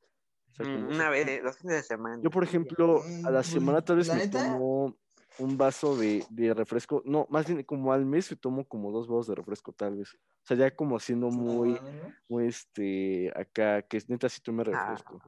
O 0.50 0.54
sea, 0.54 0.66
Mm, 0.66 0.86
Una 0.88 1.04
si- 1.06 1.24
vez, 1.24 1.42
dos 1.42 1.58
fines 1.58 1.76
de 1.76 1.82
semana. 1.82 2.18
Yo, 2.22 2.30
por 2.30 2.44
ejemplo, 2.44 3.02
a 3.24 3.30
la 3.30 3.42
semana 3.42 3.82
tal 3.82 3.96
vez 3.96 4.08
la 4.08 4.14
me 4.14 4.20
neta- 4.20 4.38
tomo 4.44 4.96
un 5.38 5.58
vaso 5.58 5.96
de, 5.96 6.26
de 6.30 6.54
refresco. 6.54 7.02
No, 7.04 7.26
más 7.30 7.46
bien 7.46 7.62
como 7.64 7.92
al 7.92 8.04
mes 8.06 8.30
me 8.30 8.36
tomo 8.36 8.64
como 8.66 8.90
dos 8.92 9.08
vasos 9.08 9.26
de 9.28 9.34
refresco, 9.34 9.72
tal 9.72 9.96
vez. 9.96 10.14
O 10.14 10.18
sea, 10.46 10.56
ya 10.56 10.74
como 10.74 10.98
siendo 11.00 11.30
muy, 11.30 11.80
muy 12.28 12.46
este, 12.46 13.32
acá, 13.34 13.82
que 13.82 13.96
es 13.96 14.08
neta 14.08 14.28
sí 14.28 14.40
tome 14.40 14.62
Ah, 14.62 14.72
refresco. 14.72 15.20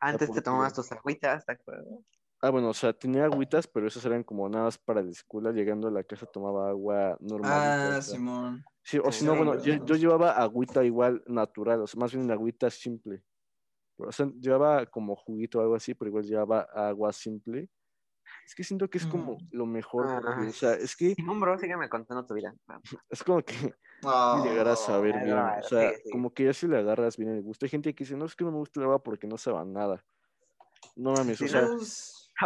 Antes 0.00 0.32
te 0.32 0.42
tomabas 0.42 0.74
tus 0.74 0.90
agüitas, 0.92 1.44
¿te 1.46 1.52
acuerdas? 1.52 2.04
Ah, 2.44 2.50
bueno, 2.50 2.70
o 2.70 2.74
sea, 2.74 2.92
tenía 2.92 3.24
agüitas, 3.26 3.68
pero 3.68 3.86
esas 3.86 4.04
eran 4.04 4.24
como 4.24 4.48
nada 4.48 4.64
más 4.64 4.76
para 4.76 5.00
la 5.00 5.10
escuela. 5.10 5.52
Llegando 5.52 5.86
a 5.86 5.92
la 5.92 6.02
casa 6.02 6.26
tomaba 6.26 6.70
agua 6.70 7.16
normal. 7.20 7.72
Ah, 7.78 8.00
Simón. 8.02 8.64
Sí, 8.82 8.98
o 8.98 9.12
Sí, 9.12 9.20
si 9.20 9.24
no, 9.24 9.36
bueno, 9.36 9.54
yo, 9.62 9.74
yo 9.86 9.94
llevaba 9.94 10.32
agüita 10.32 10.84
igual 10.84 11.22
natural, 11.28 11.82
o 11.82 11.86
sea, 11.86 12.00
más 12.00 12.12
bien 12.12 12.28
agüita 12.32 12.68
simple. 12.68 13.22
O 13.96 14.10
sea, 14.10 14.26
llevaba 14.40 14.86
como 14.86 15.14
juguito 15.14 15.58
o 15.60 15.62
algo 15.62 15.76
así, 15.76 15.94
pero 15.94 16.08
igual 16.08 16.24
llevaba 16.24 16.62
agua 16.74 17.12
simple. 17.12 17.70
Es 18.46 18.54
que 18.56 18.64
siento 18.64 18.90
que 18.90 18.98
es 18.98 19.06
como 19.06 19.34
Mm. 19.34 19.48
lo 19.52 19.66
mejor, 19.66 20.06
porque, 20.06 20.40
Ah, 20.42 20.48
o 20.48 20.52
sea, 20.52 20.74
es 20.74 20.96
que 20.96 21.14
Simón, 21.14 21.40
bro, 21.40 21.58
sígueme 21.58 21.88
contando 21.88 22.26
tu 22.26 22.34
vida. 22.34 22.54
es 23.10 23.22
como 23.22 23.42
que 23.42 23.54
si 24.02 24.42
llegar 24.42 24.66
a 24.68 24.76
saber 24.76 25.14
Ah, 25.16 25.24
bien, 25.24 25.36
no, 25.36 25.58
o 25.60 25.62
sea, 25.62 25.90
sí, 25.92 26.00
sí. 26.04 26.10
como 26.10 26.34
que 26.34 26.44
ya 26.46 26.52
si 26.52 26.66
le 26.66 26.78
agarras 26.78 27.16
bien 27.16 27.30
el 27.30 27.42
gusto. 27.42 27.66
Hay 27.66 27.70
gente 27.70 27.94
que 27.94 28.02
dice, 28.04 28.16
no, 28.16 28.24
es 28.24 28.34
que 28.34 28.44
no 28.44 28.50
me 28.50 28.58
gusta 28.58 28.80
el 28.80 28.84
agua 28.86 29.02
porque 29.02 29.28
no 29.28 29.38
sabe 29.38 29.64
nada. 29.66 30.04
No 30.96 31.12
mames, 31.12 31.38
Sí, 31.38 31.44
o 31.44 31.48
sea, 31.48 31.68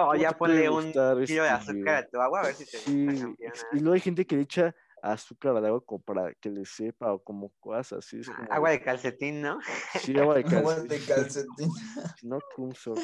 O 0.02 0.06
¿cómo 0.08 0.14
ya 0.16 0.32
ponle 0.32 0.68
un 0.70 0.92
kilo 0.92 1.12
de 1.14 1.24
este, 1.24 1.40
azúcar 1.48 1.94
a 1.96 2.06
tu 2.08 2.20
agua 2.20 2.40
a 2.40 2.44
ver 2.46 2.54
si 2.54 2.64
te 2.66 2.78
Sí, 2.78 3.06
gusta, 3.06 3.22
campeona. 3.26 3.54
y 3.72 3.78
luego 3.80 3.94
hay 3.94 4.00
gente 4.00 4.26
que 4.26 4.36
le 4.36 4.42
echa 4.42 4.74
azúcar 5.02 5.56
al 5.56 5.66
agua 5.66 5.80
como 5.84 6.02
para 6.02 6.34
que 6.34 6.50
le 6.50 6.64
sepa 6.64 7.12
o 7.12 7.22
como 7.22 7.50
cosas 7.60 8.00
así. 8.04 8.20
Es 8.20 8.28
como, 8.28 8.52
Agua 8.52 8.70
de 8.70 8.82
calcetín, 8.82 9.42
¿no? 9.42 9.58
Sí, 10.00 10.18
agua 10.18 10.34
de 10.36 10.40
agua 10.46 10.74
calcetín. 10.76 10.88
de 10.88 11.06
calcetín. 11.06 11.70
No, 12.22 12.38
Cumso. 12.54 12.94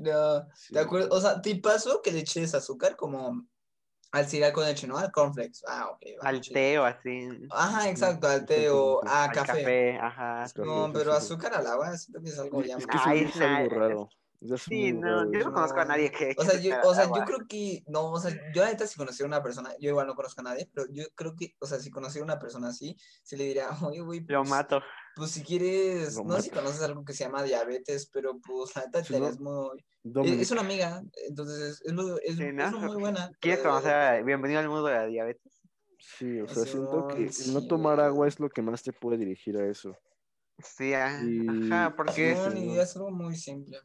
No, 0.00 0.46
Sí. 0.54 0.74
¿te 0.74 0.80
acuerdas? 0.80 1.10
O 1.12 1.20
sea, 1.20 1.40
¿te 1.40 1.54
pasó 1.56 2.02
que 2.02 2.12
le 2.12 2.20
eches 2.20 2.54
azúcar 2.54 2.96
como 2.96 3.46
al 4.10 4.26
cereal 4.26 4.52
con 4.52 4.64
leche, 4.64 4.86
¿no? 4.86 4.98
Al 4.98 5.10
cornflakes. 5.12 5.60
Ah, 5.66 5.88
ok. 5.92 6.02
Al 6.22 6.40
té 6.40 6.78
o 6.78 6.84
así. 6.84 7.28
Ajá, 7.50 7.88
exacto, 7.88 8.26
al 8.28 8.44
té 8.44 8.68
o 8.70 9.00
a 9.06 9.30
café. 9.30 9.46
café, 9.62 9.98
ajá. 9.98 10.46
No, 10.56 10.90
pero 10.92 11.12
azúcar 11.12 11.54
al 11.54 11.66
agua, 11.66 11.96
siento 11.96 12.20
que 12.22 12.28
es 12.30 12.38
algo 12.38 12.62
ya 12.62 12.76
Es 12.76 12.86
que 12.86 12.96
Ay, 13.04 13.20
es 13.22 13.40
algo 13.40 13.68
raro. 13.70 14.08
Sí, 14.56 14.92
no, 14.92 15.32
yo 15.32 15.40
no 15.40 15.52
conozco 15.52 15.80
a 15.80 15.84
nadie 15.84 16.12
que 16.12 16.34
O 16.38 16.44
sea, 16.44 16.60
yo, 16.60 16.76
o 16.84 16.94
sea, 16.94 17.06
yo 17.06 17.24
creo 17.24 17.46
que, 17.48 17.82
no, 17.88 18.12
o 18.12 18.20
sea, 18.20 18.30
yo 18.54 18.62
la 18.62 18.68
neta 18.68 18.86
si 18.86 18.96
conociera 18.96 19.26
una 19.26 19.42
persona, 19.42 19.74
yo 19.80 19.90
igual 19.90 20.06
no 20.06 20.14
conozco 20.14 20.40
a 20.42 20.44
nadie, 20.44 20.70
pero 20.72 20.86
yo 20.92 21.04
creo 21.16 21.34
que, 21.34 21.56
o 21.58 21.66
sea, 21.66 21.80
si 21.80 21.90
conociera 21.90 22.24
una 22.24 22.38
persona 22.38 22.68
así, 22.68 22.96
sí 23.24 23.36
le 23.36 23.44
diría, 23.44 23.68
oye, 23.82 24.00
güey, 24.00 24.20
Lo 24.20 24.38
pues, 24.40 24.50
mato. 24.50 24.80
pues 25.16 25.32
si 25.32 25.42
quieres, 25.42 26.14
Lo 26.16 26.24
no 26.24 26.36
sé 26.36 26.42
si 26.42 26.50
mato. 26.50 26.60
conoces 26.60 26.82
algo 26.82 27.04
que 27.04 27.14
se 27.14 27.24
llama 27.24 27.42
diabetes, 27.42 28.08
pero 28.12 28.38
pues 28.38 28.76
la 28.76 28.84
neta 28.84 29.02
te 29.02 29.18
¿no? 29.18 29.26
es 29.28 29.40
muy, 29.40 29.78
es, 29.78 29.84
Dominic. 30.04 30.40
es 30.40 30.50
una 30.52 30.60
amiga, 30.60 31.02
entonces 31.26 31.58
es, 31.60 31.82
es, 31.84 31.92
muy- 31.92 32.20
es- 32.22 32.36
Sí, 32.36 32.44
es 32.44 32.54
¿no? 32.54 32.78
muy 32.78 32.96
buena. 32.96 33.30
¿Quieres 33.40 33.60
conocer 33.60 33.92
a 33.94 34.22
Bienvenido 34.22 34.60
al 34.60 34.68
mundo 34.68 34.86
de 34.86 34.94
la 34.94 35.06
diabetes? 35.06 35.60
Sí, 35.98 36.40
o 36.40 36.46
sea, 36.46 36.64
siento 36.64 37.08
que 37.08 37.28
no 37.52 37.66
tomar 37.66 37.96
güey. 37.96 38.06
agua 38.06 38.28
es 38.28 38.38
lo 38.38 38.48
que 38.48 38.62
más 38.62 38.84
te 38.84 38.92
puede 38.92 39.18
dirigir 39.18 39.56
a 39.56 39.66
eso. 39.66 39.96
Sí, 40.58 40.94
ah, 40.94 41.20
ajá, 41.48 41.94
porque 41.96 42.34
Simón. 42.36 42.78
es 42.80 42.96
algo 42.96 43.10
muy 43.10 43.36
simple. 43.36 43.80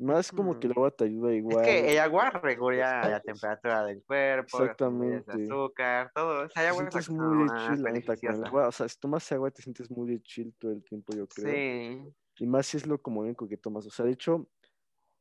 Más 0.00 0.32
como 0.32 0.58
que 0.58 0.66
el 0.66 0.72
agua 0.72 0.90
te 0.90 1.04
ayuda 1.04 1.32
es 1.48 1.58
igual. 1.58 1.62
que 1.62 1.92
el 1.92 1.98
agua 1.98 2.30
regula 2.30 3.08
la 3.08 3.20
temperatura 3.22 3.84
del 3.84 4.04
cuerpo, 4.04 4.60
Exactamente. 4.60 5.28
azúcar, 5.28 6.12
todo. 6.14 6.46
O 6.46 6.48
sea, 6.50 6.62
el 6.62 6.68
Te 6.68 6.74
agua 6.74 6.84
es 6.88 6.94
la 6.94 7.02
sientes 7.02 7.10
muy 7.10 7.50
chill, 7.52 7.82
la 7.82 7.90
neta, 7.92 8.16
con 8.16 8.34
el 8.34 8.44
agua. 8.44 8.68
O 8.68 8.72
sea, 8.72 8.88
si 8.88 8.98
tomas 8.98 9.30
agua 9.32 9.50
te 9.50 9.62
sientes 9.62 9.90
muy 9.90 10.20
chill 10.22 10.54
todo 10.58 10.72
el 10.72 10.82
tiempo, 10.84 11.14
yo 11.14 11.26
creo. 11.28 11.64
Sí. 11.64 12.14
Y 12.38 12.46
más 12.46 12.66
si 12.68 12.78
es 12.78 12.86
lo 12.86 13.00
como 13.02 13.20
único 13.22 13.48
que 13.48 13.56
tomas. 13.58 13.86
O 13.86 13.90
sea, 13.90 14.06
de 14.06 14.12
hecho, 14.12 14.48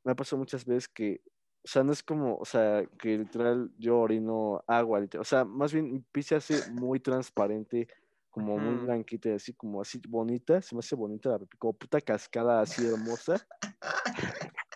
me 0.04 0.14
ha 0.14 0.16
pasado 0.16 0.40
muchas 0.40 0.66
veces 0.66 0.90
que, 0.90 1.22
o 1.66 1.68
sea, 1.70 1.84
no 1.84 1.94
es 1.94 2.04
como, 2.04 2.38
o 2.38 2.46
sea, 2.46 2.86
que 3.00 3.18
literal 3.20 3.72
yo 3.78 4.00
orino 4.00 4.64
agua, 4.68 5.00
literal. 5.02 5.22
O 5.24 5.26
sea, 5.26 5.46
más 5.46 5.74
bien 5.74 5.92
mi 5.94 6.00
pis 6.02 6.28
se 6.28 6.36
hace 6.36 6.64
muy 6.66 7.00
transparente, 7.02 7.88
como 8.30 8.60
muy 8.60 8.78
Ujú. 8.78 8.80
blanquita, 8.80 9.30
y 9.30 9.34
así 9.34 9.54
como 9.56 9.82
así 9.82 10.02
bonita, 10.08 10.62
se 10.62 10.76
me 10.76 10.80
hace 10.80 10.96
bonita, 10.96 11.32
la 11.32 11.40
como 11.60 11.74
puta 11.78 12.02
cascada 12.02 12.62
así 12.62 12.86
hermosa. 12.86 13.48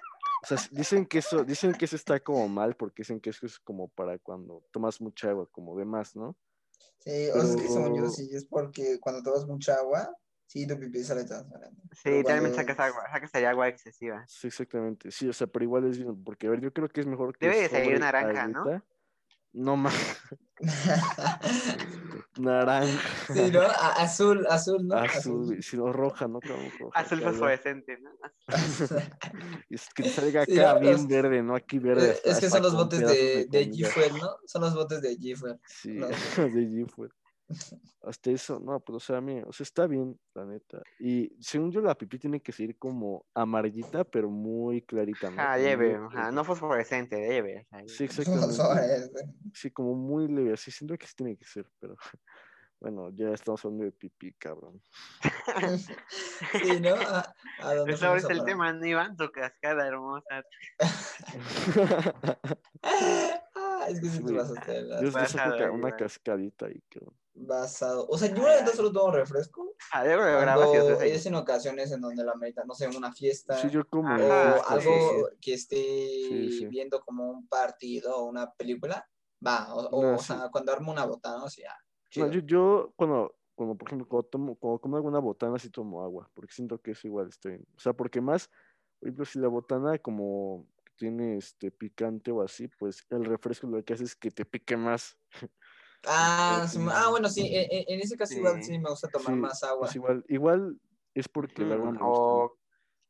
O 0.44 0.45
sea, 0.45 0.57
dicen 0.72 1.06
que 1.06 1.20
eso, 1.20 1.45
dicen 1.45 1.72
que 1.74 1.86
eso 1.86 1.95
está 1.95 2.20
como 2.20 2.49
mal, 2.49 2.76
porque 2.76 3.03
dicen 3.03 3.22
que 3.22 3.30
eso 3.30 3.45
es 3.45 3.60
como 3.60 3.88
para 3.88 4.20
cuando 4.20 4.65
tomas 4.72 4.99
mucha 4.99 5.30
agua, 5.30 5.48
como 5.49 5.78
de 5.78 5.86
más, 5.86 6.18
¿no? 6.18 6.36
Sí, 6.99 7.30
o 7.30 7.40
sea, 7.40 7.49
es 7.49 7.56
que 7.56 7.68
según 7.70 7.95
yo 7.95 8.10
sí, 8.10 8.30
es 8.34 8.45
porque 8.45 8.99
cuando 8.99 9.24
tomas 9.24 9.45
mucha 9.45 9.76
agua, 9.76 10.14
sí, 10.45 10.68
tu 10.68 10.78
pipí 10.78 11.02
sale 11.02 11.24
transparente. 11.24 11.82
Sí, 11.94 12.10
también 12.24 12.40
cuando- 12.40 12.56
sacas 12.56 12.80
agua, 12.80 13.03
sacas 13.10 13.36
el 13.36 13.45
agua 13.45 13.68
excesiva. 13.70 14.26
Sí, 14.28 14.48
exactamente. 14.48 15.11
Sí, 15.11 15.30
o 15.30 15.34
sea, 15.34 15.48
pero 15.48 15.64
igual 15.64 15.86
es 15.90 15.98
bien, 15.98 16.22
porque 16.24 16.48
a 16.48 16.49
ver, 16.49 16.60
yo 16.60 16.74
creo 16.74 16.90
que 16.90 16.99
es 16.99 17.07
mejor 17.07 17.38
que 17.38 17.48
Debe 17.48 17.61
de 17.61 17.70
salir 17.70 17.99
naranja, 17.99 18.48
¿no? 18.48 18.84
No 19.53 19.78
más. 19.78 19.94
Naranja. 22.40 22.99
sí, 23.34 23.52
¿no? 23.52 23.61
A- 23.61 24.02
azul, 24.02 24.45
azul, 24.49 24.88
¿no? 24.88 24.95
Azul, 24.95 25.61
si 25.61 25.77
no 25.77 25.94
roja, 25.94 26.27
¿no? 26.27 26.40
Como 26.41 26.69
roja, 26.80 26.99
Azul 26.99 27.22
fosforescente, 27.22 27.98
¿no? 27.99 28.10
Es 29.69 29.90
que 29.94 30.10
salga 30.10 30.45
Sí, 30.45 30.60
acá 30.60 30.73
¿no? 30.76 30.80
bien 30.80 30.94
Los- 30.94 31.07
verde, 31.07 31.44
¿no? 31.44 31.56
Aquí 31.56 31.80
verde. 31.80 32.11
Eh, 32.11 32.22
es 32.26 32.40
que 32.40 32.49
son 32.49 32.64
los 32.64 32.73
botes 32.76 32.99
de, 32.99 33.45
de. 33.49 33.72
G-Fuel, 33.72 34.14
¿no? 34.19 34.38
Son 34.45 34.61
los 34.61 34.73
botes 34.73 35.02
de 35.02 35.18
G-Fuel. 35.18 35.60
Sí, 35.68 35.94
los- 35.94 36.10
de 36.38 36.68
G-Fuel. 36.68 37.11
Hasta 38.01 38.31
eso, 38.31 38.59
no, 38.59 38.80
pero 38.81 38.97
o 38.97 38.99
sea, 38.99 39.21
mira, 39.21 39.45
o 39.47 39.53
sea, 39.53 39.63
está 39.63 39.88
bien, 39.88 40.19
la 40.34 40.45
neta. 40.45 40.81
Y 40.99 41.31
según 41.39 41.71
yo, 41.71 41.80
la 41.80 41.95
pipí 41.95 42.19
tiene 42.19 42.41
que 42.41 42.51
ser 42.51 42.77
como 42.77 43.25
amarillita, 43.34 44.03
pero 44.03 44.30
muy 44.30 44.81
clarita, 44.81 45.30
¿no? 45.31 45.38
Muy 45.38 45.61
leve, 45.61 45.95
ajá, 45.95 46.31
no 46.31 46.43
fosforescente, 46.43 47.15
leve. 47.15 47.65
Sí, 47.88 48.03
exactamente. 48.03 48.61
güey. 49.11 49.25
Sí, 49.53 49.71
como 49.71 49.95
muy 49.95 50.27
leve, 50.27 50.53
así 50.53 50.69
siento 50.71 50.97
que 50.97 51.07
sí 51.07 51.13
tiene 51.15 51.38
que 51.38 51.45
ser, 51.45 51.65
pero 51.80 51.95
bueno, 52.81 53.09
ya 53.13 53.30
estamos 53.31 53.63
hablando 53.63 53.85
de 53.85 53.91
pipí, 53.93 54.34
cabrón. 54.34 54.81
Sí, 56.61 56.80
¿no? 56.80 56.95
¿A, 56.95 57.34
a 57.59 57.75
dónde 57.75 57.93
Pues 57.93 57.99
fuimos 57.99 58.17
es 58.19 58.25
a 58.25 58.30
el 58.30 58.38
parar? 58.39 58.45
tema, 58.45 58.73
¿no, 58.73 58.85
Iván? 58.85 59.15
Tu 59.15 59.31
cascada 59.31 59.88
hermosa. 59.88 60.43
Ah, 62.84 63.88
es 63.89 63.99
que 63.99 64.05
sí 64.07 64.17
Sí, 64.17 64.39
saco 64.39 65.11
Basado, 65.11 65.57
ca- 65.57 65.71
una 65.71 65.95
cascadita 65.95 66.65
ahí, 66.67 66.81
cabrón. 66.89 67.15
Basado. 67.34 68.07
O 68.10 68.18
sea, 68.18 68.34
yo 68.34 68.43
la 68.43 68.61
neta 68.61 68.76
solo 68.76 68.91
tomo 68.91 69.11
refresco 69.11 69.76
Ah, 69.91 70.03
luego 70.03 70.22
lo 70.23 70.39
grabas 70.39 70.73
y 70.73 70.77
es 71.10 71.26
en 71.26 71.35
ocasiones 71.35 71.91
en 71.91 72.01
donde 72.01 72.23
la 72.23 72.34
amerita, 72.34 72.64
no 72.65 72.73
sé, 72.76 72.88
una 72.88 73.11
fiesta 73.14 73.55
Sí, 73.55 73.69
yo 73.69 73.88
como 73.88 74.18
o 74.18 74.26
Ajá, 74.26 74.65
fiestas, 74.65 74.84
sí, 74.84 74.91
algo 74.91 74.95
así. 74.95 75.30
que 75.41 75.53
esté 75.53 75.77
Sí, 76.18 76.49
sí. 76.51 76.68
viendo 76.68 76.99
como 77.01 77.30
un 77.31 77.47
partido 77.47 78.18
o 78.18 78.26
una 78.30 78.51
película, 78.53 79.10
va, 79.45 79.73
o, 79.76 79.81
o, 79.89 79.99
No, 80.01 80.18
o 80.18 80.19
sí. 80.19 80.23
sea, 80.23 80.49
cuando 80.51 80.72
armo 80.73 80.91
una 80.91 81.05
botana, 81.05 81.43
o 81.43 81.49
sea, 81.49 81.73
No, 82.15 82.27
yo, 82.27 82.41
yo, 82.41 82.93
cuando 82.95 83.35
cuando, 83.55 83.76
por 83.77 83.88
ejemplo, 83.88 84.07
cuando 84.07 84.27
tomo, 84.30 84.55
cuando 84.57 84.80
como 84.81 84.95
alguna 84.97 85.19
botana, 85.19 85.60
sí 85.60 85.69
tomo 85.69 86.03
agua, 86.03 86.30
porque 86.34 86.53
siento 86.53 86.81
que 86.81 86.91
eso 86.91 87.07
igual 87.07 87.30
bien. 87.43 87.65
O 87.76 87.80
sea, 87.80 87.93
porque 87.93 88.19
más, 88.22 88.47
por 88.99 89.07
ejemplo, 89.10 89.26
si 89.26 89.39
la 89.39 89.47
botana 89.47 89.97
como 89.99 90.68
tiene 90.95 91.38
este 91.38 91.72
picante 91.72 92.31
o 92.31 92.41
así, 92.41 92.68
pues 92.68 93.05
el 93.10 93.26
refresco 93.26 93.68
lo 93.68 93.84
que 93.84 93.93
hace 93.93 94.03
es 94.05 94.15
que 94.15 94.31
te 94.31 94.45
pique 94.45 94.76
más. 94.77 95.18
Ah, 96.05 96.65
Sí. 96.69 96.80
sí, 96.80 96.85
ah, 96.91 97.09
bueno, 97.09 97.30
sí, 97.30 97.47
en, 97.53 97.67
en- 97.71 97.85
en 97.95 98.01
ese 98.01 98.17
caso 98.17 98.38
igual 98.38 98.57
Sí. 98.59 98.63
sí 98.63 98.77
me 98.80 98.89
gusta 98.89 99.09
tomar 99.09 99.35
Sí, 99.35 99.39
más 99.39 99.63
agua. 99.63 99.89
pues 99.89 99.95
igual, 99.95 100.23
igual 100.27 100.80
es 101.13 101.27
porque 101.30 101.63
el 101.63 101.71
agua 101.71 101.91
Mm, 101.91 101.93
me 101.93 102.01
gusta. 102.03 102.35
o 102.35 102.57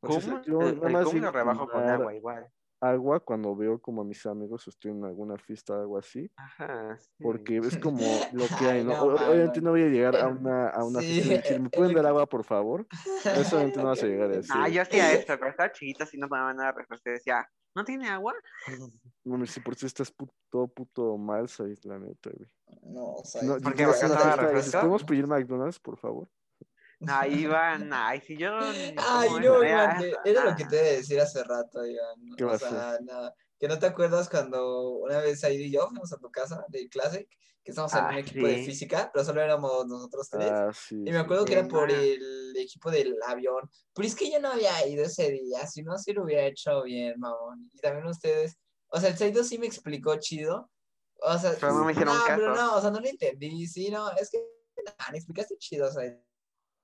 ¿cómo? 0.03 0.41
yo 0.45 0.59
El, 0.59 0.75
nada 0.75 0.89
el 0.89 0.91
más 0.91 1.13
lo 1.13 1.29
a 1.29 1.31
rebajo 1.31 1.69
con 1.69 1.89
agua 1.89 2.13
igual. 2.15 2.51
agua 2.81 3.19
cuando 3.21 3.55
veo 3.55 3.81
como 3.81 4.01
a 4.01 4.05
mis 4.05 4.25
amigos 4.25 4.67
estoy 4.67 4.91
en 4.91 5.05
alguna 5.05 5.37
fiesta 5.37 5.73
o 5.75 5.81
algo 5.81 5.97
así, 5.97 6.31
Ajá, 6.35 6.97
sí. 6.99 7.09
porque 7.21 7.57
es 7.59 7.77
como 7.77 8.27
lo 8.31 8.53
que 8.53 8.69
hay, 8.69 8.81
Ay, 8.81 8.85
¿no? 8.85 8.93
no, 8.93 8.99
O- 8.99 9.29
Obviamente 9.29 9.61
no 9.61 9.71
voy 9.71 9.83
a 9.83 9.89
llegar 9.89 10.17
a 10.17 10.29
una, 10.29 10.69
a 10.69 10.85
una 10.85 11.01
sí, 11.01 11.03
fiesta 11.03 11.27
y 11.27 11.29
decir, 11.31 11.59
¿me 11.59 11.69
en 11.71 11.71
pueden 11.71 11.93
dar 11.93 12.05
agua, 12.07 12.27
por 12.27 12.43
favor? 12.45 12.87
Eso 13.31 13.57
obviamente 13.57 13.79
no 13.81 13.87
vas 13.89 14.03
a 14.03 14.07
llegar 14.07 14.31
a 14.31 14.35
decir. 14.35 14.49
Ah, 14.49 14.69
yo 14.69 14.81
hacía 14.81 15.13
esto, 15.13 15.37
cuando 15.37 15.51
estaba 15.51 15.71
chiquita, 15.71 16.05
si 16.05 16.17
no 16.17 16.27
tomaba 16.27 16.53
nada 16.53 16.71
de 16.71 16.79
refresco, 16.79 17.09
decía, 17.09 17.47
¿no 17.75 17.83
tiene 17.83 18.09
agua? 18.09 18.33
Mami, 19.23 19.47
si 19.47 19.59
por 19.59 19.75
si 19.75 19.85
estás 19.85 20.15
pu- 20.15 20.31
todo 20.49 20.67
puto 20.67 21.17
mal, 21.17 21.47
soy 21.49 21.77
la 21.83 21.99
neta, 21.99 22.29
güey. 22.31 22.49
No, 22.83 23.15
o 23.15 23.25
sea, 23.25 23.41
no, 23.43 23.57
¿Porque 23.59 23.85
refresco? 23.85 24.79
¿podemos 24.79 25.03
pedir 25.03 25.27
McDonald's, 25.27 25.79
por 25.79 25.97
favor? 25.97 26.29
Ahí 27.07 27.45
van, 27.47 27.91
ay, 27.93 28.21
si 28.21 28.37
yo... 28.37 28.57
Ay, 28.57 28.95
¿cómo 29.29 29.39
no, 29.39 29.63
es? 29.63 29.71
Iván, 29.71 29.97
que- 29.99 30.15
era 30.25 30.45
lo 30.45 30.55
que 30.55 30.65
te 30.65 30.75
iba 30.75 30.85
a 30.85 30.91
decir 30.91 31.19
hace 31.19 31.43
rato, 31.43 31.85
Iván. 31.85 32.35
¿Qué 32.37 32.45
o 32.45 32.57
sea, 32.57 32.97
no, 33.01 33.33
que 33.59 33.67
no 33.67 33.79
te 33.79 33.85
acuerdas 33.85 34.29
cuando 34.29 34.91
una 34.99 35.19
vez 35.19 35.43
Aida 35.43 35.63
y 35.63 35.71
yo 35.71 35.87
fuimos 35.87 36.11
a 36.13 36.17
tu 36.17 36.29
casa 36.31 36.65
de 36.69 36.87
Classic, 36.89 37.27
que 37.63 37.71
estábamos 37.71 37.93
en 37.93 37.99
Ah, 37.99 38.09
un 38.09 38.17
equipo 38.17 38.45
de 38.45 38.57
sí. 38.57 38.65
física, 38.65 39.09
pero 39.13 39.23
solo 39.23 39.41
éramos 39.41 39.87
nosotros 39.87 40.29
tres. 40.29 40.51
Ah, 40.51 40.71
sí. 40.73 40.95
Y 40.95 40.99
me 40.99 41.11
sí. 41.11 41.17
acuerdo 41.17 41.45
que 41.45 41.53
Sí, 41.53 41.59
era 41.59 41.67
por 41.67 41.89
el 41.89 42.53
equipo 42.57 42.91
del 42.91 43.15
avión. 43.25 43.69
Pero 43.93 44.07
es 44.07 44.15
que 44.15 44.29
yo 44.29 44.39
no 44.39 44.49
había 44.49 44.85
ido 44.87 45.05
ese 45.05 45.31
día, 45.31 45.65
si 45.67 45.81
no, 45.81 45.97
sí 45.97 46.11
lo 46.13 46.23
hubiera 46.23 46.45
hecho 46.45 46.83
bien, 46.83 47.15
mamón. 47.19 47.69
Y 47.73 47.79
también 47.79 48.05
ustedes, 48.07 48.57
o 48.89 48.99
sea, 48.99 49.09
el 49.09 49.17
Saido 49.17 49.43
sí 49.43 49.57
me 49.57 49.67
explicó 49.67 50.15
chido. 50.17 50.69
O 51.21 51.37
sea, 51.37 51.53
Pero 51.59 51.73
no 51.73 51.85
me 51.85 51.93
hicieron 51.93 52.17
no, 52.17 52.23
pero 52.27 52.55
no, 52.55 52.75
o 52.75 52.81
sea, 52.81 52.91
no 52.91 52.99
lo 52.99 53.07
entendí, 53.07 53.65
sí, 53.65 53.89
no, 53.89 54.11
es 54.11 54.29
que, 54.29 54.39
nah, 54.85 55.11
me 55.11 55.17
explicaste 55.19 55.55
chido, 55.57 55.87
o 55.87 55.91
sea, 55.91 56.03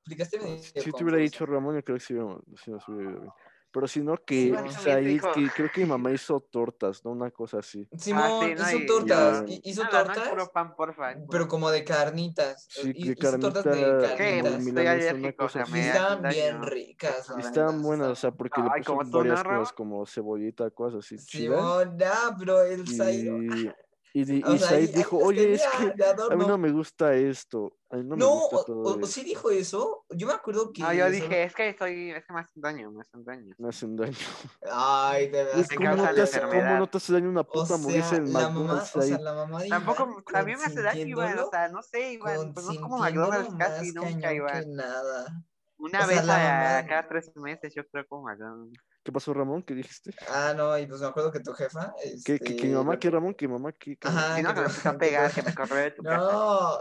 explicaste 0.06 0.40
medio 0.40 0.60
Si 0.64 0.92
te 0.94 1.04
hubiera 1.04 1.18
dicho 1.18 1.46
Ramón, 1.46 1.76
yo 1.76 1.84
creo 1.84 1.98
que 1.98 2.04
sí, 2.06 2.14
nos 2.14 2.88
hubiera 2.88 3.12
ido 3.12 3.20
bien. 3.20 3.34
Pero 3.72 3.88
si 3.88 4.02
no, 4.02 4.16
Sí, 4.16 4.24
que 4.26 4.52
bueno, 4.52 4.72
Said, 4.72 5.22
que 5.34 5.50
creo 5.50 5.70
que 5.72 5.82
mi 5.82 5.88
mamá 5.90 6.12
hizo 6.12 6.40
tortas, 6.40 7.04
¿no? 7.06 7.12
Una 7.12 7.30
cosa 7.32 7.60
así. 7.60 7.88
Simón 7.98 8.24
Ah, 8.26 8.40
sí, 8.42 8.56
no, 8.56 8.70
hizo 8.70 8.78
y- 8.78 8.86
tortas, 8.88 9.44
y- 9.48 9.62
hizo 9.64 9.84
no 9.84 9.90
tortas, 9.90 10.50
pan, 10.54 10.76
porfa. 10.76 11.16
pero 11.30 11.48
como 11.48 11.70
de 11.70 11.84
carnitas. 11.84 12.68
Sí, 12.70 12.92
hizo 12.96 13.40
tortas 13.40 13.64
de 13.64 13.72
¿Qué? 14.18 14.42
carnitas. 14.42 14.60
Estoy 14.60 14.74
milanesa, 14.74 15.34
cosa 15.34 15.66
Y 15.74 15.80
estaban 15.80 16.22
bien 16.24 16.54
daño. 16.54 16.66
ricas. 16.66 17.34
Y 17.38 17.42
estaban 17.42 17.84
buenas, 17.84 18.08
o 18.10 18.16
sea, 18.16 18.32
porque 18.32 18.62
le 18.62 18.70
Ay, 18.70 18.82
puso 18.82 19.00
tú, 19.12 19.18
varias 19.20 19.44
¿no, 19.44 19.50
cosas 19.50 19.74
como 19.74 20.06
cebollita, 20.06 20.70
cosas 20.72 21.06
así. 21.06 21.18
Simón, 21.18 21.98
nah, 21.98 22.36
pero 22.38 22.62
el. 22.62 22.84
Y, 22.88 23.70
y, 24.14 24.44
O 24.44 24.54
y 24.56 24.60
sea, 24.60 24.70
Said 24.70 24.90
dijo, 24.96 25.18
oye, 25.18 25.54
es 25.54 25.62
que 25.62 26.04
a 26.32 26.36
mí 26.36 26.46
no 26.46 26.58
me 26.58 26.72
gusta 26.72 27.14
esto, 27.14 27.78
a 27.92 27.98
mí 27.98 28.04
no, 28.04 28.16
me 28.16 28.20
No, 28.20 28.30
gusta 28.40 28.56
o, 28.58 28.64
todo 28.66 28.82
o- 28.82 28.88
o 28.92 28.96
esto. 28.96 29.06
sí 29.08 29.24
dijo 29.24 29.52
eso. 29.52 30.06
Yo 30.10 30.26
me 30.28 30.34
acuerdo 30.34 30.74
que. 30.74 30.82
No, 30.82 30.92
yo 30.94 31.06
eso- 31.06 31.12
dije, 31.14 31.44
es 31.44 31.54
que 31.54 31.76
soy, 31.78 32.12
es 32.12 32.26
que 32.26 32.34
me 32.34 32.40
hacen 32.40 32.62
daño, 32.62 32.92
me 32.92 33.02
hacen 33.02 33.24
daño. 33.24 33.56
Me 33.60 33.70
hacen 33.70 33.96
daño. 33.96 34.14
Ay, 34.72 35.28
de 35.30 35.44
verdad. 35.44 35.66
Me 35.70 35.76
¿Cómo 35.76 35.96
no, 35.96 36.14
te 36.14 36.22
hace, 36.22 36.42
¿Cómo 36.42 36.54
no 36.62 36.88
te 36.90 36.98
hace 36.98 37.14
daño 37.14 37.30
una 37.30 37.42
O 37.42 37.48
puta 37.48 37.66
sea, 37.78 38.18
en 38.18 38.34
la 38.34 38.40
mamá, 38.40 38.50
McDonald's 38.50 38.96
o 38.96 39.02
sea, 39.02 39.10
Said? 39.16 39.24
la 39.24 39.34
mamá 39.34 39.62
de 39.64 39.70
Tampoco, 39.70 40.04
Iván 40.04 40.24
también 40.32 40.60
me 40.60 40.66
hace 40.66 40.82
daño, 40.82 41.06
Iván, 41.06 41.40
o 41.40 41.50
sea, 41.50 41.68
no 41.70 41.82
sé, 41.84 42.14
Iván, 42.14 42.54
pues 42.54 42.66
no 42.66 42.82
como 42.82 42.98
consintiéndolo 42.98 43.32
McDonald's 43.32 43.56
casi 43.58 43.92
nunca, 43.94 44.34
Iván. 44.34 44.74
nada. 44.76 45.44
Una 45.78 46.00
o 46.00 46.08
sea, 46.08 46.08
vez 46.08 46.30
a 46.30 46.86
cada 46.88 47.08
tres 47.08 47.32
meses 47.38 47.74
yo 47.76 47.88
creo 47.88 48.06
como 48.08 48.24
McDonald's. 48.24 48.74
¿Qué 49.04 49.12
pasó, 49.12 49.34
Ramón? 49.34 49.64
¿Qué 49.64 49.74
dijiste? 49.74 50.12
Ah, 50.30 50.54
no, 50.56 50.78
y 50.78 50.86
pues 50.86 51.02
me 51.02 51.08
acuerdo 51.08 51.32
que 51.32 51.40
tu 51.40 51.54
jefa. 51.54 51.94
¿Qué, 52.02 52.10
Este, 52.10 52.40
que, 52.40 52.56
que 52.56 52.68
mi 52.68 52.74
mamá, 52.74 52.98
que 53.00 53.10
Ramón, 53.10 53.34
que 53.34 53.48
mamá, 53.48 53.72
que... 53.72 53.96
que- 53.98 54.08
Ajá, 54.08 54.36
Si 54.36 54.44
no, 54.44 54.50
que 54.50 54.56
que 54.56 54.62
me 54.62 54.68
empezó 54.68 54.90
a 54.90 54.92
que 54.94 54.98
pegar, 54.98 55.34
que 55.34 55.42
me 55.44 55.54
corrió 55.56 55.76
de 55.78 55.92
tu 55.92 56.04
casa. 56.04 56.20
No, 56.30 56.80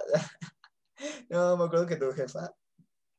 no, 1.31 1.57
me 1.57 1.65
acuerdo 1.65 1.87
que 1.87 1.97
tu 1.97 2.13
jefa 2.13 2.53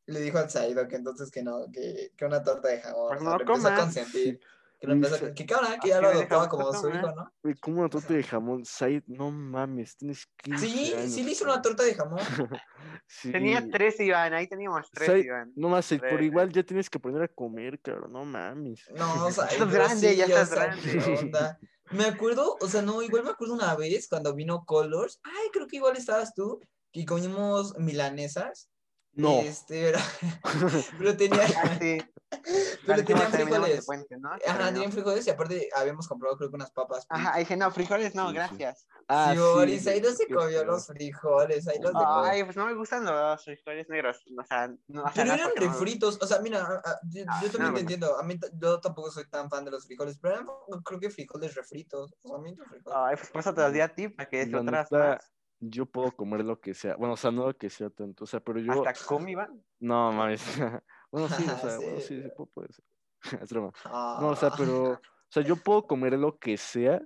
le 0.06 0.20
dijo 0.22 0.38
al 0.38 0.50
Saido 0.50 0.88
que 0.88 0.96
entonces 0.96 1.32
que 1.32 1.44
no, 1.44 1.68
que, 1.72 2.12
que 2.18 2.26
una 2.26 2.44
torta 2.44 2.68
de 2.68 2.82
jamón. 2.82 3.08
Pues 3.10 3.22
o 3.22 3.24
sea, 3.24 3.32
no 3.32 3.38
lo 3.38 3.44
empezó 3.44 3.68
a 3.68 3.76
consentir. 3.76 4.40
Que 4.80 4.88
lo 4.88 4.94
Y 4.94 4.96
empezó 4.96 5.34
que 5.36 5.46
cabrón, 5.46 5.72
que 5.82 5.90
ya 5.90 6.00
lo 6.00 6.08
adoptaba 6.08 6.48
como 6.48 6.72
su 6.74 6.88
hijo, 6.90 7.12
¿no? 7.14 7.34
Güey, 7.44 7.56
¿cómo 7.56 7.82
una 7.82 7.90
torta 7.90 8.14
de 8.14 8.24
jamón? 8.24 8.64
Said, 8.64 9.04
no 9.08 9.30
mames, 9.30 9.98
tienes 9.98 10.26
15 10.38 10.66
Sí, 10.68 10.94
años. 10.94 11.12
sí 11.14 11.24
le 11.24 11.32
hizo 11.32 11.44
una 11.44 11.62
torta 11.62 11.84
de 11.84 11.96
jamón. 11.96 12.20
Sí. 13.12 13.32
Tenía 13.32 13.68
tres, 13.72 14.00
Iván, 14.00 14.34
ahí 14.34 14.48
teníamos 14.48 14.90
tres, 14.92 15.08
Said, 15.08 15.26
Iván. 15.26 15.52
no 15.56 15.68
más, 15.70 15.86
Said, 15.86 16.00
por 16.00 16.22
igual 16.22 16.52
ya 16.52 16.62
tienes 16.64 16.90
que 16.90 17.00
aprender 17.00 17.24
a 17.24 17.28
comer, 17.28 17.80
cabrón, 17.82 18.14
no 18.14 18.24
mames. 18.24 18.84
No, 18.96 19.26
o 19.26 19.32
sea, 19.32 19.46
Estás 19.46 19.72
grande, 19.74 20.10
sí, 20.12 20.16
ya 20.16 20.26
estás 20.26 20.52
grande. 20.52 20.80
Me 21.92 22.06
acuerdo, 22.06 22.56
o 22.62 22.68
sea, 22.68 22.84
no, 22.84 23.02
igual 23.02 23.24
me 23.24 23.32
acuerdo 23.32 23.56
una 23.56 23.76
vez 23.76 24.08
cuando 24.08 24.36
vino 24.36 24.64
Colors. 24.64 25.20
Ay, 25.24 25.50
creo 25.52 25.66
que 25.66 25.78
igual 25.78 25.98
estabas 25.98 26.36
tú, 26.36 26.60
que 26.92 27.04
comimos 27.04 27.76
milanesas. 27.80 28.70
No. 29.14 29.40
Este, 29.42 29.92
pero, 29.92 30.00
pero 31.00 31.18
tenía, 31.18 31.48
Ah, 31.64 31.78
sí. 31.82 31.98
pero 32.86 33.04
tenían 33.04 33.26
el 33.26 33.32
frijoles. 33.32 33.86
puente, 33.86 34.18
¿no? 34.18 34.30
Ajá, 34.46 34.72
tenían 34.72 34.92
frijoles 34.92 35.26
y 35.26 35.30
aparte 35.30 35.70
habíamos 35.76 36.08
comprado 36.08 36.38
creo 36.38 36.50
que 36.50 36.56
unas 36.56 36.72
papas. 36.72 37.06
Ajá, 37.10 37.38
dije, 37.40 37.58
no, 37.58 37.72
frijoles 37.72 38.14
no, 38.16 38.24
Sí, 38.26 38.30
sí. 38.30 38.36
gracias. 38.36 38.88
Ah, 39.08 39.32
sí, 39.32 39.38
sí, 39.38 39.44
Boris, 39.44 39.88
ahí 39.88 40.02
no 40.02 40.10
se 40.12 40.28
comió 40.28 40.64
los 40.64 40.86
frijoles, 40.88 41.68
ahí 41.68 41.80
los 41.82 41.92
dejó. 41.94 42.20
Ay, 42.22 42.44
pues 42.44 42.56
no 42.56 42.66
me 42.68 42.76
gustan 42.76 43.04
los 43.06 43.44
frijoles 43.44 43.90
negros. 43.90 44.24
O 44.40 44.44
sea, 44.46 44.68
no, 44.88 45.02
o 45.04 45.06
sea, 45.06 45.14
Pero 45.16 45.28
no 45.28 45.34
eran 45.34 45.50
no- 45.56 45.62
refritos, 45.68 46.20
o 46.22 46.28
sea, 46.28 46.40
mira, 46.40 46.62
a- 46.62 46.90
a- 46.90 47.00
yo, 47.10 47.24
Ah, 47.28 47.40
yo 47.42 47.48
no, 47.48 47.54
también 47.54 47.74
te 47.74 47.80
entiendo, 47.82 48.18
a 48.20 48.24
mí 48.24 48.40
yo 48.54 48.80
tampoco 48.80 49.10
soy 49.12 49.28
tan 49.30 49.50
fan 49.50 49.66
de 49.66 49.72
los 49.72 49.86
frijoles, 49.88 50.20
pero 50.22 50.36
eran, 50.36 50.48
creo 50.84 51.00
que 51.00 51.10
frijoles 51.10 51.56
refritos, 51.56 52.14
o 52.22 52.28
sea, 52.28 52.38
a 52.38 52.42
mí 52.42 52.56
los 52.56 52.68
frijoles. 52.68 52.98
Ay, 52.98 53.16
pues 53.16 53.30
por 53.32 53.42
eso 53.42 53.54
te 53.54 53.62
los 53.62 53.74
di 53.74 53.80
a 53.82 53.94
ti, 53.94 54.10
para 54.10 54.30
que 54.30 54.46
neta, 54.46 54.62
más. 54.92 55.32
yo 55.60 55.86
puedo 55.88 56.16
comer 56.16 56.46
lo 56.46 56.60
que 56.60 56.74
sea. 56.74 56.96
Bueno, 56.96 57.16
o 57.16 57.18
sea, 57.18 57.32
no 57.32 57.48
lo 57.48 57.58
que 57.58 57.70
sea 57.70 57.90
tanto. 57.90 58.24
O 58.24 58.28
sea, 58.28 58.40
pero 58.40 58.60
yo. 58.60 58.86
Hasta 58.88 59.06
comí, 59.06 59.32
Iván. 59.32 59.64
No, 59.80 60.12
mames. 60.12 60.42
bueno, 61.12 61.28
sí, 61.30 61.44
o 61.44 61.58
sea, 61.58 61.70
Sí. 61.78 61.84
bueno, 61.86 62.00
sí, 62.00 62.22
sí, 62.24 62.30
puede- 62.54 62.74
ser. 62.74 62.86
es 63.44 63.50
broma. 63.52 63.72
Ah. 63.86 64.18
No, 64.22 64.30
o 64.30 64.36
sea, 64.36 64.52
pero. 64.58 64.92
O 64.94 65.32
sea, 65.32 65.44
yo 65.44 65.56
puedo 65.58 65.86
comer 65.86 66.14
lo 66.14 66.38
que 66.40 66.58
sea, 66.58 67.02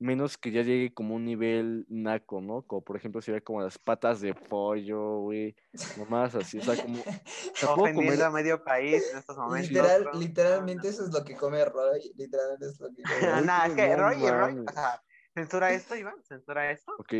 menos 0.00 0.36
que 0.38 0.50
ya 0.52 0.62
llegue 0.62 0.92
como 0.94 1.14
un 1.16 1.24
nivel 1.24 1.84
naco, 1.88 2.40
¿no? 2.40 2.62
Como 2.62 2.82
por 2.82 2.96
ejemplo, 2.96 3.20
sería 3.20 3.40
como 3.40 3.62
las 3.62 3.78
patas 3.78 4.20
de 4.20 4.34
pollo, 4.34 5.18
güey. 5.20 5.54
Nomás 5.96 6.34
así. 6.34 6.58
O 6.58 6.62
sea, 6.62 6.80
como. 6.82 6.98
O 7.00 7.02
sea, 7.02 7.68
puedo 7.74 7.82
Ofendiendo 7.82 8.12
comer. 8.14 8.22
a 8.24 8.30
medio 8.30 8.64
país 8.64 9.08
en 9.12 9.18
estos 9.18 9.36
momentos. 9.36 9.70
Literal, 9.70 10.04
¿no? 10.04 10.12
literalmente 10.18 10.88
eso 10.88 11.04
es 11.04 11.12
lo 11.12 11.24
que 11.24 11.36
come 11.36 11.64
Roy, 11.64 12.12
literalmente 12.16 12.66
es 12.66 12.80
lo 12.80 12.88
que 12.88 13.02
come. 13.02 13.32
Ay, 13.32 13.44
Nah, 13.46 13.66
es 13.66 13.74
que 13.74 13.96
Roy 13.96 14.16
y 14.24 14.30
Roy, 14.30 14.54
mames. 14.54 14.70
o 14.70 14.72
sea, 14.72 15.02
censura 15.34 15.72
esto, 15.72 15.94
Iván, 15.96 16.22
censura 16.24 16.70
esto. 16.72 16.92
Ok, 16.98 17.12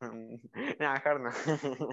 Nah, 0.80 0.94
mejor 0.94 1.20
no. 1.20 1.30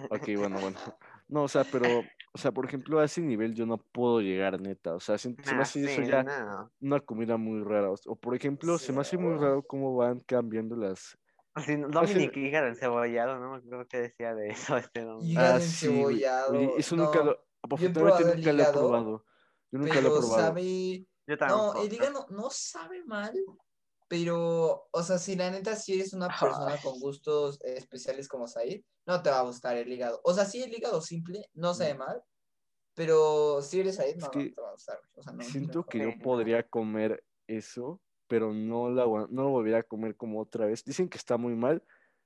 ok, 0.10 0.30
bueno, 0.38 0.60
bueno. 0.60 0.78
No, 1.28 1.44
o 1.44 1.48
sea, 1.48 1.64
pero. 1.64 2.04
O 2.34 2.38
sea, 2.38 2.52
por 2.52 2.66
ejemplo, 2.66 3.00
a 3.00 3.06
ese 3.06 3.22
nivel 3.22 3.56
yo 3.56 3.66
no 3.66 3.78
puedo 3.78 4.20
llegar, 4.22 4.60
neta. 4.60 4.94
O 4.94 5.00
sea, 5.00 5.18
siento- 5.18 5.44
se 5.48 5.56
me 5.56 5.62
hace 5.62 5.84
eso 5.86 6.02
sí, 6.02 6.08
ya 6.08 6.22
no. 6.24 6.72
una 6.82 7.00
comida 7.00 7.38
muy 7.38 7.64
rara. 7.64 7.90
O, 7.90 7.96
o, 8.08 8.16
por 8.16 8.36
ejemplo, 8.36 8.78
se 8.78 8.92
me 8.92 9.02
hace 9.02 9.18
muy 9.18 9.34
Sí. 9.38 9.40
raro 9.44 9.64
cómo 9.64 9.96
van 9.96 10.20
cambiando 10.20 10.76
las. 10.76 11.18
Así, 11.54 11.78
Dominic 11.78 12.36
hígado 12.36 12.68
encebollado, 12.68 13.40
no 13.40 13.52
me 13.52 13.58
acuerdo 13.58 13.88
qué 13.88 14.00
decía 14.02 14.36
de 14.36 14.50
eso 14.50 14.76
este 14.78 15.06
Dominic. 15.06 15.38
Ah, 15.40 15.60
sí, 15.62 15.88
encebollado. 15.88 16.52
Oye, 16.52 16.74
eso 16.78 16.96
no, 16.98 17.06
nunca 17.06 17.24
lo. 17.24 17.34
probado 17.34 17.46
Afortunadamente 17.62 18.36
nunca 18.36 18.54
lo 18.54 18.64
he 18.64 18.74
probado. 18.74 19.26
Yo 19.72 19.80
nunca 19.80 19.94
lo 19.94 20.00
he 20.00 20.12
pero 20.12 20.20
probado. 20.20 20.42
sabe... 20.48 21.08
Yo 21.28 21.36
No, 21.48 21.82
el 21.82 21.92
hígado 21.92 22.28
no 22.30 22.50
sabe 22.52 23.04
mal, 23.04 23.34
pero, 24.08 24.88
o 24.92 25.04
sea, 25.04 25.18
si 25.18 25.36
la 25.36 25.50
neta 25.50 25.76
si 25.76 25.94
eres 25.94 26.14
una 26.14 26.28
persona 26.28 26.78
con 26.82 27.00
gustos 27.00 27.60
especiales 27.62 28.28
como 28.28 28.48
Said, 28.48 28.84
no 29.06 29.22
te 29.22 29.30
va 29.30 29.40
a 29.40 29.44
gustar 29.44 29.78
el 29.78 29.92
hígado. 29.92 30.22
O 30.24 30.34
sea, 30.34 30.46
sí 30.46 30.62
el 30.62 30.74
hígado 30.74 31.02
simple 31.02 31.50
no 31.54 31.74
sabe 31.74 31.96
mal, 31.96 32.24
pero 32.94 33.62
si 33.62 33.80
eres 33.80 33.96
Said, 33.96 34.18
no, 34.18 34.28
Mm. 34.28 34.38
No 34.48 34.54
te 34.54 34.62
va 34.62 34.70
a 34.70 34.72
gustar. 34.72 35.00
O 35.16 35.22
sea, 35.22 35.34
no, 35.34 35.44
Siento 35.44 35.86
que 35.86 36.00
yo 36.00 36.12
podría 36.22 36.68
comer 36.68 37.24
eso, 37.48 38.02
pero 38.28 38.54
no 38.54 38.90
no 38.90 39.28
lo 39.28 39.50
volvería 39.50 39.80
a 39.80 39.84
comer 39.84 40.16
como 40.16 40.40
otra 40.40 40.66
vez. 40.66 40.84
Dicen 40.84 41.10
que 41.10 41.18
está 41.18 41.38
muy 41.38 41.56
mal. 41.56 41.84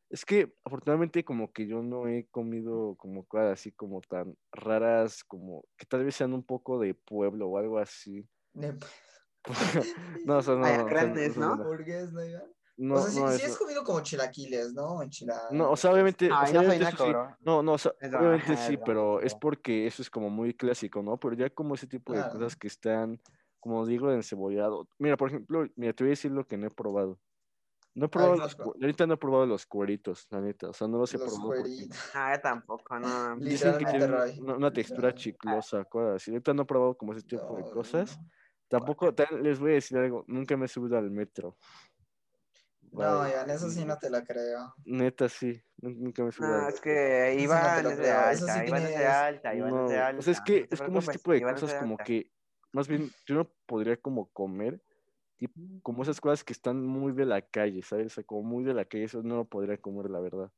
Es 0.09 0.25
que 0.25 0.55
afortunadamente 0.63 1.23
como 1.23 1.51
que 1.51 1.67
yo 1.67 1.83
no 1.83 2.07
he 2.07 2.25
comido 2.31 2.95
como 2.95 3.25
cosas 3.25 3.53
así 3.53 3.71
como 3.71 4.01
tan 4.01 4.35
raras, 4.51 5.23
como 5.23 5.65
que 5.77 5.85
tal 5.85 6.03
vez 6.03 6.15
sean 6.15 6.33
un 6.33 6.43
poco 6.43 6.79
de 6.79 6.95
pueblo 6.95 7.47
o 7.47 7.57
algo 7.57 7.77
así. 7.77 8.27
De- 8.53 8.75
no, 10.25 10.37
o 10.37 10.41
sea, 10.41 10.55
no, 10.55 10.65
Ay, 10.65 10.77
o 10.79 10.89
grandes, 10.89 11.37
o 11.37 11.39
¿no? 11.39 11.47
no, 11.47 11.63
hamburguesas, 11.63 12.13
¿no, 12.13 12.23
Iván? 12.25 12.43
no, 12.77 12.95
o 12.95 13.01
sea, 13.01 13.11
sí, 13.11 13.19
no, 13.19 13.31
eso- 13.31 13.45
has 13.45 13.57
comido 13.57 13.83
como 13.83 14.01
chilaquiles, 14.01 14.73
¿no? 14.73 15.01
Enchiladas. 15.01 15.51
no, 15.53 15.71
o 15.71 15.75
sea, 15.77 15.91
obviamente, 15.91 16.29
o 16.31 16.35
Ay, 16.35 16.51
sea, 16.51 16.61
no 16.61 16.67
obviamente 16.67 16.83
naco, 16.91 17.03
sí, 17.03 17.13
no, 17.41 17.63
no, 17.63 17.73
o 17.73 17.77
sea, 17.77 17.93
Es 17.99 18.13
obviamente 18.13 18.53
es 18.53 18.59
sí, 18.59 18.71
broma, 18.77 18.85
pero 18.85 19.19
es 19.19 19.25
es 19.27 19.35
porque 19.35 19.87
eso 19.87 20.01
es 20.01 20.09
como 20.09 20.29
muy 20.29 20.53
clásico, 20.53 21.01
¿no? 21.01 21.17
Pero 21.17 21.35
ya 21.35 21.49
como 21.49 21.75
ese 21.75 21.87
tipo 21.87 22.13
de 22.13 22.19
Claro. 22.19 22.39
cosas 22.39 22.55
que 22.55 22.67
están, 22.67 23.19
como 23.59 23.85
digo, 23.85 24.11
encebollado. 24.11 24.87
Mira, 24.97 25.17
por 25.17 25.29
ejemplo, 25.29 25.65
mira, 25.75 25.93
te 25.93 26.03
voy 26.03 26.09
a 26.09 26.11
decir 26.11 26.31
lo 26.31 26.45
que 26.45 26.57
no 26.57 26.67
he 26.67 26.69
probado. 26.71 27.19
No 27.95 28.05
he 28.05 28.09
probado 28.09 28.35
Ay, 28.35 28.39
los, 28.41 28.59
ahorita 28.59 29.07
no 29.07 29.15
he 29.15 29.17
probado 29.17 29.45
los 29.45 29.65
cueritos, 29.65 30.27
la 30.29 30.39
neta. 30.39 30.69
O 30.69 30.73
sea, 30.73 30.87
no 30.87 30.99
los 30.99 31.13
he 31.13 31.17
Los 31.17 31.33
probado. 31.33 31.53
Ah, 32.13 32.33
yo 32.35 32.41
tampoco, 32.41 32.99
no. 32.99 33.35
Dicen 33.37 33.77
que 33.77 33.85
tienen 33.85 34.13
una, 34.39 34.55
una 34.55 34.71
textura 34.71 35.13
chiclosa, 35.13 35.83
cosas 35.85 36.15
así. 36.17 36.31
Ahorita 36.31 36.53
no 36.53 36.61
he 36.61 36.65
probado 36.65 36.95
como 36.95 37.13
ese 37.13 37.23
tipo 37.23 37.55
de 37.55 37.63
No, 37.63 37.71
cosas. 37.71 38.17
Tampoco, 38.69 39.13
les 39.41 39.59
voy 39.59 39.71
a 39.71 39.73
decir 39.75 39.97
algo, 39.97 40.23
nunca 40.27 40.55
me 40.55 40.65
he 40.65 40.67
subido 40.69 40.97
al 40.97 41.09
metro. 41.09 41.57
No, 42.91 43.19
Vale. 43.19 43.31
Iván, 43.31 43.49
eso 43.49 43.69
sí 43.69 43.83
no 43.83 43.97
te 43.97 44.09
lo 44.09 44.23
creo. 44.23 44.73
Neta, 44.85 45.27
sí, 45.27 45.61
nun- 45.81 45.97
nunca 45.99 46.23
me 46.23 46.29
he 46.29 46.31
subido 46.31 46.53
No, 46.53 46.59
al 46.59 46.67
es 46.67 46.75
metro. 46.75 46.83
que 46.83 47.35
Iván 47.39 47.85
es 47.87 47.97
de 47.97 48.11
alta, 48.11 48.53
sí 48.53 48.67
Iván 48.67 48.83
es 48.83 48.95
de 48.95 49.05
alta, 49.07 49.55
Iván 49.55 49.69
No, 49.71 49.83
es 49.85 49.89
de 49.91 49.99
alta. 49.99 50.19
o 50.19 50.21
sea, 50.21 50.33
es 50.33 50.41
que 50.41 50.59
no 50.61 50.67
es 50.75 50.81
como 50.81 50.99
ese 50.99 51.11
tipo 51.13 51.31
de 51.31 51.37
Iván 51.39 51.53
cosas 51.55 51.73
como 51.75 51.91
alta. 51.93 52.03
que, 52.03 52.31
más 52.71 52.87
bien, 52.87 53.11
yo 53.25 53.35
no 53.35 53.51
podría 53.65 53.97
como 53.97 54.29
comer, 54.29 54.81
tipo, 55.37 55.59
como 55.81 56.03
esas 56.03 56.21
cosas 56.21 56.43
que 56.43 56.53
están 56.53 56.85
muy 56.85 57.11
de 57.13 57.25
la 57.25 57.41
calle, 57.41 57.81
¿sabes? 57.81 58.05
O 58.07 58.09
sea, 58.09 58.23
como 58.23 58.43
muy 58.43 58.63
de 58.63 58.73
la 58.75 58.85
calle, 58.85 59.05
eso 59.05 59.23
no 59.23 59.35
lo 59.37 59.45
podría 59.45 59.77
comer, 59.77 60.09
la 60.11 60.19
verdad. 60.19 60.51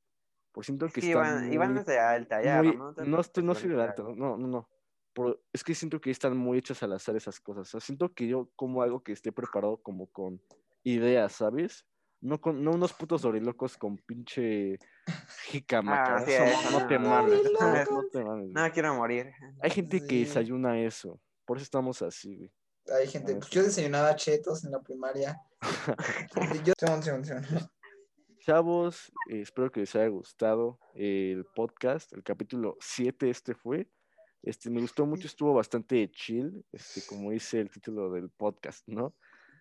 Por 0.52 0.66
siento 0.66 0.86
Es 0.86 0.94
que 0.94 1.02
que 1.02 1.08
Iván, 1.08 1.52
Iván 1.52 1.72
muy- 1.72 1.80
es 1.80 1.86
de 1.86 2.00
alta, 2.00 2.44
ya, 2.44 2.62
muy- 2.62 2.76
vamos, 2.76 2.96
te 2.96 3.06
no, 3.06 3.22
estoy, 3.22 3.44
no 3.44 3.56
soy 3.56 3.70
de 3.70 3.82
alta, 3.82 4.04
no, 4.04 4.38
no, 4.38 4.38
no. 4.38 4.70
Por- 5.14 5.42
es 5.52 5.64
que 5.64 5.76
siento 5.76 6.00
que 6.00 6.12
están 6.12 6.38
muy 6.38 6.58
hechas 6.58 6.82
al 6.84 6.94
azar 6.94 7.16
esas 7.16 7.40
cosas. 7.40 7.68
O 7.68 7.72
sea, 7.72 7.80
siento 7.80 8.14
que 8.14 8.28
yo 8.28 8.50
como 8.56 8.82
algo 8.82 9.04
que 9.04 9.12
esté 9.12 9.32
preparado 9.32 9.78
como 9.78 10.08
con 10.08 10.42
ideas, 10.84 11.34
¿sabes? 11.34 11.86
No, 12.22 12.40
con, 12.40 12.64
no 12.64 12.72
unos 12.72 12.94
putos 12.94 13.24
dorilocos 13.24 13.78
con 13.78 13.98
pinche 13.98 14.78
jícama, 15.48 16.04
Ah, 16.04 16.24
sí, 16.26 16.32
no, 16.72 16.80
no, 16.80 16.88
te 16.88 17.00
mames, 17.00 17.42
no, 17.92 18.04
te 18.12 18.24
mames. 18.24 18.50
No 18.52 18.72
quiero 18.72 18.94
morir. 18.96 19.32
Hay 19.62 19.72
gente 19.72 20.00
que 20.02 20.08
Sí. 20.08 20.20
desayuna 20.26 20.80
eso. 20.80 21.20
Por 21.46 21.58
eso 21.58 21.64
estamos 21.64 22.02
así, 22.04 22.38
güey. 22.38 22.52
Hay 23.00 23.08
gente, 23.08 23.36
pues 23.36 23.50
yo 23.50 23.64
desayunaba 23.64 24.16
chetos 24.16 24.64
en 24.66 24.72
la 24.72 24.82
primaria. 24.82 25.40
yo. 26.66 26.74
Chavos, 28.40 29.12
eh, 29.30 29.42
espero 29.42 29.72
que 29.72 29.82
les 29.82 29.96
haya 29.96 30.08
gustado 30.08 30.80
el 30.96 31.46
podcast. 31.56 32.12
El 32.14 32.24
capítulo 32.24 32.76
7 32.80 33.30
este 33.30 33.54
fue. 33.54 33.88
Este, 34.44 34.70
me 34.70 34.82
gustó 34.82 35.06
mucho, 35.06 35.28
estuvo 35.28 35.54
bastante 35.54 36.10
chill, 36.12 36.66
este, 36.72 37.02
como 37.08 37.32
dice 37.32 37.60
el 37.60 37.70
título 37.70 38.10
del 38.12 38.30
podcast, 38.30 38.88
¿no? 38.88 39.14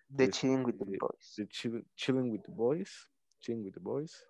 De 0.07 0.29
chilling 0.29 0.65
with 0.65 0.75
the 0.77 0.83
Este, 0.85 0.97
boys. 0.99 1.33
de 1.37 1.47
chill- 1.47 1.85
Chilling 1.95 2.31
with 2.31 2.41
the 2.41 2.51
Boys. 2.51 3.09
Chilling 3.39 3.63
with 3.63 3.73
the 3.73 3.79
Boys. 3.79 4.25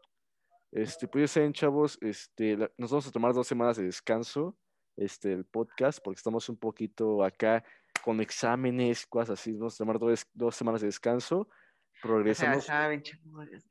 Este, 0.71 1.07
pues 1.07 1.23
ya 1.23 1.27
saben, 1.27 1.53
chavos, 1.53 1.97
este, 2.01 2.57
la- 2.57 2.71
nos 2.77 2.91
vamos 2.91 3.07
a 3.07 3.11
tomar 3.11 3.33
dos 3.33 3.47
semanas 3.47 3.77
de 3.77 3.83
descanso, 3.83 4.57
este, 4.97 5.31
el 5.33 5.45
podcast, 5.45 5.99
porque 6.03 6.17
estamos 6.17 6.47
un 6.49 6.57
poquito 6.57 7.23
acá 7.23 7.63
con 8.03 8.19
exámenes, 8.21 9.05
cosas 9.07 9.39
así. 9.39 9.53
Vamos 9.53 9.75
a 9.75 9.77
tomar 9.79 9.99
dos, 9.99 10.25
dos 10.33 10.55
semanas 10.55 10.81
de 10.81 10.87
descanso, 10.87 11.49
pero 12.01 12.15
O 12.15 12.17
sea, 12.17 12.23
regresamos, 12.23 12.65
saben, 12.65 13.03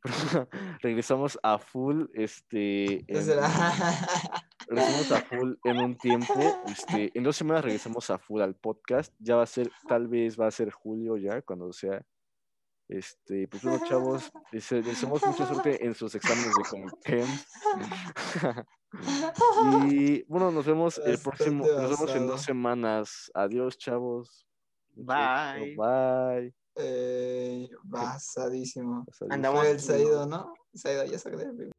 regresamos 0.83 1.39
a 1.43 1.59
full, 1.59 2.05
este, 2.15 3.05
en, 3.07 3.07
regresamos 4.71 5.13
a 5.13 5.21
full 5.23 5.55
en 5.65 5.79
un 5.79 5.99
tiempo, 5.99 6.35
este, 6.67 7.11
en 7.15 7.25
dos 7.25 7.37
semanas 7.37 7.65
regresamos 7.65 8.09
a 8.11 8.19
full 8.19 8.41
al 8.41 8.55
podcast, 8.55 9.13
ya 9.19 9.37
va 9.37 9.43
a 9.43 9.47
ser, 9.47 9.71
tal 9.89 10.07
vez 10.09 10.39
va 10.39 10.47
a 10.47 10.51
ser 10.51 10.71
julio 10.71 11.17
ya, 11.17 11.43
cuando 11.43 11.73
sea, 11.73 12.01
este, 12.89 13.47
pues 13.49 13.63
bueno, 13.63 13.85
chavos, 13.87 14.31
les 14.53 14.69
deseamos 14.71 15.25
mucha 15.25 15.47
suerte 15.47 15.85
en 15.85 15.95
sus 15.95 16.15
exámenes 16.15 16.53
de 16.57 16.63
Compen. 16.71 17.27
y 19.91 20.23
bueno, 20.25 20.51
nos 20.51 20.67
vemos 20.67 20.99
el 20.99 21.19
próximo, 21.19 21.65
nos 21.67 21.91
vemos 21.91 22.15
en 22.17 22.27
dos 22.27 22.43
semanas. 22.43 23.31
Adiós, 23.35 23.79
chavos. 23.79 24.47
Bye. 24.95 25.77
Bye. 25.77 26.55
Eh, 26.77 27.69
basadísimo. 27.85 29.05
Andamos- 29.29 29.61
Fue 29.61 29.71
el 29.71 29.81
Saido, 29.81 30.27
¿no? 30.27 30.53
Saido, 30.75 31.05
ya 31.05 31.19
saqué. 31.19 31.71